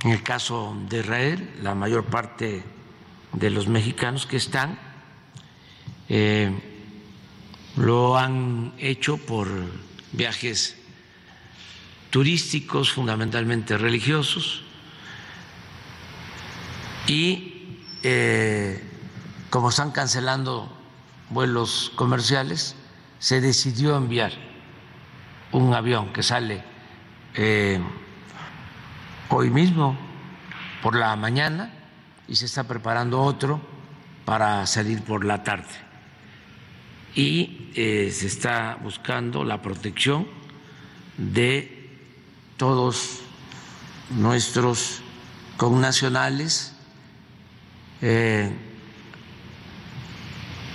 En 0.03 0.11
el 0.11 0.23
caso 0.23 0.75
de 0.89 1.01
Israel, 1.01 1.51
la 1.61 1.75
mayor 1.75 2.05
parte 2.05 2.63
de 3.33 3.49
los 3.51 3.67
mexicanos 3.67 4.25
que 4.25 4.37
están. 4.37 4.79
Eh, 6.09 6.51
lo 7.75 8.17
han 8.17 8.73
hecho 8.79 9.17
por 9.17 9.47
viajes 10.13 10.77
turísticos, 12.09 12.91
fundamentalmente 12.91 13.77
religiosos, 13.77 14.63
y 17.05 17.77
eh, 18.01 18.88
como 19.49 19.69
están 19.69 19.91
cancelando 19.91 20.71
vuelos 21.29 21.91
comerciales, 21.95 22.75
se 23.19 23.41
decidió 23.41 23.95
enviar 23.95 24.31
un 25.51 25.73
avión 25.73 26.13
que 26.13 26.23
sale 26.23 26.63
eh, 27.35 27.79
hoy 29.29 29.49
mismo 29.49 29.97
por 30.81 30.95
la 30.95 31.15
mañana 31.15 31.73
y 32.27 32.35
se 32.35 32.45
está 32.45 32.63
preparando 32.65 33.21
otro 33.21 33.59
para 34.25 34.65
salir 34.67 35.01
por 35.03 35.25
la 35.25 35.43
tarde. 35.43 35.89
Y 37.15 37.71
eh, 37.75 38.11
se 38.13 38.27
está 38.27 38.77
buscando 38.81 39.43
la 39.43 39.61
protección 39.61 40.27
de 41.17 41.89
todos 42.57 43.21
nuestros 44.11 45.01
connacionales. 45.57 46.75
Eh, 48.01 48.68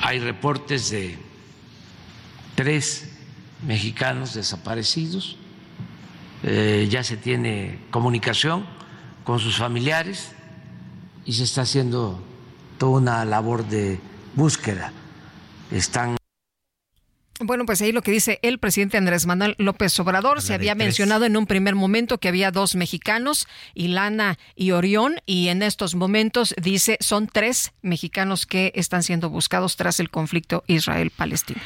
hay 0.05 0.19
reportes 0.21 0.91
de 0.91 1.17
tres 2.55 3.09
mexicanos 3.67 4.35
desaparecidos, 4.35 5.39
eh, 6.43 6.87
ya 6.91 7.03
se 7.03 7.17
tiene 7.17 7.79
comunicación 7.91 8.67
con 9.25 9.41
sus 9.41 9.57
familiares 9.57 10.33
y 11.25 11.33
se 11.33 11.45
está 11.45 11.63
haciendo 11.63 12.23
toda 12.77 13.01
una 13.01 13.25
labor 13.25 13.67
de 13.67 13.99
búsqueda. 14.35 14.93
Están 15.71 16.19
bueno, 17.45 17.67
pues 17.67 17.81
ahí 17.83 17.93
lo 17.93 18.03
que 18.03 18.11
dice 18.11 18.39
el 18.43 18.59
presidente 18.59 18.97
Andrés 18.97 19.27
Manuel 19.27 19.55
López 19.59 19.99
Obrador, 20.01 20.43
se 20.43 20.55
había 20.55 20.75
mencionado 20.75 21.25
en 21.25 21.37
un 21.37 21.47
primer 21.47 21.75
momento 21.75 22.19
que 22.19 22.29
había 22.29 22.51
dos 22.51 22.75
mexicanos, 22.75 23.47
Ilana 23.75 24.39
y 24.55 24.73
Orión, 24.73 25.21
y 25.27 25.49
en 25.49 25.63
estos 25.63 25.95
momentos 25.95 26.55
dice 26.61 26.97
son 27.01 27.29
tres 27.29 27.73
mexicanos 27.83 28.47
que 28.47 28.73
están 28.75 29.03
siendo 29.03 29.31
buscados 29.31 29.77
tras 29.77 30.01
el 30.01 30.11
conflicto 30.11 30.65
Israel-Palestina. 30.67 31.61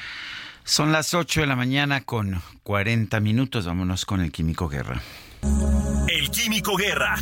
Son 0.64 0.92
las 0.92 1.14
8 1.14 1.40
de 1.40 1.46
la 1.46 1.56
mañana 1.56 2.02
con 2.02 2.42
40 2.62 3.20
minutos, 3.20 3.66
vámonos 3.66 4.04
con 4.04 4.20
el 4.20 4.30
Químico 4.30 4.68
Guerra. 4.68 5.00
El 6.08 6.30
Químico 6.30 6.76
Guerra 6.76 7.16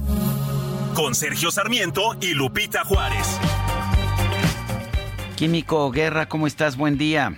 con 0.94 1.14
Sergio 1.14 1.50
Sarmiento 1.50 2.16
y 2.20 2.32
Lupita 2.32 2.84
Juárez. 2.84 3.38
Químico 5.36 5.90
Guerra, 5.90 6.26
¿cómo 6.26 6.46
estás? 6.46 6.76
Buen 6.76 6.96
día. 6.96 7.36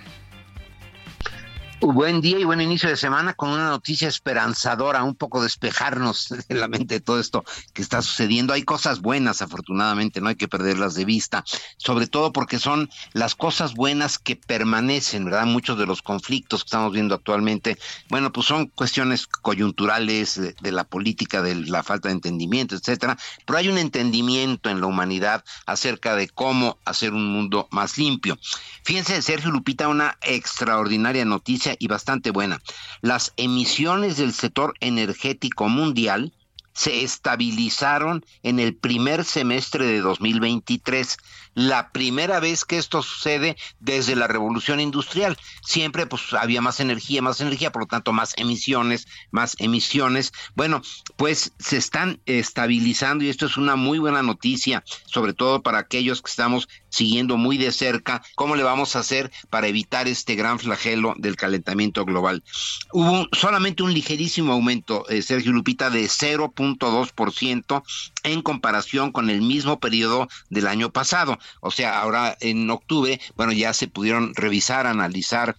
Buen 1.81 2.19
día 2.19 2.37
y 2.37 2.43
buen 2.43 2.59
inicio 2.59 2.89
de 2.89 2.97
semana 2.97 3.33
con 3.35 3.51
una 3.51 3.69
noticia 3.69 4.09
esperanzadora, 4.09 5.01
un 5.01 5.15
poco 5.15 5.41
despejarnos 5.41 6.27
de 6.49 6.55
la 6.55 6.67
mente 6.67 6.95
de 6.95 6.99
todo 6.99 7.21
esto 7.21 7.45
que 7.71 7.81
está 7.81 8.01
sucediendo. 8.01 8.51
Hay 8.51 8.63
cosas 8.63 8.99
buenas, 8.99 9.41
afortunadamente, 9.41 10.19
no 10.19 10.27
hay 10.27 10.35
que 10.35 10.49
perderlas 10.49 10.93
de 10.95 11.05
vista, 11.05 11.45
sobre 11.77 12.07
todo 12.07 12.33
porque 12.33 12.59
son 12.59 12.89
las 13.13 13.33
cosas 13.33 13.75
buenas 13.75 14.19
que 14.19 14.35
permanecen, 14.35 15.23
¿verdad? 15.23 15.45
Muchos 15.45 15.79
de 15.79 15.85
los 15.85 16.01
conflictos 16.01 16.63
que 16.63 16.67
estamos 16.67 16.91
viendo 16.91 17.15
actualmente, 17.15 17.77
bueno, 18.09 18.33
pues 18.33 18.45
son 18.45 18.67
cuestiones 18.67 19.25
coyunturales 19.25 20.35
de, 20.35 20.55
de 20.59 20.71
la 20.73 20.83
política, 20.83 21.41
de 21.41 21.55
la 21.55 21.83
falta 21.83 22.09
de 22.09 22.15
entendimiento, 22.15 22.75
etcétera, 22.75 23.17
pero 23.45 23.57
hay 23.57 23.69
un 23.69 23.77
entendimiento 23.77 24.69
en 24.69 24.81
la 24.81 24.87
humanidad 24.87 25.45
acerca 25.65 26.17
de 26.17 26.27
cómo 26.27 26.77
hacer 26.83 27.13
un 27.13 27.31
mundo 27.31 27.69
más 27.71 27.97
limpio. 27.97 28.37
Fíjense, 28.83 29.21
Sergio 29.21 29.51
Lupita, 29.51 29.87
una 29.87 30.17
extraordinaria 30.21 31.23
noticia 31.23 31.68
y 31.77 31.87
bastante 31.87 32.31
buena. 32.31 32.61
Las 33.01 33.33
emisiones 33.37 34.17
del 34.17 34.33
sector 34.33 34.73
energético 34.79 35.69
mundial 35.69 36.33
se 36.73 37.03
estabilizaron 37.03 38.25
en 38.41 38.59
el 38.59 38.75
primer 38.75 39.25
semestre 39.25 39.85
de 39.85 39.99
2023 39.99 41.17
la 41.59 41.91
primera 41.91 42.39
vez 42.39 42.65
que 42.65 42.77
esto 42.77 43.01
sucede 43.01 43.57
desde 43.79 44.15
la 44.15 44.27
revolución 44.27 44.79
industrial. 44.79 45.37
Siempre 45.63 46.05
pues 46.05 46.33
había 46.33 46.61
más 46.61 46.79
energía, 46.79 47.21
más 47.21 47.41
energía, 47.41 47.71
por 47.71 47.83
lo 47.83 47.87
tanto 47.87 48.13
más 48.13 48.33
emisiones, 48.37 49.07
más 49.31 49.55
emisiones. 49.59 50.31
Bueno, 50.55 50.81
pues 51.17 51.53
se 51.59 51.77
están 51.77 52.19
estabilizando 52.25 53.23
y 53.23 53.29
esto 53.29 53.45
es 53.45 53.57
una 53.57 53.75
muy 53.75 53.99
buena 53.99 54.23
noticia, 54.23 54.83
sobre 55.05 55.33
todo 55.33 55.61
para 55.61 55.79
aquellos 55.79 56.21
que 56.21 56.29
estamos 56.29 56.67
siguiendo 56.89 57.37
muy 57.37 57.57
de 57.57 57.71
cerca 57.71 58.23
cómo 58.35 58.55
le 58.55 58.63
vamos 58.63 58.95
a 58.95 58.99
hacer 58.99 59.31
para 59.49 59.67
evitar 59.67 60.07
este 60.07 60.35
gran 60.35 60.59
flagelo 60.59 61.13
del 61.17 61.35
calentamiento 61.35 62.05
global. 62.05 62.43
Hubo 62.91 63.27
solamente 63.33 63.83
un 63.83 63.93
ligerísimo 63.93 64.53
aumento, 64.53 65.07
eh, 65.09 65.21
Sergio 65.21 65.51
Lupita, 65.51 65.89
de 65.89 66.07
0. 66.07 66.39
0.2% 66.47 67.83
en 68.23 68.41
comparación 68.41 69.11
con 69.11 69.29
el 69.29 69.41
mismo 69.41 69.79
periodo 69.79 70.27
del 70.49 70.67
año 70.67 70.91
pasado. 70.91 71.37
O 71.61 71.71
sea, 71.71 71.99
ahora 71.99 72.37
en 72.41 72.69
octubre, 72.69 73.19
bueno, 73.35 73.51
ya 73.51 73.73
se 73.73 73.87
pudieron 73.87 74.33
revisar, 74.35 74.87
analizar 74.87 75.55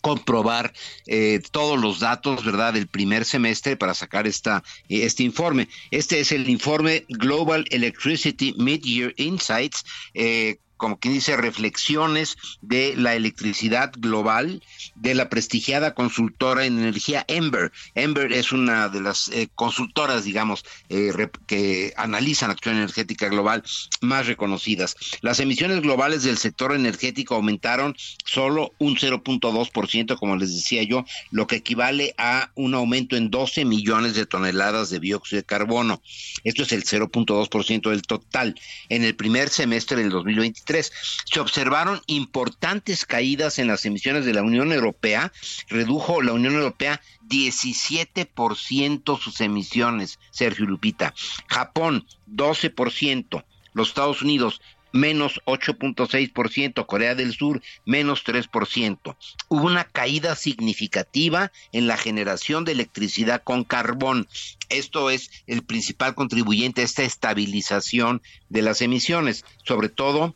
comprobar 0.00 0.72
eh, 1.06 1.40
todos 1.50 1.78
los 1.78 2.00
datos, 2.00 2.44
¿verdad?, 2.44 2.72
del 2.72 2.86
primer 2.86 3.24
semestre 3.24 3.76
para 3.76 3.94
sacar 3.94 4.26
esta, 4.26 4.62
este 4.88 5.22
informe. 5.22 5.68
Este 5.90 6.20
es 6.20 6.32
el 6.32 6.48
informe 6.48 7.04
Global 7.08 7.64
Electricity 7.70 8.54
Mid-Year 8.56 9.12
Insights, 9.16 9.84
eh, 10.14 10.58
como 10.78 10.98
quien 10.98 11.12
dice, 11.12 11.36
reflexiones 11.36 12.36
de 12.62 12.94
la 12.96 13.14
electricidad 13.14 13.92
global 13.98 14.62
de 14.94 15.14
la 15.14 15.28
prestigiada 15.28 15.94
consultora 15.94 16.64
en 16.64 16.78
energía 16.78 17.24
Ember. 17.28 17.72
Ember 17.94 18.32
es 18.32 18.52
una 18.52 18.88
de 18.88 19.02
las 19.02 19.28
eh, 19.28 19.48
consultoras, 19.54 20.24
digamos, 20.24 20.64
eh, 20.88 21.12
que 21.46 21.92
analizan 21.96 22.48
la 22.48 22.54
acción 22.54 22.76
energética 22.76 23.28
global 23.28 23.62
más 24.00 24.26
reconocidas. 24.26 24.96
Las 25.20 25.40
emisiones 25.40 25.82
globales 25.82 26.22
del 26.22 26.38
sector 26.38 26.74
energético 26.74 27.34
aumentaron 27.34 27.96
solo 28.24 28.72
un 28.78 28.96
0.2%, 28.96 30.18
como 30.18 30.36
les 30.36 30.54
decía 30.54 30.82
yo, 30.84 31.04
lo 31.30 31.46
que 31.46 31.56
equivale 31.56 32.14
a 32.16 32.50
un 32.54 32.74
aumento 32.74 33.16
en 33.16 33.30
12 33.30 33.64
millones 33.64 34.14
de 34.14 34.26
toneladas 34.26 34.90
de 34.90 35.00
dióxido 35.00 35.40
de 35.40 35.46
carbono. 35.46 36.00
Esto 36.44 36.62
es 36.62 36.72
el 36.72 36.84
0.2% 36.84 37.90
del 37.90 38.02
total. 38.02 38.54
En 38.88 39.04
el 39.04 39.16
primer 39.16 39.48
semestre 39.48 39.98
del 39.98 40.10
2023, 40.10 40.67
se 41.24 41.40
observaron 41.40 42.02
importantes 42.06 43.06
caídas 43.06 43.58
en 43.58 43.68
las 43.68 43.86
emisiones 43.86 44.24
de 44.24 44.34
la 44.34 44.42
Unión 44.42 44.72
Europea. 44.72 45.32
Redujo 45.68 46.22
la 46.22 46.32
Unión 46.32 46.54
Europea 46.54 47.00
17% 47.26 49.18
sus 49.18 49.40
emisiones, 49.40 50.18
Sergio 50.30 50.66
Lupita. 50.66 51.14
Japón, 51.48 52.06
12%. 52.30 53.44
Los 53.72 53.88
Estados 53.88 54.22
Unidos, 54.22 54.60
menos 54.92 55.40
8.6%, 55.46 56.86
Corea 56.86 57.14
del 57.14 57.34
Sur 57.34 57.62
menos 57.84 58.24
3%. 58.24 59.16
Hubo 59.48 59.66
una 59.66 59.84
caída 59.84 60.34
significativa 60.34 61.52
en 61.72 61.86
la 61.86 61.96
generación 61.96 62.64
de 62.64 62.72
electricidad 62.72 63.42
con 63.42 63.64
carbón. 63.64 64.28
Esto 64.68 65.10
es 65.10 65.30
el 65.46 65.62
principal 65.62 66.14
contribuyente 66.14 66.82
a 66.82 66.84
esta 66.84 67.04
estabilización 67.04 68.22
de 68.48 68.62
las 68.62 68.82
emisiones, 68.82 69.44
sobre 69.64 69.88
todo 69.88 70.34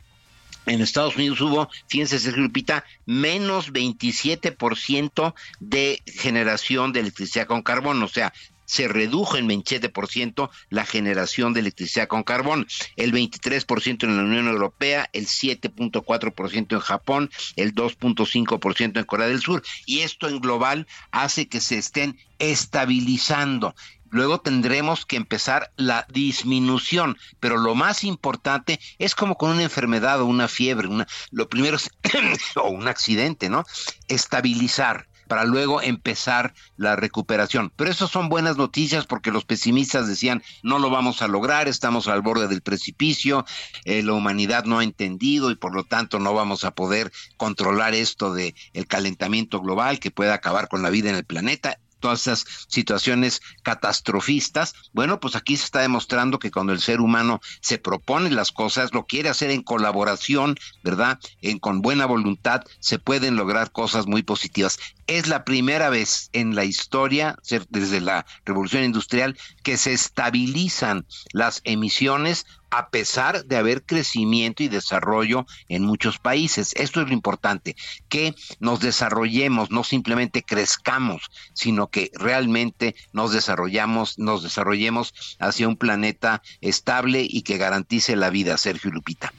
en 0.65 0.81
Estados 0.81 1.15
Unidos 1.15 1.41
hubo, 1.41 1.69
fíjense, 1.87 2.19
Sergio 2.19 2.43
Lupita, 2.43 2.85
menos 3.05 3.71
27% 3.73 5.33
de 5.59 6.01
generación 6.05 6.93
de 6.93 7.01
electricidad 7.01 7.47
con 7.47 7.61
carbón, 7.61 8.01
o 8.03 8.07
sea, 8.07 8.33
se 8.65 8.87
redujo 8.87 9.37
en 9.37 9.47
27% 9.47 10.49
la 10.69 10.85
generación 10.85 11.53
de 11.53 11.59
electricidad 11.59 12.07
con 12.07 12.23
carbón, 12.23 12.67
el 12.95 13.13
23% 13.13 14.03
en 14.03 14.17
la 14.17 14.23
Unión 14.23 14.47
Europea, 14.47 15.09
el 15.13 15.27
7.4% 15.27 16.73
en 16.73 16.79
Japón, 16.79 17.29
el 17.55 17.75
2.5% 17.75 18.97
en 18.97 19.05
Corea 19.05 19.27
del 19.27 19.41
Sur, 19.41 19.63
y 19.85 19.99
esto 19.99 20.27
en 20.27 20.39
global 20.39 20.87
hace 21.11 21.47
que 21.47 21.61
se 21.61 21.77
estén 21.77 22.17
estabilizando 22.39 23.75
luego 24.13 24.39
tendremos 24.39 25.05
que 25.05 25.17
empezar 25.17 25.73
la 25.75 26.05
disminución, 26.09 27.17
pero 27.39 27.57
lo 27.57 27.75
más 27.75 28.03
importante 28.03 28.79
es 28.99 29.15
como 29.15 29.35
con 29.35 29.51
una 29.51 29.63
enfermedad 29.63 30.21
o 30.21 30.25
una 30.25 30.47
fiebre, 30.47 30.87
una, 30.87 31.07
lo 31.31 31.49
primero 31.49 31.77
es, 31.77 31.89
o 32.55 32.69
un 32.69 32.87
accidente, 32.87 33.49
¿no? 33.49 33.65
Estabilizar 34.07 35.07
para 35.27 35.45
luego 35.45 35.81
empezar 35.81 36.53
la 36.77 36.95
recuperación. 36.95 37.71
Pero 37.75 37.89
eso 37.89 38.07
son 38.07 38.29
buenas 38.29 38.57
noticias 38.57 39.05
porque 39.07 39.31
los 39.31 39.45
pesimistas 39.45 40.07
decían 40.07 40.43
no 40.61 40.79
lo 40.79 40.89
vamos 40.89 41.21
a 41.21 41.27
lograr, 41.27 41.67
estamos 41.67 42.07
al 42.07 42.21
borde 42.21 42.47
del 42.47 42.61
precipicio, 42.61 43.45
eh, 43.85 44.03
la 44.03 44.13
humanidad 44.13 44.65
no 44.65 44.79
ha 44.79 44.83
entendido 44.83 45.49
y 45.49 45.55
por 45.55 45.73
lo 45.73 45.85
tanto 45.85 46.19
no 46.19 46.33
vamos 46.33 46.65
a 46.65 46.71
poder 46.75 47.11
controlar 47.37 47.95
esto 47.95 48.33
de 48.33 48.53
el 48.73 48.85
calentamiento 48.85 49.59
global 49.59 49.99
que 49.99 50.11
puede 50.11 50.31
acabar 50.31 50.67
con 50.67 50.83
la 50.83 50.91
vida 50.91 51.09
en 51.09 51.15
el 51.15 51.25
planeta 51.25 51.79
todas 52.03 52.27
esas 52.27 52.45
situaciones 52.67 53.41
catastrofistas, 53.61 54.75
bueno, 54.91 55.21
pues 55.21 55.37
aquí 55.37 55.55
se 55.55 55.63
está 55.63 55.79
demostrando 55.79 56.37
que 56.37 56.51
cuando 56.51 56.73
el 56.73 56.81
ser 56.81 56.99
humano 56.99 57.39
se 57.61 57.77
propone 57.77 58.29
las 58.29 58.51
cosas, 58.51 58.93
lo 58.93 59.05
quiere 59.05 59.29
hacer 59.29 59.51
en 59.51 59.63
colaboración, 59.63 60.57
¿verdad? 60.83 61.17
En, 61.41 61.59
con 61.59 61.81
buena 61.81 62.05
voluntad, 62.05 62.61
se 62.81 62.99
pueden 62.99 63.37
lograr 63.37 63.71
cosas 63.71 64.05
muy 64.05 64.21
positivas. 64.21 64.79
Es 65.07 65.27
la 65.27 65.43
primera 65.43 65.89
vez 65.89 66.29
en 66.31 66.55
la 66.55 66.63
historia, 66.63 67.37
desde 67.69 67.99
la 67.99 68.25
revolución 68.45 68.83
industrial, 68.83 69.37
que 69.61 69.77
se 69.77 69.91
estabilizan 69.91 71.05
las 71.33 71.61
emisiones 71.65 72.45
a 72.69 72.89
pesar 72.89 73.45
de 73.45 73.57
haber 73.57 73.83
crecimiento 73.83 74.63
y 74.63 74.67
desarrollo 74.67 75.45
en 75.67 75.83
muchos 75.83 76.17
países. 76.19 76.73
Esto 76.75 77.01
es 77.01 77.07
lo 77.07 77.13
importante, 77.13 77.75
que 78.09 78.33
nos 78.59 78.79
desarrollemos, 78.79 79.69
no 79.71 79.83
simplemente 79.83 80.41
crezcamos, 80.41 81.29
sino 81.53 81.87
que 81.87 82.09
realmente 82.15 82.95
nos 83.11 83.31
desarrollamos, 83.31 84.17
nos 84.17 84.41
desarrollemos 84.41 85.13
hacia 85.37 85.67
un 85.67 85.75
planeta 85.77 86.41
estable 86.61 87.27
y 87.29 87.43
que 87.43 87.57
garantice 87.57 88.15
la 88.15 88.29
vida, 88.29 88.57
Sergio 88.57 88.89
Lupita. 88.89 89.33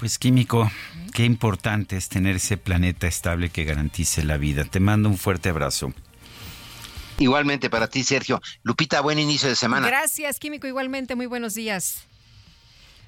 Pues 0.00 0.18
químico, 0.18 0.70
qué 1.12 1.26
importante 1.26 1.98
es 1.98 2.08
tener 2.08 2.36
ese 2.36 2.56
planeta 2.56 3.06
estable 3.06 3.50
que 3.50 3.64
garantice 3.64 4.24
la 4.24 4.38
vida. 4.38 4.64
Te 4.64 4.80
mando 4.80 5.10
un 5.10 5.18
fuerte 5.18 5.50
abrazo. 5.50 5.92
Igualmente 7.18 7.68
para 7.68 7.86
ti, 7.86 8.02
Sergio. 8.02 8.40
Lupita, 8.62 9.02
buen 9.02 9.18
inicio 9.18 9.50
de 9.50 9.56
semana. 9.56 9.86
Gracias, 9.86 10.38
Químico, 10.38 10.66
igualmente. 10.66 11.16
Muy 11.16 11.26
buenos 11.26 11.52
días. 11.52 12.06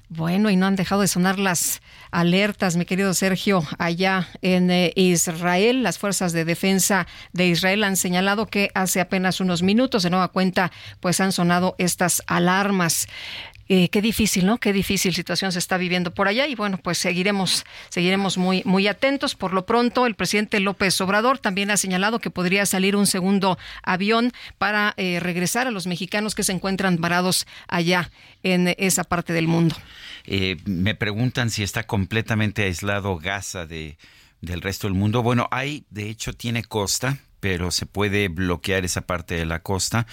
Bueno, 0.09 0.51
y 0.51 0.55
no 0.55 0.67
han 0.67 0.75
dejado 0.75 1.01
de 1.01 1.07
sonar 1.07 1.39
las 1.39 1.81
alertas, 2.11 2.75
mi 2.75 2.85
querido 2.85 3.15
Sergio, 3.15 3.63
allá 3.79 4.27
en 4.43 4.69
eh, 4.69 4.93
Israel. 4.95 5.81
Las 5.81 5.97
fuerzas 5.97 6.33
de 6.33 6.45
defensa 6.45 7.07
de 7.31 7.47
Israel 7.47 7.83
han 7.83 7.97
señalado 7.97 8.45
que 8.45 8.69
hace 8.75 9.01
apenas 9.01 9.39
unos 9.39 9.63
minutos, 9.63 10.03
de 10.03 10.11
nueva 10.11 10.27
cuenta, 10.27 10.71
pues 10.99 11.19
han 11.19 11.31
sonado 11.31 11.73
estas 11.79 12.21
alarmas. 12.27 13.07
Eh, 13.69 13.89
qué 13.89 14.01
difícil, 14.01 14.45
¿no? 14.45 14.57
Qué 14.57 14.73
difícil 14.73 15.13
situación 15.13 15.51
se 15.51 15.59
está 15.59 15.77
viviendo 15.77 16.13
por 16.13 16.27
allá 16.27 16.47
y 16.47 16.55
bueno, 16.55 16.77
pues 16.77 16.97
seguiremos, 16.97 17.65
seguiremos 17.89 18.37
muy, 18.37 18.61
muy 18.65 18.87
atentos. 18.87 19.35
Por 19.35 19.53
lo 19.53 19.65
pronto, 19.65 20.05
el 20.05 20.15
presidente 20.15 20.59
López 20.59 20.99
Obrador 20.99 21.39
también 21.39 21.71
ha 21.71 21.77
señalado 21.77 22.19
que 22.19 22.29
podría 22.29 22.65
salir 22.65 22.95
un 22.95 23.07
segundo 23.07 23.57
avión 23.81 24.33
para 24.57 24.93
eh, 24.97 25.19
regresar 25.21 25.67
a 25.67 25.71
los 25.71 25.87
mexicanos 25.87 26.35
que 26.35 26.43
se 26.43 26.51
encuentran 26.51 26.97
varados 26.97 27.47
allá 27.67 28.11
en 28.43 28.75
esa 28.77 29.05
parte 29.05 29.31
del 29.31 29.47
mundo. 29.47 29.75
Eh, 30.25 30.57
me 30.65 30.95
preguntan 30.95 31.49
si 31.49 31.63
está 31.63 31.83
completamente 31.83 32.63
aislado 32.63 33.17
Gaza 33.17 33.65
de, 33.65 33.97
del 34.41 34.61
resto 34.61 34.87
del 34.87 34.95
mundo. 34.95 35.23
Bueno, 35.23 35.47
hay, 35.51 35.85
de 35.89 36.09
hecho, 36.09 36.33
tiene 36.33 36.63
costa, 36.63 37.17
pero 37.39 37.71
se 37.71 37.85
puede 37.85 38.27
bloquear 38.27 38.83
esa 38.83 39.01
parte 39.01 39.35
de 39.35 39.45
la 39.45 39.59
costa 39.59 40.05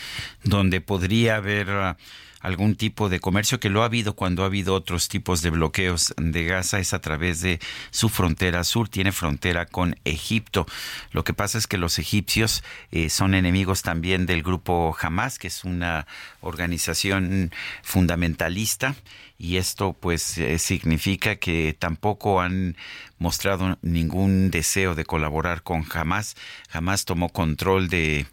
donde 0.44 0.80
podría 0.80 1.36
haber... 1.36 1.68
Ah, 1.70 1.96
algún 2.40 2.74
tipo 2.74 3.08
de 3.08 3.20
comercio, 3.20 3.60
que 3.60 3.68
lo 3.68 3.82
ha 3.82 3.86
habido 3.86 4.14
cuando 4.14 4.42
ha 4.42 4.46
habido 4.46 4.74
otros 4.74 5.08
tipos 5.08 5.42
de 5.42 5.50
bloqueos 5.50 6.14
de 6.16 6.44
Gaza, 6.44 6.78
es 6.78 6.92
a 6.92 7.00
través 7.00 7.40
de 7.40 7.60
su 7.90 8.08
frontera 8.08 8.64
sur, 8.64 8.88
tiene 8.88 9.12
frontera 9.12 9.66
con 9.66 9.96
Egipto. 10.04 10.66
Lo 11.12 11.22
que 11.22 11.34
pasa 11.34 11.58
es 11.58 11.66
que 11.66 11.78
los 11.78 11.98
egipcios 11.98 12.64
eh, 12.90 13.10
son 13.10 13.34
enemigos 13.34 13.82
también 13.82 14.26
del 14.26 14.42
grupo 14.42 14.96
Hamas, 15.00 15.38
que 15.38 15.48
es 15.48 15.64
una 15.64 16.06
organización 16.40 17.52
fundamentalista 17.82 18.94
y 19.40 19.56
esto 19.56 19.94
pues 19.94 20.36
eh, 20.36 20.58
significa 20.58 21.36
que 21.36 21.74
tampoco 21.78 22.42
han 22.42 22.76
mostrado 23.18 23.78
ningún 23.80 24.50
deseo 24.50 24.94
de 24.94 25.06
colaborar 25.06 25.62
con 25.62 25.86
Hamas. 25.94 26.36
Hamas 26.70 27.06
tomó 27.06 27.30
control 27.30 27.88
de 27.88 28.26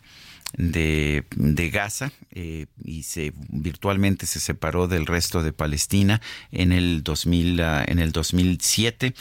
de, 0.54 1.26
de 1.36 1.70
Gaza 1.70 2.12
eh, 2.32 2.68
y 2.84 3.04
se 3.04 3.34
virtualmente 3.50 4.26
se 4.26 4.40
separó 4.40 4.88
del 4.88 5.06
resto 5.06 5.44
de 5.44 5.52
Palestina 5.52 6.22
en 6.52 6.72
el 6.72 7.04
2000 7.04 7.62
ah, 7.62 7.84
en 7.86 8.00
el 8.00 8.12
2007 8.12 9.14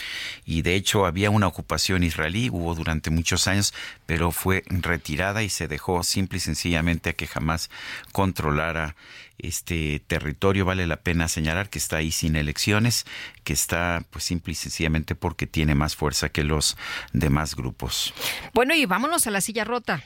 y 0.45 0.61
de 0.61 0.75
hecho 0.75 1.05
había 1.05 1.29
una 1.29 1.47
ocupación 1.47 2.03
israelí 2.03 2.49
hubo 2.49 2.73
durante 2.75 3.09
muchos 3.09 3.47
años 3.47 3.73
pero 4.05 4.31
fue 4.31 4.63
retirada 4.67 5.43
y 5.43 5.49
se 5.49 5.67
dejó 5.67 6.01
simple 6.03 6.37
y 6.37 6.41
sencillamente 6.41 7.09
a 7.09 7.13
que 7.13 7.27
jamás 7.27 7.69
controlara 8.13 8.95
este 9.37 10.01
territorio 10.07 10.65
vale 10.65 10.87
la 10.87 10.97
pena 10.97 11.27
señalar 11.27 11.69
que 11.69 11.77
está 11.77 11.97
ahí 11.97 12.11
sin 12.11 12.35
elecciones, 12.35 13.05
que 13.43 13.53
está 13.53 14.03
pues 14.09 14.23
simple 14.23 14.53
y 14.53 14.55
sencillamente 14.55 15.15
porque 15.15 15.45
tiene 15.45 15.75
más 15.75 15.95
fuerza 15.95 16.29
que 16.29 16.43
los 16.43 16.77
demás 17.13 17.55
grupos. 17.55 18.13
Bueno, 18.53 18.73
y 18.73 18.85
vámonos 18.85 19.27
a 19.27 19.31
la 19.31 19.41
silla 19.41 19.63
rota. 19.63 20.03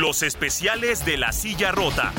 Los 0.00 0.22
especiales 0.22 1.06
de 1.06 1.16
la 1.16 1.32
silla 1.32 1.72
rota. 1.72 2.12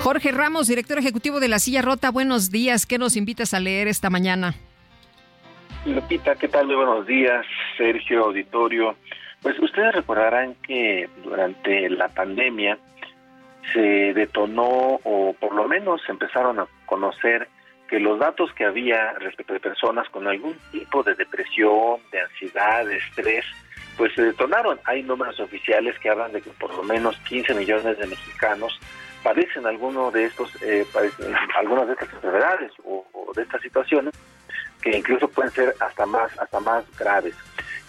Jorge 0.00 0.32
Ramos, 0.32 0.66
director 0.68 0.98
ejecutivo 0.98 1.40
de 1.40 1.48
La 1.48 1.58
Silla 1.58 1.80
Rota, 1.80 2.10
buenos 2.10 2.50
días. 2.50 2.84
¿Qué 2.84 2.98
nos 2.98 3.16
invitas 3.16 3.54
a 3.54 3.60
leer 3.60 3.88
esta 3.88 4.10
mañana? 4.10 4.54
Lupita, 5.86 6.34
¿qué 6.34 6.48
tal? 6.48 6.66
Muy 6.66 6.76
buenos 6.76 7.06
días, 7.06 7.46
Sergio, 7.78 8.26
auditorio. 8.26 8.96
Pues 9.40 9.58
ustedes 9.60 9.94
recordarán 9.94 10.56
que 10.56 11.08
durante 11.24 11.88
la 11.88 12.08
pandemia 12.08 12.76
se 13.72 14.12
detonó 14.12 15.00
o 15.04 15.34
por 15.40 15.54
lo 15.54 15.66
menos 15.66 16.02
empezaron 16.06 16.60
a 16.60 16.66
conocer 16.84 17.48
que 17.90 17.98
los 17.98 18.20
datos 18.20 18.52
que 18.54 18.64
había 18.64 19.12
respecto 19.14 19.52
de 19.52 19.58
personas 19.58 20.08
con 20.10 20.28
algún 20.28 20.56
tipo 20.70 21.02
de 21.02 21.16
depresión, 21.16 21.98
de 22.12 22.20
ansiedad, 22.20 22.86
de 22.86 22.96
estrés, 22.98 23.44
pues 23.96 24.14
se 24.14 24.22
detonaron. 24.22 24.78
Hay 24.84 25.02
números 25.02 25.40
oficiales 25.40 25.98
que 25.98 26.08
hablan 26.08 26.30
de 26.30 26.40
que 26.40 26.50
por 26.50 26.72
lo 26.72 26.84
menos 26.84 27.16
15 27.28 27.52
millones 27.54 27.98
de 27.98 28.06
mexicanos 28.06 28.78
padecen 29.24 29.66
alguno 29.66 30.12
de 30.12 30.26
estos, 30.26 30.50
eh, 30.62 30.86
algunas 31.58 31.88
de 31.88 31.94
estas 31.94 32.12
enfermedades 32.14 32.72
o, 32.84 33.04
o 33.12 33.32
de 33.34 33.42
estas 33.42 33.60
situaciones 33.60 34.14
que 34.80 34.96
incluso 34.96 35.28
pueden 35.28 35.50
ser 35.50 35.74
hasta 35.80 36.06
más, 36.06 36.38
hasta 36.38 36.60
más 36.60 36.84
graves. 36.96 37.34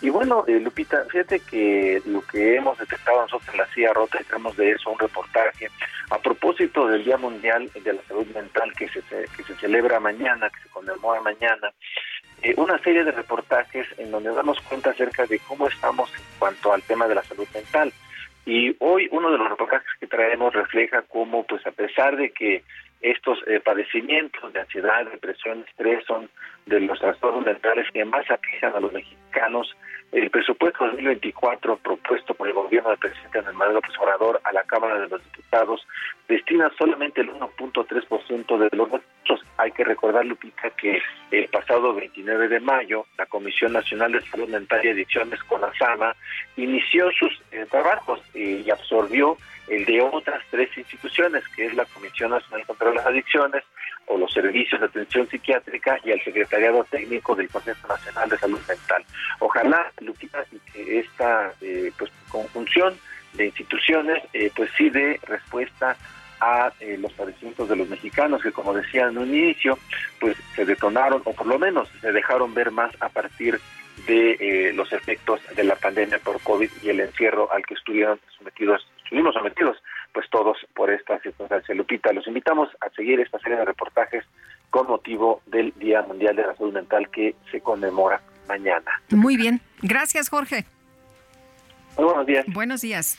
Y 0.02 0.10
bueno, 0.10 0.44
eh, 0.48 0.60
Lupita, 0.60 1.06
fíjate 1.10 1.40
que 1.42 2.02
lo 2.06 2.22
que 2.22 2.56
hemos 2.56 2.78
detectado 2.78 3.22
nosotros 3.22 3.50
en 3.54 3.60
la 3.60 3.68
CIA 3.68 3.94
Rota, 3.94 4.20
tenemos 4.28 4.58
de 4.58 4.72
eso 4.72 4.90
un 4.90 4.98
reportaje 4.98 5.70
a 6.10 6.18
propósito 6.18 6.88
del 6.88 7.04
Día 7.04 7.18
Mundial 7.18 7.70
de 7.74 7.94
la 7.94 8.02
Salud 8.08 8.26
Mental 8.34 8.74
que 8.74 8.90
se, 8.90 9.02
se 9.04 9.56
celebra 9.56 10.00
mañana, 10.00 10.50
que 10.50 10.60
se 10.62 10.70
conmemora 10.70 11.22
mañana, 11.22 11.72
eh, 12.42 12.56
una 12.58 12.80
serie 12.80 13.04
de 13.04 13.12
reportajes 13.12 13.88
en 14.00 14.10
donde 14.10 14.34
damos 14.34 14.60
cuenta 14.62 14.90
acerca 14.90 15.28
de 15.28 15.38
cómo 15.40 15.68
estamos 15.68 16.12
en 16.16 16.24
cuanto 16.40 16.74
al 16.74 16.82
tema 16.82 17.08
de 17.08 17.16
la 17.16 17.24
salud 17.24 17.48
mental. 17.54 17.94
Y 18.46 18.76
hoy 18.80 19.08
uno 19.12 19.32
de 19.32 19.38
los 19.38 19.50
reportajes 19.50 19.88
que 20.00 20.08
traemos 20.08 20.52
refleja 20.54 21.04
cómo, 21.04 21.46
pues 21.46 21.66
a 21.68 21.72
pesar 21.72 22.18
de 22.18 22.32
que 22.32 22.64
estos 23.02 23.40
eh, 23.48 23.60
padecimientos 23.60 24.54
de 24.54 24.60
ansiedad, 24.60 25.06
depresión, 25.06 25.66
estrés 25.68 26.04
son 26.06 26.30
de 26.66 26.80
los 26.82 27.00
trastornos 27.00 27.46
mentales 27.46 27.88
que 27.92 28.06
más 28.06 28.30
aquejan 28.30 28.76
a 28.76 28.80
los 28.80 28.94
mexicanos. 28.94 29.76
El 30.12 30.30
presupuesto 30.30 30.86
2024 30.88 31.78
propuesto 31.78 32.34
por 32.34 32.48
el 32.48 32.54
gobierno 32.54 32.90
del 32.90 33.00
presidente 33.00 33.40
Andrés 33.40 33.56
Manuel 33.56 33.76
López 33.76 33.98
Obrador 33.98 34.42
a 34.44 34.52
la 34.52 34.64
Cámara 34.64 35.00
de 35.00 35.08
los 35.08 35.24
Diputados 35.24 35.88
destina 36.28 36.70
solamente 36.78 37.22
el 37.22 37.30
1.3% 37.30 38.58
de 38.58 38.78
los 38.78 38.92
recursos. 38.92 39.48
Hay 39.58 39.72
que 39.72 39.86
recordar, 39.86 40.26
Lupita, 40.26 40.70
que 40.72 41.02
el 41.32 41.48
pasado 41.48 41.94
29 41.94 42.50
de 42.50 42.60
mayo 42.60 43.06
la 43.18 43.26
Comisión 43.26 43.72
Nacional 43.72 44.12
de 44.12 44.22
Salud 44.22 44.50
Mental 44.50 44.82
y 44.84 44.90
Adicciones, 44.90 45.42
con 45.44 45.62
la 45.62 45.74
SAMA, 45.76 46.14
inició 46.58 47.10
sus 47.12 47.42
eh, 47.52 47.66
trabajos 47.70 48.20
y 48.36 48.70
absorbió 48.70 49.38
el 49.70 49.86
de 49.86 50.02
otras 50.02 50.44
tres 50.52 50.70
instituciones, 50.78 51.48
que 51.56 51.68
es 51.68 51.74
la 51.74 51.86
Comisión 51.86 52.32
Nacional 52.32 52.66
contra 52.66 52.94
las 52.94 53.06
Adicciones, 53.06 53.64
o 54.08 54.18
los 54.18 54.32
servicios 54.32 54.80
de 54.80 54.88
atención 54.88 55.28
psiquiátrica 55.30 56.00
y 56.04 56.12
al 56.12 56.24
secretariado 56.24 56.84
técnico 56.86 57.36
del 57.36 57.50
Consejo 57.50 57.88
Nacional 57.88 58.30
de 58.30 58.38
Salud 58.38 58.60
Mental. 58.68 59.04
Ojalá, 59.40 59.92
Lupita, 60.00 60.44
y 60.52 60.60
que 60.72 61.00
esta 61.00 61.54
eh, 61.62 61.92
pues, 61.98 62.12
conjunción 62.30 62.96
de 63.34 63.46
instituciones 63.46 64.24
eh, 64.34 64.52
pues 64.56 64.70
sí 64.78 64.90
dé 64.90 65.20
respuesta 65.28 65.96
a 66.42 66.72
eh, 66.80 66.98
los 67.00 67.14
padecimientos 67.14 67.70
de 67.70 67.76
los 67.76 67.88
mexicanos 67.88 68.42
que 68.42 68.52
como 68.52 68.74
decía 68.74 69.08
en 69.08 69.18
un 69.18 69.30
inicio 69.30 69.78
pues 70.20 70.36
se 70.56 70.66
detonaron 70.66 71.22
o 71.24 71.34
por 71.34 71.48
lo 71.48 71.58
menos 71.58 71.88
se 72.02 72.12
dejaron 72.12 72.54
ver 72.54 72.72
más 72.72 72.92
a 73.00 73.10
partir 73.10 73.60
de 74.08 74.74
los 74.76 74.92
efectos 74.92 75.40
de 75.56 75.64
la 75.64 75.76
pandemia 75.76 76.18
por 76.20 76.42
COVID 76.42 76.70
y 76.82 76.90
el 76.90 77.00
encierro 77.02 77.52
al 77.54 77.64
que 77.64 77.76
estuvieron 77.76 78.20
sometidos, 78.38 78.86
estuvimos 79.04 79.34
sometidos 79.36 79.78
pues 80.14 80.30
todos 80.30 80.58
por 80.76 80.92
esta 80.92 81.20
circunstancia. 81.22 81.74
Lupita, 81.76 82.12
los 82.14 82.28
invitamos 82.28 82.70
a 82.82 82.90
seguir 82.96 83.20
esta 83.20 83.40
serie 83.40 83.58
de 83.58 83.66
reportajes 83.66 84.26
con 84.70 84.88
motivo 84.88 85.42
del 85.46 85.74
Día 85.78 86.02
Mundial 86.02 86.36
de 86.36 86.44
la 86.44 86.56
Salud 86.56 86.74
Mental 86.74 87.10
que 87.10 87.36
se 87.52 87.62
conmemora 87.62 88.22
mañana. 88.48 89.02
Muy 89.10 89.38
bien. 89.38 89.62
Gracias, 89.82 90.30
Jorge. 90.30 90.66
Muy 91.98 92.06
buenos 92.06 92.26
días. 92.26 92.46
Buenos 92.48 92.82
días. 92.82 93.18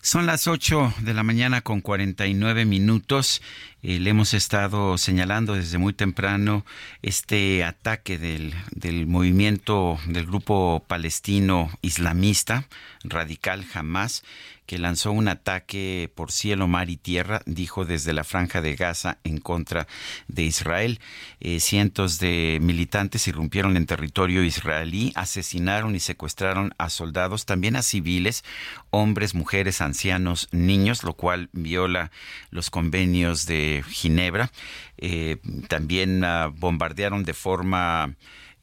Son 0.00 0.26
las 0.26 0.48
8 0.48 0.94
de 1.00 1.14
la 1.14 1.22
mañana 1.22 1.62
con 1.62 1.80
49 1.80 2.66
minutos. 2.66 3.40
Eh, 3.86 4.00
le 4.00 4.08
hemos 4.08 4.32
estado 4.32 4.96
señalando 4.96 5.52
desde 5.52 5.76
muy 5.76 5.92
temprano 5.92 6.64
este 7.02 7.64
ataque 7.64 8.16
del, 8.16 8.54
del 8.70 9.06
movimiento 9.06 9.98
del 10.06 10.24
grupo 10.24 10.82
palestino 10.88 11.70
islamista 11.82 12.66
radical 13.04 13.62
Hamas 13.74 14.22
que 14.66 14.78
lanzó 14.78 15.12
un 15.12 15.28
ataque 15.28 16.10
por 16.14 16.32
cielo, 16.32 16.66
mar 16.68 16.88
y 16.88 16.96
tierra, 16.96 17.42
dijo 17.44 17.84
desde 17.84 18.12
la 18.12 18.24
franja 18.24 18.62
de 18.62 18.76
Gaza 18.76 19.18
en 19.24 19.38
contra 19.38 19.86
de 20.28 20.42
Israel. 20.42 21.00
Eh, 21.40 21.60
cientos 21.60 22.18
de 22.18 22.58
militantes 22.62 23.28
irrumpieron 23.28 23.76
en 23.76 23.86
territorio 23.86 24.42
israelí, 24.42 25.12
asesinaron 25.16 25.94
y 25.94 26.00
secuestraron 26.00 26.74
a 26.78 26.88
soldados, 26.88 27.44
también 27.44 27.76
a 27.76 27.82
civiles, 27.82 28.44
hombres, 28.90 29.34
mujeres, 29.34 29.80
ancianos, 29.80 30.48
niños, 30.50 31.02
lo 31.04 31.12
cual 31.14 31.50
viola 31.52 32.10
los 32.50 32.70
convenios 32.70 33.46
de 33.46 33.73
Ginebra. 33.82 34.50
Eh, 34.98 35.38
también 35.68 36.24
ah, 36.24 36.50
bombardearon 36.54 37.24
de 37.24 37.34
forma 37.34 38.14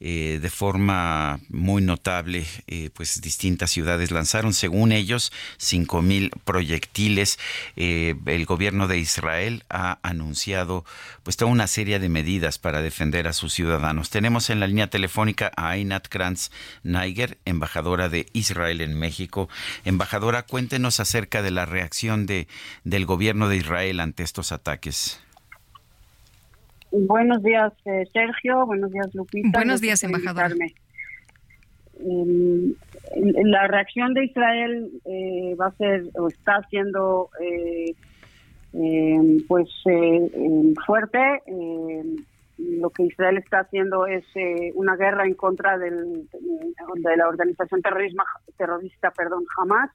eh, 0.04 0.40
de 0.42 0.50
forma 0.50 1.38
muy 1.48 1.80
notable, 1.80 2.44
eh, 2.66 2.90
pues 2.92 3.20
distintas 3.20 3.70
ciudades 3.70 4.10
lanzaron, 4.10 4.52
según 4.52 4.90
ellos, 4.90 5.30
cinco 5.58 6.02
mil 6.02 6.32
proyectiles. 6.44 7.38
Eh, 7.76 8.16
el 8.26 8.44
gobierno 8.44 8.88
de 8.88 8.98
Israel 8.98 9.62
ha 9.70 10.00
anunciado 10.02 10.84
pues 11.22 11.36
toda 11.36 11.52
una 11.52 11.68
serie 11.68 12.00
de 12.00 12.08
medidas 12.08 12.58
para 12.58 12.82
defender 12.82 13.28
a 13.28 13.32
sus 13.32 13.52
ciudadanos. 13.52 14.10
Tenemos 14.10 14.50
en 14.50 14.58
la 14.58 14.66
línea 14.66 14.90
telefónica 14.90 15.52
a 15.56 15.76
Einat 15.76 16.08
Kranz 16.08 16.50
Niger, 16.82 17.38
embajadora 17.44 18.08
de 18.08 18.26
Israel 18.32 18.80
en 18.80 18.98
México. 18.98 19.48
Embajadora, 19.84 20.42
cuéntenos 20.42 20.98
acerca 20.98 21.42
de 21.42 21.52
la 21.52 21.64
reacción 21.64 22.26
de, 22.26 22.48
del 22.82 23.06
gobierno 23.06 23.48
de 23.48 23.58
Israel 23.58 24.00
ante 24.00 24.24
estos 24.24 24.50
ataques. 24.50 25.20
Buenos 26.92 27.42
días, 27.42 27.72
eh, 27.86 28.04
Sergio. 28.12 28.66
Buenos 28.66 28.92
días, 28.92 29.14
Lupita. 29.14 29.58
Buenos 29.58 29.80
días, 29.80 30.04
embajador. 30.04 30.54
Em, 31.98 32.74
la 33.44 33.66
reacción 33.66 34.12
de 34.12 34.26
Israel 34.26 34.90
eh, 35.06 35.54
va 35.58 35.68
a 35.68 35.72
ser 35.72 36.04
o 36.14 36.28
está 36.28 36.60
siendo 36.68 37.30
eh, 37.40 37.94
em, 38.74 39.38
pues 39.48 39.68
em, 39.86 40.74
fuerte. 40.84 41.18
lo 42.58 42.90
que 42.90 43.04
Israel 43.04 43.38
está 43.38 43.60
haciendo 43.60 44.06
es 44.06 44.24
una 44.74 44.94
guerra 44.94 45.24
en 45.24 45.34
contra 45.34 45.78
del, 45.78 46.28
de 46.28 47.16
la 47.16 47.26
organización 47.26 47.80
terrorismo, 47.80 48.22
terrorista, 48.58 49.10
perdón, 49.10 49.44
Hamas, 49.56 49.90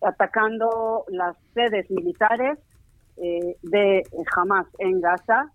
atacando 0.00 1.04
las 1.08 1.36
sedes 1.52 1.88
militares 1.90 2.58
eh, 3.16 3.56
de 3.62 4.02
Hamas 4.34 4.66
en 4.78 5.00
Gaza, 5.00 5.52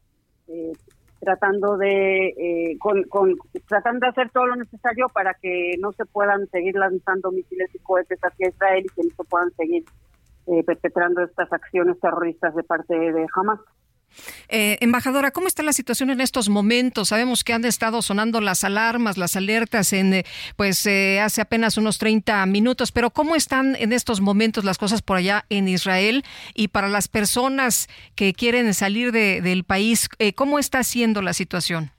eh, 0.48 0.72
tratando 1.20 1.78
de 1.78 2.28
eh, 2.28 2.78
con, 2.80 3.04
tratando 3.68 4.06
de 4.06 4.10
hacer 4.10 4.30
todo 4.32 4.48
lo 4.48 4.56
necesario 4.56 5.08
para 5.10 5.34
que 5.34 5.74
no 5.80 5.92
se 5.92 6.06
puedan 6.06 6.48
seguir 6.48 6.76
lanzando 6.76 7.32
misiles 7.32 7.70
y 7.74 7.80
cohetes 7.80 8.20
hacia 8.22 8.50
Israel 8.50 8.86
y 8.86 8.96
que 8.96 9.08
no 9.08 9.16
se 9.16 9.24
puedan 9.26 9.52
seguir 9.52 9.84
perpetrando 10.66 11.22
estas 11.22 11.54
acciones 11.54 12.00
terroristas 12.00 12.56
de 12.56 12.64
parte 12.64 12.96
de 12.96 13.28
Hamas. 13.36 13.60
Eh, 14.50 14.78
embajadora, 14.82 15.32
¿cómo 15.32 15.48
está 15.48 15.64
la 15.64 15.74
situación 15.74 16.10
en 16.10 16.22
estos 16.22 16.50
momentos? 16.50 17.10
Sabemos 17.10 17.44
que 17.44 17.54
han 17.54 17.66
estado 17.66 18.02
sonando 18.02 18.42
las 18.42 18.64
alarmas, 18.64 19.18
las 19.18 19.36
alertas 19.36 19.94
en, 19.94 20.14
eh, 20.14 20.24
pues, 20.56 20.86
eh, 20.86 21.20
hace 21.22 21.42
apenas 21.42 21.78
unos 21.78 21.98
30 21.98 22.46
minutos, 22.46 22.92
pero 22.92 23.12
¿cómo 23.12 23.36
están 23.36 23.76
en 23.76 23.94
estos 23.94 24.22
momentos 24.22 24.64
las 24.64 24.78
cosas 24.78 25.02
por 25.02 25.18
allá 25.18 25.46
en 25.50 25.68
Israel? 25.68 26.24
Y 26.54 26.70
para 26.70 26.88
las 26.88 27.08
personas 27.08 27.88
que 28.16 28.34
quieren 28.34 28.74
salir 28.74 29.12
del 29.12 29.64
país, 29.64 30.10
¿cómo 30.36 30.60
está 30.60 30.84
siendo 30.84 31.22
la 31.22 31.34
situación? 31.34 31.92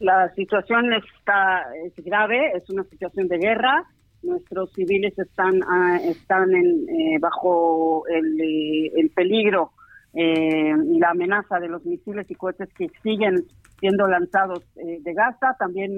La 0.00 0.32
situación 0.34 0.92
está 0.92 1.64
es 1.84 2.04
grave, 2.04 2.52
es 2.54 2.68
una 2.70 2.84
situación 2.84 3.28
de 3.28 3.38
guerra 3.38 3.84
nuestros 4.22 4.72
civiles 4.72 5.18
están 5.18 5.60
ah, 5.68 5.98
están 6.02 6.54
en, 6.54 6.88
eh, 6.88 7.18
bajo 7.20 8.06
el, 8.08 8.40
eh, 8.40 8.92
el 8.96 9.10
peligro 9.10 9.72
eh, 10.14 10.74
y 10.90 10.98
la 10.98 11.10
amenaza 11.10 11.60
de 11.60 11.68
los 11.68 11.84
misiles 11.84 12.30
y 12.30 12.34
cohetes 12.34 12.68
que 12.74 12.88
siguen 13.02 13.44
siendo 13.78 14.08
lanzados 14.08 14.64
de 14.74 15.14
Gaza. 15.14 15.54
También 15.56 15.92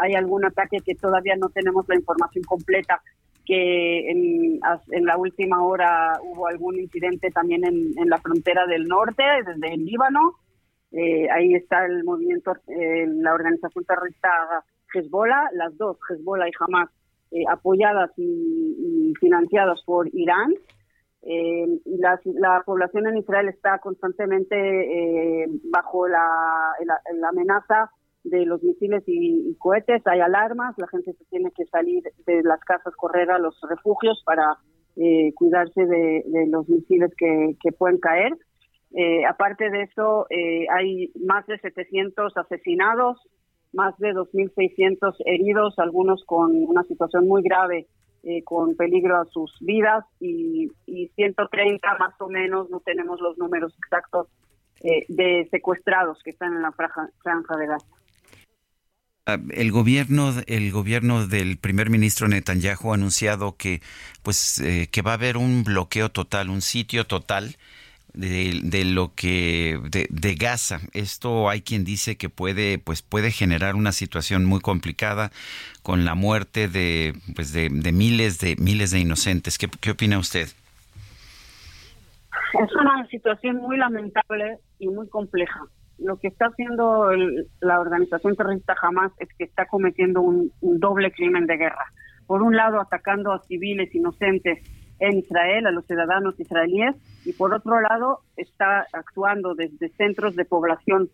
hay 0.00 0.12
algún 0.14 0.44
ataque 0.44 0.76
que 0.84 0.94
todavía 0.94 1.34
no 1.34 1.48
tenemos 1.48 1.84
la 1.88 1.96
información 1.96 2.44
completa, 2.44 3.02
que 3.44 4.08
en, 4.08 4.60
en 4.92 5.04
la 5.04 5.16
última 5.16 5.64
hora 5.64 6.12
hubo 6.22 6.46
algún 6.46 6.78
incidente 6.78 7.30
también 7.30 7.64
en, 7.64 7.90
en 7.98 8.08
la 8.08 8.18
frontera 8.18 8.66
del 8.66 8.84
norte, 8.84 9.24
desde 9.44 9.74
el 9.74 9.84
Líbano. 9.84 10.34
ahí 11.32 11.54
está 11.54 11.84
el 11.86 12.04
movimiento, 12.04 12.52
la 12.68 13.34
organización 13.34 13.84
terrorista 13.84 14.28
Hezbollah, 14.94 15.48
las 15.54 15.76
dos, 15.76 15.98
Hezbollah 16.08 16.48
y 16.48 16.52
Hamas, 16.60 16.88
eh, 17.30 17.44
apoyadas 17.50 18.10
y, 18.16 19.12
financiadas 19.20 19.82
por 19.84 20.08
Irán. 20.12 20.54
eh, 21.22 21.66
la, 21.86 22.20
la, 22.24 22.62
población 22.66 23.06
en 23.06 23.16
Israel 23.18 23.48
está 23.48 23.78
constantemente 23.78 24.54
eh, 24.56 25.46
bajo 25.70 26.06
la, 26.06 26.72
amenaza 27.28 27.90
de 28.24 28.44
los 28.44 28.62
misiles 28.62 29.02
y, 29.06 29.54
cohetes, 29.58 30.02
hay 30.06 30.20
alarmas, 30.20 30.74
la 30.78 30.88
gente 30.88 31.12
se 31.12 31.24
tiene 31.26 31.50
que 31.52 31.64
salir 31.66 32.02
de 32.26 32.42
las 32.42 32.60
casas, 32.60 32.94
correr 32.96 33.30
a 33.30 33.38
los 33.38 33.58
refugios 33.68 34.22
para 34.24 34.58
eh, 34.96 35.32
cuidarse 35.34 35.86
de, 35.86 36.46
los 36.48 36.68
misiles 36.68 37.10
que, 37.16 37.72
pueden 37.78 37.98
caer. 37.98 38.32
Eh, 38.96 39.24
aparte 39.26 39.70
de 39.70 39.82
eso, 39.82 40.26
hay 40.70 41.10
más 41.26 41.46
de 41.46 41.58
700 41.58 42.36
asesinados, 42.36 43.18
más 43.74 43.96
de 43.98 44.12
2.600 44.14 45.14
heridos, 45.26 45.78
algunos 45.78 46.24
con 46.24 46.52
una 46.64 46.82
situación 46.84 47.26
muy 47.26 47.42
grave 47.42 47.86
eh, 48.26 48.42
con 48.42 48.74
peligro 48.74 49.20
a 49.20 49.26
sus 49.26 49.54
vidas 49.60 50.02
y, 50.18 50.70
130 50.86 51.98
más 51.98 52.14
o 52.20 52.28
menos, 52.28 52.70
no 52.70 52.80
tenemos 52.80 53.20
los 53.20 53.36
números 53.36 53.74
exactos, 53.78 54.28
eh, 54.82 55.04
de 55.08 55.46
secuestrados 55.50 56.18
que 56.24 56.30
están 56.30 56.54
en 56.54 56.62
la 56.62 56.72
franja, 56.72 57.10
de 57.58 57.66
Gaza. 57.66 57.86
Ah, 59.26 59.38
el 59.50 59.70
gobierno, 59.70 60.32
el 60.46 60.72
gobierno 60.72 61.26
del 61.26 61.58
primer 61.58 61.90
ministro 61.90 62.26
Netanyahu 62.26 62.92
ha 62.92 62.94
anunciado 62.94 63.56
que, 63.56 63.82
pues, 64.22 64.58
eh, 64.60 64.88
que 64.90 65.02
va 65.02 65.10
a 65.10 65.14
haber 65.14 65.36
un 65.36 65.62
bloqueo 65.62 66.08
total, 66.10 66.48
un 66.48 66.62
sitio 66.62 67.06
total 67.06 67.56
de, 68.14 68.84
lo 68.84 69.12
que 69.14 69.78
de, 69.90 70.34
Gaza. 70.34 70.80
Esto 70.92 71.48
hay 71.48 71.62
quien 71.62 71.84
dice 71.84 72.16
que 72.16 72.28
puede 72.28 72.78
pues 72.78 73.02
puede 73.02 73.30
generar 73.30 73.74
una 73.74 73.92
situación 73.92 74.44
muy 74.44 74.60
complicada 74.60 75.30
con 75.82 76.04
la 76.04 76.14
muerte 76.14 76.68
de 76.68 77.14
pues 77.34 77.52
de, 77.52 77.68
miles 77.70 78.38
de 78.38 78.56
miles 78.56 78.90
de 78.90 79.00
inocentes. 79.00 79.58
¿Qué, 79.58 79.68
¿Qué 79.80 79.90
opina 79.90 80.18
usted? 80.18 80.48
Es 82.54 82.72
una 82.76 83.06
situación 83.08 83.56
muy 83.56 83.76
lamentable 83.76 84.58
y 84.78 84.88
muy 84.88 85.08
compleja. 85.08 85.60
Lo 85.98 86.16
que 86.18 86.28
está 86.28 86.46
haciendo 86.46 87.10
la 87.60 87.80
organización 87.80 88.36
terrorista 88.36 88.74
Hamas 88.80 89.12
es 89.18 89.28
que 89.36 89.44
está 89.44 89.66
cometiendo 89.66 90.20
un 90.20 90.50
doble 90.60 91.12
crimen 91.12 91.46
de 91.46 91.56
guerra. 91.56 91.84
Por 92.26 92.42
un 92.42 92.56
lado, 92.56 92.80
atacando 92.80 93.32
a 93.32 93.40
civiles 93.40 93.94
inocentes 93.94 94.60
en 95.00 95.18
Israel, 95.18 95.66
a 95.66 95.70
los 95.70 95.86
ciudadanos 95.86 96.38
israelíes, 96.38 96.94
y 97.24 97.32
por 97.32 97.54
otro 97.54 97.80
lado 97.80 98.20
está 98.36 98.86
actuando 98.92 99.54
desde 99.54 99.88
centros 99.90 100.36
de 100.36 100.44
población 100.44 101.10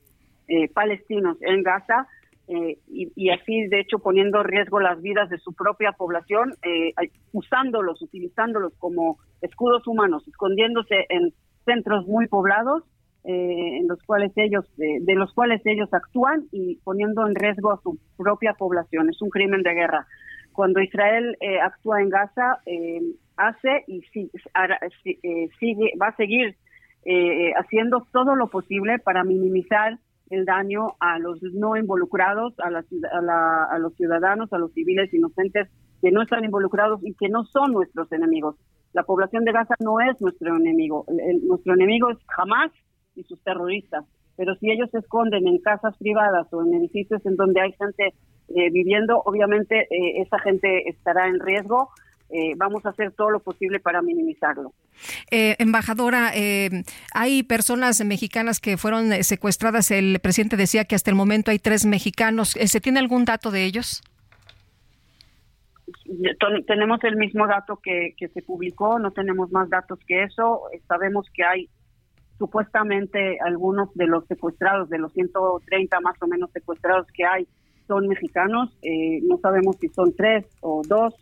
eh, 0.53 0.69
palestinos 0.73 1.37
en 1.43 1.63
Gaza 1.63 2.09
eh, 2.49 2.79
y, 2.89 3.31
así 3.31 3.69
de 3.69 3.79
hecho 3.79 4.01
poniendo 4.01 4.41
en 4.41 4.49
riesgo 4.49 4.81
las 4.81 5.01
vidas 5.01 5.31
de 5.31 5.39
su 5.39 5.53
propia 5.53 5.93
población, 5.93 6.55
eh, 6.65 6.93
usándolos, 7.33 8.03
utilizándolos 8.03 8.73
como 8.79 9.19
escudos 9.41 9.87
humanos, 9.87 10.27
escondiéndose 10.27 11.07
en 11.09 11.33
centros 11.65 12.05
muy 12.09 12.27
poblados 12.27 12.83
en 13.23 13.87
los 13.87 14.03
cuales 14.03 14.33
ellos 14.37 14.65
de 14.77 15.15
los 15.15 15.33
cuales 15.35 15.61
ellos 15.67 15.93
actúan 15.93 16.47
y 16.53 16.77
poniendo 16.83 17.29
en 17.29 17.35
riesgo 17.35 17.71
a 17.71 17.81
su 17.83 17.99
propia 18.17 18.55
población. 18.55 19.11
Es 19.11 19.21
un 19.21 19.29
crimen 19.29 19.63
de 19.63 19.75
guerra. 19.75 20.07
Cuando 20.53 20.81
Israel 20.81 21.37
actúa 21.63 22.01
en 22.01 22.09
Gaza, 22.09 22.61
hace 23.37 23.85
y 23.87 24.03
eh, 25.05 25.49
sigue, 25.59 25.93
va 26.01 26.09
a 26.09 26.17
seguir 26.17 26.57
eh, 27.05 27.53
haciendo 27.55 28.07
todo 28.13 28.37
lo 28.37 28.49
posible 28.49 28.99
para 28.99 29.25
minimizar 29.25 29.99
el 30.29 30.45
daño 30.45 30.95
a 31.01 31.19
los 31.19 31.43
no 31.43 31.77
involucrados, 31.77 32.55
a, 32.61 32.71
los 32.71 33.95
ciudadanos, 33.97 34.53
a 34.53 34.59
los 34.59 34.73
civiles 34.73 35.13
inocentes 35.13 35.69
que 36.01 36.13
no 36.13 36.23
están 36.23 36.45
involucrados 36.45 37.01
y 37.03 37.15
que 37.15 37.29
no 37.29 37.45
son 37.45 37.73
nuestros 37.73 38.11
enemigos. 38.13 38.57
La 38.93 39.03
población 39.03 39.45
de 39.45 39.53
Gaza 39.53 39.75
no 39.81 40.01
es 40.01 40.21
nuestro 40.21 40.57
enemigo. 40.57 41.05
nuestro 41.43 41.75
enemigo 41.75 42.11
es 42.11 42.19
jamás 42.27 42.71
y 43.17 43.25
sus 43.25 43.43
terroristas. 43.43 44.05
Pero 44.37 44.55
si 44.57 44.71
ellos 44.71 44.89
se 44.91 44.99
esconden 44.99 45.47
en 45.49 45.59
casas 45.59 45.97
privadas 45.99 46.47
o 46.53 46.63
en 46.63 46.75
edificios 46.75 47.25
en 47.27 47.37
donde 47.37 47.61
hay 47.61 47.73
gente 47.73 48.15
eh, 48.55 48.71
viviendo, 48.71 49.23
obviamente 49.25 49.87
esa 50.21 50.39
gente 50.39 50.89
estará 50.89 51.29
en 51.29 51.41
riesgo 51.41 51.91
eh, 52.33 52.55
vamos 52.57 52.87
a 52.87 52.91
hacer 52.91 53.11
todo 53.13 53.31
lo 53.31 53.41
posible 53.41 53.81
para 53.81 54.03
minimizarlo. 54.03 54.73
Eh, 55.31 55.57
embajadora, 55.59 56.31
eh, 56.35 56.85
hay 57.13 57.43
personas 57.43 58.05
mexicanas 58.05 58.61
que 58.61 58.77
fueron 58.77 59.11
secuestradas. 59.25 59.91
El 59.91 60.21
presidente 60.21 60.57
decía 60.57 60.85
que 60.85 60.95
hasta 60.95 61.11
el 61.11 61.17
momento 61.17 61.51
hay 61.51 61.59
tres 61.59 61.87
mexicanos. 61.87 62.51
¿Se 62.51 62.81
tiene 62.81 63.01
algún 63.01 63.25
dato 63.25 63.51
de 63.51 63.65
ellos? 63.65 64.03
Tenemos 66.67 67.03
el 67.03 67.17
mismo 67.17 67.47
dato 67.49 67.81
que, 67.83 68.15
que 68.17 68.29
se 68.29 68.43
publicó, 68.43 68.99
no 68.99 69.11
tenemos 69.11 69.51
más 69.51 69.69
datos 69.69 69.99
que 70.07 70.23
eso. 70.23 70.63
Sabemos 70.87 71.29
que 71.35 71.43
hay 71.45 71.69
supuestamente 72.39 73.39
algunos 73.41 73.93
de 73.95 74.07
los 74.07 74.25
secuestrados, 74.27 74.89
de 74.89 74.99
los 74.99 75.13
130 75.13 76.01
más 76.01 76.17
o 76.23 76.27
menos 76.27 76.51
secuestrados 76.53 77.07
que 77.13 77.25
hay, 77.25 77.47
son 77.89 78.07
mexicanos. 78.07 78.71
no 79.23 79.39
sabemos 79.39 79.77
si 79.81 79.89
son 79.89 80.15
tres 80.15 80.47
o 80.61 80.83
dos 80.87 81.15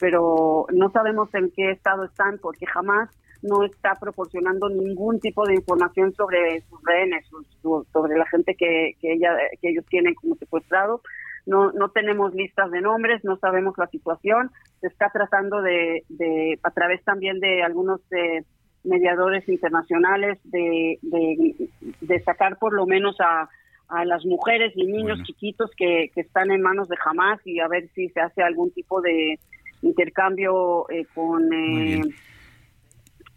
pero 0.00 0.66
no 0.72 0.90
sabemos 0.90 1.32
en 1.34 1.52
qué 1.54 1.70
estado 1.70 2.04
están 2.04 2.38
porque 2.38 2.66
jamás 2.66 3.10
no 3.42 3.64
está 3.64 3.94
proporcionando 3.94 4.68
ningún 4.68 5.20
tipo 5.20 5.46
de 5.46 5.54
información 5.54 6.12
sobre 6.14 6.62
sus 6.62 6.80
rehenes, 6.84 7.26
sobre 7.62 8.18
la 8.18 8.26
gente 8.26 8.54
que, 8.54 8.96
que, 9.00 9.12
ella, 9.12 9.36
que 9.60 9.70
ellos 9.70 9.84
tienen 9.86 10.14
como 10.14 10.34
secuestrados. 10.36 11.00
No, 11.46 11.72
no 11.72 11.90
tenemos 11.90 12.34
listas 12.34 12.70
de 12.70 12.82
nombres, 12.82 13.24
no 13.24 13.36
sabemos 13.36 13.74
la 13.78 13.86
situación. 13.86 14.50
Se 14.80 14.88
está 14.88 15.10
tratando 15.10 15.62
de, 15.62 16.04
de 16.08 16.58
a 16.62 16.70
través 16.70 17.02
también 17.04 17.40
de 17.40 17.62
algunos 17.62 18.00
eh, 18.12 18.44
mediadores 18.84 19.48
internacionales, 19.48 20.38
de, 20.44 20.98
de, 21.02 22.20
sacar 22.24 22.58
por 22.58 22.74
lo 22.74 22.86
menos 22.86 23.16
a, 23.20 23.48
a 23.88 24.04
las 24.04 24.24
mujeres 24.24 24.72
y 24.76 24.86
niños 24.86 25.22
chiquitos 25.24 25.70
que, 25.76 26.10
que 26.14 26.20
están 26.20 26.50
en 26.50 26.60
manos 26.60 26.88
de 26.88 26.96
Hamas 27.04 27.40
y 27.46 27.60
a 27.60 27.68
ver 27.68 27.88
si 27.94 28.08
se 28.10 28.20
hace 28.20 28.42
algún 28.42 28.70
tipo 28.70 29.00
de, 29.00 29.38
intercambio 29.82 30.88
eh, 30.90 31.06
con 31.14 31.52
eh, 31.52 32.02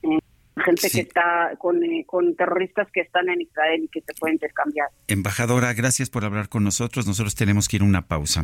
eh, 0.03 0.19
gente 0.57 0.89
que 0.89 1.01
está 1.01 1.55
con, 1.57 1.79
con 2.05 2.35
terroristas 2.35 2.87
que 2.91 3.01
están 3.01 3.29
en 3.29 3.41
Israel 3.41 3.83
y 3.83 3.87
que 3.87 4.01
se 4.01 4.13
puede 4.19 4.33
intercambiar. 4.33 4.87
Embajadora, 5.07 5.73
gracias 5.73 6.09
por 6.09 6.25
hablar 6.25 6.49
con 6.49 6.63
nosotros. 6.63 7.07
Nosotros 7.07 7.35
tenemos 7.35 7.67
que 7.67 7.77
ir 7.77 7.81
a 7.81 7.85
una 7.85 8.07
pausa. 8.07 8.43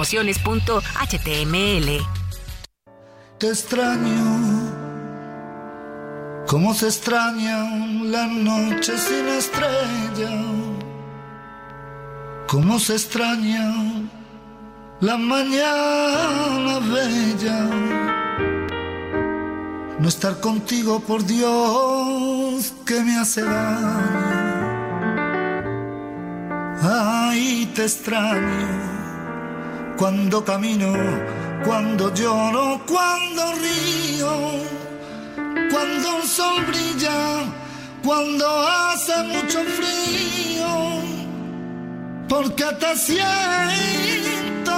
promociones.html. 0.01 1.89
Te 3.37 3.47
extraño. 3.47 4.73
Cómo 6.47 6.73
se 6.73 6.87
extrañan 6.87 8.11
las 8.11 8.27
noches 8.31 8.99
sin 8.99 9.27
estrella. 9.27 10.31
Cómo 12.47 12.79
se 12.79 12.93
extraña 12.93 13.73
la 15.01 15.17
mañana 15.17 16.79
bella. 16.79 17.59
No 19.99 20.07
estar 20.07 20.39
contigo, 20.39 20.99
por 20.99 21.23
Dios, 21.23 22.73
que 22.87 23.03
me 23.03 23.17
hace 23.17 23.43
daño. 23.43 24.41
Ay, 26.81 27.71
te 27.75 27.83
extraño 27.83 28.80
cuando 30.01 30.43
camino, 30.43 30.91
cuando 31.63 32.11
lloro, 32.11 32.81
cuando 32.87 33.53
río, 33.53 34.31
cuando 35.71 36.17
el 36.17 36.23
sol 36.23 36.65
brilla, 36.65 37.43
cuando 38.03 38.43
hace 38.67 39.15
mucho 39.25 39.59
frío, 39.77 40.69
porque 42.27 42.65
te 42.79 42.95
siento 42.95 44.73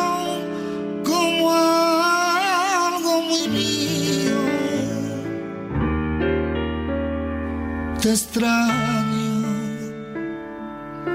como 1.05 1.53
algo 1.53 3.21
muy 3.21 3.47
mío. 3.47 4.41
Te 8.01 8.11
extraño 8.11 9.02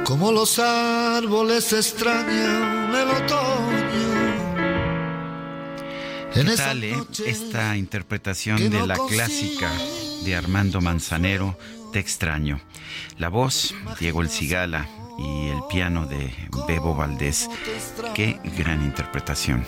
como 0.09 0.33
los 0.33 0.59
árboles 0.59 1.71
extrañan 1.75 2.95
el 2.95 3.11
otoño. 3.11 4.09
¿Qué 6.33 6.45
tal 6.57 6.83
eh? 6.83 6.97
esta 7.27 7.77
interpretación 7.77 8.71
de 8.71 8.87
la 8.87 8.97
clásica 8.97 9.71
de 10.25 10.35
Armando 10.35 10.81
Manzanero, 10.81 11.59
Te 11.93 11.99
extraño? 11.99 12.59
La 13.19 13.29
voz, 13.29 13.75
Diego 14.01 14.23
El 14.23 14.31
Cigala, 14.31 14.89
y 15.19 15.49
el 15.49 15.61
piano 15.69 16.07
de 16.07 16.33
Bebo 16.67 16.95
Valdés. 16.95 17.51
Qué 18.15 18.41
gran 18.57 18.83
interpretación. 18.83 19.67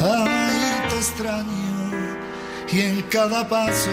Ay, 0.00 0.88
te 0.88 0.96
extraño 0.96 2.16
y 2.72 2.80
en 2.80 3.02
cada 3.02 3.46
paso 3.46 3.90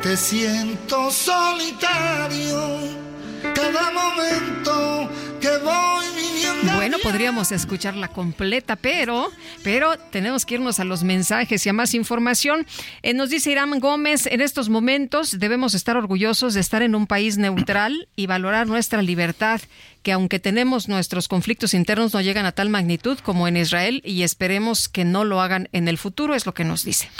te 0.00 0.16
siento 0.16 1.10
solitario 1.10 3.05
cada 3.54 3.90
momento 3.92 5.08
que 5.40 5.58
voy 5.58 6.06
viviendo. 6.14 6.74
Bueno, 6.74 6.98
podríamos 7.02 7.52
escucharla 7.52 8.08
completa, 8.08 8.76
pero, 8.76 9.30
pero 9.62 9.96
tenemos 10.10 10.46
que 10.46 10.54
irnos 10.54 10.80
a 10.80 10.84
los 10.84 11.02
mensajes 11.02 11.64
y 11.66 11.68
a 11.68 11.72
más 11.72 11.94
información. 11.94 12.66
Eh, 13.02 13.14
nos 13.14 13.30
dice 13.30 13.50
Irán 13.50 13.78
Gómez, 13.80 14.26
en 14.26 14.40
estos 14.40 14.68
momentos 14.68 15.38
debemos 15.38 15.74
estar 15.74 15.96
orgullosos 15.96 16.54
de 16.54 16.60
estar 16.60 16.82
en 16.82 16.94
un 16.94 17.06
país 17.06 17.38
neutral 17.38 18.08
y 18.16 18.26
valorar 18.26 18.66
nuestra 18.66 19.02
libertad 19.02 19.60
que 20.06 20.12
aunque 20.12 20.38
tenemos 20.38 20.88
nuestros 20.88 21.26
conflictos 21.26 21.74
internos 21.74 22.14
no 22.14 22.20
llegan 22.20 22.46
a 22.46 22.52
tal 22.52 22.70
magnitud 22.70 23.18
como 23.18 23.48
en 23.48 23.56
Israel 23.56 24.02
y 24.04 24.22
esperemos 24.22 24.88
que 24.88 25.04
no 25.04 25.24
lo 25.24 25.40
hagan 25.40 25.68
en 25.72 25.88
el 25.88 25.98
futuro, 25.98 26.36
es 26.36 26.46
lo 26.46 26.54
que 26.54 26.62
nos 26.62 26.84
dice. 26.84 27.10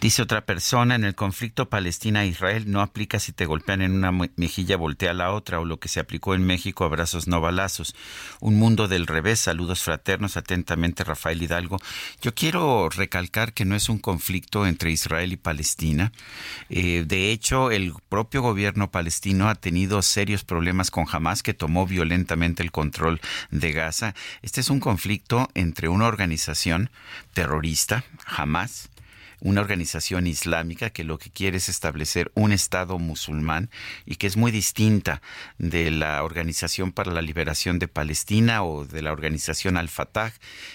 Dice 0.00 0.22
otra 0.22 0.42
persona, 0.42 0.94
en 0.94 1.02
el 1.02 1.16
conflicto 1.16 1.68
Palestina-Israel 1.68 2.70
no 2.70 2.80
aplica 2.80 3.18
si 3.18 3.32
te 3.32 3.44
golpean 3.44 3.82
en 3.82 3.90
una 3.90 4.12
mejilla, 4.36 4.76
voltea 4.76 5.10
a 5.10 5.14
la 5.14 5.32
otra, 5.32 5.58
o 5.58 5.64
lo 5.64 5.80
que 5.80 5.88
se 5.88 5.98
aplicó 5.98 6.36
en 6.36 6.46
México, 6.46 6.84
abrazos 6.84 7.26
no 7.26 7.40
balazos. 7.40 7.57
Un 8.40 8.56
mundo 8.56 8.86
del 8.86 9.06
revés, 9.08 9.40
saludos 9.40 9.82
fraternos, 9.82 10.36
atentamente 10.36 11.02
Rafael 11.02 11.42
Hidalgo. 11.42 11.78
Yo 12.22 12.32
quiero 12.32 12.88
recalcar 12.88 13.52
que 13.52 13.64
no 13.64 13.74
es 13.74 13.88
un 13.88 13.98
conflicto 13.98 14.64
entre 14.64 14.92
Israel 14.92 15.32
y 15.32 15.36
Palestina. 15.36 16.12
Eh, 16.70 17.04
de 17.04 17.32
hecho, 17.32 17.72
el 17.72 17.94
propio 18.08 18.42
gobierno 18.42 18.92
palestino 18.92 19.48
ha 19.48 19.56
tenido 19.56 20.02
serios 20.02 20.44
problemas 20.44 20.92
con 20.92 21.06
Hamas, 21.10 21.42
que 21.42 21.52
tomó 21.52 21.84
violentamente 21.84 22.62
el 22.62 22.70
control 22.70 23.20
de 23.50 23.72
Gaza. 23.72 24.14
Este 24.42 24.60
es 24.60 24.70
un 24.70 24.78
conflicto 24.78 25.48
entre 25.54 25.88
una 25.88 26.06
organización 26.06 26.90
terrorista, 27.34 28.04
Hamas, 28.24 28.88
una 29.40 29.60
organización 29.60 30.26
islámica 30.26 30.90
que 30.90 31.04
lo 31.04 31.18
que 31.18 31.30
quiere 31.30 31.58
es 31.58 31.68
establecer 31.68 32.30
un 32.34 32.52
Estado 32.52 32.98
musulmán 32.98 33.70
y 34.06 34.16
que 34.16 34.26
es 34.26 34.36
muy 34.36 34.50
distinta 34.50 35.22
de 35.58 35.90
la 35.90 36.22
Organización 36.22 36.92
para 36.92 37.12
la 37.12 37.22
Liberación 37.22 37.78
de 37.78 37.88
Palestina 37.88 38.62
o 38.62 38.84
de 38.84 39.02
la 39.02 39.12
organización 39.12 39.76
Al-Fatah, 39.76 40.32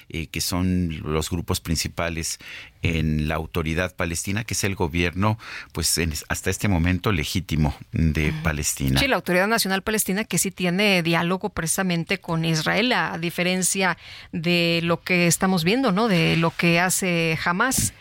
eh, 0.09 0.27
que 0.27 0.41
son 0.41 1.01
los 1.03 1.29
grupos 1.29 1.59
principales 1.61 2.39
en 2.81 3.29
la 3.29 3.35
autoridad 3.35 3.95
palestina, 3.95 4.43
que 4.43 4.53
es 4.53 4.63
el 4.63 4.75
gobierno, 4.75 5.39
pues 5.71 5.99
hasta 6.27 6.49
este 6.49 6.67
momento 6.67 7.11
legítimo 7.11 7.75
de 7.93 8.33
Palestina. 8.43 8.99
Sí, 8.99 9.07
la 9.07 9.15
Autoridad 9.15 9.47
Nacional 9.47 9.81
Palestina 9.81 10.25
que 10.25 10.37
sí 10.37 10.51
tiene 10.51 11.01
diálogo 11.01 11.49
precisamente 11.49 12.19
con 12.19 12.43
Israel, 12.43 12.91
a 12.91 13.17
diferencia 13.17 13.97
de 14.31 14.81
lo 14.83 15.01
que 15.01 15.27
estamos 15.27 15.63
viendo, 15.63 15.91
¿no? 15.91 16.07
De 16.07 16.35
lo 16.35 16.51
que 16.51 16.79
hace 16.79 17.39
Hamas. 17.43 17.93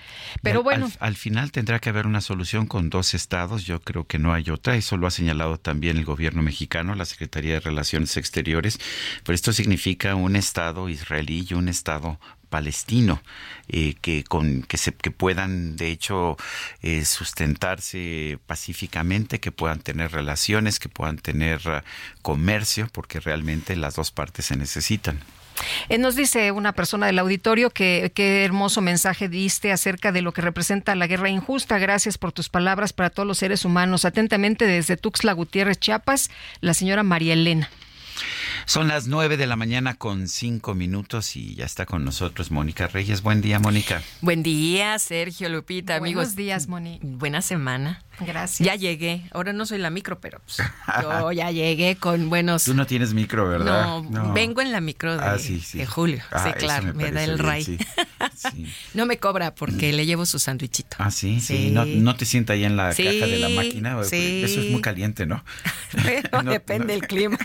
Pero 0.43 0.52
bueno. 0.63 0.91
Al, 1.01 1.17
final 1.17 1.53
tendrá 1.53 1.79
que 1.79 1.89
haber 1.89 2.07
una 2.07 2.21
solución 2.21 2.67
con 2.67 2.91
dos 2.91 3.15
estados. 3.15 3.65
Yo 3.65 3.81
creo 3.81 4.07
que 4.07 4.19
no 4.19 4.33
hay 4.35 4.51
otra. 4.51 4.77
Eso 4.77 4.97
lo 4.97 5.07
ha 5.07 5.11
señalado 5.11 5.59
también 5.59 5.97
el 5.97 6.05
gobierno 6.05 6.43
mexicano, 6.43 6.95
la 6.95 7.05
Secretaría 7.05 7.55
de 7.55 7.61
Relaciones 7.61 8.17
Exteriores. 8.17 8.79
Pero 9.25 9.35
esto 9.35 9.53
significa 9.53 10.15
un 10.15 10.37
estado 10.37 10.89
israelí 10.89 11.47
y 11.49 11.55
un 11.55 11.69
estado 11.69 12.19
palestino 12.53 13.23
eh, 13.69 13.95
que 14.03 14.25
con 14.25 14.63
que 14.63 14.77
se 14.77 14.93
que 14.93 15.11
puedan 15.11 15.77
de 15.77 15.91
hecho 15.91 16.37
eh, 16.83 17.07
sustentarse 17.07 18.39
pacíficamente 18.47 19.41
que 19.41 19.53
puedan 19.53 19.81
tener 19.81 20.13
relaciones 20.13 20.79
que 20.79 20.91
puedan 20.91 21.17
tener 21.17 21.67
uh, 21.67 21.81
comercio 22.21 22.89
porque 22.93 23.21
realmente 23.21 23.75
las 23.75 23.95
dos 23.95 24.11
partes 24.11 24.45
se 24.45 24.57
necesitan 24.57 25.19
eh, 25.89 25.99
nos 25.99 26.17
dice 26.17 26.53
una 26.53 26.73
persona 26.73 27.07
del 27.07 27.19
auditorio 27.19 27.71
que 27.71 28.13
qué 28.15 28.45
hermoso 28.45 28.81
mensaje 28.81 29.29
diste 29.29 29.73
acerca 29.73 30.13
de 30.13 30.23
lo 30.23 30.33
que 30.33 30.43
representa 30.43 30.95
la 30.95 31.07
guerra 31.07 31.29
injusta. 31.29 31.79
Gracias 31.79 32.19
por 32.19 32.33
tus 32.33 32.49
palabras 32.49 32.93
para 32.93 33.11
todos 33.11 33.27
los 33.27 33.39
seres 33.39 33.65
humanos. 33.65 34.05
Atentamente 34.05 34.67
desde 34.67 34.97
Tuxtla 34.97 35.33
Gutiérrez, 35.33 35.79
Chiapas, 35.79 36.31
la 36.61 36.75
señora 36.75 37.03
María 37.03 37.35
Elena. 37.35 37.71
Son 38.67 38.89
las 38.89 39.07
nueve 39.07 39.37
de 39.37 39.47
la 39.47 39.57
mañana 39.57 39.95
con 39.95 40.29
cinco 40.29 40.75
minutos 40.75 41.37
y 41.37 41.55
ya 41.55 41.65
está 41.65 41.85
con 41.85 42.05
nosotros 42.05 42.51
Mónica 42.51 42.87
Reyes. 42.87 43.23
Buen 43.23 43.41
día, 43.41 43.59
Mónica. 43.59 44.03
Buen 44.21 44.43
día, 44.43 44.99
Sergio, 44.99 45.49
Lupita, 45.49 45.97
amigos. 45.97 46.23
Buenos 46.23 46.37
días, 46.37 46.69
Moni. 46.69 46.99
Buena 47.03 47.43
semana. 47.43 48.03
Gracias. 48.21 48.65
Ya 48.65 48.77
llegué. 48.77 49.25
Ahora 49.33 49.53
no 49.53 49.67
soy 49.67 49.79
la 49.79 49.91
micro, 49.91 50.21
pero 50.21 50.41
pues, 50.41 50.59
yo 51.03 51.33
ya 51.33 51.51
llegué 51.51 51.97
con 51.97 52.29
buenos. 52.29 52.65
Tú 52.65 52.75
no 52.75 52.87
tienes 52.87 53.15
micro, 53.15 53.49
¿verdad? 53.49 54.03
No, 54.03 54.33
vengo 54.33 54.61
en 54.61 54.71
la 54.71 54.81
micro 54.81 55.17
de, 55.17 55.25
ah, 55.25 55.37
Julio. 55.89 56.19
sí, 56.19 56.23
ah, 56.31 56.55
claro, 56.57 56.95
me, 56.95 57.11
da 57.11 57.25
el 57.25 57.39
ray. 57.39 57.79
no 58.95 59.07
me 59.07 59.19
cobra 59.19 59.55
porque 59.55 59.93
le 59.93 60.07
llevo 60.07 60.27
su 60.27 60.39
sándwichito. 60.39 60.97
Ah, 61.01 61.11
sí, 61.11 61.41
sí. 61.41 61.71
No, 61.73 62.17
te 62.17 62.25
sienta 62.25 62.53
ahí 62.53 62.65
en 62.65 62.77
la 62.77 62.91
caja 62.91 63.03
de 63.03 63.39
la 63.39 63.49
máquina. 63.49 64.03
Sí. 64.05 64.43
Eso 64.45 64.61
es 64.61 64.71
muy 64.71 64.81
caliente, 64.81 65.27
¿no? 65.27 65.45
Pero 66.05 66.43
depende 66.43 66.93
del 66.93 67.07
clima. 67.07 67.39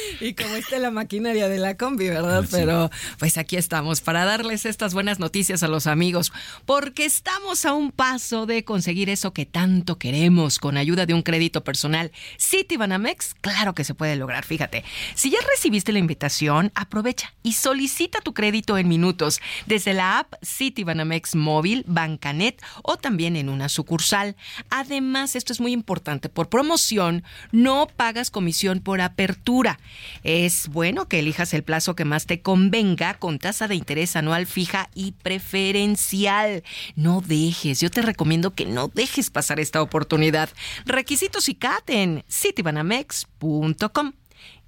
y 0.20 0.34
como 0.34 0.54
esté 0.56 0.78
la 0.78 0.90
maquinaria 0.90 1.48
de 1.48 1.58
la 1.58 1.76
combi, 1.76 2.08
¿verdad? 2.08 2.44
Pero 2.50 2.90
pues 3.18 3.38
aquí 3.38 3.56
estamos 3.56 4.00
para 4.00 4.24
darles 4.24 4.66
estas 4.66 4.94
buenas 4.94 5.18
noticias 5.18 5.62
a 5.62 5.68
los 5.68 5.86
amigos, 5.86 6.32
porque 6.66 7.04
estamos 7.04 7.64
a 7.64 7.72
un 7.72 7.90
paso 7.92 8.46
de 8.46 8.64
conseguir 8.64 9.10
eso 9.10 9.32
que 9.32 9.46
tanto 9.46 9.98
queremos 9.98 10.58
con 10.58 10.76
ayuda 10.76 11.06
de 11.06 11.14
un 11.14 11.22
crédito 11.22 11.64
personal. 11.64 12.12
Citibanamex, 12.38 13.34
claro 13.40 13.74
que 13.74 13.84
se 13.84 13.94
puede 13.94 14.16
lograr, 14.16 14.44
fíjate. 14.44 14.84
Si 15.14 15.30
ya 15.30 15.38
recibiste 15.48 15.92
la 15.92 15.98
invitación, 15.98 16.72
aprovecha 16.74 17.32
y 17.42 17.52
solicita 17.52 18.20
tu 18.20 18.34
crédito 18.34 18.78
en 18.78 18.88
minutos 18.88 19.40
desde 19.66 19.94
la 19.94 20.18
app 20.18 20.34
Citibanamex 20.44 21.34
móvil, 21.34 21.84
Bancanet 21.86 22.62
o 22.82 22.96
también 22.96 23.36
en 23.36 23.48
una 23.48 23.68
sucursal. 23.68 24.36
Además, 24.70 25.36
esto 25.36 25.52
es 25.52 25.60
muy 25.60 25.72
importante, 25.72 26.28
por 26.28 26.48
promoción 26.48 27.24
no 27.52 27.88
pagas 27.96 28.30
comisión 28.30 28.80
por 28.80 29.00
apertura. 29.00 29.78
Es 30.22 30.68
bueno 30.68 31.08
que 31.08 31.20
elijas 31.20 31.54
el 31.54 31.62
plazo 31.62 31.96
que 31.96 32.04
más 32.04 32.26
te 32.26 32.40
convenga 32.40 33.14
con 33.14 33.38
tasa 33.38 33.68
de 33.68 33.74
interés 33.74 34.16
anual 34.16 34.46
fija 34.46 34.90
y 34.94 35.12
preferencial. 35.12 36.62
No 36.96 37.20
dejes, 37.20 37.80
yo 37.80 37.90
te 37.90 38.02
recomiendo 38.02 38.54
que 38.54 38.66
no 38.66 38.88
dejes 38.88 39.30
pasar 39.30 39.60
esta 39.60 39.82
oportunidad. 39.82 40.50
Requisitos 40.84 41.48
y 41.48 41.54
CAT 41.54 41.90
en 41.90 42.24
citibanamex.com. 42.30 44.12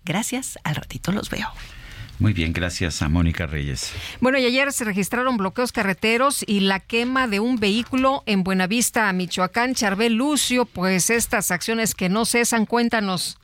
Gracias, 0.04 0.58
al 0.64 0.74
ratito 0.74 1.12
los 1.12 1.30
veo. 1.30 1.48
Muy 2.18 2.32
bien, 2.32 2.52
gracias 2.52 3.02
a 3.02 3.08
Mónica 3.08 3.46
Reyes. 3.46 3.92
Bueno, 4.20 4.38
y 4.38 4.44
ayer 4.44 4.72
se 4.72 4.84
registraron 4.84 5.36
bloqueos 5.36 5.72
carreteros 5.72 6.44
y 6.46 6.60
la 6.60 6.78
quema 6.78 7.26
de 7.26 7.40
un 7.40 7.56
vehículo 7.56 8.22
en 8.26 8.44
Buenavista, 8.44 9.12
Michoacán. 9.12 9.74
Charbel 9.74 10.14
Lucio, 10.14 10.64
pues 10.64 11.10
estas 11.10 11.50
acciones 11.50 11.96
que 11.96 12.08
no 12.08 12.24
cesan, 12.24 12.64
cuéntanos. 12.64 13.38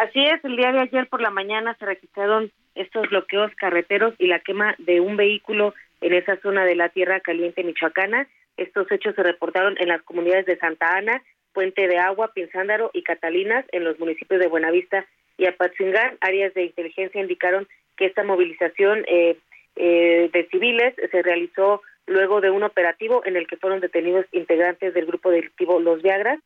Así 0.00 0.24
es, 0.24 0.42
el 0.46 0.56
día 0.56 0.72
de 0.72 0.80
ayer 0.80 1.08
por 1.08 1.20
la 1.20 1.28
mañana 1.28 1.76
se 1.78 1.84
registraron 1.84 2.50
estos 2.74 3.10
bloqueos 3.10 3.54
carreteros 3.56 4.14
y 4.16 4.28
la 4.28 4.40
quema 4.40 4.74
de 4.78 4.98
un 4.98 5.18
vehículo 5.18 5.74
en 6.00 6.14
esa 6.14 6.40
zona 6.40 6.64
de 6.64 6.74
la 6.74 6.88
Tierra 6.88 7.20
Caliente 7.20 7.62
Michoacana. 7.62 8.26
Estos 8.56 8.90
hechos 8.90 9.14
se 9.14 9.22
reportaron 9.22 9.76
en 9.78 9.88
las 9.88 10.00
comunidades 10.00 10.46
de 10.46 10.56
Santa 10.56 10.96
Ana, 10.96 11.22
Puente 11.52 11.86
de 11.86 11.98
Agua, 11.98 12.32
Pinzándaro 12.32 12.90
y 12.94 13.02
Catalinas 13.02 13.66
en 13.72 13.84
los 13.84 13.98
municipios 13.98 14.40
de 14.40 14.46
Buenavista 14.46 15.04
y 15.36 15.44
Apatzingán. 15.44 16.16
Áreas 16.22 16.54
de 16.54 16.64
inteligencia 16.64 17.20
indicaron 17.20 17.68
que 17.98 18.06
esta 18.06 18.24
movilización 18.24 19.04
eh, 19.06 19.36
eh, 19.76 20.30
de 20.32 20.48
civiles 20.50 20.94
se 21.10 21.20
realizó 21.20 21.82
luego 22.06 22.40
de 22.40 22.48
un 22.48 22.62
operativo 22.62 23.20
en 23.26 23.36
el 23.36 23.46
que 23.46 23.58
fueron 23.58 23.80
detenidos 23.80 24.24
integrantes 24.32 24.94
del 24.94 25.04
grupo 25.04 25.30
delictivo 25.30 25.78
Los 25.78 26.00
Viagras. 26.00 26.40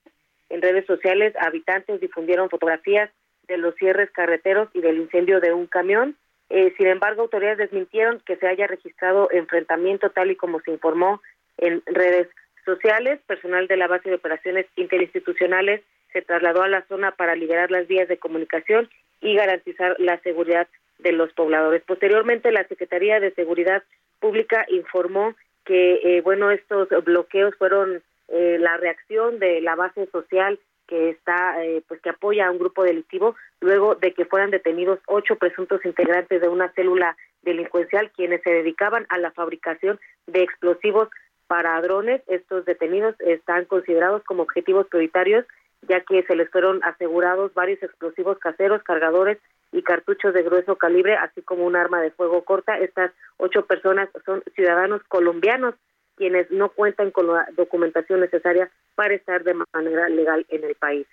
En 0.49 0.61
redes 0.61 0.87
sociales, 0.87 1.35
habitantes 1.39 2.01
difundieron 2.01 2.51
fotografías 2.51 3.11
de 3.49 3.59
los 3.59 3.75
cierres 3.77 4.11
carreteros 4.11 4.69
y 4.75 4.81
del 4.81 4.99
incendio 4.99 5.41
de 5.41 5.53
un 5.53 5.67
camión. 5.67 6.17
Eh, 6.51 6.75
sin 6.77 6.87
embargo, 6.87 7.23
autoridades 7.23 7.59
desmintieron 7.59 8.21
que 8.21 8.37
se 8.37 8.47
haya 8.47 8.67
registrado 8.67 9.29
enfrentamiento 9.33 10.11
tal 10.11 10.31
y 10.31 10.37
como 10.37 10.61
se 10.61 10.71
informó 10.71 11.21
en 11.59 11.83
redes 11.87 12.29
sociales. 12.65 13.21
Personal 13.27 13.67
de 13.67 13.77
la 13.77 13.89
base 13.89 14.09
de 14.09 14.17
operaciones 14.17 14.67
interinstitucionales 14.77 15.83
se 16.13 16.23
trasladó 16.23 16.63
a 16.63 16.69
la 16.69 16.83
zona 16.87 17.13
para 17.13 17.35
liberar 17.35 17.71
las 17.71 17.89
vías 17.89 18.09
de 18.09 18.19
comunicación 18.19 18.89
y 19.21 19.35
garantizar 19.35 19.97
la 19.99 20.19
seguridad 20.21 20.69
de 20.99 21.13
los 21.13 21.33
pobladores. 21.33 21.83
Posteriormente, 21.83 22.53
la 22.53 22.67
Secretaría 22.69 23.21
de 23.21 23.33
Seguridad 23.33 23.83
Pública 24.21 24.65
informó 24.69 25.35
que, 25.65 26.01
eh, 26.03 26.21
bueno, 26.21 26.51
estos 26.51 26.89
bloqueos 27.05 27.55
fueron 27.57 28.03
eh, 28.29 28.59
la 28.61 28.77
reacción 28.77 29.39
de 29.39 29.61
la 29.61 29.75
base 29.75 30.07
social 30.07 30.59
que 30.87 31.11
está, 31.11 31.65
eh, 31.65 31.83
pues 31.89 32.01
que 32.01 32.11
apoya 32.11 32.47
a 32.47 32.51
un 32.51 32.59
grupo 32.59 32.83
delictivo, 32.83 33.37
luego 33.61 33.95
de 33.95 34.13
que 34.13 34.25
fueran 34.25 34.51
detenidos 34.51 35.01
ocho 35.07 35.37
presuntos 35.37 35.85
integrantes 35.85 36.41
de 36.41 36.49
una 36.49 36.71
célula 36.73 37.17
delincuencial 37.43 38.11
quienes 38.11 38.43
se 38.43 38.51
dedicaban 38.51 39.07
a 39.09 39.19
la 39.19 39.31
fabricación 39.33 39.99
de 40.27 40.43
explosivos 40.43 41.09
para 41.47 41.81
drones. 41.81 42.23
Estos 42.27 42.65
detenidos 42.65 43.15
están 43.21 43.65
considerados 43.67 44.23
como 44.25 44.43
objetivos 44.43 44.87
prioritarios 44.89 45.45
ya 45.89 46.01
que 46.01 46.23
se 46.25 46.37
les 46.37 46.51
fueron 46.51 46.83
asegurados 46.85 47.53
varios 47.55 47.83
explosivos 47.83 48.39
caseros, 48.39 48.83
cargadores 48.83 49.39
y 49.73 49.83
cartuchos 49.83 50.33
de 50.35 50.43
grueso 50.43 50.77
calibre, 50.77 51.17
así 51.17 51.43
como 51.43 51.65
un 51.65 51.77
arma 51.77 52.01
de 52.01 52.11
fuego 52.11 52.45
corta. 52.45 52.79
Estas 52.79 53.13
ocho 53.37 53.67
personas 53.67 54.09
son 54.25 54.43
ciudadanos 54.55 55.03
colombianos 55.09 55.75
quienes 56.17 56.51
no 56.51 56.71
cuentan 56.71 57.11
con 57.11 57.27
la 57.27 57.47
documentación 57.57 58.21
necesaria 58.21 58.71
para 58.95 59.15
estar 59.15 59.45
de 59.45 59.55
manera 59.55 60.09
legal 60.09 60.47
en 60.49 60.65
el 60.65 60.75
país. 60.75 61.07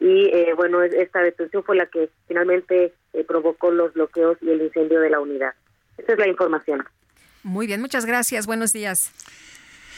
Y 0.00 0.28
eh, 0.34 0.52
bueno, 0.56 0.82
esta 0.82 1.20
detención 1.20 1.62
fue 1.64 1.76
la 1.76 1.86
que 1.86 2.10
finalmente 2.26 2.92
eh, 3.12 3.24
provocó 3.24 3.70
los 3.70 3.94
bloqueos 3.94 4.36
y 4.42 4.50
el 4.50 4.62
incendio 4.62 5.00
de 5.00 5.10
la 5.10 5.20
unidad. 5.20 5.54
Esa 5.96 6.12
es 6.12 6.18
la 6.18 6.28
información. 6.28 6.84
Muy 7.42 7.66
bien, 7.66 7.80
muchas 7.80 8.04
gracias. 8.04 8.46
Buenos 8.46 8.72
días. 8.72 9.12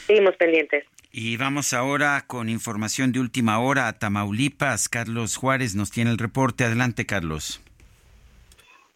Seguimos 0.05 0.35
pendientes. 0.37 0.85
Y 1.11 1.37
vamos 1.37 1.73
ahora 1.73 2.23
con 2.27 2.49
información 2.49 3.11
de 3.11 3.19
última 3.19 3.59
hora 3.59 3.87
a 3.87 3.93
Tamaulipas. 3.97 4.87
Carlos 4.87 5.35
Juárez 5.35 5.75
nos 5.75 5.89
tiene 5.89 6.11
el 6.11 6.17
reporte. 6.17 6.63
Adelante, 6.63 7.05
Carlos. 7.05 7.61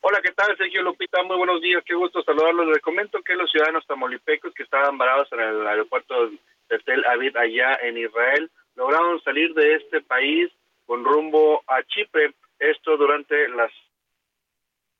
Hola, 0.03 0.19
¿qué 0.23 0.31
tal? 0.31 0.57
Sergio 0.57 0.81
Lupita, 0.81 1.21
muy 1.21 1.37
buenos 1.37 1.61
días, 1.61 1.83
qué 1.85 1.93
gusto 1.93 2.23
saludarlos. 2.23 2.65
Les 2.69 2.81
comento 2.81 3.21
que 3.21 3.35
los 3.35 3.51
ciudadanos 3.51 3.85
tamaulipecos 3.85 4.51
que 4.55 4.63
estaban 4.63 4.97
varados 4.97 5.31
en 5.31 5.41
el 5.41 5.67
aeropuerto 5.67 6.31
de 6.69 6.79
Tel 6.79 7.05
Aviv 7.05 7.37
allá 7.37 7.77
en 7.83 7.99
Israel 7.99 8.49
lograron 8.75 9.21
salir 9.21 9.53
de 9.53 9.75
este 9.75 10.01
país 10.01 10.51
con 10.87 11.05
rumbo 11.05 11.61
a 11.67 11.83
Chipre. 11.83 12.33
Esto 12.57 12.97
durante 12.97 13.47
las 13.49 13.71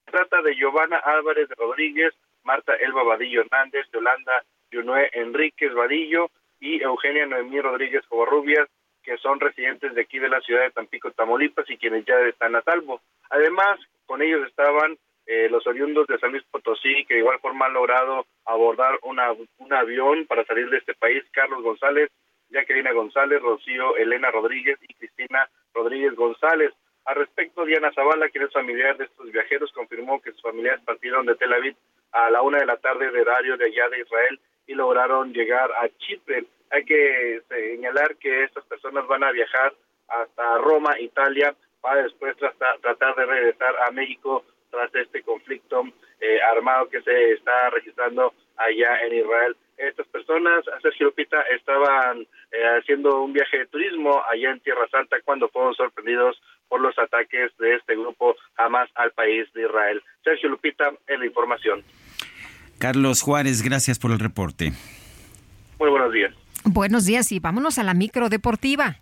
trata 0.06 0.44
de 0.44 0.56
Giovanna 0.56 0.98
Álvarez 0.98 1.50
de 1.50 1.56
Rodríguez, 1.56 2.14
Marta 2.44 2.76
Elba 2.76 3.02
Vadillo 3.02 3.42
Hernández, 3.42 3.88
Yolanda 3.92 4.44
Yunué 4.70 5.10
Enríquez 5.14 5.74
Vadillo 5.74 6.30
y 6.60 6.80
Eugenia 6.84 7.26
Noemí 7.26 7.60
Rodríguez 7.60 8.06
Covarrubias, 8.08 8.70
que 9.02 9.18
son 9.18 9.40
residentes 9.40 9.96
de 9.96 10.02
aquí 10.02 10.20
de 10.20 10.30
la 10.30 10.42
ciudad 10.42 10.62
de 10.62 10.70
Tampico, 10.70 11.10
Tamaulipas 11.10 11.68
y 11.72 11.78
quienes 11.78 12.06
ya 12.06 12.20
están 12.20 12.56
a 12.56 12.62
salvo. 12.62 13.02
Además, 13.32 13.80
con 14.12 14.22
ellos 14.22 14.46
estaban 14.46 14.98
eh, 15.26 15.48
los 15.50 15.66
oriundos 15.66 16.06
de 16.06 16.20
San 16.20 16.32
Luis 16.32 16.44
Potosí, 16.52 17.06
que 17.06 17.14
de 17.14 17.22
igual 17.22 17.40
forma 17.40 17.68
han 17.68 17.74
logrado 17.74 18.26
abordar 18.44 19.00
una, 19.04 19.32
un 19.32 19.74
avión 19.74 20.26
para 20.26 20.44
salir 20.44 20.70
de 20.70 20.80
este 20.80 20.94
país, 20.96 21.24
Carlos 21.32 21.64
González, 21.64 22.10
Jacqueline 22.50 22.94
González, 22.94 23.42
Rocío 23.42 23.96
Elena 23.96 24.30
Rodríguez 24.30 24.78
y 24.82 24.94
Cristina 24.96 25.50
Rodríguez 25.74 26.14
González. 26.14 26.74
Al 27.06 27.16
respecto, 27.16 27.64
Diana 27.64 27.94
Zavala, 27.94 28.28
quien 28.28 28.44
es 28.44 28.52
familiar 28.52 28.98
de 28.98 29.06
estos 29.06 29.32
viajeros, 29.32 29.72
confirmó 29.72 30.22
que 30.22 30.34
sus 30.34 30.42
familiares 30.42 30.82
partieron 30.84 31.26
de 31.26 31.36
Tel 31.36 31.54
Aviv 31.54 31.78
a 32.12 32.30
la 32.32 32.42
una 32.42 32.58
de 32.58 32.66
la 32.66 32.76
tarde 32.76 33.12
de 33.12 33.22
horario 33.22 33.56
de 33.56 33.68
allá 33.68 33.88
de 33.88 34.02
Israel 34.02 34.42
y 34.68 34.74
lograron 34.74 35.32
llegar 35.32 35.72
a 35.72 35.88
Chipre. 36.00 36.44
Hay 36.70 36.84
que 36.84 37.44
señalar 37.48 38.18
que 38.18 38.44
estas 38.44 38.66
personas 38.66 39.08
van 39.08 39.24
a 39.24 39.32
viajar 39.32 39.74
hasta 40.10 40.58
Roma, 40.58 41.00
Italia, 41.00 41.56
para 41.82 42.04
después 42.04 42.36
tratar, 42.38 43.16
de 43.16 43.26
regresar 43.26 43.76
a 43.88 43.92
México 43.92 44.46
tras 44.70 44.94
este 44.96 45.22
conflicto 45.24 45.84
eh, 46.22 46.40
armado 46.56 46.88
que 46.90 47.02
se 47.02 47.34
está 47.34 47.70
registrando 47.72 48.34
allá 48.58 49.02
en 49.06 49.18
Israel. 49.18 49.56
Estas 49.78 50.08
personas, 50.08 50.64
Sergio 50.82 51.08
Lupita, 51.08 51.42
estaban 51.56 52.22
eh, 52.52 52.80
haciendo 52.80 53.24
un 53.24 53.34
viaje 53.34 53.58
de 53.58 53.66
turismo 53.66 54.22
allá 54.32 54.52
en 54.52 54.60
Tierra 54.60 54.88
Santa 54.92 55.18
cuando 55.26 55.50
fueron 55.50 55.74
sorprendidos 55.74 56.40
por 56.70 56.80
los 56.80 56.98
ataques 57.00 57.52
de 57.58 57.76
este 57.76 57.96
grupo 57.96 58.36
Hamas 58.58 58.90
al 58.96 59.12
país 59.12 59.52
de 59.54 59.64
Israel. 59.64 60.02
Sergio 60.24 60.50
Lupita, 60.50 60.92
en 61.08 61.20
la 61.20 61.26
información. 61.26 61.84
Carlos 62.78 63.22
Juárez, 63.22 63.62
gracias 63.62 64.00
por 64.00 64.12
el 64.12 64.20
reporte. 64.20 64.72
Muy 65.80 65.90
buenos 65.90 66.14
días. 66.14 66.34
Buenos 66.64 67.06
días 67.06 67.32
y 67.32 67.40
vámonos 67.40 67.80
a 67.80 67.84
la 67.84 67.94
micro 67.94 68.30
deportiva. 68.30 68.98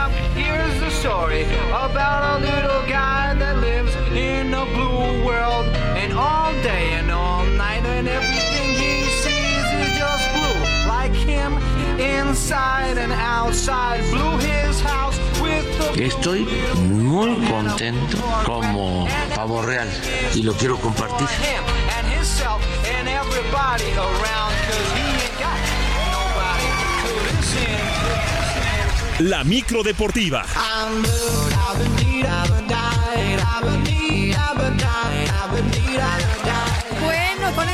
Up, 0.00 0.10
here's 0.34 0.80
the 0.80 0.88
story 0.88 1.42
about 1.68 2.40
a 2.40 2.40
little 2.40 2.82
guy 2.88 3.34
that 3.34 3.58
lives 3.58 3.94
in 4.16 4.54
a 4.54 4.64
blue 4.64 5.26
world. 5.26 5.66
And 6.00 6.14
all 6.14 6.52
day 6.62 6.94
and 6.94 7.10
all 7.10 7.44
night, 7.44 7.84
and 7.84 8.08
everything 8.08 8.68
he 8.80 9.04
sees 9.20 9.66
is 9.82 9.98
just 9.98 10.24
blue. 10.32 10.60
Like 10.88 11.12
him, 11.12 11.52
inside 12.00 12.96
and 12.96 13.12
outside, 13.12 14.00
blue 14.10 14.38
his 14.38 14.80
house 14.80 15.18
with 15.42 15.66
the 15.76 16.02
Estoy 16.02 16.46
muy 16.88 17.36
contento 17.46 18.16
como 18.46 19.06
pavo 19.34 19.60
real 19.60 19.88
y 20.34 20.42
lo 20.42 20.54
quiero 20.54 20.78
compartir. 20.78 21.28
And 21.98 22.06
himself 22.06 22.62
and 22.86 23.06
everybody 23.06 23.92
around, 23.98 24.52
cause 24.64 24.88
he 24.96 25.19
La 29.20 29.44
micro 29.44 29.82
deportiva. 29.82 30.46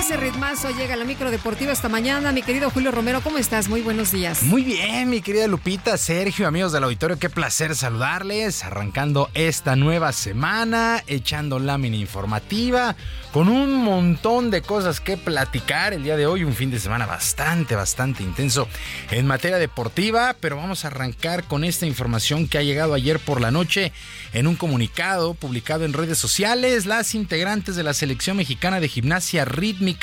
Ese 0.06 0.16
ritmazo 0.16 0.70
llega 0.70 0.94
la 0.94 1.04
micro 1.04 1.32
deportiva 1.32 1.72
esta 1.72 1.88
mañana. 1.88 2.30
Mi 2.30 2.40
querido 2.40 2.70
Julio 2.70 2.92
Romero, 2.92 3.22
¿cómo 3.22 3.38
estás? 3.38 3.68
Muy 3.68 3.80
buenos 3.80 4.12
días. 4.12 4.44
Muy 4.44 4.62
bien, 4.62 5.10
mi 5.10 5.20
querida 5.20 5.48
Lupita, 5.48 5.98
Sergio, 5.98 6.46
amigos 6.46 6.70
del 6.70 6.84
auditorio, 6.84 7.18
qué 7.18 7.28
placer 7.28 7.74
saludarles. 7.74 8.62
Arrancando 8.62 9.28
esta 9.34 9.74
nueva 9.74 10.12
semana, 10.12 11.02
echando 11.08 11.58
lámina 11.58 11.96
informativa, 11.96 12.94
con 13.32 13.48
un 13.48 13.82
montón 13.82 14.52
de 14.52 14.62
cosas 14.62 15.00
que 15.00 15.16
platicar 15.16 15.92
el 15.92 16.04
día 16.04 16.16
de 16.16 16.28
hoy. 16.28 16.44
Un 16.44 16.54
fin 16.54 16.70
de 16.70 16.78
semana 16.78 17.06
bastante, 17.06 17.74
bastante 17.74 18.22
intenso 18.22 18.68
en 19.10 19.26
materia 19.26 19.58
deportiva, 19.58 20.36
pero 20.38 20.56
vamos 20.56 20.84
a 20.84 20.88
arrancar 20.88 21.42
con 21.44 21.64
esta 21.64 21.84
información 21.84 22.46
que 22.46 22.58
ha 22.58 22.62
llegado 22.62 22.94
ayer 22.94 23.18
por 23.18 23.40
la 23.40 23.50
noche 23.50 23.90
en 24.32 24.46
un 24.46 24.54
comunicado 24.54 25.34
publicado 25.34 25.84
en 25.84 25.94
redes 25.94 26.18
sociales. 26.18 26.86
Las 26.86 27.16
integrantes 27.16 27.74
de 27.74 27.82
la 27.82 27.92
selección 27.92 28.36
mexicana 28.36 28.78
de 28.78 28.86
gimnasia 28.86 29.44
rítmica 29.44 29.95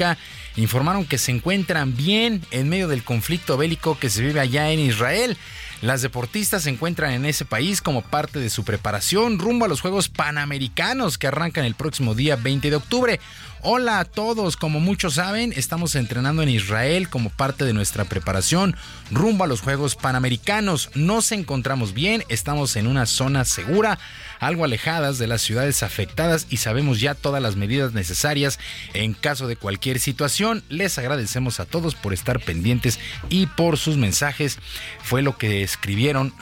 informaron 0.56 1.06
que 1.06 1.18
se 1.18 1.32
encuentran 1.32 1.96
bien 1.96 2.42
en 2.52 2.70
medio 2.70 2.88
del 2.88 3.04
conflicto 3.04 3.58
bélico 3.58 3.98
que 3.98 4.10
se 4.10 4.22
vive 4.22 4.40
allá 4.40 4.72
en 4.72 4.80
Israel. 4.80 5.38
Las 5.82 6.02
deportistas 6.02 6.64
se 6.64 6.70
encuentran 6.70 7.12
en 7.12 7.26
ese 7.26 7.44
país 7.44 7.82
como 7.82 8.04
parte 8.04 8.40
de 8.40 8.50
su 8.50 8.64
preparación 8.64 9.38
rumbo 9.38 9.66
a 9.66 9.68
los 9.68 9.82
Juegos 9.82 10.08
Panamericanos 10.08 11.18
que 11.18 11.28
arrancan 11.28 11.66
el 11.66 11.76
próximo 11.76 12.16
día 12.16 12.38
20 12.38 12.70
de 12.70 12.76
octubre. 12.78 13.20
Hola 13.66 14.00
a 14.00 14.06
todos, 14.06 14.58
como 14.58 14.80
muchos 14.80 15.16
saben, 15.16 15.54
estamos 15.56 15.96
entrenando 15.96 16.42
en 16.42 16.50
Israel 16.50 17.10
como 17.10 17.30
parte 17.30 17.64
de 17.64 17.74
nuestra 17.74 18.06
preparación 18.06 18.76
rumbo 19.10 19.44
a 19.44 19.48
los 19.48 19.62
Juegos 19.62 19.96
Panamericanos. 19.96 20.90
Nos 20.96 21.32
encontramos 21.32 21.94
bien, 21.94 22.24
estamos 22.28 22.76
en 22.76 22.88
una 22.88 23.06
zona 23.06 23.46
segura, 23.46 24.00
algo 24.48 24.66
alejadas 24.66 25.18
de 25.18 25.28
las 25.28 25.42
ciudades 25.42 25.84
afectadas 25.84 26.48
y 26.50 26.58
sabemos 26.58 27.00
ya 27.00 27.16
todas 27.16 27.42
las 27.42 27.56
medidas 27.56 27.94
necesarias 27.94 28.60
en 28.94 29.14
caso 29.14 29.48
de 29.48 29.56
cualquier 29.56 30.00
situación. 30.00 30.64
Les 30.70 30.98
agradecemos 30.98 31.60
a 31.60 31.66
todos 31.66 31.96
por 31.96 32.14
estar 32.14 32.40
pendientes 32.40 33.00
y 33.30 33.48
por 33.48 33.78
sus 33.78 33.98
mensajes. 33.98 34.60
Fue 35.02 35.22
lo 35.22 35.38
que 35.38 35.64
escribieron 35.64 36.34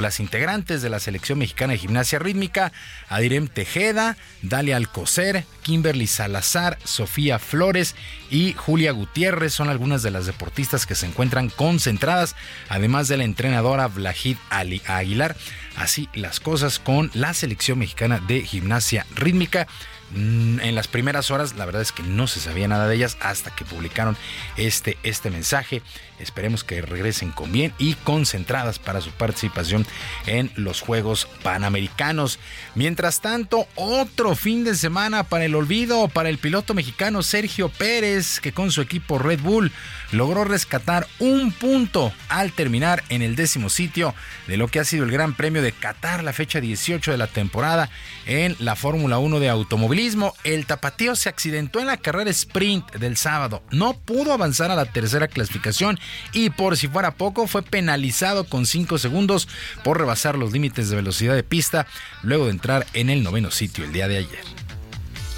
las 0.00 0.20
integrantes 0.20 0.82
de 0.82 0.90
la 0.90 1.00
selección 1.00 1.38
mexicana 1.38 1.72
de 1.72 1.78
gimnasia 1.78 2.18
rítmica, 2.18 2.72
Adirem 3.08 3.48
Tejeda, 3.48 4.16
Dalia 4.42 4.76
Alcocer, 4.76 5.44
Kimberly 5.62 6.06
Salazar, 6.06 6.78
Sofía 6.84 7.38
Flores 7.38 7.94
y 8.30 8.52
Julia 8.54 8.92
Gutiérrez 8.92 9.52
son 9.52 9.68
algunas 9.68 10.02
de 10.02 10.10
las 10.10 10.26
deportistas 10.26 10.86
que 10.86 10.94
se 10.94 11.06
encuentran 11.06 11.50
concentradas, 11.50 12.36
además 12.68 13.08
de 13.08 13.16
la 13.16 13.24
entrenadora 13.24 13.88
Vlajid 13.88 14.36
Aguilar. 14.50 15.36
Así 15.76 16.08
las 16.14 16.40
cosas 16.40 16.78
con 16.78 17.10
la 17.14 17.34
selección 17.34 17.78
mexicana 17.78 18.20
de 18.26 18.42
gimnasia 18.42 19.06
rítmica. 19.14 19.66
Mm, 20.14 20.60
en 20.60 20.74
las 20.74 20.86
primeras 20.86 21.30
horas, 21.30 21.56
la 21.56 21.66
verdad 21.66 21.82
es 21.82 21.92
que 21.92 22.02
no 22.02 22.26
se 22.26 22.40
sabía 22.40 22.68
nada 22.68 22.86
de 22.86 22.94
ellas 22.94 23.16
hasta 23.20 23.54
que 23.54 23.64
publicaron 23.64 24.16
este, 24.56 24.96
este 25.02 25.30
mensaje. 25.30 25.82
Esperemos 26.18 26.64
que 26.64 26.82
regresen 26.82 27.30
con 27.30 27.52
bien 27.52 27.72
y 27.78 27.94
concentradas 27.94 28.78
para 28.78 29.00
su 29.00 29.10
participación 29.10 29.86
en 30.26 30.50
los 30.54 30.80
Juegos 30.80 31.28
Panamericanos. 31.42 32.38
Mientras 32.74 33.20
tanto, 33.20 33.66
otro 33.74 34.34
fin 34.34 34.64
de 34.64 34.74
semana 34.74 35.24
para 35.24 35.44
el 35.44 35.54
olvido 35.54 36.08
para 36.08 36.28
el 36.28 36.38
piloto 36.38 36.74
mexicano 36.74 37.22
Sergio 37.22 37.68
Pérez, 37.68 38.40
que 38.40 38.52
con 38.52 38.70
su 38.70 38.80
equipo 38.80 39.18
Red 39.18 39.40
Bull 39.40 39.72
logró 40.12 40.44
rescatar 40.44 41.06
un 41.18 41.52
punto 41.52 42.12
al 42.28 42.52
terminar 42.52 43.02
en 43.08 43.22
el 43.22 43.36
décimo 43.36 43.68
sitio 43.68 44.14
de 44.46 44.56
lo 44.56 44.68
que 44.68 44.80
ha 44.80 44.84
sido 44.84 45.04
el 45.04 45.10
Gran 45.10 45.34
Premio 45.34 45.62
de 45.62 45.72
Qatar, 45.72 46.22
la 46.22 46.32
fecha 46.32 46.60
18 46.60 47.10
de 47.10 47.18
la 47.18 47.26
temporada 47.26 47.90
en 48.26 48.56
la 48.58 48.76
Fórmula 48.76 49.18
1 49.18 49.40
de 49.40 49.48
automovilismo. 49.48 50.34
El 50.44 50.66
tapatío 50.66 51.16
se 51.16 51.28
accidentó 51.28 51.80
en 51.80 51.86
la 51.86 51.96
carrera 51.96 52.30
sprint 52.30 52.92
del 52.96 53.16
sábado, 53.16 53.62
no 53.70 53.94
pudo 53.94 54.32
avanzar 54.32 54.70
a 54.70 54.76
la 54.76 54.86
tercera 54.86 55.28
clasificación 55.28 55.98
y 56.32 56.50
por 56.50 56.76
si 56.76 56.88
fuera 56.88 57.12
poco 57.12 57.46
fue 57.46 57.62
penalizado 57.62 58.44
con 58.44 58.66
5 58.66 58.98
segundos 58.98 59.48
por 59.84 59.98
rebasar 59.98 60.36
los 60.36 60.52
límites 60.52 60.88
de 60.88 60.96
velocidad 60.96 61.34
de 61.34 61.42
pista 61.42 61.86
luego 62.22 62.46
de 62.46 62.52
entrar 62.52 62.86
en 62.92 63.10
el 63.10 63.22
noveno 63.22 63.50
sitio 63.50 63.84
el 63.84 63.92
día 63.92 64.08
de 64.08 64.18
ayer. 64.18 64.44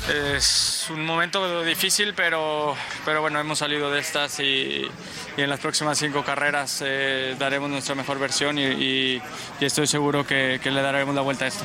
Es 0.09 0.87
un 0.89 1.05
momento 1.05 1.63
difícil, 1.65 2.15
pero, 2.15 2.75
pero 3.05 3.21
bueno, 3.21 3.39
hemos 3.41 3.59
salido 3.59 3.91
de 3.91 4.01
estas 4.01 4.41
y, 4.41 4.87
en 5.37 5.51
las 5.51 5.61
próximas 5.61 5.99
cinco 5.99 6.25
carreras 6.25 6.83
eh, 6.85 7.37
daremos 7.39 7.69
nuestra 7.69 7.95
mejor 7.95 8.19
versión 8.19 8.59
y, 8.59 9.21
estoy 9.61 9.87
seguro 9.87 10.27
que, 10.27 10.61
que 10.63 10.71
le 10.71 10.81
daremos 10.81 11.15
la 11.15 11.21
vuelta 11.21 11.45
a 11.45 11.49
esto. 11.49 11.65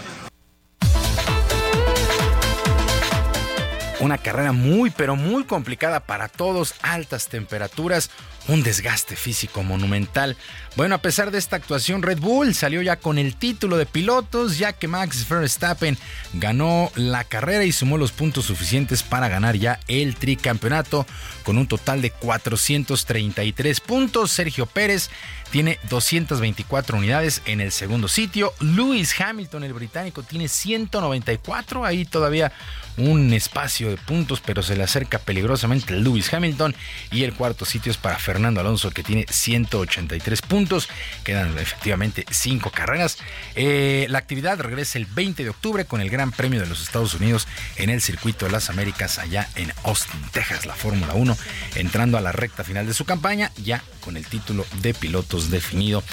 Una 4.01 4.17
carrera 4.17 4.51
muy, 4.51 4.89
pero 4.89 5.15
muy 5.15 5.45
complicada 5.45 6.01
para 6.01 6.27
todos, 6.27 6.75
altas 6.81 7.29
temperaturas, 7.29 8.09
un 8.47 8.63
desgaste 8.63 9.15
físico 9.15 9.63
monumental. 9.63 10.35
Bueno, 10.75 10.95
a 10.95 10.97
pesar 10.97 11.31
de 11.31 11.37
esta 11.37 11.55
actuación, 11.55 12.01
Red 12.01 12.19
Bull 12.19 12.55
salió 12.55 12.81
ya 12.81 12.95
con 12.95 13.17
el 13.17 13.35
título 13.35 13.77
de 13.77 13.85
pilotos, 13.85 14.57
ya 14.57 14.73
que 14.73 14.87
Max 14.87 15.27
Verstappen 15.29 15.97
ganó 16.33 16.91
la 16.95 17.23
carrera 17.23 17.63
y 17.63 17.71
sumó 17.71 17.97
los 17.97 18.11
puntos 18.11 18.45
suficientes 18.45 19.03
para 19.03 19.29
ganar 19.29 19.55
ya 19.55 19.79
el 19.87 20.15
tricampeonato 20.15 21.05
con 21.43 21.57
un 21.57 21.67
total 21.67 22.01
de 22.01 22.09
433 22.09 23.79
puntos. 23.81 24.31
Sergio 24.31 24.65
Pérez 24.65 25.09
tiene 25.51 25.77
224 25.89 26.97
unidades 26.97 27.43
en 27.45 27.61
el 27.61 27.71
segundo 27.71 28.07
sitio. 28.07 28.51
Lewis 28.59 29.13
Hamilton, 29.21 29.63
el 29.63 29.73
británico, 29.73 30.23
tiene 30.23 30.47
194. 30.47 31.85
Ahí 31.85 32.05
todavía 32.05 32.51
un 32.97 33.31
espacio 33.33 33.89
de 33.89 33.97
puntos, 33.97 34.41
pero 34.43 34.63
se 34.63 34.75
le 34.75 34.83
acerca 34.83 35.19
peligrosamente 35.19 35.93
Lewis 35.93 36.33
Hamilton. 36.33 36.75
Y 37.11 37.23
el 37.23 37.33
cuarto 37.33 37.65
sitio 37.65 37.91
es 37.91 37.97
para 37.97 38.17
Fernando 38.33 38.61
Alonso, 38.61 38.89
que 38.89 39.03
tiene 39.03 39.27
183 39.29 40.41
puntos. 40.41 40.89
Quedan 41.23 41.55
efectivamente 41.59 42.25
cinco 42.31 42.71
carreras. 42.71 43.19
Eh, 43.53 44.07
la 44.09 44.17
actividad 44.17 44.59
regresa 44.59 44.97
el 44.97 45.05
20 45.05 45.43
de 45.43 45.51
octubre 45.51 45.85
con 45.85 46.01
el 46.01 46.09
Gran 46.09 46.31
Premio 46.31 46.59
de 46.59 46.65
los 46.65 46.81
Estados 46.81 47.13
Unidos 47.13 47.47
en 47.75 47.91
el 47.91 48.01
Circuito 48.01 48.45
de 48.45 48.51
las 48.51 48.71
Américas, 48.71 49.19
allá 49.19 49.47
en 49.55 49.71
Austin, 49.83 50.19
Texas, 50.31 50.65
la 50.65 50.73
Fórmula 50.73 51.13
1, 51.13 51.37
entrando 51.75 52.17
a 52.17 52.21
la 52.21 52.31
recta 52.31 52.63
final 52.63 52.87
de 52.87 52.95
su 52.95 53.05
campaña, 53.05 53.51
ya 53.63 53.83
con 54.03 54.17
el 54.17 54.25
título 54.25 54.65
de 54.81 54.95
pilotos 54.95 55.51
definido. 55.51 56.03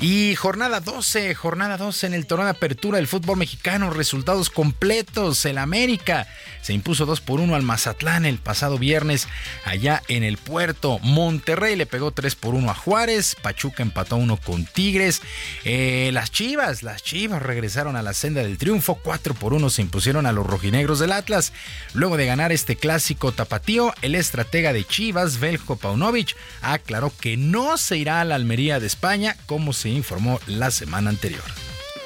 Y 0.00 0.34
jornada 0.34 0.80
12, 0.80 1.34
jornada 1.36 1.76
12 1.76 2.08
en 2.08 2.14
el 2.14 2.26
torneo 2.26 2.46
de 2.46 2.52
apertura 2.52 2.98
del 2.98 3.06
fútbol 3.06 3.38
mexicano, 3.38 3.90
resultados 3.90 4.50
completos. 4.50 5.44
El 5.44 5.58
América 5.58 6.26
se 6.60 6.72
impuso 6.72 7.06
2 7.06 7.20
por 7.20 7.40
1 7.40 7.54
al 7.54 7.62
Mazatlán 7.62 8.26
el 8.26 8.38
pasado 8.38 8.78
viernes 8.78 9.28
allá 9.64 10.02
en 10.08 10.24
el 10.24 10.36
puerto. 10.36 10.98
Monterrey 11.02 11.67
le 11.76 11.86
pegó 11.86 12.10
3 12.10 12.34
por 12.34 12.54
1 12.54 12.70
a 12.70 12.74
Juárez. 12.74 13.36
Pachuca 13.40 13.82
empató 13.82 14.16
1 14.16 14.36
con 14.38 14.64
Tigres. 14.64 15.22
Eh, 15.64 16.10
las 16.12 16.30
Chivas, 16.30 16.82
las 16.82 17.02
Chivas 17.02 17.42
regresaron 17.42 17.96
a 17.96 18.02
la 18.02 18.14
senda 18.14 18.42
del 18.42 18.58
triunfo. 18.58 18.96
4 18.96 19.34
por 19.34 19.52
1 19.52 19.70
se 19.70 19.82
impusieron 19.82 20.26
a 20.26 20.32
los 20.32 20.46
rojinegros 20.46 20.98
del 20.98 21.12
Atlas. 21.12 21.52
Luego 21.94 22.16
de 22.16 22.26
ganar 22.26 22.52
este 22.52 22.76
clásico 22.76 23.32
tapatío, 23.32 23.94
el 24.02 24.14
estratega 24.14 24.72
de 24.72 24.84
Chivas, 24.84 25.40
Beljo 25.40 25.76
Paunovic, 25.76 26.36
aclaró 26.62 27.12
que 27.20 27.36
no 27.36 27.76
se 27.78 27.96
irá 27.96 28.20
a 28.20 28.24
la 28.24 28.34
Almería 28.34 28.80
de 28.80 28.86
España 28.86 29.36
como 29.46 29.72
se 29.72 29.88
informó 29.88 30.40
la 30.46 30.70
semana 30.70 31.10
anterior. 31.10 31.44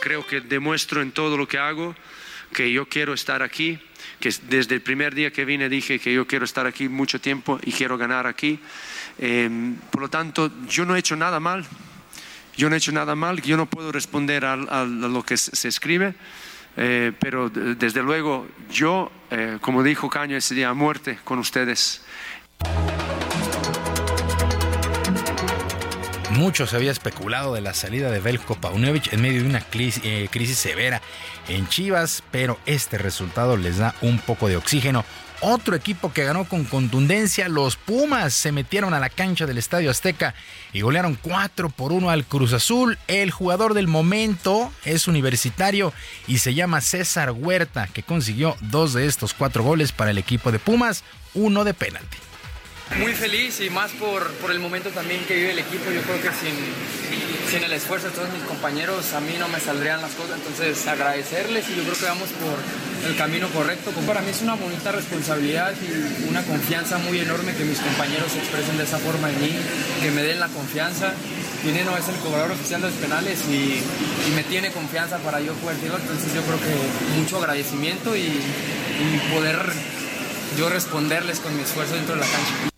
Creo 0.00 0.26
que 0.26 0.40
demuestro 0.40 1.02
en 1.02 1.12
todo 1.12 1.36
lo 1.36 1.46
que 1.46 1.58
hago 1.58 1.94
que 2.52 2.70
yo 2.70 2.86
quiero 2.86 3.14
estar 3.14 3.42
aquí, 3.42 3.78
que 4.20 4.32
desde 4.48 4.74
el 4.74 4.82
primer 4.82 5.14
día 5.14 5.30
que 5.32 5.44
vine 5.44 5.68
dije 5.68 5.98
que 5.98 6.12
yo 6.12 6.26
quiero 6.26 6.44
estar 6.44 6.66
aquí 6.66 6.88
mucho 6.88 7.20
tiempo 7.20 7.58
y 7.64 7.72
quiero 7.72 7.98
ganar 7.98 8.26
aquí. 8.26 8.60
Em, 9.18 9.76
por 9.90 10.02
lo 10.02 10.08
tanto, 10.08 10.50
yo 10.68 10.84
no 10.84 10.96
he 10.96 10.98
hecho 10.98 11.16
nada 11.16 11.40
mal, 11.40 11.64
yo 12.56 12.68
no 12.68 12.74
he 12.74 12.78
hecho 12.78 12.92
nada 12.92 13.14
mal, 13.14 13.40
yo 13.42 13.56
no 13.56 13.66
puedo 13.66 13.92
responder 13.92 14.44
a, 14.44 14.56
lo 14.56 15.22
que 15.22 15.36
se 15.36 15.68
escribe, 15.68 16.14
eh, 16.76 17.12
pero 17.18 17.48
desde 17.50 18.02
luego 18.02 18.46
yo, 18.70 19.10
eh, 19.30 19.58
como 19.60 19.82
dijo 19.82 20.08
Caño 20.08 20.36
ese 20.36 20.54
día, 20.54 20.72
muerte 20.74 21.18
con 21.24 21.38
ustedes. 21.38 22.02
Mucho 26.32 26.66
se 26.66 26.76
había 26.76 26.90
especulado 26.90 27.54
de 27.54 27.60
la 27.60 27.74
salida 27.74 28.10
de 28.10 28.18
Belko 28.18 28.54
Paunovic 28.54 29.12
en 29.12 29.20
medio 29.20 29.42
de 29.42 29.48
una 29.48 29.62
eh, 29.74 30.28
crisis, 30.30 30.58
severa 30.58 31.02
en 31.46 31.68
Chivas, 31.68 32.22
pero 32.30 32.58
este 32.64 32.96
resultado 32.96 33.58
les 33.58 33.76
da 33.76 33.94
un 34.00 34.18
poco 34.18 34.48
de 34.48 34.56
oxígeno. 34.56 35.04
Otro 35.44 35.74
equipo 35.74 36.12
que 36.12 36.22
ganó 36.22 36.44
con 36.44 36.62
contundencia, 36.62 37.48
los 37.48 37.74
Pumas, 37.74 38.32
se 38.32 38.52
metieron 38.52 38.94
a 38.94 39.00
la 39.00 39.10
cancha 39.10 39.44
del 39.44 39.58
Estadio 39.58 39.90
Azteca 39.90 40.36
y 40.72 40.82
golearon 40.82 41.18
4 41.20 41.68
por 41.68 41.90
1 41.90 42.10
al 42.10 42.24
Cruz 42.24 42.52
Azul. 42.52 42.96
El 43.08 43.32
jugador 43.32 43.74
del 43.74 43.88
momento 43.88 44.72
es 44.84 45.08
universitario 45.08 45.92
y 46.28 46.38
se 46.38 46.54
llama 46.54 46.80
César 46.80 47.32
Huerta, 47.32 47.88
que 47.92 48.04
consiguió 48.04 48.56
dos 48.60 48.92
de 48.92 49.06
estos 49.06 49.34
cuatro 49.34 49.64
goles 49.64 49.90
para 49.90 50.12
el 50.12 50.18
equipo 50.18 50.52
de 50.52 50.60
Pumas, 50.60 51.02
uno 51.34 51.64
de 51.64 51.74
penalti. 51.74 52.18
Muy 52.98 53.14
feliz 53.14 53.60
y 53.60 53.70
más 53.70 53.90
por, 53.92 54.30
por, 54.34 54.50
el 54.50 54.58
momento 54.60 54.90
también 54.90 55.24
que 55.24 55.34
vive 55.34 55.52
el 55.52 55.58
equipo. 55.58 55.90
Yo 55.90 56.02
creo 56.02 56.20
que 56.20 56.28
sin, 56.28 56.54
sin 57.50 57.64
el 57.64 57.72
esfuerzo 57.72 58.08
de 58.08 58.12
todos 58.12 58.30
mis 58.32 58.42
compañeros 58.42 59.12
a 59.14 59.20
mí 59.20 59.34
no 59.38 59.48
me 59.48 59.60
saldrían 59.60 60.02
las 60.02 60.12
cosas. 60.12 60.36
Entonces 60.36 60.86
agradecerles 60.86 61.68
y 61.70 61.76
yo 61.76 61.84
creo 61.84 61.96
que 61.96 62.04
vamos 62.04 62.28
por 62.30 63.08
el 63.08 63.16
camino 63.16 63.48
correcto. 63.48 63.90
Para 64.06 64.20
mí 64.20 64.30
es 64.30 64.42
una 64.42 64.54
bonita 64.54 64.92
responsabilidad 64.92 65.72
y 65.80 66.28
una 66.28 66.42
confianza 66.42 66.98
muy 66.98 67.18
enorme 67.18 67.54
que 67.54 67.64
mis 67.64 67.78
compañeros 67.78 68.32
se 68.32 68.38
expresen 68.38 68.76
de 68.76 68.84
esa 68.84 68.98
forma 68.98 69.30
en 69.30 69.40
mí, 69.40 69.52
que 70.02 70.10
me 70.10 70.22
den 70.22 70.38
la 70.38 70.48
confianza. 70.48 71.14
no 71.64 71.96
es 71.96 72.08
el 72.08 72.16
cobrador 72.16 72.50
oficial 72.52 72.82
de 72.82 72.88
los 72.88 72.96
penales 72.98 73.40
y, 73.48 73.82
me 74.36 74.44
tiene 74.44 74.70
confianza 74.70 75.18
para 75.18 75.40
yo 75.40 75.54
poder 75.54 75.76
decirlo. 75.76 75.98
Entonces 75.98 76.34
yo 76.34 76.42
creo 76.42 76.58
que 76.58 77.18
mucho 77.18 77.38
agradecimiento 77.38 78.16
y 78.16 78.40
poder 79.32 79.58
yo 80.56 80.68
responderles 80.68 81.40
con 81.40 81.56
mi 81.56 81.62
esfuerzo 81.62 81.94
dentro 81.94 82.14
de 82.14 82.20
la 82.20 82.26
cancha. 82.26 82.71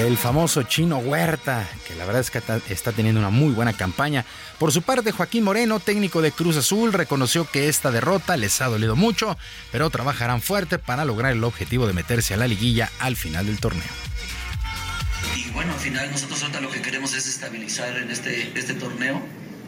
El 0.00 0.16
famoso 0.16 0.62
chino 0.62 0.96
Huerta, 0.96 1.68
que 1.86 1.94
la 1.94 2.06
verdad 2.06 2.22
es 2.22 2.30
que 2.30 2.40
está 2.70 2.92
teniendo 2.92 3.20
una 3.20 3.28
muy 3.28 3.52
buena 3.52 3.74
campaña. 3.74 4.24
Por 4.58 4.72
su 4.72 4.80
parte, 4.80 5.12
Joaquín 5.12 5.44
Moreno, 5.44 5.78
técnico 5.78 6.22
de 6.22 6.32
Cruz 6.32 6.56
Azul, 6.56 6.94
reconoció 6.94 7.44
que 7.44 7.68
esta 7.68 7.90
derrota 7.90 8.38
les 8.38 8.62
ha 8.62 8.68
dolido 8.68 8.96
mucho, 8.96 9.36
pero 9.70 9.90
trabajarán 9.90 10.40
fuerte 10.40 10.78
para 10.78 11.04
lograr 11.04 11.32
el 11.32 11.44
objetivo 11.44 11.86
de 11.86 11.92
meterse 11.92 12.32
a 12.32 12.38
la 12.38 12.48
liguilla 12.48 12.90
al 12.98 13.14
final 13.14 13.44
del 13.44 13.60
torneo. 13.60 13.82
Y 15.36 15.50
bueno, 15.50 15.74
al 15.74 15.78
final 15.78 16.10
nosotros 16.10 16.42
lo 16.62 16.70
que 16.70 16.80
queremos 16.80 17.14
es 17.14 17.26
estabilizar 17.26 17.94
en 17.98 18.10
este, 18.10 18.58
este 18.58 18.72
torneo 18.72 19.20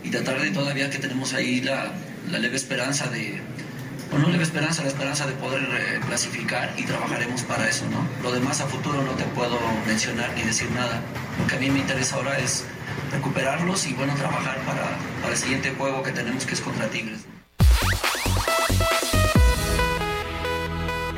y 0.03 0.11
tratar 0.11 0.41
de 0.41 0.51
todavía 0.51 0.89
que 0.89 0.99
tenemos 0.99 1.35
ahí 1.35 1.61
la 1.61 1.93
leve 2.39 2.57
esperanza 2.57 3.09
de, 3.09 3.39
no 4.19 4.29
le 4.29 4.43
esperanza, 4.43 4.83
la 4.83 4.89
esperanza 4.89 5.27
de 5.27 5.33
poder 5.33 5.63
eh, 5.63 6.01
clasificar 6.07 6.75
y 6.77 6.85
trabajaremos 6.85 7.43
para 7.43 7.69
eso, 7.69 7.87
¿no? 7.91 8.07
Lo 8.23 8.33
demás 8.33 8.61
a 8.61 8.67
futuro 8.67 9.03
no 9.03 9.13
te 9.13 9.25
puedo 9.25 9.59
mencionar 9.87 10.33
ni 10.35 10.43
decir 10.43 10.71
nada. 10.73 11.01
Lo 11.39 11.47
que 11.47 11.57
a 11.57 11.59
mí 11.59 11.71
me 11.71 11.79
interesa 11.79 12.17
ahora 12.17 12.39
es 12.39 12.65
recuperarlos 13.11 13.87
y, 13.87 13.95
bueno, 13.95 14.15
trabajar 14.15 14.59
para, 14.67 14.97
para 15.21 15.33
el 15.33 15.39
siguiente 15.39 15.73
juego 15.77 16.03
que 16.03 16.13
tenemos 16.13 16.45
que 16.45 16.55
es 16.55 16.61
contra 16.61 16.89
Tigres. 16.89 17.21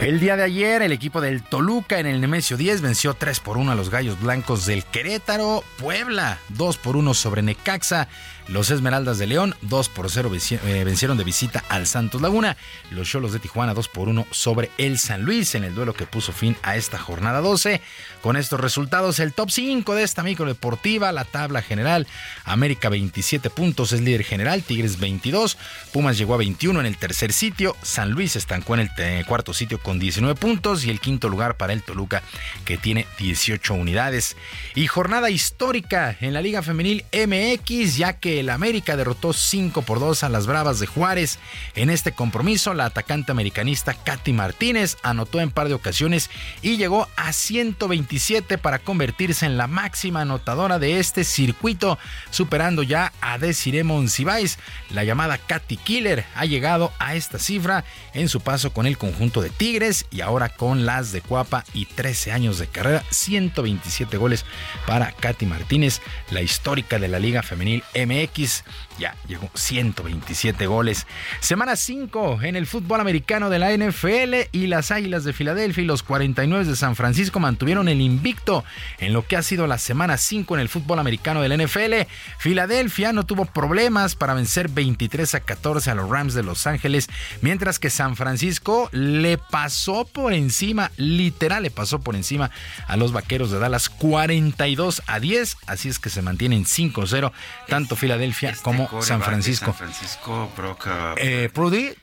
El 0.04 0.20
día 0.20 0.36
de 0.36 0.42
ayer, 0.42 0.82
el 0.82 0.92
equipo 0.92 1.22
del 1.22 1.42
Toluca 1.42 1.98
en 1.98 2.06
el 2.06 2.20
Nemesio 2.20 2.58
10 2.58 2.82
venció 2.82 3.14
3 3.14 3.40
por 3.40 3.56
1 3.56 3.72
a 3.72 3.74
los 3.74 3.88
Gallos 3.88 4.20
Blancos 4.20 4.66
del 4.66 4.84
Querétaro. 4.84 5.64
Puebla, 5.78 6.38
2 6.50 6.76
por 6.76 6.96
1 6.96 7.14
sobre 7.14 7.40
Necaxa. 7.40 8.08
Los 8.46 8.70
Esmeraldas 8.70 9.18
de 9.18 9.26
León, 9.26 9.54
2 9.62 9.88
por 9.88 10.10
0 10.10 10.30
eh, 10.34 10.82
vencieron 10.84 11.16
de 11.16 11.24
visita 11.24 11.64
al 11.70 11.86
Santos 11.86 12.20
Laguna. 12.20 12.58
Los 12.90 13.08
Cholos 13.08 13.32
de 13.32 13.38
Tijuana, 13.38 13.72
2 13.72 13.88
por 13.88 14.08
1 14.08 14.26
sobre 14.30 14.70
el 14.76 14.98
San 14.98 15.22
Luis 15.22 15.54
en 15.54 15.64
el 15.64 15.74
duelo 15.74 15.94
que 15.94 16.04
puso 16.04 16.32
fin 16.32 16.54
a 16.62 16.76
esta 16.76 16.98
jornada 16.98 17.40
12. 17.40 17.80
Con 18.20 18.36
estos 18.36 18.60
resultados, 18.60 19.18
el 19.18 19.32
top 19.32 19.50
5 19.50 19.94
de 19.94 20.02
esta 20.02 20.22
micro 20.22 20.44
deportiva, 20.44 21.10
la 21.12 21.24
tabla 21.24 21.62
general. 21.62 22.06
América 22.44 22.90
27 22.90 23.48
puntos, 23.48 23.92
es 23.92 24.02
líder 24.02 24.24
general. 24.24 24.62
Tigres 24.62 24.98
22. 24.98 25.56
Pumas 25.92 26.18
llegó 26.18 26.34
a 26.34 26.38
21 26.38 26.80
en 26.80 26.86
el 26.86 26.98
tercer 26.98 27.32
sitio. 27.32 27.74
San 27.82 28.10
Luis 28.10 28.36
estancó 28.36 28.74
en 28.74 28.80
el 28.80 28.90
eh, 28.98 29.24
cuarto 29.26 29.54
sitio 29.54 29.78
con 29.78 29.98
19 29.98 30.38
puntos. 30.38 30.84
Y 30.84 30.90
el 30.90 31.00
quinto 31.00 31.30
lugar 31.30 31.56
para 31.56 31.72
el 31.72 31.82
Toluca, 31.82 32.22
que 32.66 32.76
tiene 32.76 33.06
18 33.18 33.72
unidades. 33.72 34.36
Y 34.74 34.86
jornada 34.86 35.30
histórica 35.30 36.16
en 36.20 36.34
la 36.34 36.42
Liga 36.42 36.62
Femenil 36.62 37.04
MX, 37.12 37.96
ya 37.96 38.14
que 38.14 38.33
el 38.40 38.50
América 38.50 38.96
derrotó 38.96 39.32
5 39.32 39.82
por 39.82 40.00
2 40.00 40.24
a 40.24 40.28
las 40.28 40.46
Bravas 40.46 40.80
de 40.80 40.86
Juárez. 40.86 41.38
En 41.74 41.90
este 41.90 42.12
compromiso, 42.12 42.74
la 42.74 42.86
atacante 42.86 43.32
americanista 43.32 43.94
Katy 43.94 44.32
Martínez 44.32 44.96
anotó 45.02 45.40
en 45.40 45.50
par 45.50 45.68
de 45.68 45.74
ocasiones 45.74 46.30
y 46.62 46.76
llegó 46.76 47.08
a 47.16 47.32
127 47.32 48.58
para 48.58 48.78
convertirse 48.78 49.46
en 49.46 49.56
la 49.56 49.66
máxima 49.66 50.22
anotadora 50.22 50.78
de 50.78 50.98
este 50.98 51.24
circuito, 51.24 51.98
superando 52.30 52.82
ya 52.82 53.12
a 53.20 53.38
Desiree 53.38 53.84
Monsiváis. 53.84 54.58
La 54.90 55.04
llamada 55.04 55.38
Katy 55.38 55.76
Killer 55.76 56.24
ha 56.34 56.44
llegado 56.44 56.92
a 56.98 57.14
esta 57.14 57.38
cifra 57.38 57.84
en 58.12 58.28
su 58.28 58.40
paso 58.40 58.72
con 58.72 58.86
el 58.86 58.98
conjunto 58.98 59.42
de 59.42 59.50
Tigres 59.50 60.06
y 60.10 60.20
ahora 60.20 60.48
con 60.48 60.86
las 60.86 61.12
de 61.12 61.20
Cuapa 61.20 61.64
y 61.72 61.86
13 61.86 62.32
años 62.32 62.58
de 62.58 62.66
carrera, 62.66 63.04
127 63.10 64.16
goles 64.16 64.44
para 64.86 65.12
Katy 65.12 65.46
Martínez, 65.46 66.00
la 66.30 66.42
histórica 66.42 66.98
de 66.98 67.08
la 67.08 67.18
Liga 67.18 67.42
Femenil 67.42 67.82
MX 67.94 68.23
X 68.24 68.62
ya 68.98 69.16
llegó 69.26 69.50
127 69.54 70.66
goles. 70.66 71.06
Semana 71.40 71.76
5 71.76 72.40
en 72.42 72.56
el 72.56 72.66
fútbol 72.66 73.00
americano 73.00 73.50
de 73.50 73.58
la 73.58 73.76
NFL 73.76 74.48
y 74.52 74.66
las 74.66 74.90
Águilas 74.90 75.24
de 75.24 75.32
Filadelfia 75.32 75.82
y 75.82 75.86
los 75.86 76.02
49 76.02 76.64
de 76.64 76.76
San 76.76 76.96
Francisco 76.96 77.40
mantuvieron 77.40 77.88
el 77.88 78.00
invicto 78.00 78.64
en 78.98 79.12
lo 79.12 79.26
que 79.26 79.36
ha 79.36 79.42
sido 79.42 79.66
la 79.66 79.78
semana 79.78 80.16
5 80.16 80.54
en 80.54 80.60
el 80.60 80.68
fútbol 80.68 80.98
americano 80.98 81.42
de 81.42 81.48
la 81.48 81.56
NFL. 81.56 82.08
Filadelfia 82.38 83.12
no 83.12 83.24
tuvo 83.24 83.44
problemas 83.44 84.14
para 84.14 84.34
vencer 84.34 84.68
23 84.68 85.34
a 85.34 85.40
14 85.40 85.90
a 85.90 85.94
los 85.94 86.08
Rams 86.08 86.34
de 86.34 86.42
Los 86.42 86.66
Ángeles, 86.66 87.08
mientras 87.40 87.78
que 87.78 87.90
San 87.90 88.16
Francisco 88.16 88.88
le 88.92 89.38
pasó 89.38 90.04
por 90.04 90.32
encima, 90.32 90.90
literal 90.96 91.62
le 91.62 91.70
pasó 91.70 92.00
por 92.00 92.16
encima 92.16 92.50
a 92.86 92.96
los 92.96 93.12
Vaqueros 93.12 93.50
de 93.50 93.58
Dallas 93.58 93.88
42 93.88 95.02
a 95.06 95.20
10, 95.20 95.56
así 95.66 95.88
es 95.88 95.98
que 95.98 96.10
se 96.10 96.22
mantienen 96.22 96.64
5-0 96.64 97.32
tanto 97.68 97.96
Filadelfia 97.96 98.50
este 98.50 98.62
San 99.02 99.22
Francisco. 99.22 99.66
San 99.66 99.74
Francisco, 99.74 100.50
Brock, 100.56 100.86
uh, 100.86 101.14
eh, 101.16 101.50
Prudy, 101.52 101.94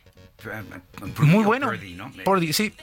muy 1.19 1.43
bueno. 1.43 1.71
Sí. 2.51 2.73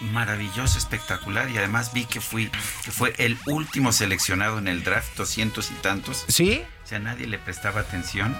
Maravilloso, 0.00 0.78
espectacular. 0.78 1.50
Y 1.50 1.58
además 1.58 1.92
vi 1.92 2.04
que, 2.04 2.20
fui, 2.20 2.50
que 2.84 2.90
fue 2.90 3.14
el 3.18 3.36
último 3.46 3.92
seleccionado 3.92 4.58
en 4.58 4.68
el 4.68 4.84
draft, 4.84 5.16
200 5.16 5.70
y 5.70 5.74
tantos. 5.74 6.24
Sí. 6.28 6.62
O 6.84 6.86
sea, 6.86 6.98
nadie 6.98 7.26
le 7.26 7.38
prestaba 7.38 7.80
atención. 7.80 8.36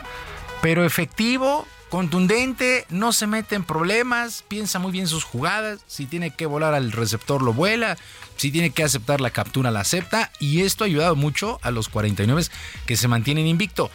Pero 0.63 0.85
efectivo, 0.85 1.67
contundente, 1.89 2.87
no 2.91 3.13
se 3.13 3.27
mete 3.27 3.55
en 3.55 3.65
problemas, 3.65 4.45
piensa 4.47 4.79
muy 4.79 4.93
bien 4.93 5.07
sus 5.07 5.25
jugadas, 5.25 5.81
si 5.87 6.07
tiene 6.07 6.31
que 6.31 6.47
volar 6.47 6.75
al 6.75 6.93
receptor 6.93 7.43
lo 7.43 7.53
vuela, 7.53 7.97
si 8.37 8.51
tiene 8.51 8.71
que 8.71 8.83
aceptar 8.83 9.21
la 9.21 9.31
captura 9.31 9.71
la 9.71 9.81
acepta 9.81 10.33
y 10.41 10.63
esto 10.63 10.85
ha 10.85 10.87
ayudado 10.87 11.17
mucho 11.17 11.59
a 11.63 11.71
los 11.71 11.89
49 11.89 12.43
que 12.87 12.97
se 12.97 13.09
mantienen 13.09 13.47
invicto. 13.47 13.91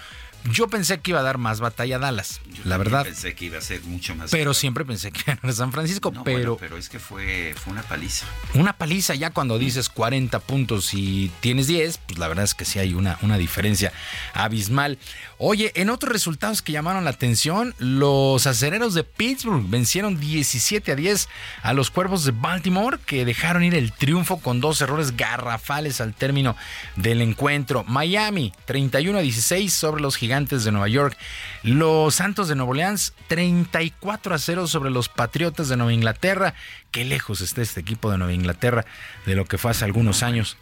Yo 0.52 0.68
pensé 0.68 0.99
que 0.99 1.11
iba 1.11 1.22
a 1.22 1.24
dar 1.24 1.38
más 1.38 1.60
batalla 1.61 1.95
a 1.95 1.99
Dallas, 1.99 2.41
la 2.65 2.78
verdad. 2.78 3.03
Pensé 3.06 3.34
que 3.34 3.45
iba 3.45 3.57
a 3.57 3.61
ser 3.61 3.82
mucho 3.84 4.14
más. 4.15 4.30
Pero 4.30 4.53
siempre 4.53 4.84
pensé 4.84 5.11
que 5.11 5.22
iba 5.41 5.49
a 5.49 5.53
San 5.53 5.72
Francisco, 5.72 6.11
No, 6.14 6.24
pero 6.24 6.38
bueno, 6.40 6.57
pero 6.60 6.78
es 6.78 6.90
que 6.90 6.99
fue, 6.99 7.56
fue 7.56 7.72
una 7.72 7.84
paliza. 7.84 8.26
una 8.53 8.74
paliza 8.74 9.15
ya 9.15 9.30
cuando 9.30 9.57
dices 9.57 9.88
40 9.90 10.40
puntos 10.40 10.94
y 10.94 11.32
tienes 11.40 11.68
10, 11.68 11.98
pues 11.99 12.20
la 12.20 12.28
verdad 12.28 12.44
es 12.44 12.53
que 12.53 12.65
sí 12.65 12.80
hay 12.80 12.94
una, 12.94 13.18
una 13.22 13.38
diferencia 13.38 13.94
abismal. 14.34 14.98
Oye, 15.38 15.72
en 15.76 15.90
otros 15.90 16.11
resultados 16.11 16.61
que 16.61 16.74
llamaron 16.74 17.03
la 17.06 17.11
atención, 17.11 17.74
los 17.78 18.45
acereros 18.45 18.94
de 18.94 19.03
Pittsburgh 19.03 19.70
vencieron 19.70 20.20
17 20.20 20.91
a 20.91 20.95
10 20.95 21.30
a 21.61 21.74
los 21.74 21.90
cuervos 21.90 22.26
de 22.26 22.32
Baltimore, 22.32 22.98
que 23.06 23.24
dejaron 23.26 23.64
ir 23.64 23.76
el 23.76 23.94
triunfo 23.94 24.40
con 24.40 24.60
dos 24.60 24.82
errores 24.82 25.15
garrafales 25.15 26.02
al 26.02 26.14
término 26.14 26.56
del 26.98 27.22
encuentro. 27.22 27.84
Miami, 27.86 28.52
31 28.65 29.20
a 29.20 29.22
16 29.22 29.74
sobre 29.74 30.02
los 30.02 30.15
gigantes 30.18 30.32
de 30.34 30.72
Nueva 30.72 30.88
York. 30.88 31.15
Los 31.61 32.15
Santos 32.15 32.47
de 32.47 32.55
Nueva 32.55 32.72
Orleans, 32.72 33.14
34 33.27 34.34
a 34.34 34.39
0 34.39 34.68
sobre 34.68 34.89
los 34.89 35.07
Patriotas 35.07 35.69
de 35.69 35.77
Nueva 35.77 35.93
Inglaterra. 35.93 36.55
Qué 36.89 37.05
lejos 37.05 37.41
está 37.41 37.61
este 37.61 37.81
equipo 37.81 38.10
de 38.10 38.18
Nueva 38.18 38.34
Inglaterra 38.34 38.84
de 39.27 39.35
lo 39.35 39.45
que 39.45 39.60
fue 39.60 39.72
hace 39.72 39.85
algunos 39.85 40.23
años 40.23 40.57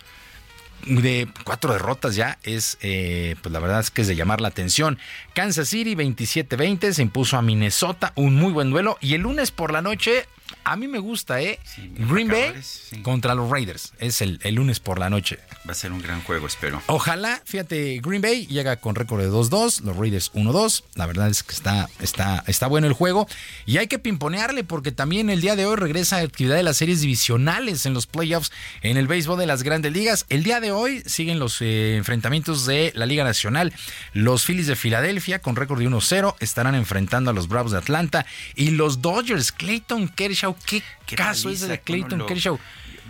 de 0.85 1.27
cuatro 1.43 1.73
derrotas 1.73 2.15
ya 2.15 2.39
es, 2.41 2.79
eh, 2.81 3.35
pues 3.43 3.53
la 3.53 3.59
verdad 3.59 3.79
es 3.79 3.91
que 3.91 4.01
es 4.01 4.07
de 4.07 4.15
llamar 4.15 4.41
la 4.41 4.49
atención. 4.49 4.97
Kansas 5.33 5.69
City 5.69 5.95
27-20 5.95 6.91
se 6.91 7.01
impuso 7.03 7.37
a 7.37 7.41
Minnesota, 7.41 8.11
un 8.15 8.35
muy 8.35 8.51
buen 8.51 8.71
duelo. 8.71 8.97
Y 8.99 9.13
el 9.13 9.21
lunes 9.21 9.51
por 9.51 9.71
la 9.71 9.81
noche, 9.81 10.25
a 10.63 10.75
mí 10.75 10.87
me 10.87 10.99
gusta, 10.99 11.41
¿eh? 11.41 11.59
Green 11.97 12.27
Bay 12.27 12.53
sí. 12.61 13.01
contra 13.01 13.35
los 13.35 13.49
Raiders. 13.49 13.93
Es 13.99 14.21
el, 14.21 14.39
el 14.43 14.55
lunes 14.55 14.79
por 14.79 14.99
la 14.99 15.09
noche. 15.09 15.39
Va 15.67 15.71
a 15.73 15.75
ser 15.75 15.91
un 15.91 16.01
gran 16.01 16.21
juego, 16.23 16.47
espero. 16.47 16.81
Ojalá, 16.87 17.41
fíjate, 17.45 17.99
Green 18.01 18.21
Bay 18.21 18.47
llega 18.47 18.77
con 18.77 18.95
récord 18.95 19.21
de 19.21 19.29
2-2, 19.29 19.81
los 19.81 19.95
Raiders 19.95 20.33
1-2. 20.33 20.83
La 20.95 21.05
verdad 21.05 21.29
es 21.29 21.43
que 21.43 21.53
está, 21.53 21.87
está, 21.99 22.43
está 22.47 22.67
bueno 22.67 22.87
el 22.87 22.93
juego. 22.93 23.27
Y 23.65 23.77
hay 23.77 23.87
que 23.87 23.99
pimponearle 23.99 24.63
porque 24.63 24.91
también 24.91 25.29
el 25.29 25.41
día 25.41 25.55
de 25.55 25.65
hoy 25.65 25.75
regresa 25.75 26.17
a 26.17 26.21
actividad 26.21 26.55
de 26.55 26.63
las 26.63 26.77
series 26.77 27.01
divisionales 27.01 27.85
en 27.85 27.93
los 27.93 28.07
playoffs 28.07 28.51
en 28.81 28.97
el 28.97 29.07
béisbol 29.07 29.37
de 29.37 29.45
las 29.45 29.63
grandes 29.63 29.91
ligas. 29.93 30.25
El 30.29 30.43
día 30.43 30.59
de 30.59 30.71
hoy 30.71 31.03
siguen 31.05 31.39
los 31.39 31.61
eh, 31.61 31.95
enfrentamientos 31.97 32.65
de 32.65 32.91
la 32.95 33.05
Liga 33.05 33.23
Nacional. 33.23 33.73
Los 34.13 34.45
Phillies 34.45 34.67
de 34.67 34.75
Filadelfia 34.75 35.39
con 35.39 35.55
récord 35.55 35.79
de 35.79 35.87
1-0 35.87 36.35
estarán 36.39 36.75
enfrentando 36.75 37.31
a 37.31 37.33
los 37.33 37.47
Bravos 37.47 37.71
de 37.71 37.77
Atlanta. 37.77 38.25
Y 38.55 38.71
los 38.71 39.01
Dodgers, 39.01 39.51
Clayton 39.51 40.07
Kershaw. 40.09 40.40
¿Qué, 40.65 40.83
Qué 41.05 41.15
caso 41.15 41.49
es 41.49 41.61
de 41.61 41.79
Clayton 41.79 42.19
lo- 42.19 42.25
Kershaw? 42.25 42.59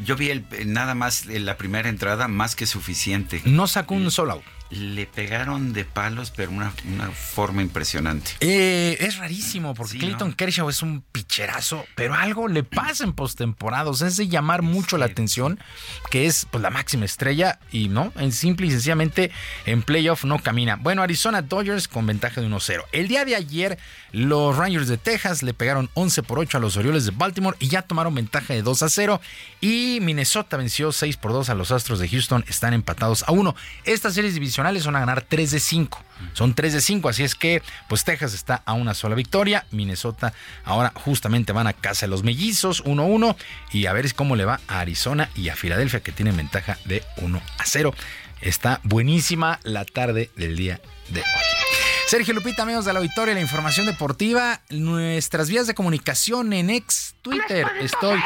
Yo 0.03 0.15
vi 0.15 0.29
el, 0.29 0.45
nada 0.67 0.95
más 0.95 1.27
en 1.27 1.45
la 1.45 1.57
primera 1.57 1.89
entrada, 1.89 2.27
más 2.27 2.55
que 2.55 2.65
suficiente. 2.65 3.41
No 3.45 3.67
sacó 3.67 3.93
un 3.95 4.09
solo 4.11 4.33
out. 4.33 4.43
Le 4.72 5.06
pegaron 5.06 5.73
de 5.73 5.85
palos, 5.85 6.31
pero 6.35 6.52
una, 6.52 6.73
una 6.91 7.11
forma 7.11 7.61
impresionante. 7.61 8.31
Eh, 8.39 8.98
es 8.99 9.18
rarísimo 9.18 9.73
porque 9.73 9.93
Sí, 9.93 9.99
Clayton 9.99 10.30
¿no? 10.30 10.35
Kershaw 10.35 10.69
es 10.69 10.81
un 10.81 11.03
picherazo, 11.11 11.85
pero 11.95 12.15
algo 12.15 12.48
le 12.48 12.64
pasa 12.64 13.03
en 13.03 13.14
postemporada. 13.14 13.89
O 13.89 13.93
sea, 13.93 14.07
es 14.07 14.18
de 14.18 14.27
llamar 14.27 14.61
mucho 14.61 14.98
la 14.98 15.06
atención, 15.06 15.60
que 16.10 16.26
es 16.26 16.48
pues, 16.49 16.61
la 16.61 16.69
máxima 16.69 17.06
estrella 17.06 17.60
y 17.72 17.89
no, 17.89 18.14
en 18.15 18.31
simple 18.31 18.68
y 18.68 18.72
sencillamente 18.72 19.31
en 19.65 19.81
playoff 19.84 20.23
no 20.23 20.39
camina. 20.39 20.77
Bueno, 20.77 21.02
Arizona 21.02 21.41
Dodgers 21.41 21.88
con 21.88 22.06
ventaja 22.06 22.41
de 22.41 22.48
1-0. 22.48 22.85
El 22.91 23.07
día 23.07 23.26
de 23.26 23.35
ayer, 23.35 23.77
los 24.11 24.56
Rangers 24.56 24.88
de 24.88 24.98
Texas 24.98 25.43
le 25.43 25.53
pegaron 25.53 25.89
11 25.93 26.23
por 26.23 26.39
8 26.39 26.57
a 26.57 26.60
los 26.61 26.77
Orioles 26.77 27.06
de 27.06 27.11
Baltimore 27.11 27.57
y 27.60 27.68
ya 27.68 27.81
tomaron 27.81 28.15
ventaja 28.15 28.53
de 28.53 28.61
2 28.61 28.84
a 28.84 28.89
0. 28.89 29.22
Y 29.60 29.99
Minnesota 30.02 30.57
venció 30.57 30.91
6 30.91 31.18
por 31.18 31.34
2 31.34 31.49
a 31.49 31.56
los 31.56 31.72
Astros 31.72 31.99
de 31.99 32.07
Houston, 32.07 32.45
están 32.48 32.73
empatados 32.73 33.23
a 33.27 33.31
1. 33.31 33.56
Estas 33.84 34.14
series 34.14 34.35
divisionales 34.61 34.83
son 34.83 34.95
a 34.95 34.99
ganar 34.99 35.21
3 35.21 35.51
de 35.51 35.59
5. 35.59 36.03
Son 36.33 36.53
3 36.53 36.73
de 36.73 36.81
5, 36.81 37.09
así 37.09 37.23
es 37.23 37.35
que 37.35 37.63
pues 37.89 38.03
Texas 38.03 38.33
está 38.33 38.61
a 38.65 38.73
una 38.73 38.93
sola 38.93 39.15
victoria. 39.15 39.65
Minnesota 39.71 40.33
ahora 40.63 40.91
justamente 40.95 41.51
van 41.51 41.67
a 41.67 41.73
casa 41.73 42.05
de 42.05 42.11
los 42.11 42.23
mellizos 42.23 42.83
1-1 42.83 43.35
y 43.71 43.88
a 43.88 43.93
ver 43.93 44.13
cómo 44.13 44.35
le 44.35 44.45
va 44.45 44.59
a 44.67 44.79
Arizona 44.79 45.29
y 45.35 45.49
a 45.49 45.55
Filadelfia 45.55 46.01
que 46.01 46.11
tienen 46.11 46.38
ventaja 46.38 46.77
de 46.85 47.03
1 47.17 47.41
a 47.57 47.65
0. 47.65 47.93
Está 48.41 48.79
buenísima 48.83 49.59
la 49.63 49.85
tarde 49.85 50.29
del 50.35 50.55
día 50.55 50.81
de 51.09 51.21
hoy. 51.21 51.70
Sergio 52.11 52.33
Lupita, 52.33 52.63
amigos 52.63 52.83
de 52.83 52.91
la 52.91 52.99
auditorio, 52.99 53.33
la 53.33 53.39
información 53.39 53.85
deportiva, 53.85 54.59
nuestras 54.69 55.49
vías 55.49 55.65
de 55.65 55.73
comunicación 55.73 56.51
en 56.51 56.69
ex 56.69 57.15
Twitter. 57.21 57.65
Estoy 57.79 58.19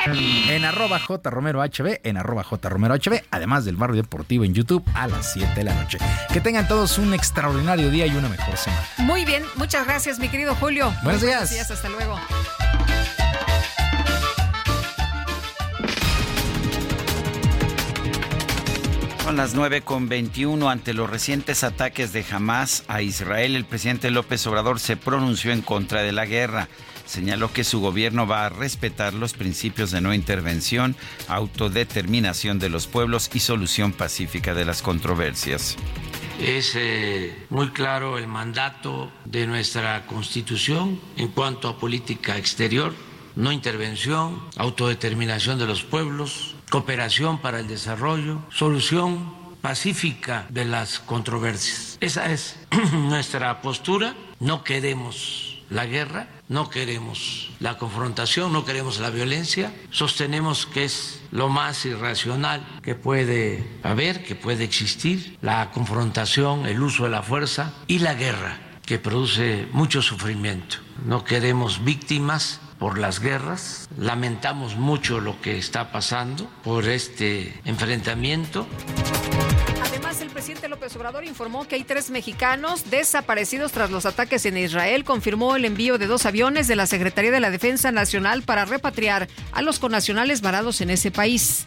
en 0.50 0.66
arroba 0.66 0.98
jromerohb, 0.98 2.00
en 2.04 2.18
arroba 2.18 2.44
jromerohb, 2.44 3.22
además 3.30 3.64
del 3.64 3.76
barrio 3.76 4.02
deportivo 4.02 4.44
en 4.44 4.56
YouTube 4.56 4.84
a 4.96 5.06
las 5.06 5.34
7 5.34 5.54
de 5.54 5.64
la 5.66 5.76
noche. 5.76 6.00
Que 6.34 6.42
tengan 6.42 6.68
todos 6.68 6.98
un 6.98 7.14
extraordinario 7.14 7.92
día 7.92 8.08
y 8.08 8.16
una 8.16 8.28
mejor 8.28 8.58
semana. 8.58 8.88
Muy 8.98 9.24
bien, 9.24 9.44
muchas 9.54 9.86
gracias, 9.86 10.18
mi 10.18 10.30
querido 10.30 10.56
Julio. 10.56 10.92
Buenos 11.04 11.22
días. 11.22 11.52
días, 11.52 11.70
hasta 11.70 11.88
luego. 11.88 12.20
Son 19.26 19.38
las 19.38 19.56
9 19.56 19.82
con 19.82 20.08
21 20.08 20.70
ante 20.70 20.94
los 20.94 21.10
recientes 21.10 21.64
ataques 21.64 22.14
de 22.14 22.24
Hamas 22.30 22.84
a 22.88 23.02
Israel. 23.02 23.56
El 23.56 23.66
presidente 23.66 24.12
López 24.12 24.46
Obrador 24.46 24.80
se 24.80 24.98
pronunció 24.98 25.52
en 25.52 25.64
contra 25.64 26.04
de 26.04 26.12
la 26.12 26.28
guerra. 26.28 26.68
señaló 27.08 27.52
que 27.52 27.64
su 27.64 27.80
gobierno 27.80 28.28
va 28.28 28.46
a 28.46 28.50
respetar 28.50 29.16
los 29.16 29.34
principios 29.34 29.90
de 29.90 30.00
no 30.00 30.14
intervención, 30.14 30.96
autodeterminación 31.28 32.60
de 32.60 32.70
los 32.70 32.86
pueblos 32.86 33.32
y 33.34 33.40
solución 33.40 33.94
pacífica 33.94 34.54
de 34.54 34.64
las 34.66 34.84
controversias. 34.84 35.76
Es 36.40 36.74
eh, 36.76 37.36
muy 37.50 37.70
claro 37.70 38.20
el 38.20 38.28
mandato 38.28 39.12
de 39.26 39.48
nuestra 39.48 40.06
Constitución 40.06 41.02
en 41.18 41.30
cuanto 41.30 41.68
a 41.68 41.80
política 41.80 42.38
exterior, 42.38 42.94
no 43.36 43.52
intervención, 43.52 44.40
autodeterminación 44.56 45.58
de 45.58 45.66
los 45.66 45.82
pueblos, 45.82 46.55
cooperación 46.76 47.38
para 47.38 47.62
el 47.62 47.70
desarrollo, 47.70 48.42
solución 48.50 49.34
pacífica 49.62 50.46
de 50.50 50.66
las 50.66 51.00
controversias. 51.00 51.98
Esa 52.02 52.30
es 52.34 52.58
nuestra 52.92 53.62
postura. 53.62 54.14
No 54.42 54.66
queremos 54.66 55.64
la 55.70 55.86
guerra, 55.86 56.28
no 56.50 56.70
queremos 56.70 57.50
la 57.62 57.78
confrontación, 57.78 58.52
no 58.52 58.66
queremos 58.66 59.00
la 59.00 59.10
violencia. 59.10 59.74
Sostenemos 59.90 60.66
que 60.66 60.84
es 60.84 61.22
lo 61.32 61.48
más 61.48 61.86
irracional 61.86 62.62
que 62.84 62.94
puede 62.94 63.66
haber, 63.82 64.26
que 64.26 64.36
puede 64.36 64.66
existir, 64.66 65.38
la 65.42 65.72
confrontación, 65.72 66.66
el 66.66 66.84
uso 66.84 67.06
de 67.06 67.12
la 67.12 67.24
fuerza 67.24 67.72
y 67.88 68.00
la 68.00 68.16
guerra, 68.16 68.60
que 68.86 69.00
produce 69.00 69.66
mucho 69.72 70.02
sufrimiento. 70.02 70.76
No 71.06 71.24
queremos 71.24 71.86
víctimas 71.86 72.60
por 72.80 72.98
las 72.98 73.20
guerras. 73.20 73.90
Lamentamos 73.98 74.76
mucho 74.76 75.20
lo 75.20 75.40
que 75.42 75.58
está 75.58 75.92
pasando 75.92 76.50
por 76.64 76.88
este 76.88 77.54
enfrentamiento. 77.66 78.68
Además, 79.84 80.22
el 80.22 80.30
presidente 80.30 80.68
López 80.68 80.96
Obrador 80.96 81.24
informó 81.24 81.68
que 81.68 81.76
hay 81.76 81.84
tres 81.84 82.10
mexicanos 82.10 82.90
desaparecidos 82.90 83.72
tras 83.72 83.92
los 83.92 84.06
ataques 84.06 84.46
en 84.46 84.58
Israel. 84.58 85.04
Confirmó 85.04 85.56
el 85.56 85.66
envío 85.66 85.98
de 85.98 86.08
dos 86.08 86.26
aviones 86.26 86.68
de 86.68 86.76
la 86.76 86.86
Secretaría 86.88 87.32
de 87.32 87.40
la 87.40 87.50
Defensa 87.50 87.92
Nacional 87.92 88.44
para 88.44 88.66
repatriar 88.66 89.28
a 89.52 89.62
los 89.62 89.80
connacionales 89.80 90.42
varados 90.42 90.82
en 90.82 90.90
ese 90.90 91.12
país. 91.12 91.66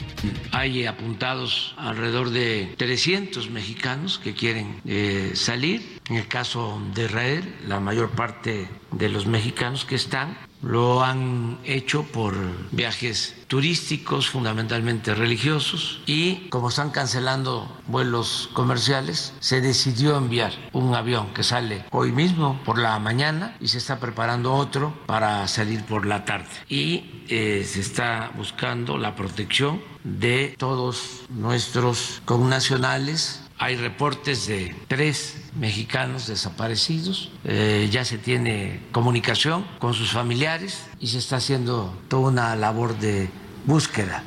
Hay 0.53 0.87
apuntados 0.87 1.75
alrededor 1.79 2.31
de 2.31 2.75
300 2.77 3.51
mexicanos 3.51 4.19
que 4.19 4.35
quieren 4.35 4.81
eh, 4.85 5.33
salir. 5.35 5.99
En 6.09 6.17
el 6.17 6.27
caso 6.27 6.81
de 6.95 7.05
Israel, 7.05 7.55
la 7.67 7.81
mayor 7.81 8.11
parte 8.11 8.69
de 8.93 9.09
los 9.09 9.27
mexicanos 9.27 9.85
que 9.85 9.95
están 9.95 10.37
lo 10.63 11.03
han 11.05 11.59
hecho 11.65 12.03
por 12.03 12.35
viajes 12.73 13.35
turísticos, 13.47 14.29
fundamentalmente 14.29 15.15
religiosos, 15.15 16.01
y 16.07 16.49
como 16.51 16.69
están 16.69 16.91
cancelando 16.91 17.71
vuelos 17.87 18.51
comerciales, 18.53 19.33
se 19.41 19.61
decidió 19.61 20.17
enviar 20.17 20.53
un 20.73 20.95
avión 20.95 21.33
que 21.33 21.43
sale 21.43 21.85
hoy 21.91 22.13
mismo 22.13 22.61
por 22.65 22.79
la 22.79 22.99
mañana 22.99 23.57
y 23.61 23.69
se 23.69 23.79
está 23.79 23.99
preparando 24.01 24.55
otro 24.55 24.95
para 25.07 25.47
salir 25.49 25.85
por 25.85 26.07
la 26.07 26.25
tarde. 26.25 26.49
Y 26.69 27.25
eh, 27.29 27.67
se 27.67 27.81
está 27.81 28.33
buscando 28.37 28.99
la 28.99 29.15
protección 29.15 29.81
de 30.05 30.55
todos 30.59 31.25
nuestros 31.29 32.23
connacionales 32.25 33.43
hay 33.59 33.77
reportes 33.77 34.47
de 34.47 34.75
tres 34.87 35.37
mexicanos 35.57 36.27
desaparecidos, 36.29 37.33
eh, 37.45 37.89
ya 37.91 38.05
se 38.05 38.17
tiene 38.19 38.81
comunicación 38.93 39.67
con 39.79 39.95
sus 39.95 40.13
familiares 40.13 40.87
y 41.01 41.09
se 41.09 41.19
está 41.19 41.37
haciendo 41.37 41.97
toda 42.09 42.31
una 42.31 42.57
labor 42.57 42.97
de 42.99 43.29
búsqueda. 43.67 44.23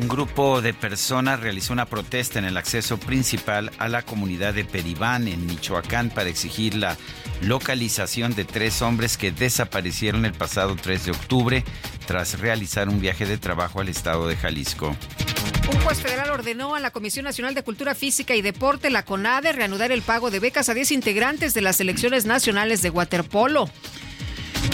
Un 0.00 0.08
grupo 0.08 0.60
de 0.60 0.74
personas 0.74 1.40
realizó 1.40 1.72
una 1.72 1.86
protesta 1.86 2.38
en 2.38 2.44
el 2.44 2.58
acceso 2.58 2.98
principal 2.98 3.72
a 3.78 3.88
la 3.88 4.02
comunidad 4.02 4.52
de 4.52 4.64
Peribán, 4.64 5.26
en 5.26 5.46
Michoacán, 5.46 6.10
para 6.10 6.28
exigir 6.28 6.74
la 6.74 6.98
localización 7.40 8.34
de 8.34 8.44
tres 8.44 8.82
hombres 8.82 9.16
que 9.16 9.32
desaparecieron 9.32 10.26
el 10.26 10.32
pasado 10.32 10.76
3 10.76 11.06
de 11.06 11.10
octubre 11.12 11.64
tras 12.06 12.38
realizar 12.40 12.90
un 12.90 13.00
viaje 13.00 13.24
de 13.24 13.38
trabajo 13.38 13.80
al 13.80 13.88
estado 13.88 14.28
de 14.28 14.36
Jalisco. 14.36 14.94
Un 15.68 15.80
juez 15.80 16.00
federal 16.00 16.30
ordenó 16.30 16.76
a 16.76 16.80
la 16.80 16.92
Comisión 16.92 17.24
Nacional 17.24 17.54
de 17.54 17.64
Cultura 17.64 17.94
Física 17.94 18.36
y 18.36 18.42
Deporte, 18.42 18.88
la 18.88 19.04
CONADE, 19.04 19.52
reanudar 19.52 19.90
el 19.90 20.02
pago 20.02 20.30
de 20.30 20.38
becas 20.38 20.68
a 20.68 20.74
10 20.74 20.92
integrantes 20.92 21.54
de 21.54 21.60
las 21.60 21.76
selecciones 21.76 22.24
nacionales 22.24 22.82
de 22.82 22.90
waterpolo. 22.90 23.68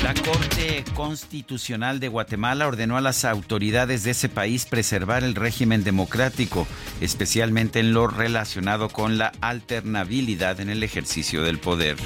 La 0.03 0.15
Corte 0.15 0.85
Constitucional 0.95 2.01
de 2.01 2.09
Guatemala 2.09 2.67
ordenó 2.67 2.97
a 2.97 3.01
las 3.01 3.25
autoridades 3.25 4.03
de 4.03 4.11
ese 4.11 4.29
país 4.29 4.67
preservar 4.67 5.23
el 5.23 5.35
régimen 5.35 5.85
democrático, 5.85 6.67
especialmente 7.01 7.81
en 7.81 7.95
lo 7.95 8.07
relacionado 8.07 8.89
con 8.89 9.17
la 9.17 9.33
alternabilidad 9.41 10.61
en 10.61 10.71
el 10.71 10.83
ejercicio 10.83 11.43
del 11.43 11.59
poder. 11.59 11.97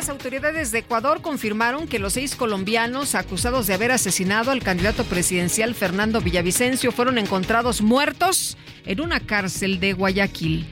Las 0.00 0.08
autoridades 0.08 0.72
de 0.72 0.78
Ecuador 0.78 1.20
confirmaron 1.20 1.86
que 1.86 1.98
los 1.98 2.14
seis 2.14 2.34
colombianos 2.34 3.14
acusados 3.14 3.66
de 3.66 3.74
haber 3.74 3.92
asesinado 3.92 4.50
al 4.50 4.62
candidato 4.62 5.04
presidencial 5.04 5.74
Fernando 5.74 6.22
Villavicencio 6.22 6.90
fueron 6.90 7.18
encontrados 7.18 7.82
muertos 7.82 8.56
en 8.86 9.02
una 9.02 9.20
cárcel 9.20 9.78
de 9.78 9.92
Guayaquil. 9.92 10.66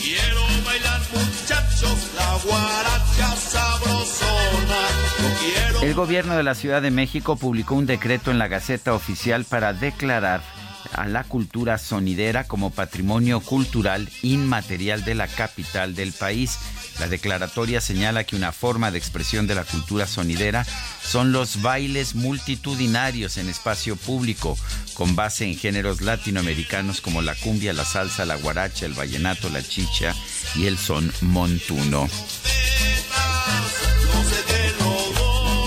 Quiero 0.00 0.42
bailar 0.64 1.00
muchachos, 1.12 2.10
la 2.14 2.38
guaracha 2.44 3.34
sabrosona. 3.34 4.86
Yo 5.18 5.28
quiero 5.40 5.82
El 5.82 5.94
gobierno 5.94 6.36
de 6.36 6.44
la 6.44 6.54
Ciudad 6.54 6.82
de 6.82 6.92
México 6.92 7.34
publicó 7.34 7.74
un 7.74 7.86
decreto 7.86 8.30
en 8.30 8.38
la 8.38 8.46
Gaceta 8.46 8.94
Oficial 8.94 9.44
para 9.44 9.72
declarar 9.72 10.59
a 10.92 11.06
la 11.06 11.24
cultura 11.24 11.78
sonidera 11.78 12.44
como 12.44 12.70
patrimonio 12.70 13.40
cultural 13.40 14.08
inmaterial 14.22 15.04
de 15.04 15.14
la 15.14 15.28
capital 15.28 15.94
del 15.94 16.12
país. 16.12 16.58
La 16.98 17.08
declaratoria 17.08 17.80
señala 17.80 18.24
que 18.24 18.36
una 18.36 18.52
forma 18.52 18.90
de 18.90 18.98
expresión 18.98 19.46
de 19.46 19.54
la 19.54 19.64
cultura 19.64 20.06
sonidera 20.06 20.66
son 21.02 21.32
los 21.32 21.62
bailes 21.62 22.14
multitudinarios 22.14 23.38
en 23.38 23.48
espacio 23.48 23.96
público, 23.96 24.58
con 24.94 25.16
base 25.16 25.46
en 25.46 25.56
géneros 25.56 26.00
latinoamericanos 26.02 27.00
como 27.00 27.22
la 27.22 27.34
cumbia, 27.34 27.72
la 27.72 27.84
salsa, 27.84 28.24
la 28.26 28.36
guaracha, 28.36 28.86
el 28.86 28.94
vallenato, 28.94 29.48
la 29.48 29.62
chicha 29.62 30.14
y 30.54 30.66
el 30.66 30.76
son 30.76 31.10
montuno. 31.22 32.08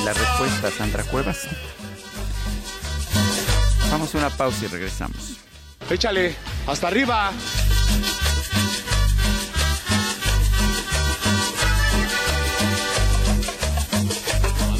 La 0.05 0.13
respuesta, 0.13 0.69
Sandra 0.71 1.03
Cuevas. 1.03 1.47
Vamos 3.93 4.15
a 4.15 4.17
una 4.17 4.31
pausa 4.31 4.65
y 4.65 4.67
regresamos. 4.69 5.37
Échale, 5.87 6.35
hasta 6.65 6.87
arriba. 6.87 7.31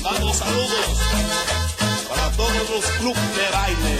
Mandamos 0.01 0.35
saludos 0.35 0.99
para 2.09 2.31
todos 2.31 2.69
los 2.71 2.85
clubes 2.97 3.35
de 3.35 3.49
baile. 3.51 3.99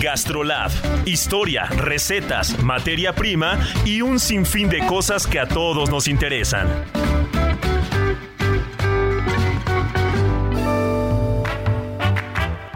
Gastrolab. 0.00 0.70
Historia, 1.06 1.64
recetas, 1.64 2.62
materia 2.62 3.14
prima 3.14 3.58
y 3.84 4.02
un 4.02 4.20
sinfín 4.20 4.68
de 4.68 4.84
cosas 4.86 5.26
que 5.26 5.40
a 5.40 5.48
todos 5.48 5.90
nos 5.90 6.06
interesan. 6.06 6.68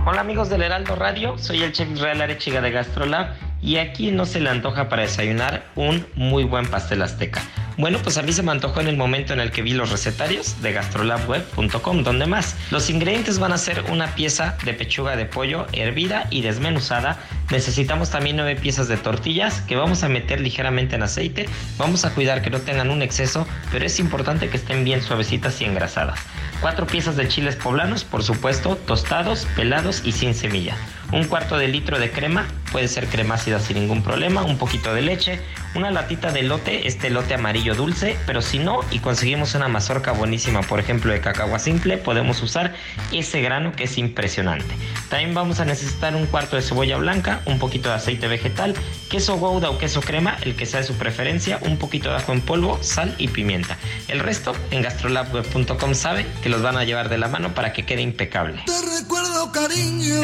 Hola 0.07 0.23
amigos 0.23 0.49
del 0.49 0.63
Heraldo 0.63 0.97
Radio, 0.97 1.37
soy 1.39 1.63
el 1.63 1.73
chef 1.73 1.91
Israel 1.91 2.23
Arechiga 2.23 2.61
de 2.61 2.71
Gastrolab 2.71 3.50
y 3.63 3.77
aquí 3.77 4.11
no 4.11 4.27
se 4.27 4.41
le 4.41 4.51
antoja 4.51 4.89
para 4.89 5.03
desayunar 5.03 5.67
un 5.75 6.07
muy 6.15 6.45
buen 6.45 6.67
pastel 6.67 7.03
azteca. 7.03 7.43
Bueno, 7.81 7.99
pues 8.03 8.19
a 8.19 8.23
mí 8.23 8.33
se 8.35 8.43
me 8.43 8.53
antojó 8.53 8.81
en 8.81 8.89
el 8.89 8.97
momento 8.99 9.33
en 9.33 9.41
el 9.41 9.53
que 9.53 9.63
vi 9.63 9.73
los 9.73 9.91
recetarios 9.91 10.61
de 10.61 10.73
gastrolabweb.com, 10.73 12.03
donde 12.03 12.27
más. 12.27 12.55
Los 12.71 12.91
ingredientes 12.91 13.39
van 13.39 13.53
a 13.53 13.59
ser 13.59 13.83
una 13.91 14.15
pieza 14.15 14.57
de 14.67 14.75
pechuga 14.75 15.17
de 15.17 15.25
pollo 15.25 15.67
hervida 15.73 16.27
y 16.29 16.43
desmenuzada. 16.43 17.19
Necesitamos 17.51 18.11
también 18.11 18.37
nueve 18.37 18.57
piezas 18.57 18.89
de 18.89 18.99
tortillas 18.99 19.63
que 19.63 19.77
vamos 19.77 20.03
a 20.03 20.11
meter 20.11 20.43
ligeramente 20.43 20.97
en 20.97 21.05
aceite. 21.05 21.49
Vamos 21.79 22.05
a 22.05 22.13
cuidar 22.15 22.43
que 22.43 22.51
no 22.51 22.61
tengan 22.61 22.91
un 22.91 23.01
exceso, 23.01 23.47
pero 23.73 23.87
es 23.87 23.99
importante 23.99 24.51
que 24.51 24.59
estén 24.59 24.85
bien 24.85 25.01
suavecitas 25.01 25.59
y 25.63 25.65
engrasadas. 25.65 26.21
Cuatro 26.61 26.87
piezas 26.87 27.17
de 27.17 27.29
chiles 27.29 27.57
poblanos, 27.57 28.05
por 28.05 28.23
supuesto, 28.23 28.77
tostados, 28.77 29.47
pelados 29.57 30.03
y 30.05 30.13
sin 30.13 30.35
semilla 30.35 30.77
un 31.13 31.25
cuarto 31.25 31.59
de 31.59 31.69
litro 31.69 31.99
de 31.99 32.11
crema, 32.11 32.47
puede 32.71 32.89
ser 32.89 33.07
crema 33.09 33.35
ácida 33.35 33.59
sin 33.59 33.79
ningún 33.79 34.03
problema, 34.03 34.43
un 34.43 34.59
poquito 34.59 34.95
de 34.95 35.03
leche, 35.03 35.41
una 35.75 35.91
latita 35.91 36.31
de 36.31 36.43
lote, 36.43 36.87
este 36.87 37.11
lote 37.11 37.35
amarillo 37.35 37.75
dulce, 37.75 38.17
pero 38.27 38.43
si 38.43 38.59
no 38.59 38.81
y 38.91 39.01
conseguimos 39.01 39.55
una 39.55 39.69
mazorca 39.69 40.13
buenísima, 40.13 40.63
por 40.63 40.81
ejemplo 40.81 41.13
de 41.13 41.21
cacao 41.21 41.59
simple, 41.59 41.99
podemos 41.99 42.43
usar 42.43 42.75
ese 43.13 43.41
grano 43.41 43.73
que 43.73 43.85
es 43.85 43.99
impresionante. 43.99 44.75
También 45.09 45.35
vamos 45.35 45.61
a 45.61 45.65
necesitar 45.65 46.15
un 46.15 46.27
cuarto 46.27 46.57
de 46.57 46.63
cebolla 46.63 46.97
blanca, 46.97 47.41
un 47.47 47.59
poquito 47.59 47.89
de 47.89 47.97
aceite 47.97 48.29
vegetal, 48.29 48.75
queso 49.09 49.37
gouda 49.37 49.71
o 49.71 49.79
queso 49.79 50.01
crema, 50.01 50.37
el 50.43 50.55
que 50.55 50.67
sea 50.67 50.81
de 50.81 50.87
su 50.87 50.95
preferencia, 50.95 51.59
un 51.63 51.77
poquito 51.77 52.11
de 52.11 52.17
ajo 52.17 52.33
en 52.33 52.41
polvo, 52.41 52.79
sal 52.83 53.15
y 53.19 53.29
pimienta. 53.29 53.77
El 54.09 54.21
resto 54.21 54.55
en 54.71 54.83
gastrolabweb.com 54.83 55.95
sabe 55.95 56.27
que 56.43 56.49
los 56.49 56.63
van 56.63 56.77
a 56.77 56.85
llevar 56.85 57.09
de 57.09 57.19
la 57.19 57.29
mano 57.29 57.55
para 57.55 57.73
que 57.73 57.85
quede 57.85 58.03
impecable. 58.03 58.63
Te 58.67 59.01
recuerdo 59.01 59.51
cariño 59.53 60.21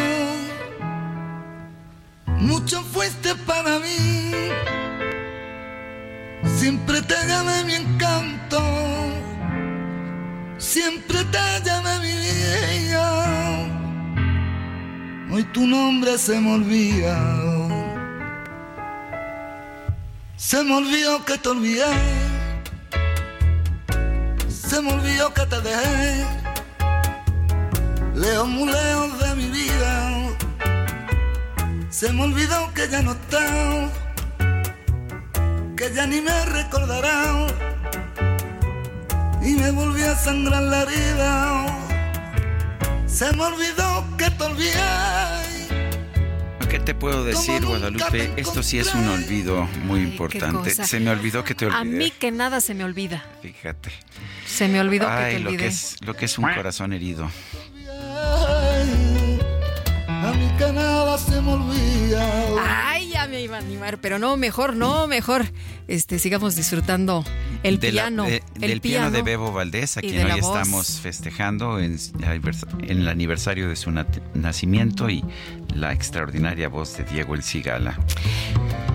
mucho 2.39 2.83
fuiste 2.83 3.35
para 3.47 3.79
mí. 3.79 4.33
Siempre 6.57 7.03
te 7.03 7.15
llamé 7.27 7.65
mi 7.65 7.75
encanto, 7.75 8.61
siempre 10.59 11.25
te 11.25 11.39
llamé 11.65 11.99
mi 12.01 12.13
vida. 12.13 13.07
Hoy 15.31 15.45
tu 15.53 15.67
nombre 15.67 16.19
se 16.19 16.41
me 16.41 16.55
olvida. 16.55 17.17
Se 20.37 20.63
me 20.63 20.77
olvidó 20.77 21.25
que 21.25 21.39
te 21.39 21.49
olvidé. 21.49 21.85
Se 24.49 24.81
me 24.81 24.93
olvidó 24.93 25.33
que 25.33 25.47
te 25.47 25.61
dejé. 25.61 26.25
Leo 28.15 28.47
muy 28.47 28.73
lejos 28.73 29.19
de 29.21 29.35
mi 29.35 29.51
vida 29.51 30.26
se 31.97 32.13
me 32.13 32.25
olvidó 32.25 32.75
que 32.75 32.91
ya 32.91 33.01
no 33.01 33.13
está, 33.13 33.91
que 35.79 35.95
ya 35.95 36.07
ni 36.07 36.21
me 36.21 36.45
recordará. 36.45 37.47
Y 39.41 39.55
me 39.55 39.71
volví 39.71 40.03
a 40.03 40.15
sangrar 40.15 40.63
la 40.63 40.83
herida. 40.83 41.67
Se 43.07 43.33
me 43.33 43.45
olvidó 43.45 44.05
que 44.19 44.31
te 44.31 44.45
olvidé. 44.45 45.47
¿Qué 46.69 46.81
te 46.81 46.95
puedo 46.95 47.25
decir, 47.25 47.65
Guadalupe? 47.65 48.31
Esto 48.37 48.63
sí 48.63 48.79
es 48.79 48.95
un 48.95 49.09
olvido 49.09 49.65
muy 49.85 50.01
importante. 50.01 50.73
Se 50.73 51.01
me 51.01 51.09
olvidó 51.09 51.45
que 51.45 51.55
te 51.55 51.65
olvidé. 51.65 51.81
A 51.81 51.85
mí 51.85 52.11
que 52.11 52.31
nada 52.31 52.61
se 52.61 52.75
me 52.75 52.85
olvida. 52.85 53.25
Fíjate. 53.41 53.91
Se 54.47 54.69
me 54.69 54.81
olvidó 54.81 55.07
que 55.07 55.31
te 55.31 55.37
olvidé. 55.37 55.53
Lo 55.53 55.57
que, 55.57 55.67
es, 55.67 55.97
lo 56.03 56.15
que 56.15 56.27
es 56.27 56.37
un 56.37 56.45
corazón 56.45 56.93
herido. 56.93 57.31
A 60.57 60.59
mí 60.59 60.65
que 60.65 60.73
nada 60.73 61.19
se 61.19 61.43
me 61.43 61.53
olvida. 61.53 62.89
Ay, 62.89 63.11
ya 63.11 63.27
me 63.27 63.43
iba 63.43 63.57
a 63.57 63.61
animar, 63.61 63.99
pero 63.99 64.19
no, 64.19 64.39
mejor, 64.39 64.75
no, 64.75 65.07
mejor. 65.07 65.45
Este, 65.87 66.19
sigamos 66.19 66.57
disfrutando 66.57 67.25
el 67.63 67.79
piano. 67.79 68.25
el 68.25 68.41
del 68.55 68.81
piano, 68.81 69.11
de 69.11 69.21
Bebo 69.21 69.53
Valdés, 69.53 69.99
a 69.99 70.01
quien 70.01 70.25
hoy 70.25 70.39
estamos 70.39 71.01
festejando 71.01 71.79
en, 71.79 71.99
en, 72.23 72.89
el 72.89 73.09
aniversario 73.09 73.69
de 73.69 73.77
su 73.77 73.93
nacimiento 74.35 75.11
y 75.11 75.23
la 75.75 75.93
extraordinaria 75.93 76.69
voz 76.69 76.97
de 76.97 77.05
Diego 77.05 77.35
El 77.35 77.43
Cigala. 77.43 77.99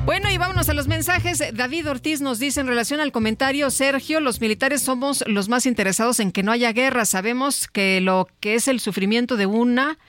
Bueno, 0.03 0.31
y 0.31 0.37
vámonos 0.39 0.67
a 0.67 0.73
los 0.73 0.87
mensajes. 0.87 1.43
David 1.53 1.87
Ortiz 1.87 2.21
nos 2.21 2.39
dice 2.39 2.61
en 2.61 2.67
relación 2.67 3.01
al 3.01 3.11
comentario, 3.11 3.69
Sergio, 3.69 4.19
los 4.19 4.41
militares 4.41 4.81
somos 4.81 5.23
los 5.27 5.47
más 5.47 5.67
interesados 5.67 6.19
en 6.19 6.31
que 6.31 6.41
no 6.41 6.51
haya 6.51 6.73
guerra. 6.73 7.05
Sabemos 7.05 7.67
que 7.67 8.01
lo 8.01 8.27
que 8.39 8.55
es 8.55 8.67
el 8.67 8.79
sufrimiento 8.79 9.37
de 9.37 9.45
una 9.45 9.99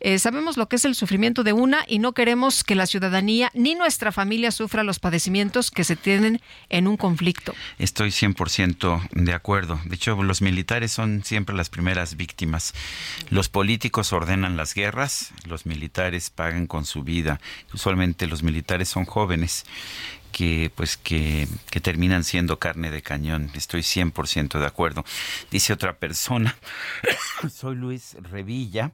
eh, 0.00 0.18
sabemos 0.18 0.56
lo 0.56 0.68
que 0.68 0.76
es 0.76 0.84
el 0.84 0.94
sufrimiento 0.94 1.42
de 1.42 1.52
una 1.52 1.84
y 1.86 1.98
no 1.98 2.12
queremos 2.12 2.64
que 2.64 2.74
la 2.74 2.86
ciudadanía 2.86 3.50
ni 3.54 3.74
nuestra 3.74 4.12
familia 4.12 4.50
sufra 4.50 4.82
los 4.82 4.98
padecimientos 4.98 5.70
que 5.70 5.84
se 5.84 5.96
tienen 5.96 6.40
en 6.68 6.86
un 6.86 6.96
conflicto. 6.96 7.54
Estoy 7.78 8.10
100% 8.10 9.08
de 9.12 9.32
acuerdo. 9.32 9.80
De 9.84 9.94
hecho, 9.94 10.22
los 10.22 10.42
militares 10.42 10.92
son 10.92 11.24
siempre 11.24 11.54
las 11.56 11.70
primeras 11.70 12.16
víctimas. 12.16 12.74
Los 13.30 13.48
políticos 13.48 14.12
ordenan 14.12 14.56
las 14.56 14.74
guerras, 14.74 15.32
los 15.46 15.66
militares 15.66 16.30
pagan 16.30 16.66
con 16.66 16.84
su 16.84 17.02
vida. 17.02 17.40
Usualmente 17.72 18.26
los 18.26 18.42
militares 18.42 18.88
son 18.88 19.04
jóvenes 19.04 19.64
que 20.32 20.70
pues 20.74 20.98
que, 20.98 21.48
terminan 21.82 22.22
siendo 22.22 22.58
carne 22.58 22.90
de 22.90 23.00
cañón. 23.00 23.50
Estoy 23.54 23.80
100% 23.80 24.58
de 24.58 24.66
acuerdo. 24.66 25.04
Dice 25.50 25.72
otra 25.72 25.96
persona, 25.96 26.56
soy 27.50 27.76
Luis 27.76 28.16
Revilla 28.20 28.92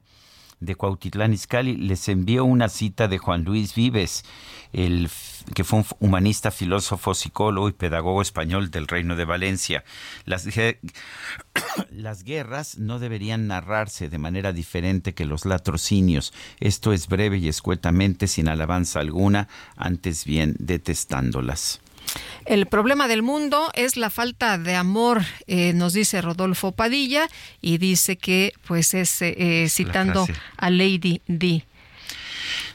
de 0.65 0.75
Cuautitlán 0.75 1.33
Izcalli 1.33 1.75
les 1.75 2.07
envió 2.09 2.45
una 2.45 2.69
cita 2.69 3.07
de 3.07 3.17
Juan 3.17 3.43
Luis 3.43 3.75
Vives, 3.75 4.23
el 4.71 5.09
que 5.53 5.63
fue 5.63 5.79
un 5.79 5.85
humanista, 5.99 6.51
filósofo, 6.51 7.13
psicólogo 7.13 7.69
y 7.69 7.73
pedagogo 7.73 8.21
español 8.21 8.71
del 8.71 8.87
Reino 8.87 9.15
de 9.15 9.25
Valencia. 9.25 9.83
Las, 10.25 10.47
las 11.91 12.23
guerras 12.23 12.77
no 12.77 12.99
deberían 12.99 13.47
narrarse 13.47 14.09
de 14.09 14.17
manera 14.17 14.53
diferente 14.53 15.13
que 15.13 15.25
los 15.25 15.45
latrocinios. 15.45 16.33
Esto 16.59 16.93
es 16.93 17.07
breve 17.07 17.37
y 17.37 17.47
escuetamente, 17.47 18.27
sin 18.27 18.47
alabanza 18.47 18.99
alguna, 18.99 19.47
antes 19.75 20.25
bien 20.25 20.55
detestándolas. 20.59 21.81
El 22.45 22.67
problema 22.67 23.07
del 23.07 23.21
mundo 23.21 23.71
es 23.73 23.97
la 23.97 24.09
falta 24.09 24.57
de 24.57 24.75
amor, 24.75 25.23
eh, 25.47 25.73
nos 25.73 25.93
dice 25.93 26.21
Rodolfo 26.21 26.73
Padilla, 26.73 27.29
y 27.61 27.77
dice 27.77 28.17
que, 28.17 28.53
pues, 28.67 28.93
es 28.93 29.21
eh, 29.21 29.67
citando 29.69 30.27
a 30.57 30.69
Lady 30.69 31.21
D. 31.27 31.65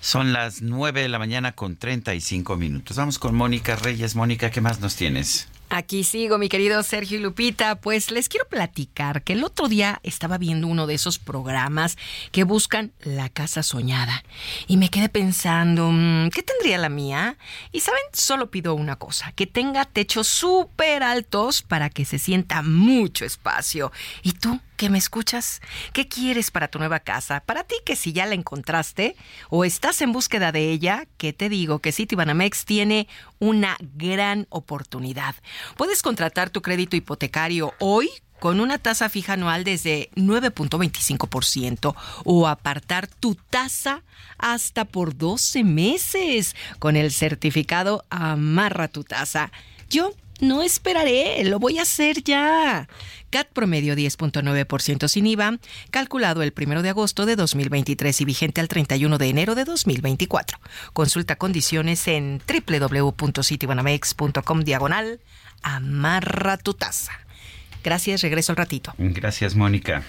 Son 0.01 0.33
las 0.33 0.63
9 0.63 1.03
de 1.03 1.09
la 1.09 1.19
mañana 1.19 1.53
con 1.53 1.77
35 1.77 2.57
minutos. 2.57 2.97
Vamos 2.97 3.19
con 3.19 3.35
Mónica 3.35 3.77
Reyes. 3.77 4.15
Mónica, 4.15 4.51
¿qué 4.51 4.61
más 4.61 4.81
nos 4.81 4.97
tienes? 4.97 5.49
Aquí 5.71 6.03
sigo, 6.03 6.39
mi 6.39 6.49
querido 6.49 6.83
Sergio 6.83 7.19
y 7.19 7.21
Lupita. 7.21 7.75
Pues 7.75 8.11
les 8.11 8.31
quiero 8.31 8.47
platicar 8.49 9.23
que 9.23 9.35
el 9.35 9.45
otro 9.45 9.69
día 9.69 10.01
estaba 10.03 10.39
viendo 10.39 10.67
uno 10.67 10.87
de 10.87 10.95
esos 10.95 11.19
programas 11.19 11.99
que 12.33 12.45
buscan 12.45 12.93
la 13.01 13.29
casa 13.29 13.63
soñada. 13.63 14.25
Y 14.67 14.79
me 14.79 14.89
quedé 14.89 15.11
pensando, 15.11 15.91
mm, 15.93 16.31
¿qué 16.31 16.43
tendría 16.43 16.79
la 16.79 16.89
mía? 16.89 17.37
Y 17.71 17.81
saben, 17.81 18.01
solo 18.15 18.51
pido 18.51 18.75
una 18.75 18.97
cosa, 18.97 19.33
que 19.33 19.47
tenga 19.47 19.85
techos 19.85 20.27
súper 20.27 21.03
altos 21.03 21.61
para 21.61 21.91
que 21.91 22.07
se 22.07 22.19
sienta 22.19 22.63
mucho 22.63 23.27
espacio. 23.27 23.93
¿Y 24.23 24.33
tú? 24.33 24.61
¿Qué 24.79 24.91
me 24.91 24.99
escuchas? 24.99 25.61
¿Qué 25.93 26.07
quieres 26.07 26.53
para 26.53 26.69
tu 26.69 26.79
nueva 26.79 27.01
casa? 27.01 27.41
Para 27.41 27.65
ti 27.65 27.75
que 27.85 27.97
si 27.97 28.13
ya 28.13 28.27
la 28.27 28.37
encontraste 28.37 29.17
o 29.51 29.65
estás 29.65 30.01
en 30.03 30.13
búsqueda 30.13 30.53
de 30.53 30.71
ella, 30.71 31.09
que 31.17 31.33
te 31.33 31.49
digo 31.49 31.81
que 31.81 31.91
Citibanamex 31.91 32.65
tiene 32.65 33.09
una 33.39 33.77
gran 33.81 34.47
oportunidad. 34.51 35.35
Puedes 35.77 36.03
contratar 36.03 36.51
tu 36.51 36.63
crédito 36.63 36.97
hipotecario 36.97 37.75
hoy 37.79 38.11
con 38.39 38.61
una 38.61 38.79
tasa 38.79 39.09
fija 39.09 39.33
anual 39.35 39.65
desde 39.65 40.11
9.25% 40.15 41.95
o 42.25 42.47
apartar 42.47 43.07
tu 43.07 43.35
tasa 43.35 44.03
hasta 44.39 44.85
por 44.85 45.17
12 45.17 45.65
meses 45.65 46.55
con 46.79 46.97
el 46.97 47.11
certificado 47.13 48.05
Amarra 48.11 48.89
tu 48.89 49.05
tasa. 49.05 49.51
Yo 49.91 50.13
no 50.41 50.63
esperaré, 50.63 51.43
lo 51.45 51.59
voy 51.59 51.79
a 51.79 51.83
hacer 51.83 52.23
ya. 52.23 52.89
CAT 53.31 53.49
promedio 53.53 53.95
10.9% 53.95 55.09
sin 55.09 55.27
IVA, 55.27 55.59
calculado 55.91 56.43
el 56.43 56.55
1 56.57 56.83
de 56.83 56.89
agosto 56.89 57.27
de 57.27 57.37
2023 57.37 58.21
y 58.21 58.25
vigente 58.25 58.61
al 58.61 58.67
31 58.69 59.19
de 59.19 59.29
enero 59.29 59.55
de 59.55 59.65
2024. 59.65 60.59
Consulta 60.93 61.37
condiciones 61.37 62.09
en 62.09 62.43
www.citibanamex.com 62.47 64.61
diagonal 64.61 65.21
amarra 65.63 66.57
tu 66.57 66.75
tasa. 66.75 67.13
Gracias, 67.85 68.23
regreso 68.23 68.51
al 68.53 68.57
ratito. 68.57 68.95
Gracias, 68.99 69.55
Mónica. 69.55 70.03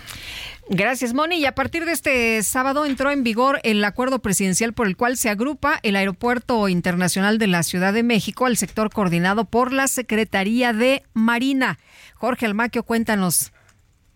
Gracias, 0.72 1.16
Moni. 1.16 1.38
Y 1.38 1.46
a 1.46 1.56
partir 1.56 1.86
de 1.86 1.94
este 1.94 2.44
sábado 2.44 2.86
entró 2.86 3.10
en 3.10 3.24
vigor 3.24 3.60
el 3.64 3.84
acuerdo 3.84 4.20
presidencial 4.20 4.74
por 4.74 4.86
el 4.86 4.96
cual 4.96 5.18
se 5.18 5.30
agrupa 5.30 5.80
el 5.82 5.96
Aeropuerto 5.96 6.68
Internacional 6.68 7.40
de 7.40 7.48
la 7.48 7.64
Ciudad 7.64 7.92
de 7.92 8.04
México 8.04 8.46
al 8.46 8.56
sector 8.56 8.92
coordinado 8.92 9.46
por 9.46 9.74
la 9.74 9.88
Secretaría 9.88 10.72
de 10.72 11.02
Marina. 11.14 11.80
Jorge 12.20 12.46
Almaquio, 12.46 12.84
cuéntanos. 12.84 13.54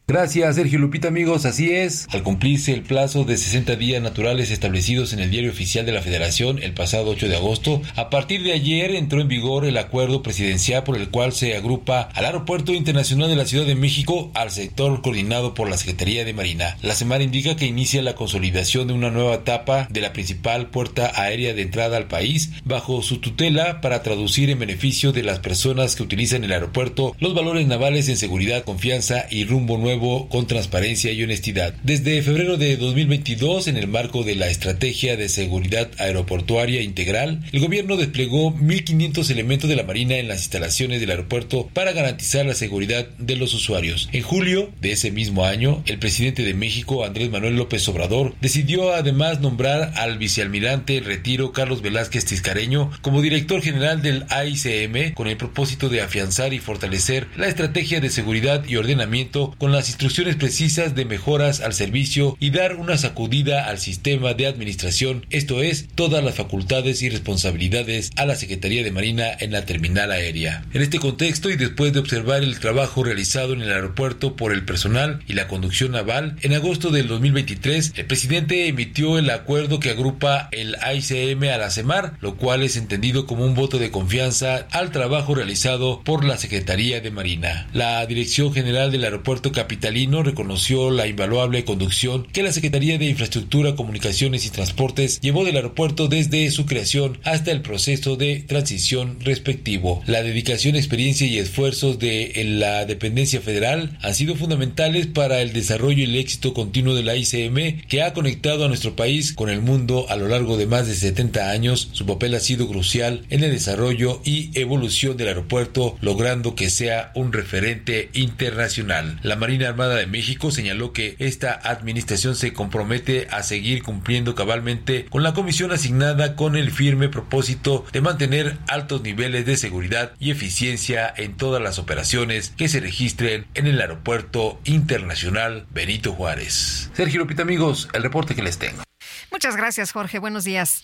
Gracias, 0.05 0.55
Sergio 0.55 0.79
Lupita, 0.79 1.07
amigos. 1.07 1.45
Así 1.45 1.71
es. 1.71 2.07
Al 2.11 2.23
cumplirse 2.23 2.73
el 2.73 2.81
plazo 2.81 3.23
de 3.23 3.37
60 3.37 3.77
días 3.77 4.01
naturales 4.01 4.51
establecidos 4.51 5.13
en 5.13 5.19
el 5.19 5.31
Diario 5.31 5.49
Oficial 5.49 5.85
de 5.85 5.93
la 5.93 6.01
Federación 6.01 6.61
el 6.61 6.73
pasado 6.73 7.11
8 7.11 7.29
de 7.29 7.37
agosto, 7.37 7.81
a 7.95 8.09
partir 8.09 8.43
de 8.43 8.51
ayer 8.51 8.95
entró 8.95 9.21
en 9.21 9.29
vigor 9.29 9.63
el 9.63 9.77
acuerdo 9.77 10.21
presidencial 10.21 10.83
por 10.83 10.97
el 10.97 11.07
cual 11.07 11.31
se 11.31 11.55
agrupa 11.55 12.09
al 12.15 12.25
Aeropuerto 12.25 12.73
Internacional 12.73 13.29
de 13.29 13.37
la 13.37 13.45
Ciudad 13.45 13.65
de 13.65 13.75
México 13.75 14.29
al 14.33 14.51
sector 14.51 15.01
coordinado 15.01 15.53
por 15.53 15.69
la 15.69 15.77
Secretaría 15.77 16.25
de 16.25 16.33
Marina. 16.33 16.75
La 16.81 16.95
semana 16.95 17.23
indica 17.23 17.55
que 17.55 17.65
inicia 17.65 18.01
la 18.01 18.15
consolidación 18.15 18.87
de 18.87 18.93
una 18.93 19.09
nueva 19.09 19.35
etapa 19.35 19.87
de 19.89 20.01
la 20.01 20.11
principal 20.11 20.67
puerta 20.67 21.13
aérea 21.15 21.53
de 21.53 21.61
entrada 21.61 21.95
al 21.95 22.09
país 22.09 22.51
bajo 22.65 23.01
su 23.03 23.19
tutela 23.19 23.79
para 23.79 24.03
traducir 24.03 24.49
en 24.49 24.59
beneficio 24.59 25.13
de 25.13 25.23
las 25.23 25.39
personas 25.39 25.95
que 25.95 26.03
utilizan 26.03 26.43
el 26.43 26.51
aeropuerto 26.51 27.15
los 27.19 27.33
valores 27.33 27.67
navales 27.67 28.09
en 28.09 28.17
seguridad, 28.17 28.65
confianza 28.65 29.27
y 29.31 29.45
rumbo 29.45 29.77
nuevo 29.77 29.92
con 29.99 30.47
transparencia 30.47 31.11
y 31.11 31.23
honestidad. 31.23 31.73
Desde 31.83 32.21
febrero 32.23 32.57
de 32.57 32.77
2022, 32.77 33.67
en 33.67 33.77
el 33.77 33.87
marco 33.87 34.23
de 34.23 34.35
la 34.35 34.47
Estrategia 34.47 35.15
de 35.17 35.29
Seguridad 35.29 35.89
Aeroportuaria 35.99 36.81
Integral, 36.81 37.41
el 37.51 37.59
gobierno 37.59 37.95
desplegó 37.95 38.53
1.500 38.55 39.29
elementos 39.29 39.69
de 39.69 39.75
la 39.75 39.83
Marina 39.83 40.15
en 40.17 40.27
las 40.27 40.39
instalaciones 40.39 40.99
del 40.99 41.11
aeropuerto 41.11 41.69
para 41.73 41.91
garantizar 41.91 42.45
la 42.45 42.55
seguridad 42.55 43.07
de 43.19 43.35
los 43.35 43.53
usuarios. 43.53 44.09
En 44.11 44.23
julio 44.23 44.71
de 44.81 44.93
ese 44.93 45.11
mismo 45.11 45.45
año, 45.45 45.83
el 45.85 45.99
presidente 45.99 46.43
de 46.43 46.55
México, 46.55 47.05
Andrés 47.05 47.29
Manuel 47.29 47.55
López 47.55 47.87
Obrador, 47.87 48.33
decidió 48.41 48.93
además 48.93 49.41
nombrar 49.41 49.93
al 49.95 50.17
vicealmirante 50.17 50.99
retiro 51.01 51.51
Carlos 51.51 51.81
Velázquez 51.83 52.25
Tiscareño 52.25 52.89
como 53.01 53.21
director 53.21 53.61
general 53.61 54.01
del 54.01 54.25
AICM 54.29 55.13
con 55.13 55.27
el 55.27 55.37
propósito 55.37 55.89
de 55.89 56.01
afianzar 56.01 56.53
y 56.53 56.59
fortalecer 56.59 57.27
la 57.35 57.47
estrategia 57.47 58.01
de 58.01 58.09
seguridad 58.09 58.63
y 58.67 58.77
ordenamiento 58.77 59.53
con 59.57 59.71
la 59.71 59.82
instrucciones 59.89 60.35
precisas 60.35 60.95
de 60.95 61.05
mejoras 61.05 61.61
al 61.61 61.73
servicio 61.73 62.37
y 62.39 62.49
dar 62.49 62.75
una 62.75 62.97
sacudida 62.97 63.67
al 63.67 63.79
sistema 63.79 64.33
de 64.33 64.47
administración, 64.47 65.25
esto 65.29 65.61
es, 65.61 65.87
todas 65.95 66.23
las 66.23 66.35
facultades 66.35 67.01
y 67.01 67.09
responsabilidades 67.09 68.11
a 68.15 68.25
la 68.25 68.35
Secretaría 68.35 68.83
de 68.83 68.91
Marina 68.91 69.27
en 69.39 69.51
la 69.51 69.65
terminal 69.65 70.11
aérea. 70.11 70.65
En 70.73 70.81
este 70.81 70.99
contexto 70.99 71.49
y 71.49 71.55
después 71.55 71.93
de 71.93 71.99
observar 71.99 72.43
el 72.43 72.59
trabajo 72.59 73.03
realizado 73.03 73.53
en 73.53 73.61
el 73.61 73.71
aeropuerto 73.71 74.35
por 74.35 74.53
el 74.53 74.65
personal 74.65 75.23
y 75.27 75.33
la 75.33 75.47
conducción 75.47 75.91
naval, 75.91 76.37
en 76.41 76.53
agosto 76.53 76.89
del 76.89 77.07
2023 77.07 77.93
el 77.95 78.05
presidente 78.05 78.67
emitió 78.67 79.17
el 79.17 79.29
acuerdo 79.29 79.79
que 79.79 79.91
agrupa 79.91 80.49
el 80.51 80.75
AICM 80.81 81.43
a 81.53 81.57
la 81.57 81.69
CEMAR, 81.69 82.13
lo 82.21 82.37
cual 82.37 82.63
es 82.63 82.77
entendido 82.77 83.25
como 83.25 83.45
un 83.45 83.55
voto 83.55 83.77
de 83.79 83.91
confianza 83.91 84.67
al 84.71 84.91
trabajo 84.91 85.35
realizado 85.35 86.01
por 86.03 86.23
la 86.23 86.37
Secretaría 86.37 87.01
de 87.01 87.11
Marina. 87.11 87.67
La 87.73 88.05
Dirección 88.05 88.53
General 88.53 88.91
del 88.91 89.03
Aeropuerto 89.03 89.51
Capitalino 89.73 90.21
reconoció 90.21 90.91
la 90.91 91.07
invaluable 91.07 91.65
conducción 91.65 92.27
que 92.31 92.43
la 92.43 92.51
Secretaría 92.51 92.99
de 92.99 93.09
Infraestructura, 93.09 93.75
Comunicaciones 93.75 94.45
y 94.45 94.51
Transportes 94.51 95.19
llevó 95.19 95.45
del 95.45 95.55
aeropuerto 95.55 96.07
desde 96.07 96.51
su 96.51 96.67
creación 96.67 97.17
hasta 97.23 97.49
el 97.49 97.63
proceso 97.63 98.15
de 98.15 98.43
transición 98.47 99.17
respectivo. 99.21 100.03
La 100.05 100.21
dedicación, 100.21 100.75
experiencia 100.75 101.25
y 101.25 101.39
esfuerzos 101.39 101.97
de 101.97 102.33
la 102.45 102.85
dependencia 102.85 103.41
federal 103.41 103.97
han 104.03 104.13
sido 104.13 104.35
fundamentales 104.35 105.07
para 105.07 105.41
el 105.41 105.53
desarrollo 105.53 106.01
y 106.01 106.03
el 106.03 106.17
éxito 106.17 106.53
continuo 106.53 106.93
de 106.93 107.01
la 107.01 107.15
ICM 107.15 107.87
que 107.87 108.03
ha 108.03 108.13
conectado 108.13 108.65
a 108.65 108.67
nuestro 108.67 108.95
país 108.95 109.33
con 109.33 109.49
el 109.49 109.61
mundo 109.61 110.05
a 110.09 110.17
lo 110.17 110.27
largo 110.27 110.55
de 110.55 110.67
más 110.67 110.85
de 110.85 110.93
70 110.93 111.49
años. 111.49 111.89
Su 111.93 112.05
papel 112.05 112.35
ha 112.35 112.39
sido 112.39 112.67
crucial 112.67 113.25
en 113.31 113.43
el 113.43 113.49
desarrollo 113.49 114.21
y 114.23 114.51
evolución 114.53 115.17
del 115.17 115.29
aeropuerto, 115.29 115.97
logrando 115.99 116.53
que 116.53 116.69
sea 116.69 117.11
un 117.15 117.33
referente 117.33 118.11
internacional. 118.13 119.19
La 119.23 119.35
Marina 119.35 119.62
Armada 119.67 119.95
de 119.95 120.07
México 120.07 120.51
señaló 120.51 120.93
que 120.93 121.15
esta 121.19 121.53
administración 121.53 122.35
se 122.35 122.53
compromete 122.53 123.27
a 123.31 123.43
seguir 123.43 123.83
cumpliendo 123.83 124.35
cabalmente 124.35 125.05
con 125.09 125.23
la 125.23 125.33
comisión 125.33 125.71
asignada 125.71 126.35
con 126.35 126.55
el 126.55 126.71
firme 126.71 127.09
propósito 127.09 127.85
de 127.91 128.01
mantener 128.01 128.57
altos 128.67 129.01
niveles 129.01 129.45
de 129.45 129.57
seguridad 129.57 130.13
y 130.19 130.31
eficiencia 130.31 131.13
en 131.15 131.37
todas 131.37 131.61
las 131.61 131.79
operaciones 131.79 132.53
que 132.55 132.67
se 132.67 132.79
registren 132.79 133.45
en 133.53 133.67
el 133.67 133.81
Aeropuerto 133.81 134.59
Internacional 134.63 135.65
Benito 135.71 136.13
Juárez. 136.13 136.89
Sergio 136.93 137.19
Lupita, 137.19 137.43
amigos, 137.43 137.87
el 137.93 138.03
reporte 138.03 138.35
que 138.35 138.43
les 138.43 138.57
tengo. 138.57 138.83
Muchas 139.31 139.55
gracias, 139.55 139.91
Jorge. 139.91 140.19
Buenos 140.19 140.43
días. 140.43 140.83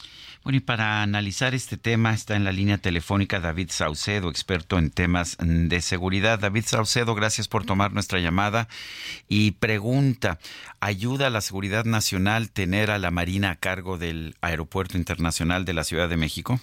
Y 0.55 0.61
para 0.61 1.03
analizar 1.03 1.53
este 1.53 1.77
tema 1.77 2.11
está 2.11 2.35
en 2.35 2.43
la 2.43 2.51
línea 2.51 2.79
telefónica 2.79 3.39
David 3.39 3.69
Saucedo, 3.69 4.29
experto 4.29 4.79
en 4.79 4.89
temas 4.89 5.37
de 5.39 5.81
seguridad. 5.81 6.39
David 6.39 6.63
Saucedo, 6.65 7.13
gracias 7.13 7.47
por 7.47 7.65
tomar 7.65 7.93
nuestra 7.93 8.19
llamada. 8.19 8.67
Y 9.27 9.51
pregunta, 9.51 10.39
¿ayuda 10.79 11.27
a 11.27 11.29
la 11.29 11.41
seguridad 11.41 11.85
nacional 11.85 12.51
tener 12.51 12.89
a 12.89 12.97
la 12.97 13.11
Marina 13.11 13.51
a 13.51 13.55
cargo 13.57 13.97
del 13.97 14.35
Aeropuerto 14.41 14.97
Internacional 14.97 15.65
de 15.65 15.73
la 15.73 15.83
Ciudad 15.83 16.09
de 16.09 16.17
México? 16.17 16.59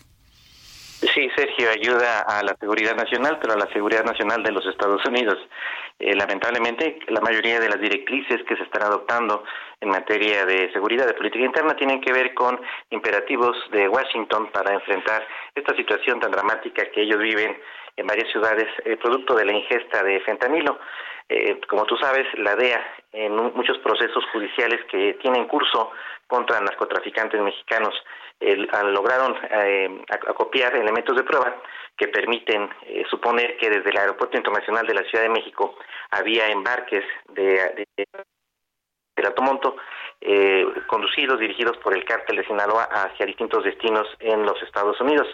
Sí, 1.15 1.29
Sergio, 1.37 1.71
ayuda 1.71 2.23
a 2.23 2.43
la 2.43 2.57
seguridad 2.59 2.97
nacional, 2.97 3.39
pero 3.41 3.53
a 3.53 3.57
la 3.57 3.71
seguridad 3.73 4.05
nacional 4.05 4.43
de 4.43 4.51
los 4.51 4.67
Estados 4.67 5.05
Unidos. 5.07 5.37
Eh, 5.99 6.15
lamentablemente, 6.15 6.99
la 7.09 7.21
mayoría 7.21 7.61
de 7.61 7.69
las 7.69 7.81
directrices 7.81 8.43
que 8.49 8.57
se 8.57 8.63
están 8.65 8.83
adoptando 8.83 9.45
en 9.81 9.89
materia 9.89 10.47
de 10.47 10.73
seguridad, 10.73 11.07
de 11.07 11.15
política 11.15 11.45
interna, 11.45 11.77
tienen 11.77 12.01
que 12.01 12.13
ver 12.13 12.35
con 12.35 12.61
imperativos 12.91 13.57
de 13.71 13.89
Washington 13.89 14.51
para 14.53 14.75
enfrentar 14.75 15.27
esta 15.55 15.75
situación 15.77 16.21
tan 16.21 16.31
dramática 16.31 16.87
que 16.91 17.03
ellos 17.03 17.19
viven 17.19 17.57
en 17.97 18.07
varias 18.07 18.31
ciudades, 18.31 18.67
eh, 18.85 18.97
producto 18.97 19.35
de 19.35 19.45
la 19.45 19.53
ingesta 19.53 20.03
de 20.03 20.21
fentanilo. 20.21 20.79
Eh, 21.29 21.61
como 21.69 21.85
tú 21.85 21.97
sabes, 21.97 22.27
la 22.39 22.55
DEA, 22.55 22.83
en 23.13 23.35
muchos 23.35 23.79
procesos 23.79 24.25
judiciales 24.33 24.81
que 24.91 25.15
tienen 25.15 25.47
curso 25.47 25.91
contra 26.27 26.61
narcotraficantes 26.61 27.41
mexicanos, 27.41 27.95
lograron 28.93 29.35
acopiar 30.29 30.77
elementos 30.77 31.17
de 31.17 31.23
prueba 31.23 31.57
que 31.97 32.09
permiten 32.09 32.69
eh, 32.83 33.05
suponer 33.09 33.57
que 33.57 33.71
desde 33.71 33.91
el 33.91 33.97
Aeropuerto 33.97 34.37
Internacional 34.37 34.87
de 34.87 34.95
la 34.95 35.03
Ciudad 35.05 35.25
de 35.25 35.31
México 35.31 35.77
había 36.11 36.49
embarques 36.49 37.05
de, 37.29 37.87
del 39.17 39.27
Atomonto 39.27 39.77
eh, 40.21 40.67
conducidos, 40.87 41.41
dirigidos 41.41 41.77
por 41.79 41.95
el 41.95 42.05
cártel 42.05 42.37
de 42.37 42.47
Sinaloa 42.47 42.85
hacia 42.85 43.27
distintos 43.27 43.65
destinos 43.65 44.07
en 44.21 44.45
los 44.45 44.63
Estados 44.63 45.01
Unidos. 45.01 45.27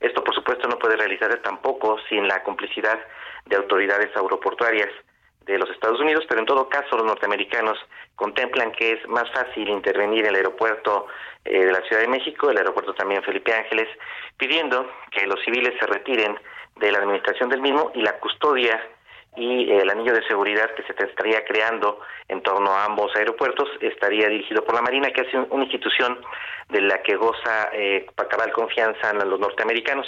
Esto, 0.00 0.24
por 0.24 0.34
supuesto, 0.34 0.68
no 0.68 0.78
puede 0.78 0.96
realizarse 0.96 1.38
tampoco 1.38 1.98
sin 2.08 2.26
la 2.26 2.42
complicidad 2.42 2.98
de 3.46 3.56
autoridades 3.56 4.14
aeroportuarias 4.16 4.88
de 5.46 5.58
los 5.58 5.70
Estados 5.70 6.00
Unidos, 6.00 6.24
pero 6.28 6.40
en 6.40 6.46
todo 6.46 6.68
caso 6.68 6.96
los 6.96 7.06
norteamericanos 7.06 7.78
contemplan 8.14 8.72
que 8.72 8.92
es 8.92 9.08
más 9.08 9.30
fácil 9.32 9.68
intervenir 9.68 10.24
en 10.24 10.30
el 10.30 10.36
aeropuerto 10.36 11.06
eh, 11.44 11.64
de 11.64 11.72
la 11.72 11.80
Ciudad 11.82 12.02
de 12.02 12.08
México, 12.08 12.50
el 12.50 12.58
aeropuerto 12.58 12.94
también 12.94 13.22
Felipe 13.22 13.52
Ángeles, 13.52 13.88
pidiendo 14.36 14.90
que 15.10 15.26
los 15.26 15.40
civiles 15.44 15.74
se 15.80 15.86
retiren 15.86 16.38
de 16.76 16.92
la 16.92 16.98
administración 16.98 17.48
del 17.48 17.60
mismo 17.60 17.90
y 17.94 18.02
la 18.02 18.18
custodia 18.20 18.80
y 19.36 19.70
el 19.70 19.88
anillo 19.88 20.12
de 20.12 20.26
seguridad 20.26 20.74
que 20.74 20.82
se 20.82 20.92
estaría 21.04 21.44
creando 21.44 22.00
en 22.28 22.42
torno 22.42 22.72
a 22.72 22.84
ambos 22.84 23.14
aeropuertos 23.14 23.68
estaría 23.80 24.28
dirigido 24.28 24.64
por 24.64 24.74
la 24.74 24.82
Marina, 24.82 25.10
que 25.10 25.22
es 25.22 25.28
una 25.50 25.64
institución 25.64 26.18
de 26.68 26.80
la 26.80 27.02
que 27.02 27.16
goza 27.16 27.70
eh, 27.72 28.06
cabal 28.28 28.52
confianza 28.52 29.10
en 29.10 29.28
los 29.28 29.38
norteamericanos. 29.38 30.06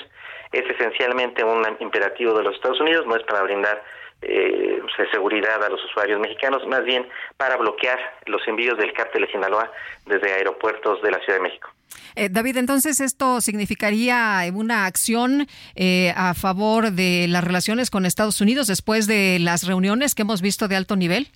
Es 0.50 0.68
esencialmente 0.68 1.44
un 1.44 1.64
imperativo 1.80 2.34
de 2.34 2.42
los 2.42 2.54
Estados 2.56 2.80
Unidos, 2.80 3.06
no 3.06 3.16
es 3.16 3.22
para 3.22 3.42
brindar 3.42 3.82
eh, 4.22 4.80
de 4.98 5.10
seguridad 5.10 5.62
a 5.62 5.68
los 5.68 5.82
usuarios 5.84 6.20
mexicanos, 6.20 6.66
más 6.66 6.84
bien 6.84 7.06
para 7.36 7.56
bloquear 7.56 7.98
los 8.26 8.46
envíos 8.46 8.78
del 8.78 8.92
cártel 8.92 9.22
de 9.22 9.32
Sinaloa 9.32 9.70
desde 10.06 10.32
aeropuertos 10.32 11.02
de 11.02 11.10
la 11.10 11.18
Ciudad 11.20 11.38
de 11.38 11.42
México. 11.42 11.70
Eh, 12.14 12.28
David, 12.30 12.58
entonces 12.58 13.00
esto 13.00 13.40
significaría 13.40 14.42
una 14.54 14.86
acción 14.86 15.46
eh, 15.74 16.12
a 16.16 16.34
favor 16.34 16.92
de 16.92 17.26
las 17.28 17.42
relaciones 17.42 17.90
con 17.90 18.06
Estados 18.06 18.40
Unidos 18.40 18.66
después 18.66 19.06
de 19.06 19.38
las 19.40 19.66
reuniones 19.66 20.14
que 20.14 20.22
hemos 20.22 20.42
visto 20.42 20.68
de 20.68 20.76
alto 20.76 20.96
nivel. 20.96 21.28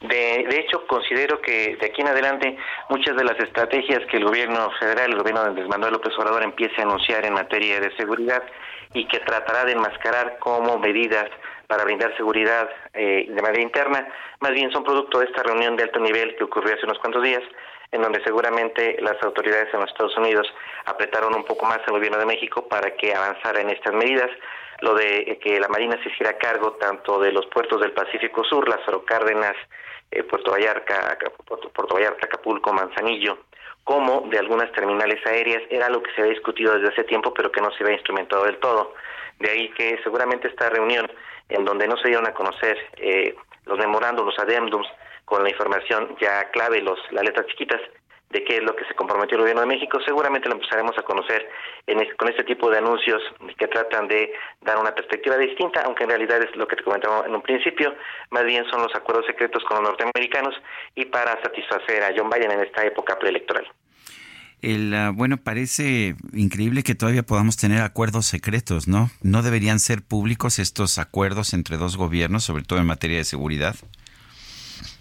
De, 0.00 0.46
de, 0.48 0.60
hecho, 0.60 0.86
considero 0.86 1.42
que 1.42 1.76
de 1.76 1.86
aquí 1.86 2.00
en 2.00 2.08
adelante 2.08 2.56
muchas 2.88 3.14
de 3.16 3.24
las 3.24 3.38
estrategias 3.38 4.00
que 4.10 4.16
el 4.16 4.24
gobierno 4.24 4.70
federal, 4.80 5.10
el 5.10 5.18
gobierno 5.18 5.42
de 5.42 5.48
Andrés 5.48 5.68
Manuel 5.68 5.92
López 5.92 6.14
Obrador 6.16 6.42
empiece 6.42 6.80
a 6.80 6.84
anunciar 6.84 7.26
en 7.26 7.34
materia 7.34 7.80
de 7.80 7.94
seguridad 7.96 8.42
y 8.94 9.06
que 9.08 9.20
tratará 9.20 9.66
de 9.66 9.72
enmascarar 9.72 10.38
como 10.38 10.78
medidas 10.78 11.28
para 11.70 11.84
brindar 11.84 12.14
seguridad 12.16 12.68
eh, 12.92 13.26
de 13.28 13.42
manera 13.42 13.62
interna, 13.62 14.08
más 14.40 14.50
bien 14.50 14.72
son 14.72 14.82
producto 14.82 15.20
de 15.20 15.26
esta 15.26 15.44
reunión 15.44 15.76
de 15.76 15.84
alto 15.84 16.00
nivel 16.00 16.34
que 16.34 16.42
ocurrió 16.42 16.74
hace 16.74 16.84
unos 16.84 16.98
cuantos 16.98 17.22
días, 17.22 17.42
en 17.92 18.02
donde 18.02 18.20
seguramente 18.24 18.96
las 19.00 19.22
autoridades 19.22 19.72
en 19.72 19.78
los 19.78 19.88
Estados 19.88 20.16
Unidos 20.18 20.52
apretaron 20.86 21.32
un 21.32 21.44
poco 21.44 21.66
más 21.66 21.78
al 21.86 21.92
gobierno 21.92 22.18
de 22.18 22.26
México 22.26 22.66
para 22.66 22.90
que 22.96 23.14
avanzara 23.14 23.60
en 23.60 23.70
estas 23.70 23.94
medidas. 23.94 24.30
Lo 24.80 24.94
de 24.94 25.38
que 25.40 25.60
la 25.60 25.68
Marina 25.68 25.96
se 26.02 26.08
hiciera 26.08 26.38
cargo 26.38 26.72
tanto 26.72 27.20
de 27.20 27.30
los 27.30 27.46
puertos 27.46 27.80
del 27.80 27.92
Pacífico 27.92 28.42
Sur, 28.42 28.68
Lázaro 28.68 29.04
Cárdenas, 29.04 29.54
eh, 30.10 30.24
Puerto 30.24 30.50
Vallarta, 30.50 31.18
Puerto 31.46 31.94
Vallarta, 31.94 32.26
Acapulco, 32.26 32.72
Manzanillo, 32.72 33.38
como 33.84 34.26
de 34.28 34.38
algunas 34.38 34.72
terminales 34.72 35.24
aéreas, 35.24 35.62
era 35.70 35.88
lo 35.88 36.02
que 36.02 36.10
se 36.12 36.22
había 36.22 36.34
discutido 36.34 36.74
desde 36.74 36.92
hace 36.92 37.04
tiempo, 37.04 37.32
pero 37.32 37.52
que 37.52 37.60
no 37.60 37.70
se 37.72 37.84
había 37.84 37.94
instrumentado 37.94 38.44
del 38.44 38.58
todo. 38.58 38.94
De 39.40 39.50
ahí 39.50 39.68
que 39.70 39.98
seguramente 40.02 40.48
esta 40.48 40.68
reunión, 40.68 41.10
en 41.50 41.64
donde 41.64 41.86
no 41.86 41.96
se 41.98 42.08
dieron 42.08 42.26
a 42.26 42.34
conocer 42.34 42.78
eh, 42.96 43.34
los 43.66 43.78
memorandos, 43.78 44.24
los 44.24 44.38
adendums, 44.38 44.86
con 45.24 45.42
la 45.42 45.50
información 45.50 46.16
ya 46.20 46.50
clave, 46.50 46.82
los, 46.82 46.98
las 47.12 47.24
letras 47.24 47.46
chiquitas, 47.46 47.80
de 48.30 48.44
qué 48.44 48.56
es 48.56 48.62
lo 48.62 48.76
que 48.76 48.84
se 48.84 48.94
comprometió 48.94 49.36
el 49.36 49.42
gobierno 49.42 49.62
de 49.62 49.66
México, 49.66 49.98
seguramente 50.04 50.48
lo 50.48 50.54
empezaremos 50.54 50.96
a 50.96 51.02
conocer 51.02 51.48
con 52.16 52.28
este 52.28 52.44
tipo 52.44 52.70
de 52.70 52.78
anuncios 52.78 53.20
que 53.58 53.66
tratan 53.66 54.06
de 54.06 54.32
dar 54.60 54.78
una 54.78 54.94
perspectiva 54.94 55.36
distinta, 55.36 55.82
aunque 55.82 56.04
en 56.04 56.10
realidad 56.10 56.40
es 56.40 56.54
lo 56.54 56.66
que 56.68 56.76
te 56.76 56.84
comentaba 56.84 57.26
en 57.26 57.34
un 57.34 57.42
principio, 57.42 57.94
más 58.30 58.44
bien 58.44 58.64
son 58.70 58.82
los 58.82 58.94
acuerdos 58.94 59.26
secretos 59.26 59.64
con 59.64 59.78
los 59.78 59.88
norteamericanos 59.88 60.54
y 60.94 61.06
para 61.06 61.42
satisfacer 61.42 62.04
a 62.04 62.14
John 62.16 62.30
Biden 62.30 62.52
en 62.52 62.60
esta 62.60 62.84
época 62.84 63.18
preelectoral. 63.18 63.66
El, 64.62 64.94
uh, 64.94 65.12
bueno, 65.12 65.36
parece 65.38 66.16
increíble 66.32 66.82
que 66.82 66.94
todavía 66.94 67.22
podamos 67.22 67.56
tener 67.56 67.82
acuerdos 67.82 68.26
secretos, 68.26 68.88
¿no? 68.88 69.10
¿No 69.22 69.42
deberían 69.42 69.78
ser 69.78 70.02
públicos 70.02 70.58
estos 70.58 70.98
acuerdos 70.98 71.54
entre 71.54 71.76
dos 71.76 71.96
gobiernos, 71.96 72.44
sobre 72.44 72.64
todo 72.64 72.78
en 72.78 72.86
materia 72.86 73.18
de 73.18 73.24
seguridad? 73.24 73.74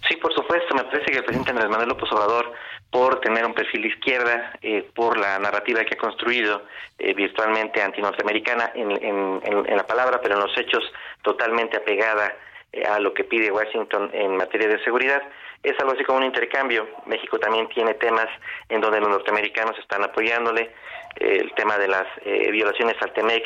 Sí, 0.07 0.15
por 0.21 0.33
supuesto. 0.33 0.75
Me 0.75 0.83
parece 0.83 1.11
que 1.11 1.17
el 1.17 1.23
presidente 1.23 1.51
Andrés 1.51 1.69
Manuel 1.69 1.89
López 1.89 2.11
Obrador 2.11 2.53
por 2.91 3.19
tener 3.19 3.45
un 3.45 3.53
perfil 3.53 3.83
de 3.83 3.87
izquierda, 3.89 4.53
eh, 4.61 4.89
por 4.95 5.17
la 5.17 5.37
narrativa 5.37 5.83
que 5.85 5.93
ha 5.93 5.97
construido 5.97 6.63
eh, 6.97 7.13
virtualmente 7.13 7.81
antinorteamericana 7.81 8.71
en, 8.73 8.91
en, 8.91 9.41
en, 9.43 9.77
la 9.77 9.85
palabra, 9.85 10.19
pero 10.21 10.35
en 10.35 10.41
los 10.41 10.57
hechos 10.57 10.83
totalmente 11.21 11.77
apegada 11.77 12.33
eh, 12.73 12.83
a 12.85 12.99
lo 12.99 13.13
que 13.13 13.23
pide 13.23 13.51
Washington 13.51 14.09
en 14.13 14.37
materia 14.37 14.67
de 14.67 14.83
seguridad. 14.83 15.21
Es 15.63 15.77
algo 15.79 15.93
así 15.93 16.03
como 16.03 16.19
un 16.19 16.25
intercambio. 16.25 16.87
México 17.05 17.37
también 17.39 17.67
tiene 17.69 17.93
temas 17.95 18.27
en 18.69 18.81
donde 18.81 18.99
los 18.99 19.09
norteamericanos 19.09 19.77
están 19.77 20.03
apoyándole, 20.03 20.71
el 21.15 21.51
tema 21.53 21.77
de 21.77 21.87
las 21.87 22.05
violaciones 22.23 22.95
al 23.01 23.11
TEMEC 23.11 23.43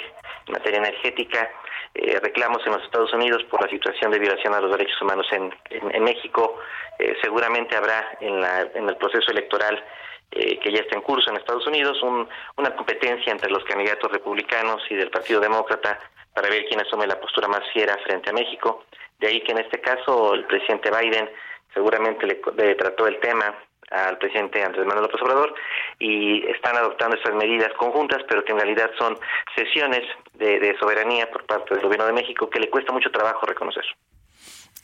en 0.47 0.53
materia 0.53 0.79
energética, 0.79 1.49
eh, 1.95 2.19
reclamos 2.19 2.65
en 2.65 2.73
los 2.73 2.83
Estados 2.83 3.13
Unidos 3.13 3.43
por 3.51 3.61
la 3.61 3.69
situación 3.69 4.11
de 4.11 4.17
violación 4.17 4.53
a 4.53 4.59
los 4.59 4.71
derechos 4.71 4.99
humanos 5.01 5.27
en, 5.31 5.53
en, 5.69 6.03
México. 6.03 6.57
Eh, 6.97 7.15
seguramente 7.21 7.75
habrá 7.75 8.17
en, 8.19 8.41
la, 8.41 8.61
en 8.73 8.89
el 8.89 8.97
proceso 8.97 9.31
electoral 9.31 9.83
eh, 10.31 10.59
que 10.59 10.71
ya 10.71 10.79
está 10.79 10.95
en 10.95 11.03
curso 11.03 11.29
en 11.29 11.37
Estados 11.37 11.67
Unidos 11.67 12.01
un, 12.01 12.27
una 12.57 12.75
competencia 12.75 13.31
entre 13.31 13.51
los 13.51 13.63
candidatos 13.65 14.11
republicanos 14.11 14.81
y 14.89 14.95
del 14.95 15.11
Partido 15.11 15.39
Demócrata 15.39 15.99
para 16.33 16.49
ver 16.49 16.65
quién 16.65 16.81
asume 16.81 17.05
la 17.05 17.19
postura 17.19 17.47
más 17.47 17.61
fiera 17.71 17.95
frente 18.03 18.31
a 18.31 18.33
México. 18.33 18.85
De 19.19 19.27
ahí 19.27 19.41
que 19.41 19.51
en 19.51 19.59
este 19.59 19.79
caso 19.79 20.33
el 20.33 20.45
presidente 20.45 20.89
Biden 20.89 21.29
seguramente 21.73 22.25
le, 22.25 22.41
le 22.57 22.75
trató 22.75 23.07
el 23.07 23.19
tema 23.19 23.53
al 23.93 24.17
presidente 24.17 24.63
Andrés 24.63 24.85
Manuel 24.85 25.05
López 25.05 25.21
Obrador 25.21 25.53
y 25.99 26.45
están 26.47 26.75
adoptando 26.75 27.15
estas 27.15 27.35
medidas 27.35 27.71
conjuntas, 27.77 28.21
pero 28.27 28.43
que 28.43 28.51
en 28.51 28.59
realidad 28.59 28.89
son 28.97 29.17
sesiones 29.55 30.01
de, 30.33 30.75
soberanía 30.79 31.29
por 31.29 31.45
parte 31.45 31.75
del 31.75 31.83
Gobierno 31.83 32.07
de 32.07 32.13
México 32.13 32.49
que 32.49 32.59
le 32.59 32.69
cuesta 32.69 32.91
mucho 32.91 33.11
trabajo 33.11 33.45
reconocer. 33.45 33.83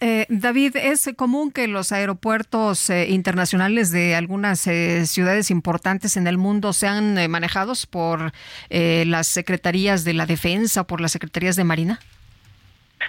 Eh, 0.02 0.26
David, 0.30 0.78
es 0.78 1.10
común 1.18 1.52
que 1.52 1.68
los 1.68 1.92
aeropuertos 1.92 2.90
eh, 2.90 3.10
internacionales 3.10 3.92
de 3.92 4.16
algunas 4.16 4.66
eh, 4.68 5.06
ciudades 5.06 5.52
importantes 5.52 6.16
en 6.16 6.26
el 6.26 6.38
mundo 6.38 6.72
sean 6.72 7.30
manejados 7.30 7.86
por 7.86 8.32
las 8.70 9.28
secretarías 9.28 10.06
de 10.06 10.14
la 10.14 10.26
defensa 10.26 10.86
por 10.86 11.02
las 11.02 11.12
secretarías 11.12 11.58
de 11.58 11.66
Marina. 11.66 12.00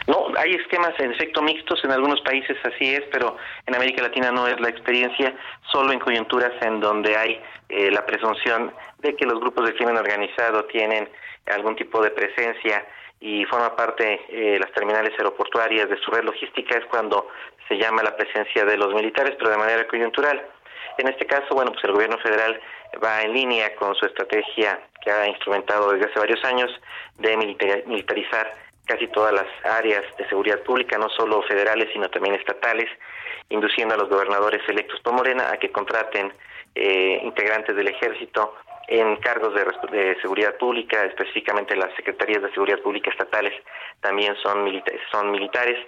No, 0.07 0.29
hay 0.37 0.55
esquemas 0.55 0.95
en 0.99 1.13
efecto 1.13 1.43
mixtos, 1.43 1.85
en 1.85 1.91
algunos 1.91 2.21
países 2.23 2.57
así 2.65 2.95
es, 2.95 3.03
pero 3.13 3.37
en 3.67 3.75
América 3.75 4.03
Latina 4.03 4.31
no 4.31 4.47
es 4.47 4.59
la 4.61 4.69
experiencia, 4.69 5.35
solo 5.71 5.93
en 5.93 5.99
coyunturas 5.99 6.53
en 6.63 6.81
donde 6.81 7.17
hay 7.17 7.41
eh, 7.69 7.91
la 7.91 8.07
presunción 8.07 8.73
de 8.99 9.17
que 9.17 9.27
los 9.27 9.41
grupos 9.41 9.67
de 9.67 9.75
crimen 9.75 9.97
organizado 9.97 10.65
tienen 10.67 11.09
algún 11.47 11.77
tipo 11.77 12.03
de 12.03 12.11
presencia 12.11 12.87
y 13.21 13.45
forma 13.45 13.77
parte 13.77 14.21
eh, 14.29 14.59
las 14.59 14.73
terminales 14.73 15.13
aeroportuarias 15.19 15.89
de 15.89 15.99
su 15.99 16.11
red 16.11 16.25
logística 16.25 16.79
es 16.79 16.87
cuando 16.87 17.29
se 17.69 17.77
llama 17.77 18.03
la 18.03 18.17
presencia 18.17 18.65
de 18.65 18.77
los 18.77 18.95
militares, 18.95 19.37
pero 19.39 19.51
de 19.51 19.59
manera 19.59 19.87
coyuntural. 19.87 20.43
En 20.99 21.09
este 21.09 21.27
caso, 21.27 21.55
bueno, 21.55 21.73
pues 21.73 21.85
el 21.85 21.93
gobierno 21.93 22.19
federal 22.19 22.61
va 23.03 23.23
en 23.23 23.33
línea 23.33 23.75
con 23.77 23.95
su 23.95 24.07
estrategia 24.07 24.81
que 25.03 25.11
ha 25.11 25.29
instrumentado 25.29 25.93
desde 25.93 26.11
hace 26.11 26.19
varios 26.19 26.45
años 26.45 26.71
de 27.19 27.37
militarizar 27.87 28.53
casi 28.91 29.07
todas 29.07 29.33
las 29.33 29.47
áreas 29.63 30.05
de 30.19 30.29
seguridad 30.29 30.59
pública, 30.65 30.99
no 30.99 31.09
solo 31.11 31.43
federales, 31.43 31.89
sino 31.93 32.11
también 32.11 32.35
estatales, 32.35 32.91
induciendo 33.49 33.95
a 33.95 33.99
los 33.99 34.09
gobernadores 34.09 34.69
electos 34.69 34.99
por 35.01 35.13
Morena 35.13 35.49
a 35.49 35.59
que 35.59 35.71
contraten 35.71 36.33
eh, 36.75 37.21
integrantes 37.23 37.77
del 37.77 37.87
ejército 37.87 38.57
en 38.89 39.15
cargos 39.19 39.55
de, 39.55 40.17
seguridad 40.21 40.57
pública, 40.57 41.05
específicamente 41.05 41.77
las 41.77 41.95
secretarías 41.95 42.43
de 42.43 42.51
seguridad 42.51 42.81
pública 42.81 43.11
estatales 43.11 43.53
también 44.01 44.35
son, 44.43 44.65
militares. 44.65 45.01
Son, 45.13 45.31
militares. 45.31 45.79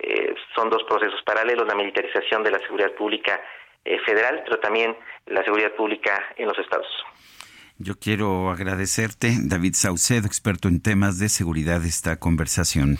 Eh, 0.00 0.34
son 0.56 0.68
dos 0.68 0.82
procesos 0.82 1.22
paralelos, 1.22 1.66
la 1.66 1.76
militarización 1.76 2.42
de 2.42 2.50
la 2.50 2.58
seguridad 2.58 2.90
pública 2.92 3.40
eh, 3.84 4.00
federal, 4.00 4.42
pero 4.44 4.58
también 4.58 4.96
la 5.26 5.44
seguridad 5.44 5.70
pública 5.72 6.24
en 6.36 6.48
los 6.48 6.58
estados. 6.58 6.88
Yo 7.78 7.98
quiero 7.98 8.50
agradecerte, 8.50 9.36
David 9.40 9.74
Saucedo, 9.74 10.26
experto 10.26 10.66
en 10.68 10.80
temas 10.80 11.18
de 11.18 11.28
seguridad, 11.28 11.84
esta 11.84 12.16
conversación. 12.16 12.98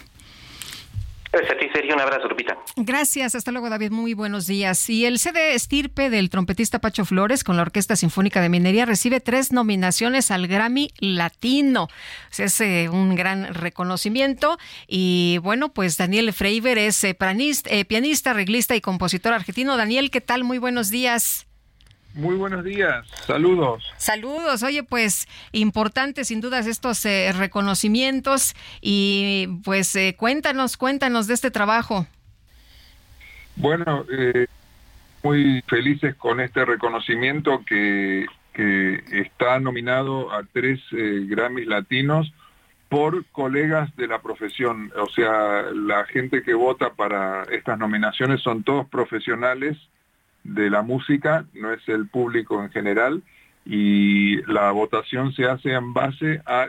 Gracias 1.32 1.56
a 1.56 1.58
ti, 1.58 1.66
Sergio. 1.74 1.94
Un 1.94 2.00
abrazo, 2.00 2.28
Lupita. 2.28 2.56
Gracias. 2.76 3.34
Hasta 3.34 3.52
luego, 3.52 3.68
David. 3.68 3.90
Muy 3.90 4.14
buenos 4.14 4.46
días. 4.46 4.88
Y 4.88 5.04
el 5.04 5.18
CD 5.18 5.54
estirpe 5.54 6.10
del 6.10 6.30
trompetista 6.30 6.80
Pacho 6.80 7.04
Flores 7.04 7.44
con 7.44 7.56
la 7.56 7.62
Orquesta 7.62 7.96
Sinfónica 7.96 8.40
de 8.40 8.48
Minería 8.48 8.86
recibe 8.86 9.20
tres 9.20 9.52
nominaciones 9.52 10.30
al 10.30 10.46
Grammy 10.46 10.90
Latino. 11.00 11.88
Es 12.36 12.60
eh, 12.60 12.88
un 12.90 13.14
gran 13.14 13.52
reconocimiento. 13.52 14.58
Y 14.86 15.38
bueno, 15.42 15.70
pues 15.70 15.98
Daniel 15.98 16.32
Freiber 16.32 16.78
es 16.78 17.02
eh, 17.04 17.16
eh, 17.18 17.84
pianista, 17.84 18.30
arreglista 18.30 18.74
y 18.74 18.80
compositor 18.80 19.34
argentino. 19.34 19.76
Daniel, 19.76 20.10
¿qué 20.10 20.20
tal? 20.20 20.44
Muy 20.44 20.58
buenos 20.58 20.88
días. 20.88 21.47
Muy 22.14 22.34
buenos 22.36 22.64
días, 22.64 23.06
saludos. 23.26 23.92
Saludos, 23.96 24.62
oye, 24.62 24.82
pues 24.82 25.28
importantes 25.52 26.28
sin 26.28 26.40
dudas 26.40 26.66
estos 26.66 27.04
eh, 27.04 27.32
reconocimientos 27.32 28.54
y 28.80 29.60
pues 29.64 29.94
eh, 29.94 30.16
cuéntanos, 30.18 30.76
cuéntanos 30.76 31.26
de 31.26 31.34
este 31.34 31.50
trabajo. 31.50 32.06
Bueno, 33.56 34.04
eh, 34.10 34.46
muy 35.22 35.62
felices 35.68 36.16
con 36.16 36.40
este 36.40 36.64
reconocimiento 36.64 37.62
que, 37.64 38.26
que 38.52 39.02
está 39.12 39.60
nominado 39.60 40.32
a 40.32 40.42
tres 40.52 40.80
Grammys 40.90 41.66
latinos 41.66 42.32
por 42.88 43.26
colegas 43.26 43.94
de 43.96 44.08
la 44.08 44.20
profesión, 44.22 44.90
o 44.96 45.08
sea, 45.10 45.62
la 45.74 46.06
gente 46.06 46.42
que 46.42 46.54
vota 46.54 46.94
para 46.94 47.44
estas 47.44 47.78
nominaciones 47.78 48.40
son 48.40 48.64
todos 48.64 48.88
profesionales 48.88 49.76
de 50.48 50.70
la 50.70 50.82
música, 50.82 51.44
no 51.54 51.72
es 51.72 51.86
el 51.88 52.08
público 52.08 52.62
en 52.62 52.70
general, 52.70 53.22
y 53.64 54.40
la 54.50 54.70
votación 54.72 55.32
se 55.32 55.44
hace 55.44 55.72
en 55.72 55.92
base 55.92 56.40
a 56.46 56.68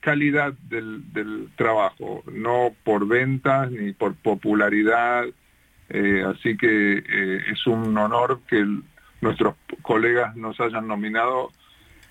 calidad 0.00 0.52
del, 0.68 1.50
trabajo, 1.56 2.22
no 2.32 2.70
por 2.84 3.08
ventas 3.08 3.70
ni 3.72 3.92
por 3.92 4.14
popularidad. 4.14 5.24
Eh, 5.88 6.24
así 6.24 6.56
que 6.56 6.98
eh, 6.98 7.42
es 7.50 7.66
un 7.66 7.96
honor 7.98 8.40
que 8.48 8.64
nuestros 9.20 9.56
colegas 9.82 10.36
nos 10.36 10.60
hayan 10.60 10.86
nominado 10.86 11.50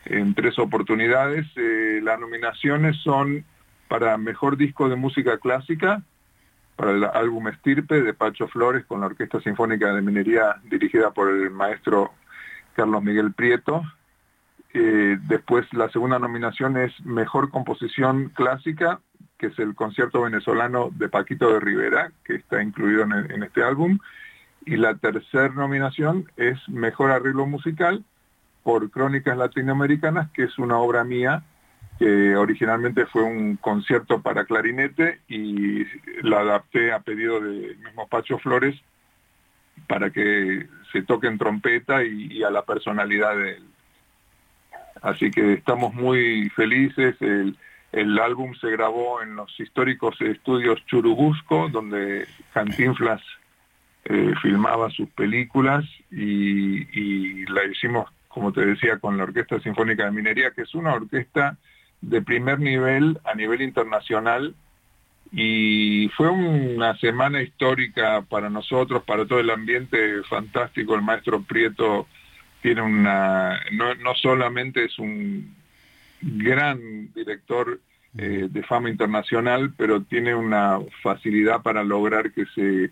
en 0.03 0.33
tres 0.33 0.59
oportunidades. 0.59 1.45
Eh, 1.55 2.01
las 2.03 2.19
nominaciones 2.19 2.97
son 2.97 3.45
para 3.87 4.17
Mejor 4.17 4.57
Disco 4.57 4.89
de 4.89 4.97
Música 4.97 5.37
Clásica, 5.37 6.01
para 6.75 6.91
el 6.91 7.03
álbum 7.03 7.47
Estirpe 7.47 8.01
de 8.01 8.13
Pacho 8.13 8.47
Flores 8.47 8.85
con 8.85 8.99
la 8.99 9.07
Orquesta 9.07 9.39
Sinfónica 9.39 9.93
de 9.93 10.01
Minería 10.01 10.55
dirigida 10.63 11.11
por 11.11 11.29
el 11.29 11.49
maestro 11.49 12.11
Carlos 12.75 13.03
Miguel 13.03 13.33
Prieto. 13.33 13.83
Eh, 14.73 15.17
después 15.27 15.65
la 15.73 15.89
segunda 15.89 16.19
nominación 16.19 16.77
es 16.77 16.93
Mejor 17.05 17.49
Composición 17.49 18.29
Clásica, 18.35 18.99
que 19.37 19.47
es 19.47 19.59
el 19.59 19.73
concierto 19.73 20.21
venezolano 20.21 20.89
de 20.91 21.07
Paquito 21.07 21.53
de 21.53 21.59
Rivera, 21.61 22.11
que 22.25 22.35
está 22.35 22.61
incluido 22.61 23.03
en, 23.03 23.13
en 23.31 23.43
este 23.43 23.63
álbum. 23.63 23.99
Y 24.65 24.75
la 24.75 24.95
tercera 24.95 25.49
nominación 25.49 26.29
es 26.35 26.57
Mejor 26.67 27.11
Arreglo 27.11 27.45
Musical 27.45 28.03
por 28.63 28.89
Crónicas 28.89 29.37
Latinoamericanas, 29.37 30.29
que 30.31 30.43
es 30.43 30.57
una 30.57 30.77
obra 30.77 31.03
mía 31.03 31.43
que 31.99 32.35
originalmente 32.35 33.05
fue 33.05 33.23
un 33.23 33.55
concierto 33.55 34.21
para 34.21 34.45
clarinete 34.45 35.21
y 35.29 35.85
la 36.23 36.39
adapté 36.39 36.91
a 36.91 36.99
pedido 36.99 37.39
de 37.39 37.75
mismo 37.75 38.07
Pacho 38.07 38.37
Flores 38.37 38.75
para 39.87 40.09
que 40.09 40.67
se 40.91 41.03
toque 41.03 41.27
en 41.27 41.37
trompeta 41.37 42.03
y, 42.03 42.43
a 42.43 42.49
la 42.49 42.63
personalidad 42.63 43.35
de 43.37 43.51
él. 43.51 43.63
Así 45.01 45.31
que 45.31 45.53
estamos 45.53 45.93
muy 45.93 46.49
felices. 46.49 47.15
El, 47.21 48.19
álbum 48.19 48.53
se 48.55 48.71
grabó 48.71 49.21
en 49.21 49.35
los 49.35 49.57
históricos 49.57 50.19
estudios 50.19 50.85
Churubusco, 50.85 51.69
donde 51.69 52.27
Cantinflas 52.53 53.21
eh, 54.05 54.33
filmaba 54.41 54.89
sus 54.89 55.09
películas 55.11 55.85
y 56.11 57.45
la 57.45 57.63
hicimos, 57.65 58.09
como 58.27 58.51
te 58.51 58.65
decía, 58.65 58.99
con 58.99 59.15
la 59.17 59.23
Orquesta 59.23 59.59
Sinfónica 59.61 60.05
de 60.05 60.11
Minería, 60.11 60.51
que 60.51 60.63
es 60.63 60.75
una 60.75 60.93
orquesta 60.93 61.57
de 62.09 62.21
primer 62.21 62.59
nivel 62.59 63.19
a 63.23 63.33
nivel 63.33 63.61
internacional 63.61 64.53
y 65.31 66.07
fue 66.15 66.29
una 66.29 66.95
semana 66.97 67.41
histórica 67.41 68.21
para 68.21 68.49
nosotros, 68.49 69.03
para 69.03 69.25
todo 69.25 69.39
el 69.39 69.49
ambiente 69.49 70.21
fantástico. 70.23 70.95
El 70.95 71.01
maestro 71.01 71.41
Prieto 71.41 72.07
tiene 72.61 72.81
una, 72.81 73.59
no, 73.71 73.95
no 73.95 74.13
solamente 74.15 74.85
es 74.85 74.97
un 74.99 75.55
gran 76.21 77.11
director 77.13 77.79
eh, 78.17 78.47
de 78.49 78.63
fama 78.63 78.89
internacional, 78.89 79.73
pero 79.75 80.01
tiene 80.03 80.35
una 80.35 80.79
facilidad 81.01 81.61
para 81.63 81.83
lograr 81.83 82.31
que 82.31 82.45
se, 82.53 82.91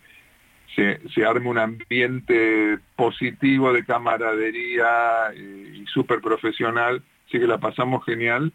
se, 0.75 0.99
se 1.13 1.25
arme 1.25 1.49
un 1.49 1.59
ambiente 1.59 2.79
positivo 2.95 3.71
de 3.71 3.85
camaradería 3.85 5.31
eh, 5.33 5.81
y 5.81 5.85
súper 5.85 6.19
profesional. 6.19 7.03
Así 7.27 7.39
que 7.39 7.47
la 7.47 7.59
pasamos 7.59 8.03
genial 8.05 8.51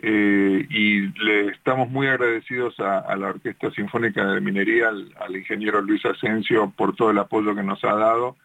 eh, 0.00 0.66
y 0.70 1.08
le 1.24 1.48
estamos 1.48 1.90
muy 1.90 2.06
agradecidos 2.06 2.78
a, 2.78 3.16
la 3.16 3.28
Orquesta 3.28 3.70
Sinfónica 3.72 4.24
de 4.24 4.40
Minería, 4.40 4.88
al, 4.88 5.36
ingeniero 5.36 5.82
Luis 5.82 6.04
Asensio 6.04 6.72
por 6.76 6.94
todo 6.94 7.10
el 7.10 7.18
apoyo 7.18 7.54
que 7.54 7.64
nos 7.64 7.82
ha 7.84 7.94
dado 7.94 8.36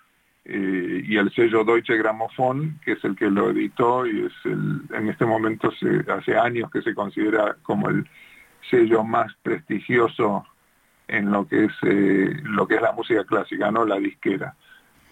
eh, 0.46 1.04
y 1.06 1.16
al 1.18 1.32
sello 1.32 1.64
Deutsche 1.64 1.96
Grammophon, 1.96 2.80
que 2.84 2.94
es 2.94 3.04
el 3.04 3.16
que 3.16 3.30
lo 3.30 3.52
editó 3.52 4.08
y 4.08 4.26
es 4.26 4.34
el, 4.46 4.82
en 4.94 5.10
este 5.10 5.26
momento 5.26 5.72
hace 6.08 6.38
años 6.38 6.72
que 6.72 6.82
se 6.82 6.96
considera 6.96 7.56
como 7.62 7.88
el 7.88 8.06
sello 8.70 9.04
más 9.04 9.32
prestigioso 9.44 10.46
en 11.08 11.32
lo 11.32 11.48
que 11.48 11.66
es 11.66 11.74
eh, 11.84 12.36
lo 12.44 12.68
que 12.68 12.76
es 12.76 12.82
la 12.82 12.94
música 12.94 13.24
clásica, 13.26 13.70
no 13.70 13.86
la 13.86 14.00
disquera. 14.00 14.56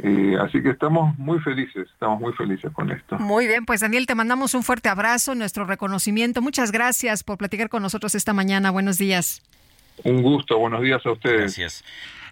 Eh, 0.03 0.35
así 0.41 0.63
que 0.63 0.69
estamos 0.69 1.17
muy 1.19 1.39
felices, 1.39 1.87
estamos 1.93 2.19
muy 2.19 2.33
felices 2.33 2.71
con 2.73 2.91
esto. 2.91 3.19
Muy 3.19 3.45
bien, 3.45 3.65
pues 3.65 3.81
Daniel, 3.81 4.07
te 4.07 4.15
mandamos 4.15 4.55
un 4.55 4.63
fuerte 4.63 4.89
abrazo, 4.89 5.35
nuestro 5.35 5.65
reconocimiento. 5.65 6.41
Muchas 6.41 6.71
gracias 6.71 7.23
por 7.23 7.37
platicar 7.37 7.69
con 7.69 7.83
nosotros 7.83 8.15
esta 8.15 8.33
mañana. 8.33 8.71
Buenos 8.71 8.97
días. 8.97 9.43
Un 10.03 10.23
gusto, 10.23 10.57
buenos 10.57 10.81
días 10.81 11.05
a 11.05 11.11
ustedes. 11.11 11.57
Gracias. 11.57 11.83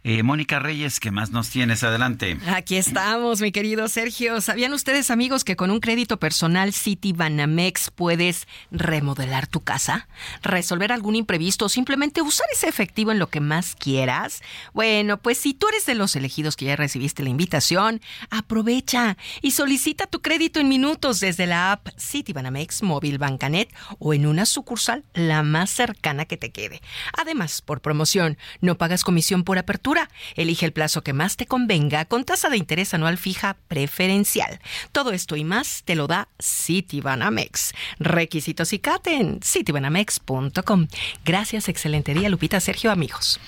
Eh, 0.04 0.24
Mónica 0.24 0.60
Reyes, 0.60 1.00
¿qué 1.00 1.12
más 1.12 1.32
nos 1.32 1.50
tienes? 1.50 1.84
Adelante. 1.84 2.38
Aquí 2.48 2.78
estamos, 2.78 3.42
mi 3.42 3.52
querido 3.52 3.88
Sergio. 3.90 4.40
¿Sabían 4.40 4.72
ustedes, 4.72 5.12
amigos, 5.12 5.44
que 5.44 5.58
con 5.58 5.72
un 5.72 5.82
crédito 5.82 6.18
personal 6.18 6.72
City 6.72 7.12
Banamex 7.12 7.92
puedes 7.92 8.48
remodelar 8.72 9.48
tu 9.48 9.60
casa, 9.60 10.08
resolver 10.42 10.94
algún 10.94 11.16
imprevisto 11.16 11.66
o 11.66 11.70
simplemente 11.70 12.22
usar 12.22 12.48
ese 12.54 12.70
efectivo 12.70 13.12
en 13.12 13.20
lo 13.20 13.28
que 13.28 13.42
más 13.42 13.76
quieras? 13.76 14.42
Bueno, 14.74 15.18
pues 15.18 15.38
si 15.38 15.54
tú 15.54 15.68
eres 15.68 15.86
de 15.86 15.96
los 15.96 16.16
elegidos 16.16 16.56
que 16.56 16.66
ya 16.66 16.78
recibiste 16.78 17.22
la 17.22 17.30
invitación, 17.30 18.00
aprovecha 18.30 19.18
y 19.42 19.52
solicita 19.52 20.08
tu 20.08 20.22
crédito 20.22 20.62
en 20.62 20.70
minutos 20.70 21.20
desde 21.20 21.46
la 21.46 21.74
app 21.74 21.90
City 21.98 22.32
Banamex 22.32 22.84
Móvil 22.84 23.18
Bancanet 23.18 23.74
o 24.00 24.14
en 24.14 24.26
una 24.26 24.46
sucursal 24.46 25.04
la 25.14 25.44
más 25.44 25.70
cercana 25.70 26.24
que 26.24 26.38
te 26.38 26.52
quede. 26.52 26.82
Además, 27.18 27.62
por 27.62 27.82
promoción, 27.82 28.38
no 28.62 28.78
pagas 28.78 29.04
comisión 29.04 29.44
por 29.44 29.58
apertura 29.58 29.89
Elige 30.36 30.66
el 30.66 30.74
plazo 30.74 31.04
que 31.04 31.14
más 31.14 31.38
te 31.38 31.46
convenga 31.46 32.06
con 32.06 32.24
tasa 32.24 32.50
de 32.50 32.58
interés 32.58 32.94
anual 32.94 33.18
fija 33.18 33.58
preferencial. 33.68 34.60
Todo 34.92 35.12
esto 35.12 35.36
y 35.36 35.44
más 35.44 35.84
te 35.84 35.96
lo 35.96 36.08
da 36.08 36.28
Citibanamex. 36.42 37.74
Requisitos 38.00 38.74
y 38.74 38.80
CAT 38.80 39.08
en 39.08 39.40
citibanamex.com. 39.44 40.88
Gracias, 41.26 41.70
excelente 41.70 42.14
día, 42.14 42.30
Lupita, 42.30 42.60
Sergio, 42.60 42.92
amigos. 42.92 43.40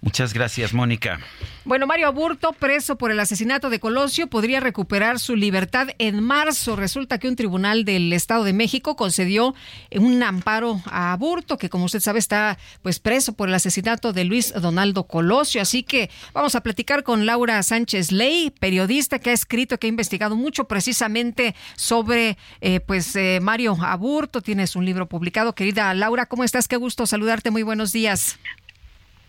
Muchas 0.00 0.32
gracias, 0.32 0.72
Mónica. 0.72 1.18
Bueno, 1.64 1.86
Mario 1.86 2.06
Aburto, 2.06 2.52
preso 2.52 2.96
por 2.96 3.10
el 3.10 3.18
asesinato 3.18 3.68
de 3.68 3.80
Colosio, 3.80 4.28
podría 4.28 4.60
recuperar 4.60 5.18
su 5.18 5.34
libertad 5.34 5.88
en 5.98 6.22
marzo. 6.22 6.76
Resulta 6.76 7.18
que 7.18 7.28
un 7.28 7.36
tribunal 7.36 7.84
del 7.84 8.12
Estado 8.12 8.44
de 8.44 8.52
México 8.52 8.96
concedió 8.96 9.54
un 9.90 10.22
amparo 10.22 10.80
a 10.86 11.12
Aburto, 11.12 11.58
que 11.58 11.68
como 11.68 11.84
usted 11.84 12.00
sabe 12.00 12.20
está 12.20 12.58
pues 12.82 13.00
preso 13.00 13.32
por 13.32 13.48
el 13.48 13.54
asesinato 13.54 14.12
de 14.12 14.24
Luis 14.24 14.52
Donaldo 14.54 15.04
Colosio. 15.04 15.60
Así 15.60 15.82
que 15.88 16.10
vamos 16.32 16.54
a 16.54 16.60
platicar 16.60 17.02
con 17.02 17.26
Laura 17.26 17.60
Sánchez 17.64 18.12
Ley, 18.12 18.50
periodista 18.50 19.18
que 19.18 19.30
ha 19.30 19.32
escrito, 19.32 19.78
que 19.78 19.88
ha 19.88 19.90
investigado 19.90 20.36
mucho 20.36 20.68
precisamente 20.68 21.56
sobre 21.74 22.38
eh, 22.60 22.78
pues 22.78 23.16
eh, 23.16 23.40
Mario 23.42 23.76
Aburto. 23.80 24.40
Tienes 24.40 24.76
un 24.76 24.84
libro 24.84 25.08
publicado. 25.08 25.54
Querida 25.54 25.92
Laura, 25.94 26.26
¿cómo 26.26 26.44
estás? 26.44 26.68
Qué 26.68 26.76
gusto 26.76 27.06
saludarte. 27.06 27.50
Muy 27.50 27.64
buenos 27.64 27.90
días. 27.90 28.38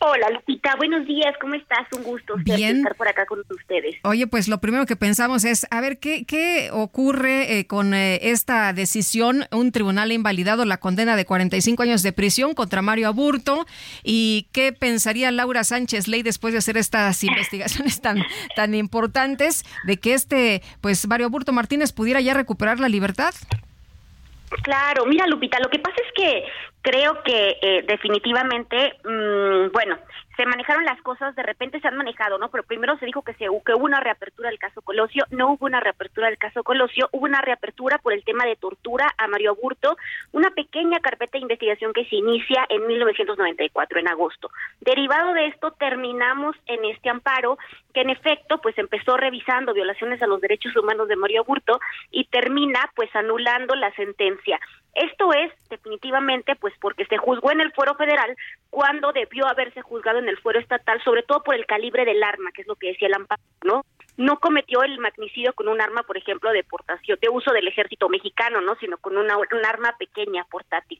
Hola 0.01 0.29
Lupita, 0.29 0.77
buenos 0.77 1.05
días, 1.05 1.35
¿cómo 1.41 1.55
estás? 1.55 1.85
Un 1.91 2.03
gusto 2.03 2.35
estar 2.37 2.95
por 2.95 3.09
acá 3.09 3.25
con 3.25 3.39
ustedes. 3.49 3.97
Oye, 4.03 4.27
pues 4.27 4.47
lo 4.47 4.61
primero 4.61 4.85
que 4.85 4.95
pensamos 4.95 5.43
es, 5.43 5.67
a 5.71 5.81
ver, 5.81 5.99
¿qué, 5.99 6.23
qué 6.25 6.69
ocurre 6.71 7.59
eh, 7.59 7.67
con 7.67 7.93
eh, 7.93 8.31
esta 8.31 8.71
decisión? 8.71 9.43
Un 9.51 9.73
tribunal 9.73 10.11
ha 10.11 10.13
invalidado 10.13 10.63
la 10.63 10.77
condena 10.77 11.17
de 11.17 11.25
45 11.25 11.83
años 11.83 12.01
de 12.01 12.13
prisión 12.13 12.53
contra 12.53 12.81
Mario 12.81 13.09
Aburto. 13.09 13.65
¿Y 14.01 14.47
qué 14.53 14.71
pensaría 14.71 15.31
Laura 15.31 15.65
Sánchez 15.65 16.07
Ley 16.07 16.23
después 16.23 16.53
de 16.53 16.59
hacer 16.59 16.77
estas 16.77 17.21
investigaciones 17.25 17.99
tan, 17.99 18.23
tan 18.55 18.75
importantes 18.75 19.65
de 19.83 19.97
que 19.97 20.13
este, 20.13 20.61
pues 20.79 21.05
Mario 21.09 21.27
Aburto 21.27 21.51
Martínez 21.51 21.91
pudiera 21.91 22.21
ya 22.21 22.33
recuperar 22.33 22.79
la 22.79 22.87
libertad? 22.87 23.33
Claro, 24.63 25.05
mira 25.05 25.27
Lupita, 25.27 25.59
lo 25.59 25.69
que 25.69 25.79
pasa 25.79 25.97
es 26.05 26.11
que 26.13 26.43
creo 26.81 27.21
que 27.23 27.57
eh, 27.61 27.83
definitivamente, 27.87 28.97
mmm, 29.03 29.71
bueno, 29.71 29.97
se 30.39 30.45
manejaron 30.45 30.85
las 30.85 31.01
cosas, 31.01 31.35
de 31.35 31.43
repente 31.43 31.81
se 31.81 31.87
han 31.89 31.97
manejado, 31.97 32.37
¿no? 32.37 32.49
Pero 32.49 32.63
primero 32.63 32.97
se 32.97 33.05
dijo 33.05 33.23
que, 33.23 33.33
se, 33.33 33.39
que 33.65 33.73
hubo 33.73 33.83
una 33.83 33.99
reapertura 33.99 34.47
del 34.47 34.57
caso 34.57 34.81
Colosio, 34.81 35.25
no 35.31 35.51
hubo 35.51 35.65
una 35.65 35.81
reapertura 35.81 36.29
del 36.29 36.37
caso 36.37 36.63
Colosio, 36.63 37.09
hubo 37.11 37.25
una 37.25 37.41
reapertura 37.41 37.97
por 37.97 38.13
el 38.13 38.23
tema 38.23 38.45
de 38.45 38.55
tortura 38.55 39.13
a 39.17 39.27
Mario 39.27 39.51
Aburto, 39.51 39.97
una 40.31 40.51
pequeña 40.51 41.01
carpeta 41.01 41.33
de 41.33 41.39
investigación 41.39 41.91
que 41.91 42.05
se 42.05 42.15
inicia 42.15 42.65
en 42.69 42.87
1994, 42.87 43.99
en 43.99 44.07
agosto. 44.07 44.49
Derivado 44.79 45.33
de 45.33 45.47
esto, 45.47 45.71
terminamos 45.71 46.55
en 46.67 46.85
este 46.85 47.09
amparo 47.09 47.57
que 47.93 48.01
en 48.01 48.09
efecto, 48.09 48.59
pues 48.61 48.77
empezó 48.77 49.17
revisando 49.17 49.73
violaciones 49.73 50.21
a 50.21 50.27
los 50.27 50.39
derechos 50.39 50.73
humanos 50.77 51.09
de 51.09 51.17
Mario 51.17 51.41
Aburto 51.41 51.81
y 52.11 52.23
termina, 52.25 52.89
pues, 52.95 53.13
anulando 53.13 53.75
la 53.75 53.91
sentencia. 53.95 54.57
Esto 54.95 55.31
es 55.33 55.51
definitivamente 55.69 56.55
pues 56.55 56.73
porque 56.81 57.05
se 57.05 57.17
juzgó 57.17 57.51
en 57.51 57.61
el 57.61 57.71
fuero 57.73 57.95
federal 57.95 58.35
cuando 58.69 59.11
debió 59.11 59.47
haberse 59.47 59.81
juzgado 59.81 60.19
en 60.19 60.27
el 60.27 60.37
fuero 60.37 60.59
estatal, 60.59 61.01
sobre 61.03 61.23
todo 61.23 61.43
por 61.43 61.55
el 61.55 61.65
calibre 61.65 62.05
del 62.05 62.23
arma, 62.23 62.51
que 62.51 62.61
es 62.61 62.67
lo 62.67 62.75
que 62.75 62.87
decía 62.87 63.07
el 63.07 63.13
amparo, 63.13 63.41
¿no? 63.63 63.83
No 64.17 64.39
cometió 64.39 64.83
el 64.83 64.99
magnicidio 64.99 65.53
con 65.53 65.69
un 65.69 65.79
arma, 65.79 66.03
por 66.03 66.17
ejemplo, 66.17 66.51
de 66.51 66.63
portación, 66.63 67.17
de 67.21 67.29
uso 67.29 67.51
del 67.53 67.67
ejército 67.67 68.09
mexicano, 68.09 68.59
¿no? 68.61 68.75
Sino 68.75 68.97
con 68.97 69.15
una, 69.15 69.37
un 69.37 69.65
arma 69.65 69.95
pequeña, 69.97 70.43
portátil. 70.51 70.99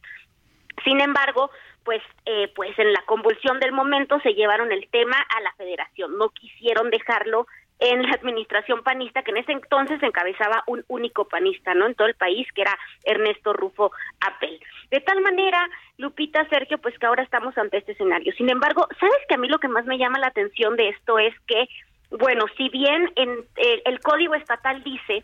Sin 0.86 1.02
embargo, 1.02 1.52
pues, 1.84 2.02
eh, 2.26 2.52
pues 2.56 2.78
en 2.80 2.94
la 2.94 3.02
convulsión 3.02 3.60
del 3.60 3.72
momento 3.72 4.20
se 4.22 4.34
llevaron 4.34 4.72
el 4.72 4.88
tema 4.90 5.18
a 5.18 5.42
la 5.42 5.52
federación, 5.54 6.18
no 6.18 6.30
quisieron 6.30 6.90
dejarlo 6.90 7.48
en 7.80 8.04
la 8.04 8.12
administración 8.12 8.84
panista, 8.84 9.24
que 9.24 9.32
en 9.32 9.38
ese 9.38 9.54
entonces 9.54 10.04
encabezaba 10.04 10.64
un 10.68 10.84
único 10.88 11.28
panista, 11.28 11.74
¿no? 11.74 11.88
En 11.88 11.96
todo 11.96 12.08
el 12.08 12.16
país, 12.16 12.48
que 12.54 12.62
era 12.62 12.78
Ernesto 13.04 13.54
Rufo 13.54 13.92
Apel. 14.20 14.60
De 14.92 15.00
tal 15.00 15.22
manera, 15.22 15.70
Lupita, 15.98 16.48
Sergio, 16.50 16.78
pues 16.78 16.98
que 17.00 17.06
ahora 17.06 17.24
estamos 17.24 17.58
ante 17.58 17.78
este 17.78 17.94
escenario. 17.94 18.34
Sin 18.34 18.50
embargo, 18.50 18.88
¿sabes 19.00 19.20
que 19.28 19.36
a 19.36 19.38
mí 19.38 19.48
lo 19.48 19.60
que 19.60 19.70
más 19.70 19.86
me 19.86 19.98
llama 19.98 20.20
la 20.20 20.28
atención 20.28 20.76
de 20.76 20.90
esto 20.90 21.20
es 21.20 21.34
que, 21.48 21.70
bueno, 22.12 22.46
si 22.58 22.70
bien 22.70 23.12
en, 23.16 23.30
el, 23.56 23.82
el 23.86 24.00
Código 24.02 24.36
Estatal 24.36 24.84
dice 24.84 25.24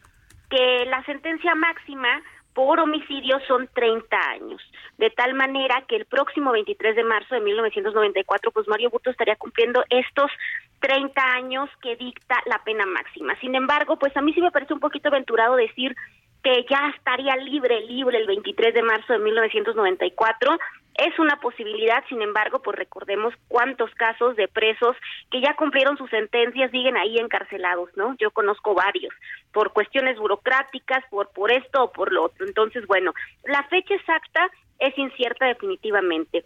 que 0.50 0.85
la 0.85 1.03
sentencia 1.03 1.56
máxima 1.56 2.22
por 2.53 2.80
homicidio 2.80 3.38
son 3.48 3.67
30 3.74 4.17
años, 4.30 4.61
de 4.98 5.09
tal 5.09 5.34
manera 5.34 5.84
que 5.90 5.98
el 5.98 6.06
próximo 6.06 6.53
23 6.53 6.95
de 6.95 7.03
marzo 7.03 7.35
de 7.35 7.42
1994, 7.42 8.51
pues 8.51 8.67
Mario 8.69 8.90
Burto 8.90 9.09
estaría 9.09 9.35
cumpliendo 9.35 9.84
estos 9.90 10.32
30 10.80 11.22
años 11.34 11.70
que 11.82 11.95
dicta 11.95 12.42
la 12.45 12.64
pena 12.64 12.86
máxima. 12.86 13.40
Sin 13.40 13.56
embargo, 13.56 13.98
pues 13.98 14.16
a 14.16 14.22
mí 14.22 14.34
sí 14.34 14.42
me 14.42 14.52
parece 14.52 14.74
un 14.74 14.80
poquito 14.80 15.10
aventurado 15.10 15.56
decir 15.56 15.95
que 16.44 16.66
ya 16.70 16.94
estaría 16.95 17.36
libre, 17.38 17.82
libre 17.82 18.20
el 18.20 18.28
23 18.28 18.74
de 18.74 18.84
marzo 18.84 19.14
de 19.14 19.20
1994. 19.20 20.58
Es 20.98 21.18
una 21.20 21.38
posibilidad, 21.42 22.04
sin 22.08 22.22
embargo, 22.22 22.62
pues 22.62 22.78
recordemos 22.78 23.34
cuántos 23.48 23.90
casos 23.95 24.36
de 24.36 24.48
presos 24.48 24.95
que 25.32 25.42
ya 25.42 25.56
cumplieron 25.56 25.98
sus 25.98 26.10
sentencias 26.10 26.72
siguen 26.72 26.98
ahí 26.98 27.18
encarcelados, 27.18 27.90
¿no? 27.98 28.16
Yo 28.20 28.30
conozco 28.32 28.76
varios, 28.76 29.14
por 29.52 29.74
cuestiones 29.74 30.18
burocráticas, 30.18 31.04
por, 31.10 31.30
por 31.30 31.52
esto 31.52 31.84
o 31.84 31.92
por 31.92 32.14
lo 32.14 32.26
otro. 32.26 32.45
Entonces, 32.45 32.86
bueno, 32.86 33.14
la 33.44 33.64
fecha 33.64 33.95
exacta 33.95 34.50
es 34.80 34.95
incierta 34.98 35.48
definitivamente. 35.48 36.45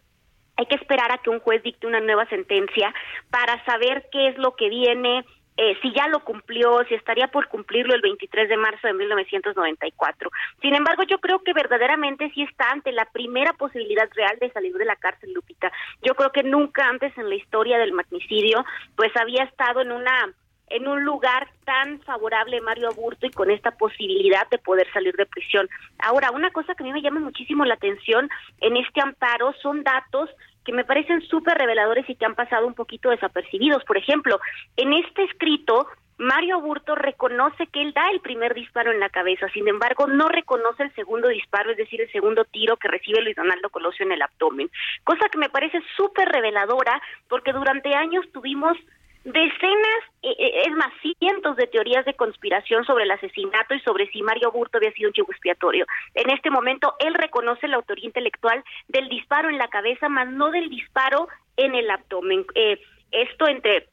Hay 0.59 0.65
que 0.65 0.75
esperar 0.75 1.09
a 1.09 1.19
que 1.19 1.29
un 1.29 1.39
juez 1.39 1.63
dicte 1.63 1.87
una 1.87 2.01
nueva 2.01 2.25
sentencia 2.25 2.93
para 3.29 3.63
saber 3.63 4.09
qué 4.11 4.27
es 4.27 4.37
lo 4.37 4.57
que 4.57 4.67
viene, 4.67 5.23
eh, 5.55 5.77
si 5.81 5.93
ya 5.93 6.09
lo 6.09 6.19
cumplió, 6.25 6.83
si 6.89 6.95
estaría 6.95 7.29
por 7.29 7.47
cumplirlo 7.47 7.95
el 7.95 8.01
23 8.01 8.49
de 8.49 8.57
marzo 8.57 8.85
de 8.85 8.93
1994. 8.93 10.29
Sin 10.61 10.75
embargo, 10.75 11.03
yo 11.03 11.19
creo 11.19 11.39
que 11.39 11.53
verdaderamente 11.53 12.29
sí 12.33 12.43
está 12.43 12.71
ante 12.71 12.91
la 12.91 13.05
primera 13.05 13.53
posibilidad 13.53 14.09
real 14.15 14.37
de 14.41 14.51
salir 14.51 14.73
de 14.73 14.83
la 14.83 14.97
cárcel, 14.97 15.31
Lupita. 15.31 15.71
Yo 16.01 16.13
creo 16.15 16.33
que 16.33 16.43
nunca 16.43 16.89
antes 16.89 17.17
en 17.17 17.29
la 17.29 17.35
historia 17.35 17.77
del 17.77 17.93
magnicidio, 17.93 18.65
pues 18.97 19.15
había 19.15 19.43
estado 19.45 19.79
en 19.79 19.93
una 19.93 20.33
en 20.69 20.87
un 20.87 21.03
lugar 21.03 21.47
tan 21.65 21.99
favorable 22.01 22.61
Mario 22.61 22.89
Aburto 22.89 23.25
y 23.25 23.31
con 23.31 23.51
esta 23.51 23.71
posibilidad 23.71 24.47
de 24.49 24.57
poder 24.57 24.91
salir 24.93 25.15
de 25.15 25.25
prisión. 25.25 25.69
Ahora, 25.99 26.31
una 26.31 26.51
cosa 26.51 26.75
que 26.75 26.83
a 26.83 26.85
mí 26.85 26.93
me 26.93 27.01
llama 27.01 27.19
muchísimo 27.19 27.65
la 27.65 27.75
atención 27.75 28.29
en 28.61 28.77
este 28.77 29.01
amparo 29.01 29.53
son 29.61 29.83
datos 29.83 30.29
que 30.65 30.73
me 30.73 30.85
parecen 30.85 31.21
súper 31.21 31.57
reveladores 31.57 32.07
y 32.09 32.15
que 32.15 32.25
han 32.25 32.35
pasado 32.35 32.67
un 32.67 32.75
poquito 32.75 33.09
desapercibidos. 33.09 33.83
Por 33.85 33.97
ejemplo, 33.97 34.39
en 34.77 34.93
este 34.93 35.23
escrito, 35.23 35.87
Mario 36.19 36.59
Burto 36.59 36.95
reconoce 36.95 37.67
que 37.67 37.81
él 37.81 37.93
da 37.93 38.11
el 38.11 38.19
primer 38.19 38.53
disparo 38.53 38.91
en 38.91 38.99
la 38.99 39.09
cabeza, 39.09 39.47
sin 39.53 39.69
embargo, 39.69 40.05
no 40.05 40.27
reconoce 40.27 40.83
el 40.83 40.93
segundo 40.93 41.29
disparo, 41.29 41.71
es 41.71 41.77
decir, 41.77 42.01
el 42.01 42.11
segundo 42.11 42.43
tiro 42.43 42.75
que 42.75 42.89
recibe 42.89 43.21
Luis 43.21 43.37
Donaldo 43.37 43.69
Colosio 43.69 44.05
en 44.05 44.11
el 44.11 44.21
abdomen. 44.21 44.69
Cosa 45.05 45.29
que 45.31 45.37
me 45.37 45.49
parece 45.49 45.81
súper 45.95 46.27
reveladora 46.27 47.01
porque 47.29 47.53
durante 47.53 47.95
años 47.95 48.25
tuvimos 48.33 48.77
decenas, 49.23 50.01
eh, 50.23 50.35
eh, 50.37 50.63
es 50.67 50.71
más, 50.73 50.91
cientos 51.19 51.55
de 51.57 51.67
teorías 51.67 52.05
de 52.05 52.13
conspiración 52.13 52.85
sobre 52.85 53.03
el 53.03 53.11
asesinato 53.11 53.73
y 53.73 53.79
sobre 53.81 54.09
si 54.11 54.21
Mario 54.21 54.51
Burto 54.51 54.77
había 54.77 54.91
sido 54.93 55.09
un 55.09 55.13
chivo 55.13 55.31
expiatorio. 55.31 55.85
En 56.15 56.29
este 56.29 56.49
momento, 56.49 56.95
él 56.99 57.13
reconoce 57.13 57.67
la 57.67 57.77
autoría 57.77 58.05
intelectual 58.05 58.63
del 58.87 59.09
disparo 59.09 59.49
en 59.49 59.57
la 59.57 59.67
cabeza, 59.67 60.09
más 60.09 60.29
no 60.29 60.51
del 60.51 60.69
disparo 60.69 61.27
en 61.57 61.75
el 61.75 61.89
abdomen. 61.89 62.45
Eh, 62.55 62.81
esto 63.11 63.47
entre 63.47 63.87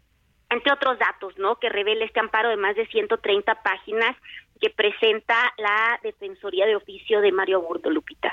entre 0.48 0.72
otros 0.72 0.96
datos, 1.00 1.36
¿no? 1.38 1.56
Que 1.56 1.68
revela 1.68 2.04
este 2.04 2.20
amparo 2.20 2.48
de 2.48 2.56
más 2.56 2.76
de 2.76 2.86
130 2.86 3.62
páginas 3.62 4.16
que 4.60 4.70
presenta 4.70 5.34
la 5.58 5.98
Defensoría 6.04 6.66
de 6.66 6.76
Oficio 6.76 7.20
de 7.20 7.32
Mario 7.32 7.62
Burto 7.62 7.90
Lupita 7.90 8.32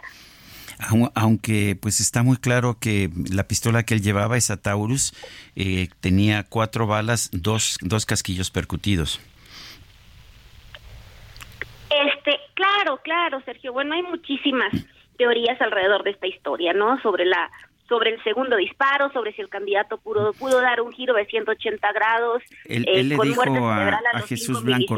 aunque 1.16 1.78
pues 1.80 2.00
está 2.00 2.24
muy 2.24 2.38
claro 2.38 2.78
que 2.80 3.10
la 3.32 3.48
pistola 3.48 3.84
que 3.84 3.94
él 3.94 4.02
llevaba, 4.02 4.38
esa 4.38 4.58
Taurus, 4.58 5.14
eh, 5.56 5.90
tenía 6.00 6.44
cuatro 6.44 6.88
balas, 6.88 7.30
dos, 7.32 7.78
dos 7.82 8.06
casquillos 8.06 8.52
percutidos. 8.52 9.20
Este, 11.90 12.40
claro, 12.54 13.00
claro, 13.04 13.42
Sergio. 13.46 13.74
Bueno, 13.74 13.94
hay 13.94 14.04
muchísimas 14.04 14.74
teorías 15.18 15.60
alrededor 15.62 16.04
de 16.04 16.12
esta 16.12 16.28
historia, 16.28 16.74
¿no? 16.74 17.00
Sobre 17.02 17.26
la 17.26 17.50
sobre 17.88 18.12
el 18.12 18.24
segundo 18.24 18.56
disparo, 18.56 19.12
sobre 19.12 19.34
si 19.34 19.42
el 19.42 19.50
candidato 19.50 19.98
pudo, 19.98 20.34
pudo 20.34 20.62
dar 20.62 20.82
un 20.82 20.92
giro 20.94 21.14
de 21.14 21.26
180 21.26 21.92
grados. 21.92 22.42
Él, 22.66 22.86
eh, 22.88 23.04
le 23.04 23.18
dijo 23.22 23.44
a, 23.70 24.02
Jesús 24.26 24.64
Blanco 24.64 24.96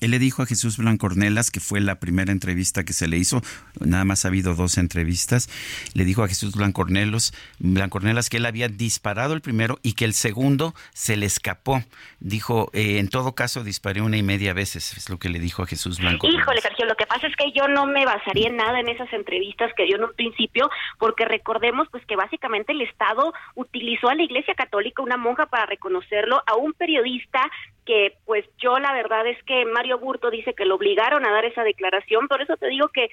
él 0.00 0.10
le 0.10 0.18
dijo 0.18 0.42
a 0.42 0.46
Jesús 0.46 0.76
Blancornelas, 0.76 1.50
que 1.50 1.60
fue 1.60 1.80
la 1.80 1.98
primera 1.98 2.30
entrevista 2.30 2.84
que 2.84 2.92
se 2.92 3.08
le 3.08 3.16
hizo, 3.16 3.40
nada 3.80 4.04
más 4.04 4.24
ha 4.24 4.28
habido 4.28 4.54
dos 4.54 4.76
entrevistas, 4.76 5.48
le 5.94 6.04
dijo 6.04 6.22
a 6.22 6.28
Jesús 6.28 6.54
Blancornelos, 6.54 7.32
Blancornelas 7.58 8.28
que 8.28 8.36
él 8.36 8.46
había 8.46 8.68
disparado 8.68 9.32
el 9.32 9.40
primero 9.40 9.78
y 9.82 9.94
que 9.94 10.04
el 10.04 10.12
segundo 10.12 10.74
se 10.92 11.16
le 11.16 11.24
escapó. 11.24 11.82
Dijo, 12.20 12.70
eh, 12.74 12.98
en 12.98 13.08
todo 13.08 13.34
caso 13.34 13.64
disparé 13.64 14.02
una 14.02 14.18
y 14.18 14.22
media 14.22 14.52
veces, 14.52 14.96
es 14.96 15.08
lo 15.08 15.18
que 15.18 15.30
le 15.30 15.38
dijo 15.38 15.62
a 15.62 15.66
Jesús 15.66 15.98
Blancornelas. 15.98 16.42
Híjole, 16.42 16.60
Sergio, 16.60 16.84
lo 16.84 16.96
que 16.96 17.06
pasa 17.06 17.26
es 17.26 17.36
que 17.36 17.52
yo 17.52 17.66
no 17.68 17.86
me 17.86 18.04
basaría 18.04 18.48
en 18.48 18.56
nada 18.56 18.80
en 18.80 18.88
esas 18.88 19.10
entrevistas 19.12 19.72
que 19.76 19.84
dio 19.84 19.96
en 19.96 20.04
un 20.04 20.14
principio, 20.14 20.68
porque 20.98 21.24
recordemos 21.24 21.88
pues 21.90 22.04
que 22.04 22.16
básicamente 22.16 22.72
el 22.72 22.82
Estado 22.82 23.32
utilizó 23.54 24.08
a 24.08 24.14
la 24.14 24.22
Iglesia 24.22 24.54
Católica, 24.54 25.02
una 25.02 25.16
monja, 25.16 25.46
para 25.46 25.64
reconocerlo, 25.64 26.42
a 26.46 26.56
un 26.56 26.74
periodista 26.74 27.40
que 27.86 28.18
pues 28.24 28.44
yo 28.58 28.78
la 28.78 28.92
verdad 28.92 29.26
es 29.28 29.40
que 29.44 29.64
Mario 29.64 29.85
Burto 29.94 30.30
dice 30.30 30.54
que 30.54 30.64
lo 30.64 30.74
obligaron 30.74 31.24
a 31.24 31.30
dar 31.30 31.44
esa 31.44 31.62
declaración, 31.62 32.28
por 32.28 32.42
eso 32.42 32.56
te 32.56 32.66
digo 32.66 32.88
que 32.88 33.08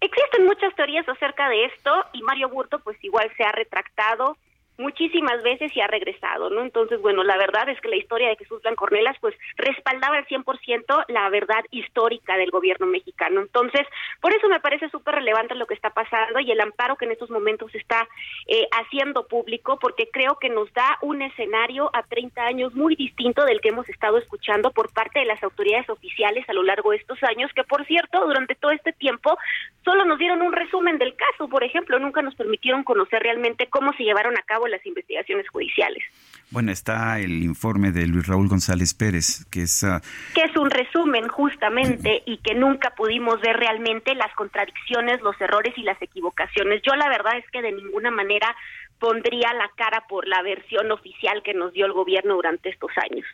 existen 0.00 0.46
muchas 0.46 0.74
teorías 0.74 1.08
acerca 1.08 1.48
de 1.48 1.64
esto 1.64 1.90
y 2.12 2.22
Mario 2.22 2.48
Burto 2.48 2.78
pues 2.80 3.02
igual 3.02 3.30
se 3.36 3.44
ha 3.44 3.52
retractado, 3.52 4.36
muchísimas 4.78 5.42
veces 5.42 5.76
y 5.76 5.80
ha 5.80 5.88
regresado, 5.88 6.50
¿no? 6.50 6.62
Entonces, 6.62 7.00
bueno, 7.02 7.24
la 7.24 7.36
verdad 7.36 7.68
es 7.68 7.80
que 7.80 7.88
la 7.88 7.96
historia 7.96 8.28
de 8.28 8.36
Jesús 8.36 8.62
Blancornelas, 8.62 9.16
pues, 9.20 9.34
respaldaba 9.56 10.16
al 10.16 10.26
100% 10.26 11.04
la 11.08 11.28
verdad 11.30 11.64
histórica 11.70 12.36
del 12.36 12.50
gobierno 12.50 12.86
mexicano. 12.86 13.40
Entonces, 13.40 13.86
por 14.20 14.32
eso 14.32 14.48
me 14.48 14.60
parece 14.60 14.88
súper 14.88 15.16
relevante 15.16 15.56
lo 15.56 15.66
que 15.66 15.74
está 15.74 15.90
pasando 15.90 16.38
y 16.38 16.50
el 16.50 16.60
amparo 16.60 16.96
que 16.96 17.06
en 17.06 17.12
estos 17.12 17.28
momentos 17.28 17.74
está 17.74 18.08
eh, 18.46 18.68
haciendo 18.72 19.26
público, 19.26 19.78
porque 19.80 20.08
creo 20.12 20.38
que 20.38 20.48
nos 20.48 20.72
da 20.72 20.96
un 21.02 21.22
escenario 21.22 21.90
a 21.92 22.04
30 22.04 22.40
años 22.42 22.74
muy 22.74 22.94
distinto 22.94 23.44
del 23.44 23.60
que 23.60 23.70
hemos 23.70 23.88
estado 23.88 24.18
escuchando 24.18 24.70
por 24.70 24.92
parte 24.92 25.18
de 25.18 25.26
las 25.26 25.42
autoridades 25.42 25.90
oficiales 25.90 26.48
a 26.48 26.52
lo 26.52 26.62
largo 26.62 26.92
de 26.92 26.98
estos 26.98 27.20
años, 27.24 27.50
que 27.52 27.64
por 27.64 27.84
cierto, 27.86 28.24
durante 28.24 28.54
todo 28.54 28.70
este 28.70 28.92
tiempo 28.92 29.36
solo 29.84 30.04
nos 30.04 30.18
dieron 30.18 30.42
un 30.42 30.52
resumen 30.52 30.98
del 30.98 31.16
caso, 31.16 31.48
por 31.48 31.64
ejemplo, 31.64 31.98
nunca 31.98 32.22
nos 32.22 32.34
permitieron 32.36 32.84
conocer 32.84 33.22
realmente 33.22 33.68
cómo 33.68 33.92
se 33.94 34.04
llevaron 34.04 34.36
a 34.36 34.42
cabo 34.42 34.67
las 34.68 34.84
investigaciones 34.86 35.48
judiciales. 35.48 36.02
Bueno, 36.50 36.72
está 36.72 37.20
el 37.20 37.42
informe 37.42 37.92
de 37.92 38.06
Luis 38.06 38.26
Raúl 38.26 38.48
González 38.48 38.94
Pérez, 38.94 39.44
que 39.50 39.62
es... 39.62 39.84
Ah, 39.84 40.00
que 40.34 40.44
es 40.44 40.56
un 40.56 40.70
resumen 40.70 41.28
justamente 41.28 42.22
y 42.24 42.38
que 42.38 42.54
nunca 42.54 42.94
pudimos 42.96 43.40
ver 43.42 43.56
realmente 43.56 44.14
las 44.14 44.34
contradicciones, 44.34 45.20
los 45.20 45.38
errores 45.40 45.74
y 45.76 45.82
las 45.82 46.00
equivocaciones. 46.00 46.80
Yo 46.82 46.94
la 46.96 47.08
verdad 47.08 47.36
es 47.36 47.44
que 47.50 47.60
de 47.60 47.72
ninguna 47.72 48.10
manera 48.10 48.56
pondría 48.98 49.52
la 49.54 49.70
cara 49.76 50.04
por 50.08 50.26
la 50.26 50.42
versión 50.42 50.90
oficial 50.90 51.42
que 51.42 51.52
nos 51.52 51.72
dio 51.72 51.84
el 51.84 51.92
gobierno 51.92 52.34
durante 52.34 52.70
estos 52.70 52.90
años. 52.96 53.26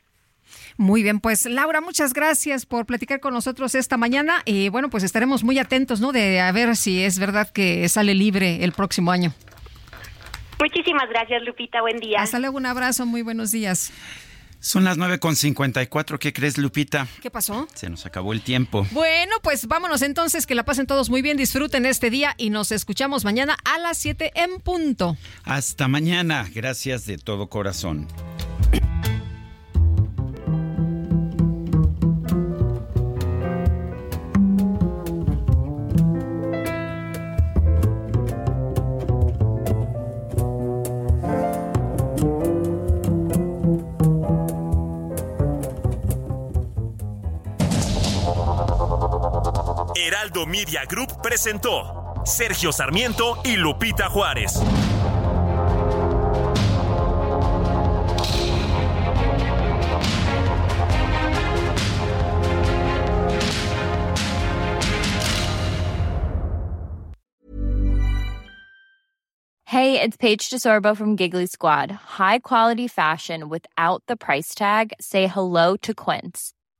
Muy 0.76 1.02
bien, 1.02 1.20
pues 1.20 1.46
Laura, 1.46 1.80
muchas 1.80 2.12
gracias 2.12 2.66
por 2.66 2.84
platicar 2.84 3.20
con 3.20 3.32
nosotros 3.32 3.74
esta 3.74 3.96
mañana 3.96 4.42
y 4.44 4.68
bueno, 4.68 4.90
pues 4.90 5.02
estaremos 5.04 5.44
muy 5.44 5.58
atentos, 5.58 6.00
¿no? 6.00 6.12
De 6.12 6.40
a 6.40 6.52
ver 6.52 6.76
si 6.76 7.02
es 7.02 7.18
verdad 7.18 7.50
que 7.50 7.88
sale 7.88 8.14
libre 8.14 8.64
el 8.64 8.72
próximo 8.72 9.10
año. 9.10 9.32
Muchísimas 10.60 11.08
gracias, 11.08 11.42
Lupita. 11.42 11.80
Buen 11.80 11.98
día. 11.98 12.22
Hasta 12.22 12.38
luego, 12.38 12.56
un 12.56 12.66
abrazo, 12.66 13.06
muy 13.06 13.22
buenos 13.22 13.52
días. 13.52 13.92
Son 14.64 14.82
las 14.82 14.96
9.54. 14.96 16.18
¿Qué 16.18 16.32
crees, 16.32 16.56
Lupita? 16.56 17.06
¿Qué 17.20 17.30
pasó? 17.30 17.68
Se 17.74 17.90
nos 17.90 18.06
acabó 18.06 18.32
el 18.32 18.40
tiempo. 18.40 18.86
Bueno, 18.92 19.36
pues 19.42 19.66
vámonos 19.66 20.00
entonces, 20.00 20.46
que 20.46 20.54
la 20.54 20.64
pasen 20.64 20.86
todos 20.86 21.10
muy 21.10 21.20
bien, 21.20 21.36
disfruten 21.36 21.84
este 21.84 22.08
día 22.08 22.34
y 22.38 22.48
nos 22.48 22.72
escuchamos 22.72 23.26
mañana 23.26 23.58
a 23.64 23.78
las 23.78 23.98
7 23.98 24.32
en 24.34 24.60
punto. 24.60 25.18
Hasta 25.44 25.86
mañana. 25.86 26.48
Gracias 26.54 27.04
de 27.04 27.18
todo 27.18 27.48
corazón. 27.48 28.08
Heraldo 50.14 50.46
Media 50.46 50.84
Group 50.84 51.20
presentó 51.20 52.22
Sergio 52.24 52.70
Sarmiento 52.70 53.36
y 53.44 53.56
Lupita 53.56 54.08
Juárez. 54.08 54.52
Hey, 69.64 70.00
it's 70.00 70.16
Paige 70.16 70.48
DeSorbo 70.48 70.96
from 70.96 71.16
Giggly 71.16 71.46
Squad. 71.46 71.90
High 71.90 72.38
quality 72.38 72.86
fashion 72.86 73.48
without 73.48 74.04
the 74.06 74.16
price 74.16 74.54
tag. 74.54 74.92
Say 75.00 75.26
hello 75.26 75.76
to 75.78 75.92
Quince. 75.92 76.52